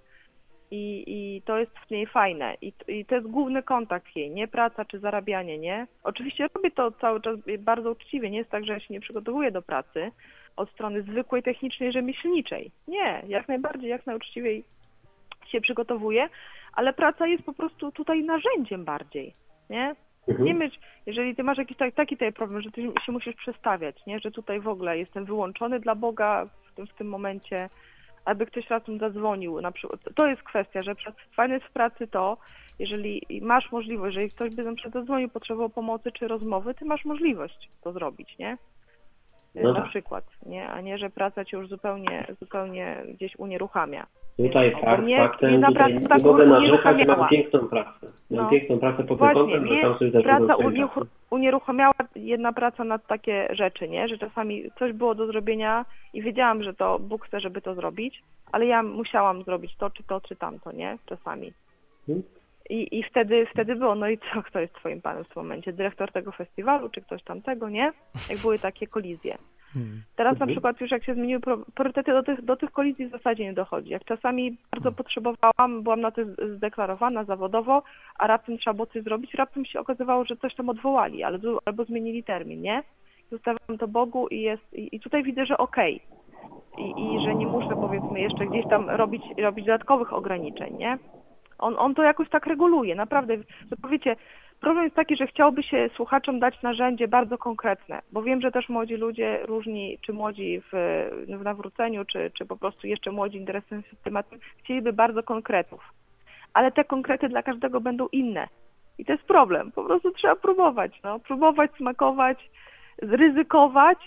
I, 0.70 1.04
i 1.06 1.42
to 1.42 1.58
jest 1.58 1.78
w 1.78 1.90
niej 1.90 2.06
fajne. 2.06 2.54
I, 2.62 2.72
I 2.88 3.04
to 3.04 3.14
jest 3.14 3.26
główny 3.26 3.62
kontakt 3.62 4.16
jej, 4.16 4.30
nie 4.30 4.48
praca 4.48 4.84
czy 4.84 4.98
zarabianie, 4.98 5.58
nie? 5.58 5.86
Oczywiście 6.02 6.48
robię 6.54 6.70
to 6.70 6.92
cały 6.92 7.20
czas 7.20 7.38
bardzo 7.58 7.90
uczciwie, 7.90 8.30
nie 8.30 8.38
jest 8.38 8.50
tak, 8.50 8.64
że 8.64 8.72
ja 8.72 8.80
się 8.80 8.94
nie 8.94 9.00
przygotowuję 9.00 9.50
do 9.50 9.62
pracy 9.62 10.10
od 10.56 10.70
strony 10.70 11.02
zwykłej, 11.02 11.42
technicznej, 11.42 11.92
rzemieślniczej. 11.92 12.70
Nie, 12.88 13.22
jak 13.28 13.48
najbardziej, 13.48 13.90
jak 13.90 14.06
najuczciwiej 14.06 14.64
się 15.46 15.60
przygotowuję, 15.60 16.28
ale 16.72 16.92
praca 16.92 17.26
jest 17.26 17.44
po 17.44 17.52
prostu 17.52 17.92
tutaj 17.92 18.24
narzędziem 18.24 18.84
bardziej, 18.84 19.32
nie? 19.70 19.94
Mhm. 20.28 20.46
Nie 20.46 20.54
myśl, 20.54 20.78
jeżeli 21.06 21.36
ty 21.36 21.42
masz 21.42 21.58
jakiś 21.58 21.76
tak, 21.76 21.94
taki 21.94 22.16
tutaj 22.16 22.32
problem, 22.32 22.62
że 22.62 22.70
ty 22.70 22.82
się 23.06 23.12
musisz 23.12 23.34
przestawiać, 23.34 24.06
nie? 24.06 24.20
Że 24.20 24.30
tutaj 24.30 24.60
w 24.60 24.68
ogóle 24.68 24.98
jestem 24.98 25.24
wyłączony 25.24 25.80
dla 25.80 25.94
Boga 25.94 26.46
w 26.70 26.74
tym, 26.74 26.86
w 26.86 26.94
tym 26.94 27.08
momencie, 27.08 27.68
aby 28.24 28.46
ktoś 28.46 28.70
razem 28.70 28.98
zadzwonił 28.98 29.60
na 29.60 29.72
przykład. 29.72 30.00
To 30.14 30.26
jest 30.26 30.42
kwestia, 30.42 30.82
że 30.82 30.94
fajne 31.36 31.54
jest 31.54 31.66
w 31.66 31.72
pracy 31.72 32.06
to, 32.06 32.36
jeżeli 32.78 33.22
masz 33.42 33.72
możliwość, 33.72 34.16
jeżeli 34.16 34.30
ktoś 34.30 34.54
by 34.54 34.64
na 34.64 34.74
przykład 34.74 34.94
zadzwonił, 34.94 35.28
potrzebował 35.28 35.70
pomocy 35.70 36.12
czy 36.12 36.28
rozmowy, 36.28 36.74
ty 36.74 36.84
masz 36.84 37.04
możliwość 37.04 37.68
to 37.82 37.92
zrobić, 37.92 38.38
nie? 38.38 38.58
No 39.62 39.72
na 39.72 39.80
przykład, 39.80 40.24
nie? 40.46 40.68
A 40.68 40.80
nie, 40.80 40.98
że 40.98 41.10
praca 41.10 41.44
cię 41.44 41.56
już 41.56 41.68
zupełnie, 41.68 42.26
zupełnie 42.40 42.96
gdzieś 43.08 43.36
unieruchamia. 43.38 44.06
Tutaj 44.36 44.70
Bo 44.70 44.78
fakt, 44.78 45.02
mnie- 45.02 45.16
faktem, 45.16 45.50
mnie 45.50 45.66
tutaj 45.66 46.00
tak 46.08 46.18
nie 46.18 46.24
mogę 46.24 46.46
narzekać, 46.46 47.06
mam 47.06 47.28
piękną 47.28 47.58
pracę. 47.68 48.06
Mam 48.30 48.44
No. 48.44 48.50
piękną 48.50 48.78
pracę 48.78 49.04
pod 49.04 49.18
Właśnie, 49.18 49.40
kątem, 49.40 49.66
że 49.66 49.80
tam 49.80 49.98
sobie 49.98 50.10
też 50.12 50.22
praca 50.24 50.56
unieruchamiała 51.30 51.94
jedna 52.16 52.52
praca 52.52 52.84
nad 52.84 53.06
takie 53.06 53.48
rzeczy, 53.50 53.88
nie? 53.88 54.08
Że 54.08 54.18
czasami 54.18 54.70
coś 54.78 54.92
było 54.92 55.14
do 55.14 55.26
zrobienia 55.26 55.84
i 56.14 56.22
wiedziałam, 56.22 56.62
że 56.62 56.74
to 56.74 56.98
Bóg 56.98 57.26
chce, 57.26 57.40
żeby 57.40 57.60
to 57.60 57.74
zrobić, 57.74 58.22
ale 58.52 58.66
ja 58.66 58.82
musiałam 58.82 59.42
zrobić 59.42 59.76
to, 59.76 59.90
czy 59.90 60.02
to, 60.02 60.20
czy 60.20 60.36
tamto, 60.36 60.72
nie? 60.72 60.98
Czasami. 61.06 61.52
Mhm. 62.08 62.22
I, 62.70 62.98
I 62.98 63.02
wtedy, 63.02 63.46
wtedy 63.52 63.76
było, 63.76 63.94
no 63.94 64.08
i 64.08 64.18
co, 64.18 64.42
kto 64.42 64.60
jest 64.60 64.74
twoim 64.74 65.02
panem 65.02 65.24
w 65.24 65.28
tym 65.28 65.42
momencie? 65.42 65.72
Dyrektor 65.72 66.12
tego 66.12 66.32
festiwalu, 66.32 66.88
czy 66.88 67.00
ktoś 67.00 67.22
tamtego, 67.22 67.68
nie? 67.68 67.92
Jak 68.30 68.38
były 68.38 68.58
takie 68.58 68.86
kolizje. 68.86 69.38
Hmm. 69.74 70.02
Teraz 70.16 70.38
na 70.38 70.46
przykład 70.46 70.80
już 70.80 70.90
jak 70.90 71.04
się 71.04 71.14
zmieniły 71.14 71.40
priorytety, 71.74 72.12
do 72.12 72.22
tych, 72.22 72.42
do 72.42 72.56
tych 72.56 72.70
kolizji 72.70 73.06
w 73.06 73.10
zasadzie 73.10 73.44
nie 73.44 73.52
dochodzi. 73.52 73.90
Jak 73.90 74.04
czasami 74.04 74.56
bardzo 74.72 74.92
potrzebowałam, 74.92 75.82
byłam 75.82 76.00
na 76.00 76.10
to 76.10 76.22
zdeklarowana 76.56 77.24
zawodowo, 77.24 77.82
a 78.18 78.26
raptem 78.26 78.58
trzeba 78.58 78.74
było 78.74 78.86
coś 78.86 79.02
zrobić, 79.02 79.34
raptem 79.34 79.64
się 79.64 79.80
okazywało, 79.80 80.24
że 80.24 80.36
coś 80.36 80.54
tam 80.54 80.68
odwołali, 80.68 81.22
ale, 81.22 81.38
albo 81.64 81.84
zmienili 81.84 82.24
termin, 82.24 82.60
nie? 82.60 82.82
Zostawiam 83.30 83.78
to 83.78 83.88
Bogu 83.88 84.28
i 84.28 84.40
jest, 84.40 84.74
i, 84.74 84.96
i 84.96 85.00
tutaj 85.00 85.22
widzę, 85.22 85.46
że 85.46 85.58
okej. 85.58 86.00
I, 86.78 86.90
I 86.90 87.24
że 87.24 87.34
nie 87.34 87.46
muszę 87.46 87.74
powiedzmy 87.74 88.20
jeszcze 88.20 88.46
gdzieś 88.46 88.68
tam 88.70 88.90
robić, 88.90 89.22
robić 89.38 89.66
dodatkowych 89.66 90.12
ograniczeń, 90.12 90.76
nie? 90.76 90.98
On, 91.58 91.74
on 91.78 91.94
to 91.94 92.02
jakoś 92.02 92.28
tak 92.28 92.46
reguluje, 92.46 92.94
naprawdę. 92.94 93.36
To 93.70 93.76
powiecie, 93.82 94.16
problem 94.60 94.84
jest 94.84 94.96
taki, 94.96 95.16
że 95.16 95.26
chciałby 95.26 95.62
się 95.62 95.90
słuchaczom 95.96 96.40
dać 96.40 96.62
narzędzie 96.62 97.08
bardzo 97.08 97.38
konkretne, 97.38 98.02
bo 98.12 98.22
wiem, 98.22 98.40
że 98.40 98.52
też 98.52 98.68
młodzi 98.68 98.94
ludzie, 98.94 99.38
różni, 99.46 99.98
czy 100.00 100.12
młodzi 100.12 100.60
w, 100.60 100.72
w 101.38 101.42
nawróceniu, 101.44 102.04
czy, 102.04 102.30
czy 102.38 102.46
po 102.46 102.56
prostu 102.56 102.86
jeszcze 102.86 103.10
młodzi 103.10 103.38
interesujący 103.38 103.90
się 103.90 103.96
tematem, 103.96 104.38
chcieliby 104.58 104.92
bardzo 104.92 105.22
konkretów. 105.22 105.92
Ale 106.54 106.72
te 106.72 106.84
konkrety 106.84 107.28
dla 107.28 107.42
każdego 107.42 107.80
będą 107.80 108.06
inne. 108.12 108.48
I 108.98 109.04
to 109.04 109.12
jest 109.12 109.24
problem. 109.24 109.72
Po 109.72 109.84
prostu 109.84 110.10
trzeba 110.10 110.36
próbować, 110.36 111.00
no. 111.04 111.18
Próbować, 111.18 111.70
smakować, 111.76 112.50
ryzykować, 112.98 113.98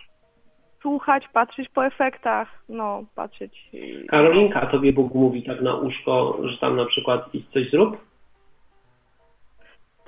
słuchać, 0.82 1.28
patrzeć 1.34 1.70
po 1.70 1.86
efektach, 1.86 2.64
no, 2.70 3.04
patrzeć. 3.16 3.72
Karolinka, 4.08 4.62
a 4.62 4.66
tobie 4.66 4.94
Bóg 4.94 5.14
mówi 5.14 5.44
tak 5.44 5.62
na 5.62 5.76
uszko, 5.76 6.38
że 6.44 6.58
tam 6.58 6.76
na 6.76 6.86
przykład 6.86 7.36
idź 7.36 7.50
coś 7.50 7.70
zrób? 7.70 7.98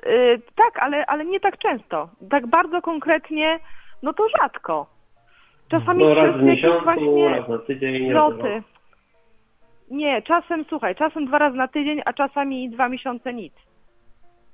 Y, 0.05 0.41
tak, 0.55 0.79
ale, 0.79 1.05
ale 1.05 1.25
nie 1.25 1.39
tak 1.39 1.57
często. 1.57 2.09
Tak 2.29 2.47
bardzo 2.47 2.81
konkretnie, 2.81 3.59
no 4.03 4.13
to 4.13 4.29
rzadko. 4.29 4.87
Czasami 5.69 6.03
No 6.03 6.13
raz 6.13 6.35
w 6.37 6.43
miesiącu, 6.43 6.83
właśnie 6.83 7.29
raz 7.29 7.49
na 7.49 7.57
tydzień, 7.57 8.11
rok. 8.11 8.35
Nie, 9.91 10.21
czasem, 10.21 10.65
słuchaj, 10.69 10.95
czasem 10.95 11.25
dwa 11.25 11.37
razy 11.37 11.57
na 11.57 11.67
tydzień, 11.67 12.01
a 12.05 12.13
czasami 12.13 12.69
dwa 12.69 12.89
miesiące 12.89 13.33
nic. 13.33 13.53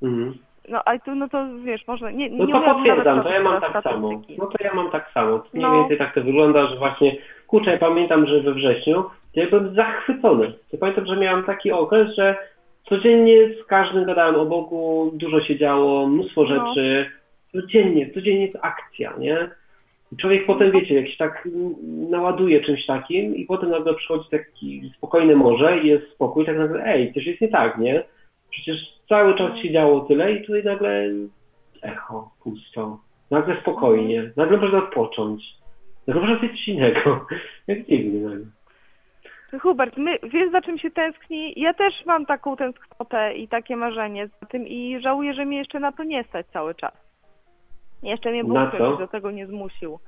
Mhm. 0.04 0.38
No, 0.70 0.82
ale 0.86 1.00
to, 1.00 1.16
no 1.16 1.30
to 1.30 1.46
wiesz, 1.64 1.88
może 1.88 2.14
nie, 2.14 2.30
No 2.30 2.46
nie 2.46 2.54
to 2.54 2.60
umiem 2.60 2.74
potwierdzam, 2.76 3.24
to 3.24 3.30
ja 3.30 3.44
mam 3.44 3.62
tak 3.62 3.84
samo. 3.84 4.22
No 4.38 4.46
to 4.46 4.64
ja 4.64 4.74
mam 4.74 4.92
tak 4.92 5.12
samo. 5.14 5.44
Mniej 5.54 5.66
No. 5.66 5.74
więcej 5.80 5.98
tak 5.98 6.14
to 6.14 6.22
wygląda, 6.22 6.68
że 6.68 6.76
właśnie, 6.76 7.16
kurczę, 7.48 7.72
ja 7.72 7.78
pamiętam, 7.78 8.28
że 8.28 8.42
we 8.42 8.54
wrześniu 8.54 9.04
ja 9.36 9.50
byłem 9.50 9.76
zachwycony. 9.76 10.54
Ja 10.74 10.80
pamiętam, 10.80 11.06
że 11.06 11.16
miałem 11.18 11.44
taki 11.44 11.72
okres, 11.72 12.16
że 12.16 12.36
codziennie 12.90 13.36
z 13.64 13.66
każdym 13.66 14.06
gadałem 14.06 14.36
o 14.36 14.46
Bogu, 14.46 15.12
dużo 15.14 15.42
się 15.42 15.58
działo, 15.58 16.08
mnóstwo 16.08 16.44
No. 16.44 16.48
rzeczy. 16.48 17.06
Codziennie, 17.52 18.10
codziennie 18.14 18.46
jest 18.46 18.58
akcja, 18.62 19.14
nie? 19.20 19.50
I 20.12 20.18
człowiek 20.18 20.46
potem, 20.46 20.72
wiecie, 20.72 20.96
jak 20.96 21.08
się 21.08 21.18
tak 21.18 21.48
naładuje 22.10 22.62
czymś 22.62 22.86
takim 22.86 23.36
i 23.36 23.46
potem 23.46 23.70
nagle 23.70 23.94
przychodzi 23.94 24.30
taki 24.30 24.92
spokojne 24.98 25.36
morze 25.36 25.78
i 25.80 25.88
jest 25.88 26.12
spokój, 26.12 26.46
tak 26.46 26.58
nagle, 26.58 26.84
ej, 26.86 27.14
coś 27.14 27.26
jest 27.26 27.42
nie 27.42 27.48
tak, 27.48 27.78
nie? 27.78 28.04
Przecież 28.50 28.95
cały 29.10 29.38
czas 29.38 29.58
się 29.58 29.72
działo 29.72 30.00
tyle 30.00 30.32
i 30.32 30.46
tutaj 30.46 30.64
nagle 30.64 31.04
echo, 31.82 32.32
pusto, 32.44 33.00
nagle 33.32 33.62
spokojnie, 33.62 34.32
nagle 34.36 34.58
można 34.58 34.78
odpocząć, 34.78 35.44
nagle 36.08 36.22
można 36.22 36.50
coś 36.50 36.68
innego. 36.68 37.26
Jak 37.68 37.86
dziwnie 37.86 38.20
nagle. 38.20 38.46
Hubert, 39.62 39.98
my, 39.98 40.20
wiesz 40.24 40.52
za 40.52 40.62
czym 40.62 40.78
się 40.78 40.92
tęskni? 40.92 41.54
Ja 41.58 41.74
też 41.74 42.06
mam 42.06 42.26
taką 42.26 42.56
tęsknotę 42.56 43.34
i 43.34 43.48
takie 43.48 43.76
marzenie 43.76 44.28
za 44.28 44.48
tym 44.48 44.68
i 44.68 45.00
żałuję, 45.02 45.34
że 45.34 45.46
mnie 45.46 45.58
jeszcze 45.58 45.80
na 45.80 45.92
to 45.92 46.04
nie 46.04 46.24
stać 46.24 46.48
cały 46.48 46.76
czas. 46.76 46.94
Jeszcze 48.04 48.32
mnie 48.32 48.44
Bóg 48.44 48.78
do 49.00 49.08
tego 49.08 49.32
nie 49.32 49.48
zmusił. 49.48 50.00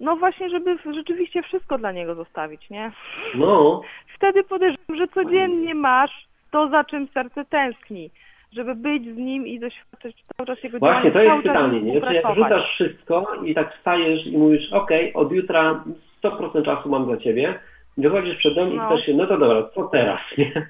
No 0.00 0.16
właśnie, 0.16 0.50
żeby 0.50 0.78
rzeczywiście 0.94 1.42
wszystko 1.42 1.78
dla 1.78 1.92
Niego 1.92 2.14
zostawić, 2.14 2.70
nie? 2.70 2.92
No, 3.34 3.80
Wtedy 4.16 4.44
podejrzewam, 4.44 4.96
że 4.96 5.08
codziennie 5.08 5.74
masz 5.74 6.26
to, 6.50 6.68
za 6.68 6.84
czym 6.84 7.08
serce 7.08 7.44
tęskni. 7.44 8.10
Żeby 8.52 8.74
być 8.74 9.02
z 9.14 9.16
Nim 9.16 9.46
i 9.46 9.60
doświadczać 9.60 10.14
cały 10.36 10.46
czas 10.46 10.64
Jego 10.64 10.78
właśnie 10.78 11.10
to 11.10 11.22
jest 11.22 11.42
pytanie, 11.42 11.82
nie? 11.82 11.92
Czy 12.00 12.14
jak 12.14 12.24
współpracować. 12.24 12.52
rzucasz 12.52 12.74
wszystko 12.74 13.34
i 13.44 13.54
tak 13.54 13.74
wstajesz 13.74 14.26
i 14.26 14.38
mówisz, 14.38 14.72
okej, 14.72 15.14
od 15.14 15.32
jutra 15.32 15.84
100% 16.22 16.64
czasu 16.64 16.88
mam 16.88 17.04
dla 17.04 17.16
Ciebie, 17.16 17.58
wychodzisz 17.98 18.36
przed 18.36 18.54
dom 18.54 18.72
i 18.72 18.76
No. 18.76 18.86
chcesz 18.88 19.06
się, 19.06 19.14
no 19.14 19.26
to 19.26 19.38
dobra, 19.38 19.68
co 19.74 19.82
teraz, 19.84 20.20
nie? 20.38 20.66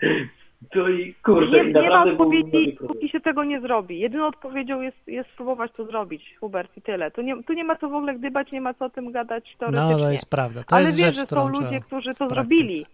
To 0.72 0.88
i 0.88 1.14
kurczę, 1.24 1.64
Nie, 1.64 1.70
i 1.70 1.74
nie 1.74 1.88
ma 1.88 2.04
odpowiedzi, 2.04 2.76
póki 2.88 3.08
się 3.08 3.20
tego 3.20 3.44
nie 3.44 3.60
zrobi. 3.60 3.98
Jedyną 3.98 4.26
odpowiedzią 4.26 4.80
jest, 4.80 5.08
jest 5.08 5.30
spróbować 5.30 5.72
to 5.72 5.84
zrobić, 5.84 6.36
Hubert, 6.40 6.76
i 6.76 6.82
tyle. 6.82 7.10
Tu 7.10 7.22
nie, 7.22 7.42
tu 7.42 7.52
nie 7.52 7.64
ma 7.64 7.76
co 7.76 7.88
w 7.88 7.94
ogóle 7.94 8.14
gdybać, 8.14 8.52
nie 8.52 8.60
ma 8.60 8.74
co 8.74 8.84
o 8.84 8.90
tym 8.90 9.12
gadać 9.12 9.56
teoretycznie. 9.58 9.92
No, 9.96 9.98
to 9.98 10.10
jest 10.10 10.30
prawda. 10.30 10.60
To 10.64 10.76
Ale 10.76 10.84
jest 10.84 10.96
wiesz, 10.98 11.06
rzecz, 11.06 11.16
że 11.16 11.26
są 11.36 11.48
ludzie, 11.48 11.80
którzy 11.80 12.10
to 12.10 12.16
praktyce. 12.16 12.34
zrobili. 12.34 12.86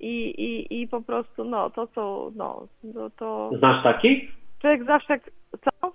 I, 0.00 0.28
i, 0.28 0.80
I 0.82 0.88
po 0.88 1.00
prostu, 1.00 1.44
no, 1.44 1.70
to 1.70 1.86
co, 1.86 2.30
no, 2.36 2.66
no 2.84 3.10
to... 3.10 3.50
Znasz 3.58 3.82
takich? 3.82 4.32
Człowiek 4.60 4.84
zawsze, 4.84 5.18
co? 5.64 5.92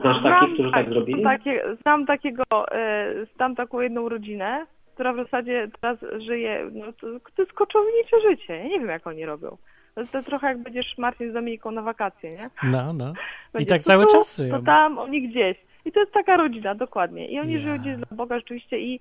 Znasz 0.00 0.22
takich, 0.22 0.54
którzy 0.54 0.70
tak 0.70 0.82
znam 0.84 0.94
zrobili? 0.94 1.22
Takie, 1.22 1.62
znam 1.82 2.06
takiego, 2.06 2.44
e, 2.72 3.06
znam 3.36 3.54
taką 3.54 3.80
jedną 3.80 4.08
rodzinę, 4.08 4.66
która 4.94 5.12
w 5.12 5.16
zasadzie 5.16 5.68
teraz 5.80 5.98
żyje, 6.26 6.70
no 6.72 6.92
to, 6.92 7.06
to 7.36 7.42
jest 7.42 7.52
koczownicze 7.52 8.20
życie. 8.30 8.56
Ja 8.56 8.64
nie 8.64 8.78
wiem, 8.80 8.88
jak 8.88 9.06
oni 9.06 9.26
robią. 9.26 9.56
To, 9.94 10.02
to 10.12 10.22
trochę 10.22 10.46
jak 10.46 10.58
będziesz 10.58 10.98
Marcin 10.98 11.30
z 11.30 11.34
Dominiką 11.34 11.70
na 11.70 11.82
wakacje, 11.82 12.30
nie? 12.30 12.50
No, 12.62 12.92
no. 12.92 13.10
I 13.12 13.52
Będzie 13.52 13.68
tak 13.68 13.78
to 13.80 13.84
cały 13.84 14.06
tu, 14.06 14.12
czas 14.12 14.36
To 14.36 14.42
żyją. 14.42 14.64
tam, 14.64 14.98
oni 14.98 15.28
gdzieś. 15.28 15.56
I 15.84 15.92
to 15.92 16.00
jest 16.00 16.12
taka 16.12 16.36
rodzina, 16.36 16.74
dokładnie. 16.74 17.28
I 17.28 17.40
oni 17.40 17.52
Ja. 17.52 17.60
żyją 17.60 17.78
gdzieś 17.78 17.96
dla 17.96 18.06
Boga 18.10 18.36
rzeczywiście 18.38 18.78
i 18.78 19.00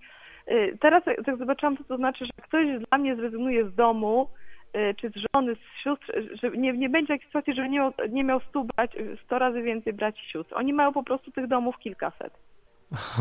teraz 0.79 1.05
jak 1.05 1.23
tak 1.25 1.37
zobaczyłam, 1.37 1.77
co 1.77 1.83
to 1.83 1.97
znaczy, 1.97 2.25
że 2.25 2.31
ktoś 2.41 2.65
dla 2.89 2.97
mnie 2.97 3.15
zrezygnuje 3.15 3.65
z 3.69 3.75
domu, 3.75 4.27
y, 4.75 4.95
czy 5.01 5.09
z 5.09 5.13
żony, 5.35 5.55
z 5.55 5.83
sióstr, 5.83 6.17
y, 6.17 6.37
że 6.43 6.51
nie, 6.51 6.73
nie 6.73 6.89
będzie 6.89 7.13
jakiejś 7.13 7.27
sytuacji, 7.27 7.53
żeby 7.53 7.69
nie 7.69 7.79
miał, 7.79 7.93
nie 8.09 8.23
miał 8.23 8.39
stu 8.39 8.63
brać, 8.63 8.95
y, 8.95 9.17
sto 9.25 9.39
razy 9.39 9.61
więcej 9.61 9.93
braci 9.93 10.21
i 10.27 10.31
sióstr. 10.31 10.53
Oni 10.57 10.73
mają 10.73 10.93
po 10.93 11.03
prostu 11.03 11.31
tych 11.31 11.47
domów 11.47 11.77
kilkaset. 11.77 12.33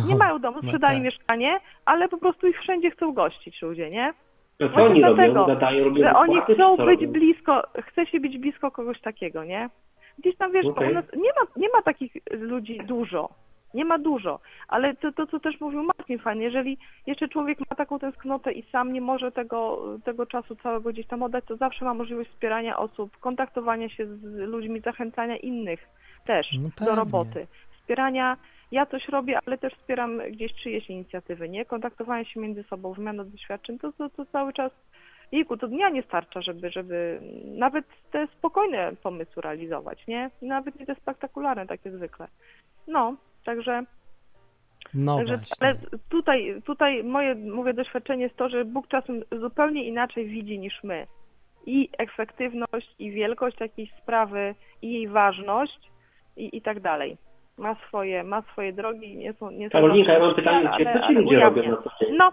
Nie 0.09 0.17
mają 0.17 0.39
domu, 0.39 0.59
No 0.63 0.69
sprzedali 0.69 0.97
tak. 0.97 1.05
mieszkanie, 1.05 1.61
ale 1.85 2.09
po 2.09 2.19
prostu 2.19 2.47
ich 2.47 2.61
wszędzie 2.61 2.91
chcą 2.91 3.13
gościć 3.13 3.63
ludzie, 3.63 3.91
nie? 3.91 4.15
To 4.59 4.69
co 4.69 4.75
oni 4.85 5.03
robią? 5.03 5.15
dlatego, 5.15 5.47
Gadają, 5.47 5.85
robią 5.85 6.03
że 6.03 6.15
oni 6.15 6.41
chcą 6.41 6.77
być 6.77 7.01
robią? 7.01 7.13
blisko, 7.13 7.63
chce 7.83 8.07
się 8.07 8.21
być 8.21 8.39
blisko 8.39 8.71
kogoś 8.71 9.01
takiego, 9.01 9.45
nie? 9.45 9.71
Gdzieś 10.19 10.37
tam 10.37 10.53
wiesz, 10.53 10.67
Okej. 10.67 10.91
u 10.91 10.95
nas 10.95 11.05
nie 11.17 11.31
ma, 11.41 11.47
nie 11.57 11.69
ma 11.75 11.83
takich 11.83 12.13
ludzi 12.31 12.79
dużo. 12.87 13.29
Nie 13.75 13.85
ma 13.85 13.99
dużo, 13.99 14.41
ale 14.69 14.95
to, 14.95 15.13
to 15.13 15.27
co 15.27 15.41
też 15.41 15.61
mówił 15.61 15.83
Martin 15.83 16.19
fajnie, 16.19 16.43
jeżeli 16.43 16.79
jeszcze 17.07 17.29
człowiek 17.29 17.59
ma 17.61 17.77
taką 17.77 17.99
tęsknotę 17.99 18.53
i 18.53 18.63
sam 18.71 18.93
nie 18.93 19.01
może 19.01 19.33
tego, 19.33 19.83
tego 20.05 20.27
czasu 20.27 20.57
całego 20.57 20.91
gdzieś 20.91 21.07
tam 21.07 21.23
oddać, 21.23 21.45
to 21.45 21.57
zawsze 21.57 21.85
ma 21.85 21.95
możliwość 21.95 22.31
wspierania 22.31 22.79
osób, 22.79 23.17
kontaktowania 23.17 23.89
się 23.89 24.07
z 24.07 24.23
ludźmi, 24.25 24.81
zachęcania 24.81 25.37
innych 25.37 25.89
też 26.27 26.47
No 26.59 26.87
do 26.87 26.95
roboty. 26.95 27.47
Wspierania, 27.81 28.37
ja 28.73 28.87
coś 28.87 29.09
robię, 29.09 29.39
ale 29.47 29.59
też 29.59 29.73
wspieram 29.75 30.19
gdzieś 30.31 30.55
czyjeś 30.55 30.91
inicjatywy, 30.91 31.49
nie? 31.49 31.65
Kontaktowanie 31.65 32.25
się 32.25 32.41
między 32.41 32.63
sobą, 32.63 32.93
wymiana 32.93 33.25
doświadczeń, 33.25 33.79
to, 33.79 33.93
to, 33.93 34.11
to 34.11 34.27
cały 34.27 34.53
czas 34.53 34.73
Jejku, 35.33 35.57
to 35.57 35.69
dnia 35.69 35.89
nie 35.89 36.03
starcza, 36.03 36.43
żeby, 36.43 36.71
żeby 36.71 37.21
nawet 37.45 37.85
te 38.11 38.27
spokojne 38.27 38.93
pomysły 39.03 39.43
realizować, 39.43 40.07
nie? 40.07 40.31
Nawet 40.43 40.81
nie 40.81 40.87
te 40.87 40.95
spektakularne, 40.95 41.67
takie 41.67 41.91
zwykle. 41.91 42.29
No, 42.89 43.17
także, 43.45 43.85
No 44.95 45.17
także 45.17 45.39
ale 45.61 45.75
tutaj, 46.09 46.63
tutaj 46.65 47.05
moje, 47.05 47.35
mówię, 47.35 47.75
doświadczenie 47.75 48.23
jest 48.23 48.37
to, 48.37 48.49
że 48.49 48.65
Bóg 48.65 48.89
czasem 48.89 49.23
zupełnie 49.41 49.85
inaczej 49.85 50.27
widzi 50.27 50.59
niż 50.59 50.85
my. 50.85 51.07
I 51.67 51.89
efektywność, 51.99 52.95
i 52.99 53.11
wielkość 53.11 53.61
jakiejś 53.61 53.91
sprawy, 54.03 54.55
i 54.83 54.93
jej 54.93 55.09
ważność, 55.09 55.91
i, 56.37 56.57
i 56.57 56.63
tak 56.63 56.81
dalej. 56.81 57.17
Ma 57.59 57.75
swoje, 57.89 58.25
ma 58.25 58.43
swoje 58.43 58.73
drogi, 58.73 59.17
nie 59.17 59.33
są, 59.33 59.51
nie 59.51 59.67
są 59.67 59.73
Karolinka, 59.73 60.13
ja 60.13 60.19
mam 60.21 60.35
pytanie 60.35 60.71
ale-. 60.71 61.01
Co 61.01 61.07
ci 61.07 61.15
ludzie 61.15 61.41
robią 61.41 61.71
na 61.71 61.77
co 61.77 61.91
dzień? 62.01 62.17
No, 62.17 62.33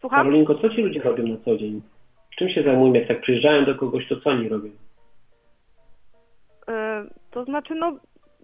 słucham? 0.00 0.18
Karolinko, 0.18 0.54
co 0.54 0.70
ci 0.70 0.82
ludzie 0.82 1.02
robią 1.02 1.26
na 1.26 1.36
co 1.44 1.56
dzień? 1.56 1.82
Czym 2.38 2.48
się 2.48 2.62
zajmują? 2.62 2.92
Jak 2.92 3.08
tak 3.08 3.20
przyjeżdżają 3.20 3.64
do 3.64 3.74
kogoś, 3.74 4.08
to 4.08 4.16
co 4.16 4.30
oni 4.30 4.48
robią? 4.48 4.70
E, 6.68 7.04
To 7.30 7.44
znaczy, 7.44 7.74
no, 7.74 7.96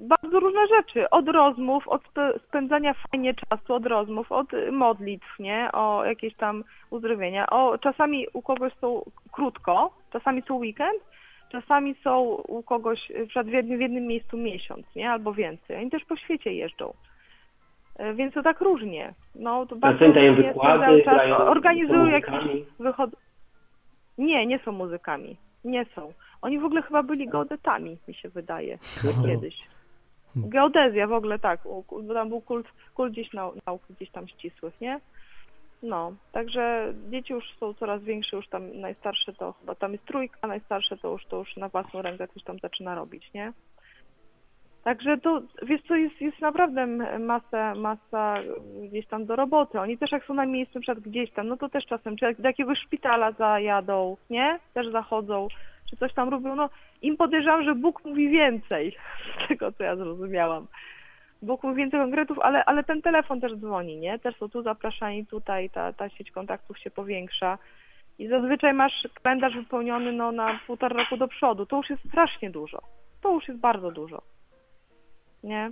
bardzo 0.03 0.41
różne 0.41 0.61
rzeczy. 0.77 1.11
Od 1.11 1.29
rozmów, 1.29 1.89
od 1.89 2.03
spędzania 2.49 2.95
fajnie 3.11 3.35
czasu, 3.35 3.75
od 3.75 3.87
rozmów, 3.87 4.33
od 4.33 4.55
y, 4.55 4.73
modlitw, 4.73 5.39
nie? 5.39 5.69
O 5.73 6.05
jakieś 6.05 6.35
tam 6.35 6.65
uzdrowienia. 6.91 7.47
O, 7.51 7.79
czasami 7.79 8.27
u 8.33 8.43
kogoś 8.43 8.73
są 8.81 9.03
krótko, 9.33 9.91
czasami 10.13 10.43
są 10.43 10.55
weekend, 10.57 11.03
czasami 11.53 11.95
są 11.95 12.21
u 12.49 12.63
kogoś 12.63 13.13
w 13.47 13.53
jednym, 13.53 13.79
w 13.79 13.81
jednym 13.81 14.07
miejscu 14.07 14.37
miesiąc, 14.37 14.87
nie? 14.97 15.11
Albo 15.11 15.33
więcej. 15.35 15.77
Oni 15.77 15.91
też 15.91 16.05
po 16.05 16.17
świecie 16.17 16.53
jeżdżą. 16.53 16.95
E, 17.99 18.15
Więc 18.15 18.35
to 18.35 18.43
tak 18.43 18.61
różnie. 18.61 19.15
No, 19.35 19.67
to 19.67 19.77
bardzo 19.77 20.13
dają 20.13 20.35
różnie 20.35 20.49
wykłady, 20.49 21.05
Organizują 21.37 22.07
jakieś 22.07 22.31
muzykami. 22.31 22.65
wychod... 22.79 23.11
Nie, 24.19 24.47
nie 24.47 24.59
są 24.59 24.73
muzykami. 24.73 25.37
Nie 25.65 25.85
są. 25.85 26.13
Oni 26.43 26.59
w 26.59 26.65
ogóle 26.65 26.83
chyba 26.83 27.03
byli 27.03 27.29
geodetami, 27.29 27.99
mi 28.09 28.15
się 28.15 28.29
wydaje, 28.29 28.79
kiedyś. 29.27 29.63
Geodezja 30.37 31.07
w 31.07 31.13
ogóle 31.13 31.39
tak, 31.39 31.61
bo 32.07 32.15
tam 32.15 32.29
był 32.29 32.41
kult, 32.41 32.67
kult 32.95 33.13
gdzieś 33.13 33.33
nau, 33.33 33.53
nauk 33.67 33.83
gdzieś 33.91 34.11
tam 34.11 34.29
ścisłych, 34.29 34.81
nie? 34.81 35.01
No, 35.83 36.13
także 36.33 36.95
dzieci 37.11 37.33
już 37.33 37.45
są 37.61 37.75
coraz 37.75 38.03
większe, 38.03 38.37
już 38.37 38.49
tam 38.49 38.81
najstarsze 38.81 39.33
to 39.33 39.53
chyba 39.53 39.75
tam 39.75 39.93
jest 39.93 40.05
trójka, 40.05 40.49
najstarsze 40.49 40.97
to 40.97 41.13
już 41.13 41.27
to 41.27 41.39
już 41.39 41.57
na 41.57 41.69
własną 41.69 42.03
rękę 42.03 42.29
coś 42.29 42.43
tam 42.43 42.59
zaczyna 42.59 42.95
robić, 42.95 43.31
nie? 43.35 43.53
Także 44.85 45.19
to, 45.19 45.43
wiesz 45.63 45.83
co, 45.83 45.97
jest, 45.97 46.21
jest 46.21 46.41
naprawdę 46.41 46.87
masa, 47.19 47.75
masa 47.75 48.35
gdzieś 48.89 49.07
tam 49.07 49.27
do 49.27 49.37
roboty. 49.37 49.81
Oni 49.81 49.99
też 49.99 50.13
jak 50.13 50.25
są 50.25 50.35
na 50.35 50.47
miejscu, 50.47 50.79
na 50.79 50.81
przykład 50.81 51.05
gdzieś 51.05 51.31
tam, 51.31 51.49
no 51.49 51.57
to 51.57 51.69
też 51.69 51.87
czasem, 51.87 52.17
czy 52.17 52.25
jak 52.25 52.41
do 52.41 52.49
jakiegoś 52.49 52.79
szpitala 52.79 53.33
zajadą, 53.33 54.17
nie? 54.31 54.59
Też 54.75 54.89
zachodzą, 54.93 55.49
czy 55.91 55.97
coś 55.97 56.15
tam 56.15 56.29
robią, 56.29 56.57
no 56.57 56.71
im 57.03 57.17
podejrzewam, 57.17 57.65
że 57.65 57.75
Bóg 57.75 58.05
mówi 58.05 58.29
więcej 58.29 58.97
z 59.45 59.49
tego, 59.49 59.73
co 59.73 59.85
ja 59.85 59.97
zrozumiałam. 59.97 60.67
Bóg 61.43 61.63
mówi 61.63 61.77
więcej 61.77 62.01
konkretów, 62.01 62.39
ale, 62.39 62.65
ale 62.65 62.85
ten 62.85 63.03
telefon 63.03 63.41
też 63.41 63.57
dzwoni, 63.57 63.97
nie? 63.97 64.19
Też 64.19 64.37
są 64.37 64.49
tu 64.49 64.63
zapraszani, 64.63 65.27
tutaj 65.27 65.71
ta, 65.71 65.93
ta 65.93 66.09
sieć 66.09 66.31
kontaktów 66.31 66.79
się 66.79 66.91
powiększa. 66.91 67.59
I 68.19 68.29
zazwyczaj 68.29 68.75
masz 68.75 69.09
kalendarz 69.23 69.55
wypełniony 69.55 70.13
no, 70.13 70.33
na 70.33 70.61
półtora 70.67 70.97
roku 70.97 71.17
do 71.17 71.29
przodu. 71.29 71.67
To 71.67 71.77
już 71.77 71.91
jest 71.91 72.09
strasznie 72.09 72.51
dużo. 72.51 72.83
To 73.21 73.35
już 73.35 73.49
jest 73.49 73.61
bardzo 73.61 73.91
dużo. 73.91 74.23
Nie? 75.45 75.71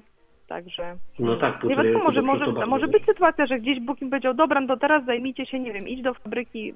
Także. 0.51 0.97
No 1.19 1.37
tak, 1.37 1.65
Nie 1.65 1.77
wiadomo, 1.77 2.05
może, 2.05 2.23
może, 2.23 2.67
może 2.67 2.89
być 2.89 3.05
sytuacja, 3.05 3.47
że 3.47 3.59
gdzieś 3.59 3.81
Bóg 3.81 4.03
im 4.03 4.11
powiedział, 4.11 4.35
dobra, 4.35 4.61
no 4.61 4.67
to 4.67 4.77
teraz 4.77 5.05
zajmijcie 5.05 5.47
się, 5.47 5.61
nie 5.61 5.73
wiem, 5.73 5.89
idź 5.89 6.03
do 6.03 6.15
fabryki 6.15 6.75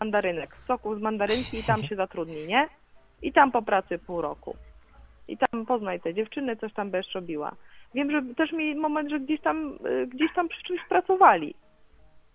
mandarynek, 0.00 0.56
soku 0.66 0.96
z 0.98 1.00
mandarynki 1.00 1.58
i 1.58 1.64
tam 1.64 1.82
się 1.82 1.96
zatrudnij, 1.96 2.46
nie? 2.46 2.68
I 3.22 3.32
tam 3.32 3.52
po 3.52 3.62
pracy 3.62 3.98
pół 3.98 4.20
roku. 4.20 4.56
I 5.28 5.38
tam 5.38 5.66
poznaj 5.66 6.00
te 6.00 6.14
dziewczyny, 6.14 6.56
coś 6.56 6.72
tam 6.72 6.90
będziesz 6.90 7.14
robiła. 7.14 7.52
Wiem, 7.94 8.10
że 8.10 8.34
też 8.34 8.52
mieli 8.52 8.74
moment, 8.74 9.10
że 9.10 9.20
gdzieś 9.20 9.40
tam, 9.40 9.78
y, 9.86 10.06
gdzieś 10.06 10.34
tam 10.34 10.48
przy 10.48 10.62
czymś 10.62 10.80
pracowali. 10.88 11.54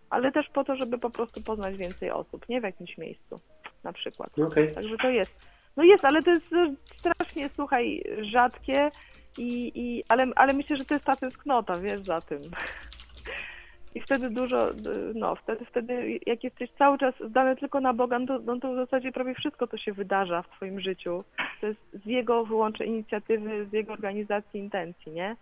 ale 0.09 0.31
też 0.31 0.49
po 0.49 0.63
to, 0.63 0.75
żeby 0.75 0.97
po 0.97 1.09
prostu 1.09 1.43
poznać 1.43 1.77
więcej 1.77 2.11
osób, 2.11 2.49
nie 2.49 2.61
w 2.61 2.63
jakimś 2.63 2.97
miejscu 2.97 3.39
na 3.83 3.93
przykład. 3.93 4.39
Okej. 4.39 4.73
Także 4.73 4.97
to 4.97 5.09
jest. 5.09 5.51
No 5.77 5.83
jest, 5.83 6.05
ale 6.05 6.23
to 6.23 6.29
jest 6.29 6.53
e, 6.53 6.73
strasznie, 6.97 7.49
słuchaj, 7.49 8.03
rzadkie 8.21 8.89
i, 9.37 9.71
i 9.75 10.03
ale, 10.09 10.27
ale 10.35 10.53
myślę, 10.53 10.77
że 10.77 10.85
to 10.85 10.93
jest 10.93 11.05
ta 11.05 11.15
tęsknota, 11.15 11.79
wiesz, 11.79 12.01
za 12.01 12.21
tym. 12.21 12.41
I 13.95 14.01
wtedy 14.01 14.29
dużo, 14.29 14.65
no 15.15 15.35
wtedy, 15.35 15.65
wtedy 15.65 16.19
jak 16.25 16.43
jesteś 16.43 16.69
cały 16.71 16.97
czas 16.97 17.15
zdany 17.29 17.55
tylko 17.55 17.79
na 17.79 17.93
Boga, 17.93 18.19
no 18.19 18.27
to, 18.27 18.39
no 18.39 18.59
to 18.59 18.73
w 18.73 18.75
zasadzie 18.75 19.11
prawie 19.11 19.33
wszystko 19.35 19.67
to 19.67 19.77
się 19.77 19.93
wydarza 19.93 20.41
w 20.41 20.49
twoim 20.49 20.79
życiu. 20.79 21.23
To 21.61 21.67
jest 21.67 21.79
z 21.93 22.05
jego 22.05 22.45
wyłącznie 22.45 22.85
inicjatywy, 22.85 23.65
z 23.65 23.73
jego 23.73 23.93
organizacji, 23.93 24.59
intencji, 24.59 25.11
nie? 25.11 25.35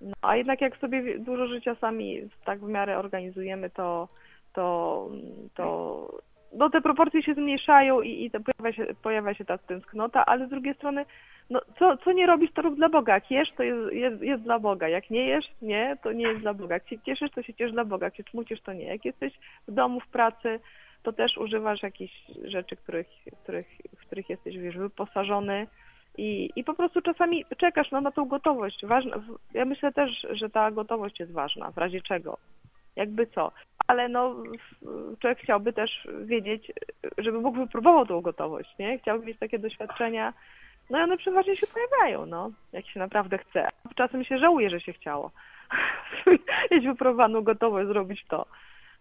No, 0.00 0.12
a 0.22 0.36
jednak 0.36 0.60
jak 0.60 0.76
sobie 0.76 1.18
dużo 1.18 1.46
życia 1.46 1.74
sami 1.74 2.20
tak 2.44 2.60
w 2.60 2.68
miarę 2.68 2.98
organizujemy, 2.98 3.70
to, 3.70 4.08
to, 4.52 5.08
to 5.54 6.08
no 6.52 6.70
te 6.70 6.80
proporcje 6.80 7.22
się 7.22 7.34
zmniejszają 7.34 8.02
i, 8.02 8.24
i 8.24 8.30
pojawia, 8.30 8.72
się, 8.76 8.94
pojawia 9.02 9.34
się 9.34 9.44
ta 9.44 9.58
tęsknota, 9.58 10.26
ale 10.26 10.46
z 10.46 10.50
drugiej 10.50 10.74
strony, 10.74 11.04
no 11.50 11.60
co, 11.78 11.96
co 11.96 12.12
nie 12.12 12.26
robisz, 12.26 12.52
to 12.52 12.62
rób 12.62 12.76
dla 12.76 12.88
Boga. 12.88 13.14
Jak 13.14 13.30
jesz, 13.30 13.52
to 13.56 13.62
jest, 13.62 13.92
jest, 13.92 14.22
jest 14.22 14.42
dla 14.42 14.58
Boga. 14.58 14.88
Jak 14.88 15.10
nie 15.10 15.26
jesz, 15.26 15.46
nie, 15.62 15.96
to 16.02 16.12
nie 16.12 16.28
jest 16.28 16.40
dla 16.40 16.54
Boga. 16.54 16.74
Jak 16.74 16.88
się 16.88 16.98
cieszysz, 16.98 17.30
to 17.30 17.42
się 17.42 17.54
ciesz 17.54 17.72
dla 17.72 17.84
Boga. 17.84 18.06
Jak 18.06 18.16
się 18.16 18.22
smucisz, 18.30 18.60
to 18.60 18.72
nie. 18.72 18.84
Jak 18.84 19.04
jesteś 19.04 19.32
w 19.68 19.72
domu, 19.72 20.00
w 20.00 20.08
pracy, 20.08 20.60
to 21.02 21.12
też 21.12 21.38
używasz 21.38 21.82
jakichś 21.82 22.14
rzeczy, 22.44 22.76
których, 22.76 23.06
których, 23.42 23.66
w 23.98 24.06
których 24.06 24.30
jesteś, 24.30 24.58
wiesz, 24.58 24.76
wyposażony 24.76 25.66
i, 26.18 26.50
i 26.56 26.64
po 26.64 26.74
prostu 26.74 27.02
czasami 27.02 27.44
czekasz 27.58 27.90
no, 27.90 28.00
na 28.00 28.10
tą 28.10 28.24
gotowość. 28.24 28.86
Ważna, 28.86 29.22
ja 29.54 29.64
myślę 29.64 29.92
też, 29.92 30.26
że 30.30 30.50
ta 30.50 30.70
gotowość 30.70 31.20
jest 31.20 31.32
ważna, 31.32 31.70
w 31.70 31.78
razie 31.78 32.00
czego. 32.00 32.38
Jakby 32.96 33.26
co. 33.26 33.52
Ale 33.86 34.08
no, 34.08 34.34
człowiek 35.20 35.38
chciałby 35.38 35.72
też 35.72 36.08
wiedzieć, 36.24 36.72
żeby 37.18 37.40
mógł 37.40 37.58
wypróbował 37.58 38.06
tą 38.06 38.20
gotowość, 38.20 38.78
nie? 38.78 38.98
Chciałby 38.98 39.26
mieć 39.26 39.38
takie 39.38 39.58
doświadczenia, 39.58 40.32
no 40.90 40.98
i 41.00 41.02
one 41.02 41.16
przeważnie 41.16 41.56
się 41.56 41.66
pojawiają, 41.66 42.26
no, 42.26 42.50
jak 42.72 42.86
się 42.86 43.00
naprawdę 43.00 43.38
chce. 43.38 43.68
Czasem 43.94 44.24
się 44.24 44.38
żałuje, 44.38 44.70
że 44.70 44.80
się 44.80 44.92
chciało. 44.92 45.30
Mieć 46.70 46.86
wypróbowaną 46.86 47.42
gotowość, 47.42 47.88
zrobić 47.88 48.24
to. 48.28 48.46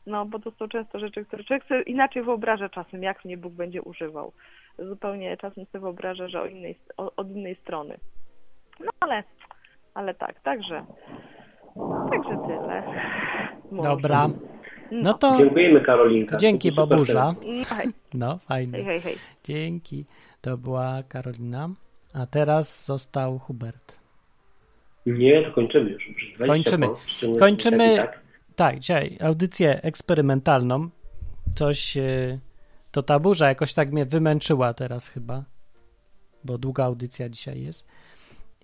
No, 0.08 0.26
bo 0.26 0.40
to 0.40 0.52
są 0.52 0.68
często 0.68 1.00
rzeczy, 1.00 1.26
które 1.26 1.44
człowiek 1.44 1.66
sobie 1.66 1.82
inaczej 1.82 2.24
wyobraża 2.24 2.70
czasem, 2.70 3.04
jak 3.04 3.26
mnie 3.26 3.38
Bóg 3.38 3.54
będzie 3.54 3.82
używał. 3.82 4.32
Zupełnie 4.80 5.38
czasem 5.38 5.66
sobie 5.66 5.82
wyobraża, 5.82 6.28
że 6.28 6.42
o 6.42 6.46
innej, 6.46 6.78
o, 6.98 7.12
od 7.16 7.30
innej 7.32 7.56
strony. 7.56 7.98
No 8.80 8.92
ale, 9.00 9.24
ale 9.94 10.14
tak, 10.14 10.40
także, 10.40 10.86
także 12.12 12.38
tyle. 12.48 12.84
Może. 13.72 13.90
Dobra. 13.90 14.30
No 14.92 15.14
to 15.14 15.38
Dziękujemy 15.38 15.82
Karolinka. 15.82 16.38
dzięki 16.38 16.76
telefon. 16.76 17.04
No, 17.14 17.36
hej, 17.76 17.88
No, 18.14 18.28
hej, 18.48 18.68
fajnie. 18.68 18.84
hej, 18.84 19.02
hej. 19.02 19.16
Dzięki. 19.44 20.06
To 20.46 20.58
była 20.58 21.04
Karolina. 21.04 21.70
A 22.14 22.26
teraz 22.26 22.86
został 22.86 23.40
Hubert. 23.40 24.00
Nie, 25.06 25.44
to 25.44 25.52
kończymy 25.52 25.90
już. 25.90 26.08
już 26.08 26.34
20 26.36 26.46
Kończymy. 26.48 26.88
po, 26.88 27.40
Kończymy. 27.40 27.96
tak. 27.98 28.20
Tak, 28.56 28.80
dzisiaj 28.80 29.18
audycję 29.22 29.82
eksperymentalną. 29.82 30.90
Coś. 31.56 31.98
e, 31.98 32.40
To 32.92 33.04
ta 33.04 33.20
burza 33.20 33.48
jakoś 33.48 33.74
tak 33.74 33.92
mnie 33.92 34.06
wymęczyła 34.06 34.74
teraz 34.74 35.08
chyba. 35.08 35.44
Bo 36.44 36.58
długa 36.58 36.84
audycja 36.86 37.30
dzisiaj 37.30 37.62
jest. 37.62 37.86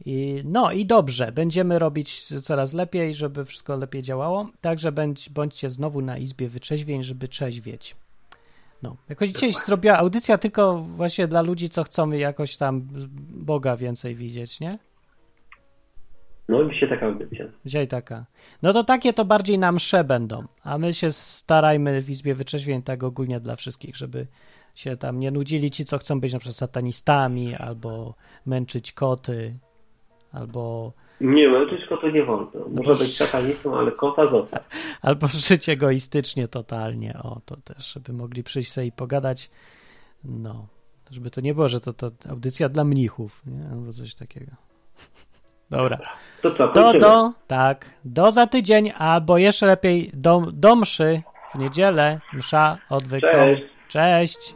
I, 0.05 0.41
no 0.45 0.71
i 0.71 0.85
dobrze, 0.85 1.31
będziemy 1.31 1.79
robić 1.79 2.25
coraz 2.25 2.73
lepiej, 2.73 3.15
żeby 3.15 3.45
wszystko 3.45 3.77
lepiej 3.77 4.01
działało. 4.01 4.49
Także 4.61 4.91
bądź, 4.91 5.29
bądźcie 5.29 5.69
znowu 5.69 6.01
na 6.01 6.17
Izbie 6.17 6.47
Wyczeźwień, 6.47 7.03
żeby 7.03 7.27
trzeźwieć. 7.27 7.95
No, 8.83 8.97
jakoś 9.09 9.29
dzisiaj 9.29 9.53
zrobiła 9.53 9.97
audycja 9.97 10.37
tylko 10.37 10.77
właśnie 10.77 11.27
dla 11.27 11.41
ludzi, 11.41 11.69
co 11.69 11.83
chcą 11.83 12.11
jakoś 12.11 12.57
tam 12.57 12.87
Boga 13.29 13.77
więcej 13.77 14.15
widzieć, 14.15 14.59
nie? 14.59 14.79
No 16.49 16.65
dzisiaj 16.65 16.89
taka 16.89 17.05
audycja. 17.05 17.45
Dzisiaj 17.65 17.87
taka. 17.87 18.25
No 18.61 18.73
to 18.73 18.83
takie 18.83 19.13
to 19.13 19.25
bardziej 19.25 19.59
na 19.59 19.71
msze 19.71 20.03
będą, 20.03 20.43
a 20.63 20.77
my 20.77 20.93
się 20.93 21.11
starajmy 21.11 22.01
w 22.01 22.09
Izbie 22.09 22.35
Wyczeźwień 22.35 22.81
tak 22.81 23.03
ogólnie 23.03 23.39
dla 23.39 23.55
wszystkich, 23.55 23.95
żeby 23.95 24.27
się 24.75 24.97
tam 24.97 25.19
nie 25.19 25.31
nudzili 25.31 25.71
ci, 25.71 25.85
co 25.85 25.97
chcą 25.97 26.19
być 26.19 26.33
na 26.33 26.39
przykład 26.39 26.57
satanistami, 26.57 27.55
albo 27.55 28.15
męczyć 28.45 28.91
koty, 28.91 29.55
albo, 30.31 30.93
Nie, 31.22 31.49
no 31.49 31.65
wszystko 31.65 31.98
to 31.98 32.10
nie 32.10 32.23
wolno. 32.23 32.52
Może 32.69 32.91
być 32.91 33.18
satanistą, 33.18 33.77
ale 33.77 33.91
kota 33.91 34.31
zostaw. 34.31 34.69
albo 35.02 35.27
żyć 35.27 35.69
egoistycznie 35.69 36.48
totalnie. 36.48 37.19
O, 37.23 37.41
to 37.45 37.57
też, 37.57 37.93
żeby 37.93 38.14
mogli 38.14 38.43
przyjść 38.43 38.72
sobie 38.72 38.88
i 38.88 38.91
pogadać. 38.91 39.49
No, 40.23 40.68
żeby 41.11 41.30
to 41.30 41.41
nie 41.41 41.53
było, 41.53 41.68
że 41.68 41.80
to, 41.81 41.93
to 41.93 42.07
audycja 42.30 42.69
dla 42.69 42.84
mnichów, 42.84 43.41
nie? 43.45 43.69
Albo 43.72 43.93
coś 43.93 44.15
takiego. 44.15 44.52
Dobra. 45.69 45.99
To 46.41 46.52
co, 46.52 46.68
kończymy? 46.69 46.99
do, 46.99 47.31
tak, 47.48 47.85
do 48.06 48.31
za 48.31 48.48
tydzień, 48.48 48.91
albo 48.98 49.38
jeszcze 49.38 49.65
lepiej 49.65 50.11
do, 50.14 50.43
do 50.53 50.76
mszy 50.76 51.22
w 51.53 51.57
niedzielę, 51.57 52.19
msza 52.34 52.77
odwyką. 52.89 53.27
Cześć. 53.27 53.64
Cześć. 53.88 54.56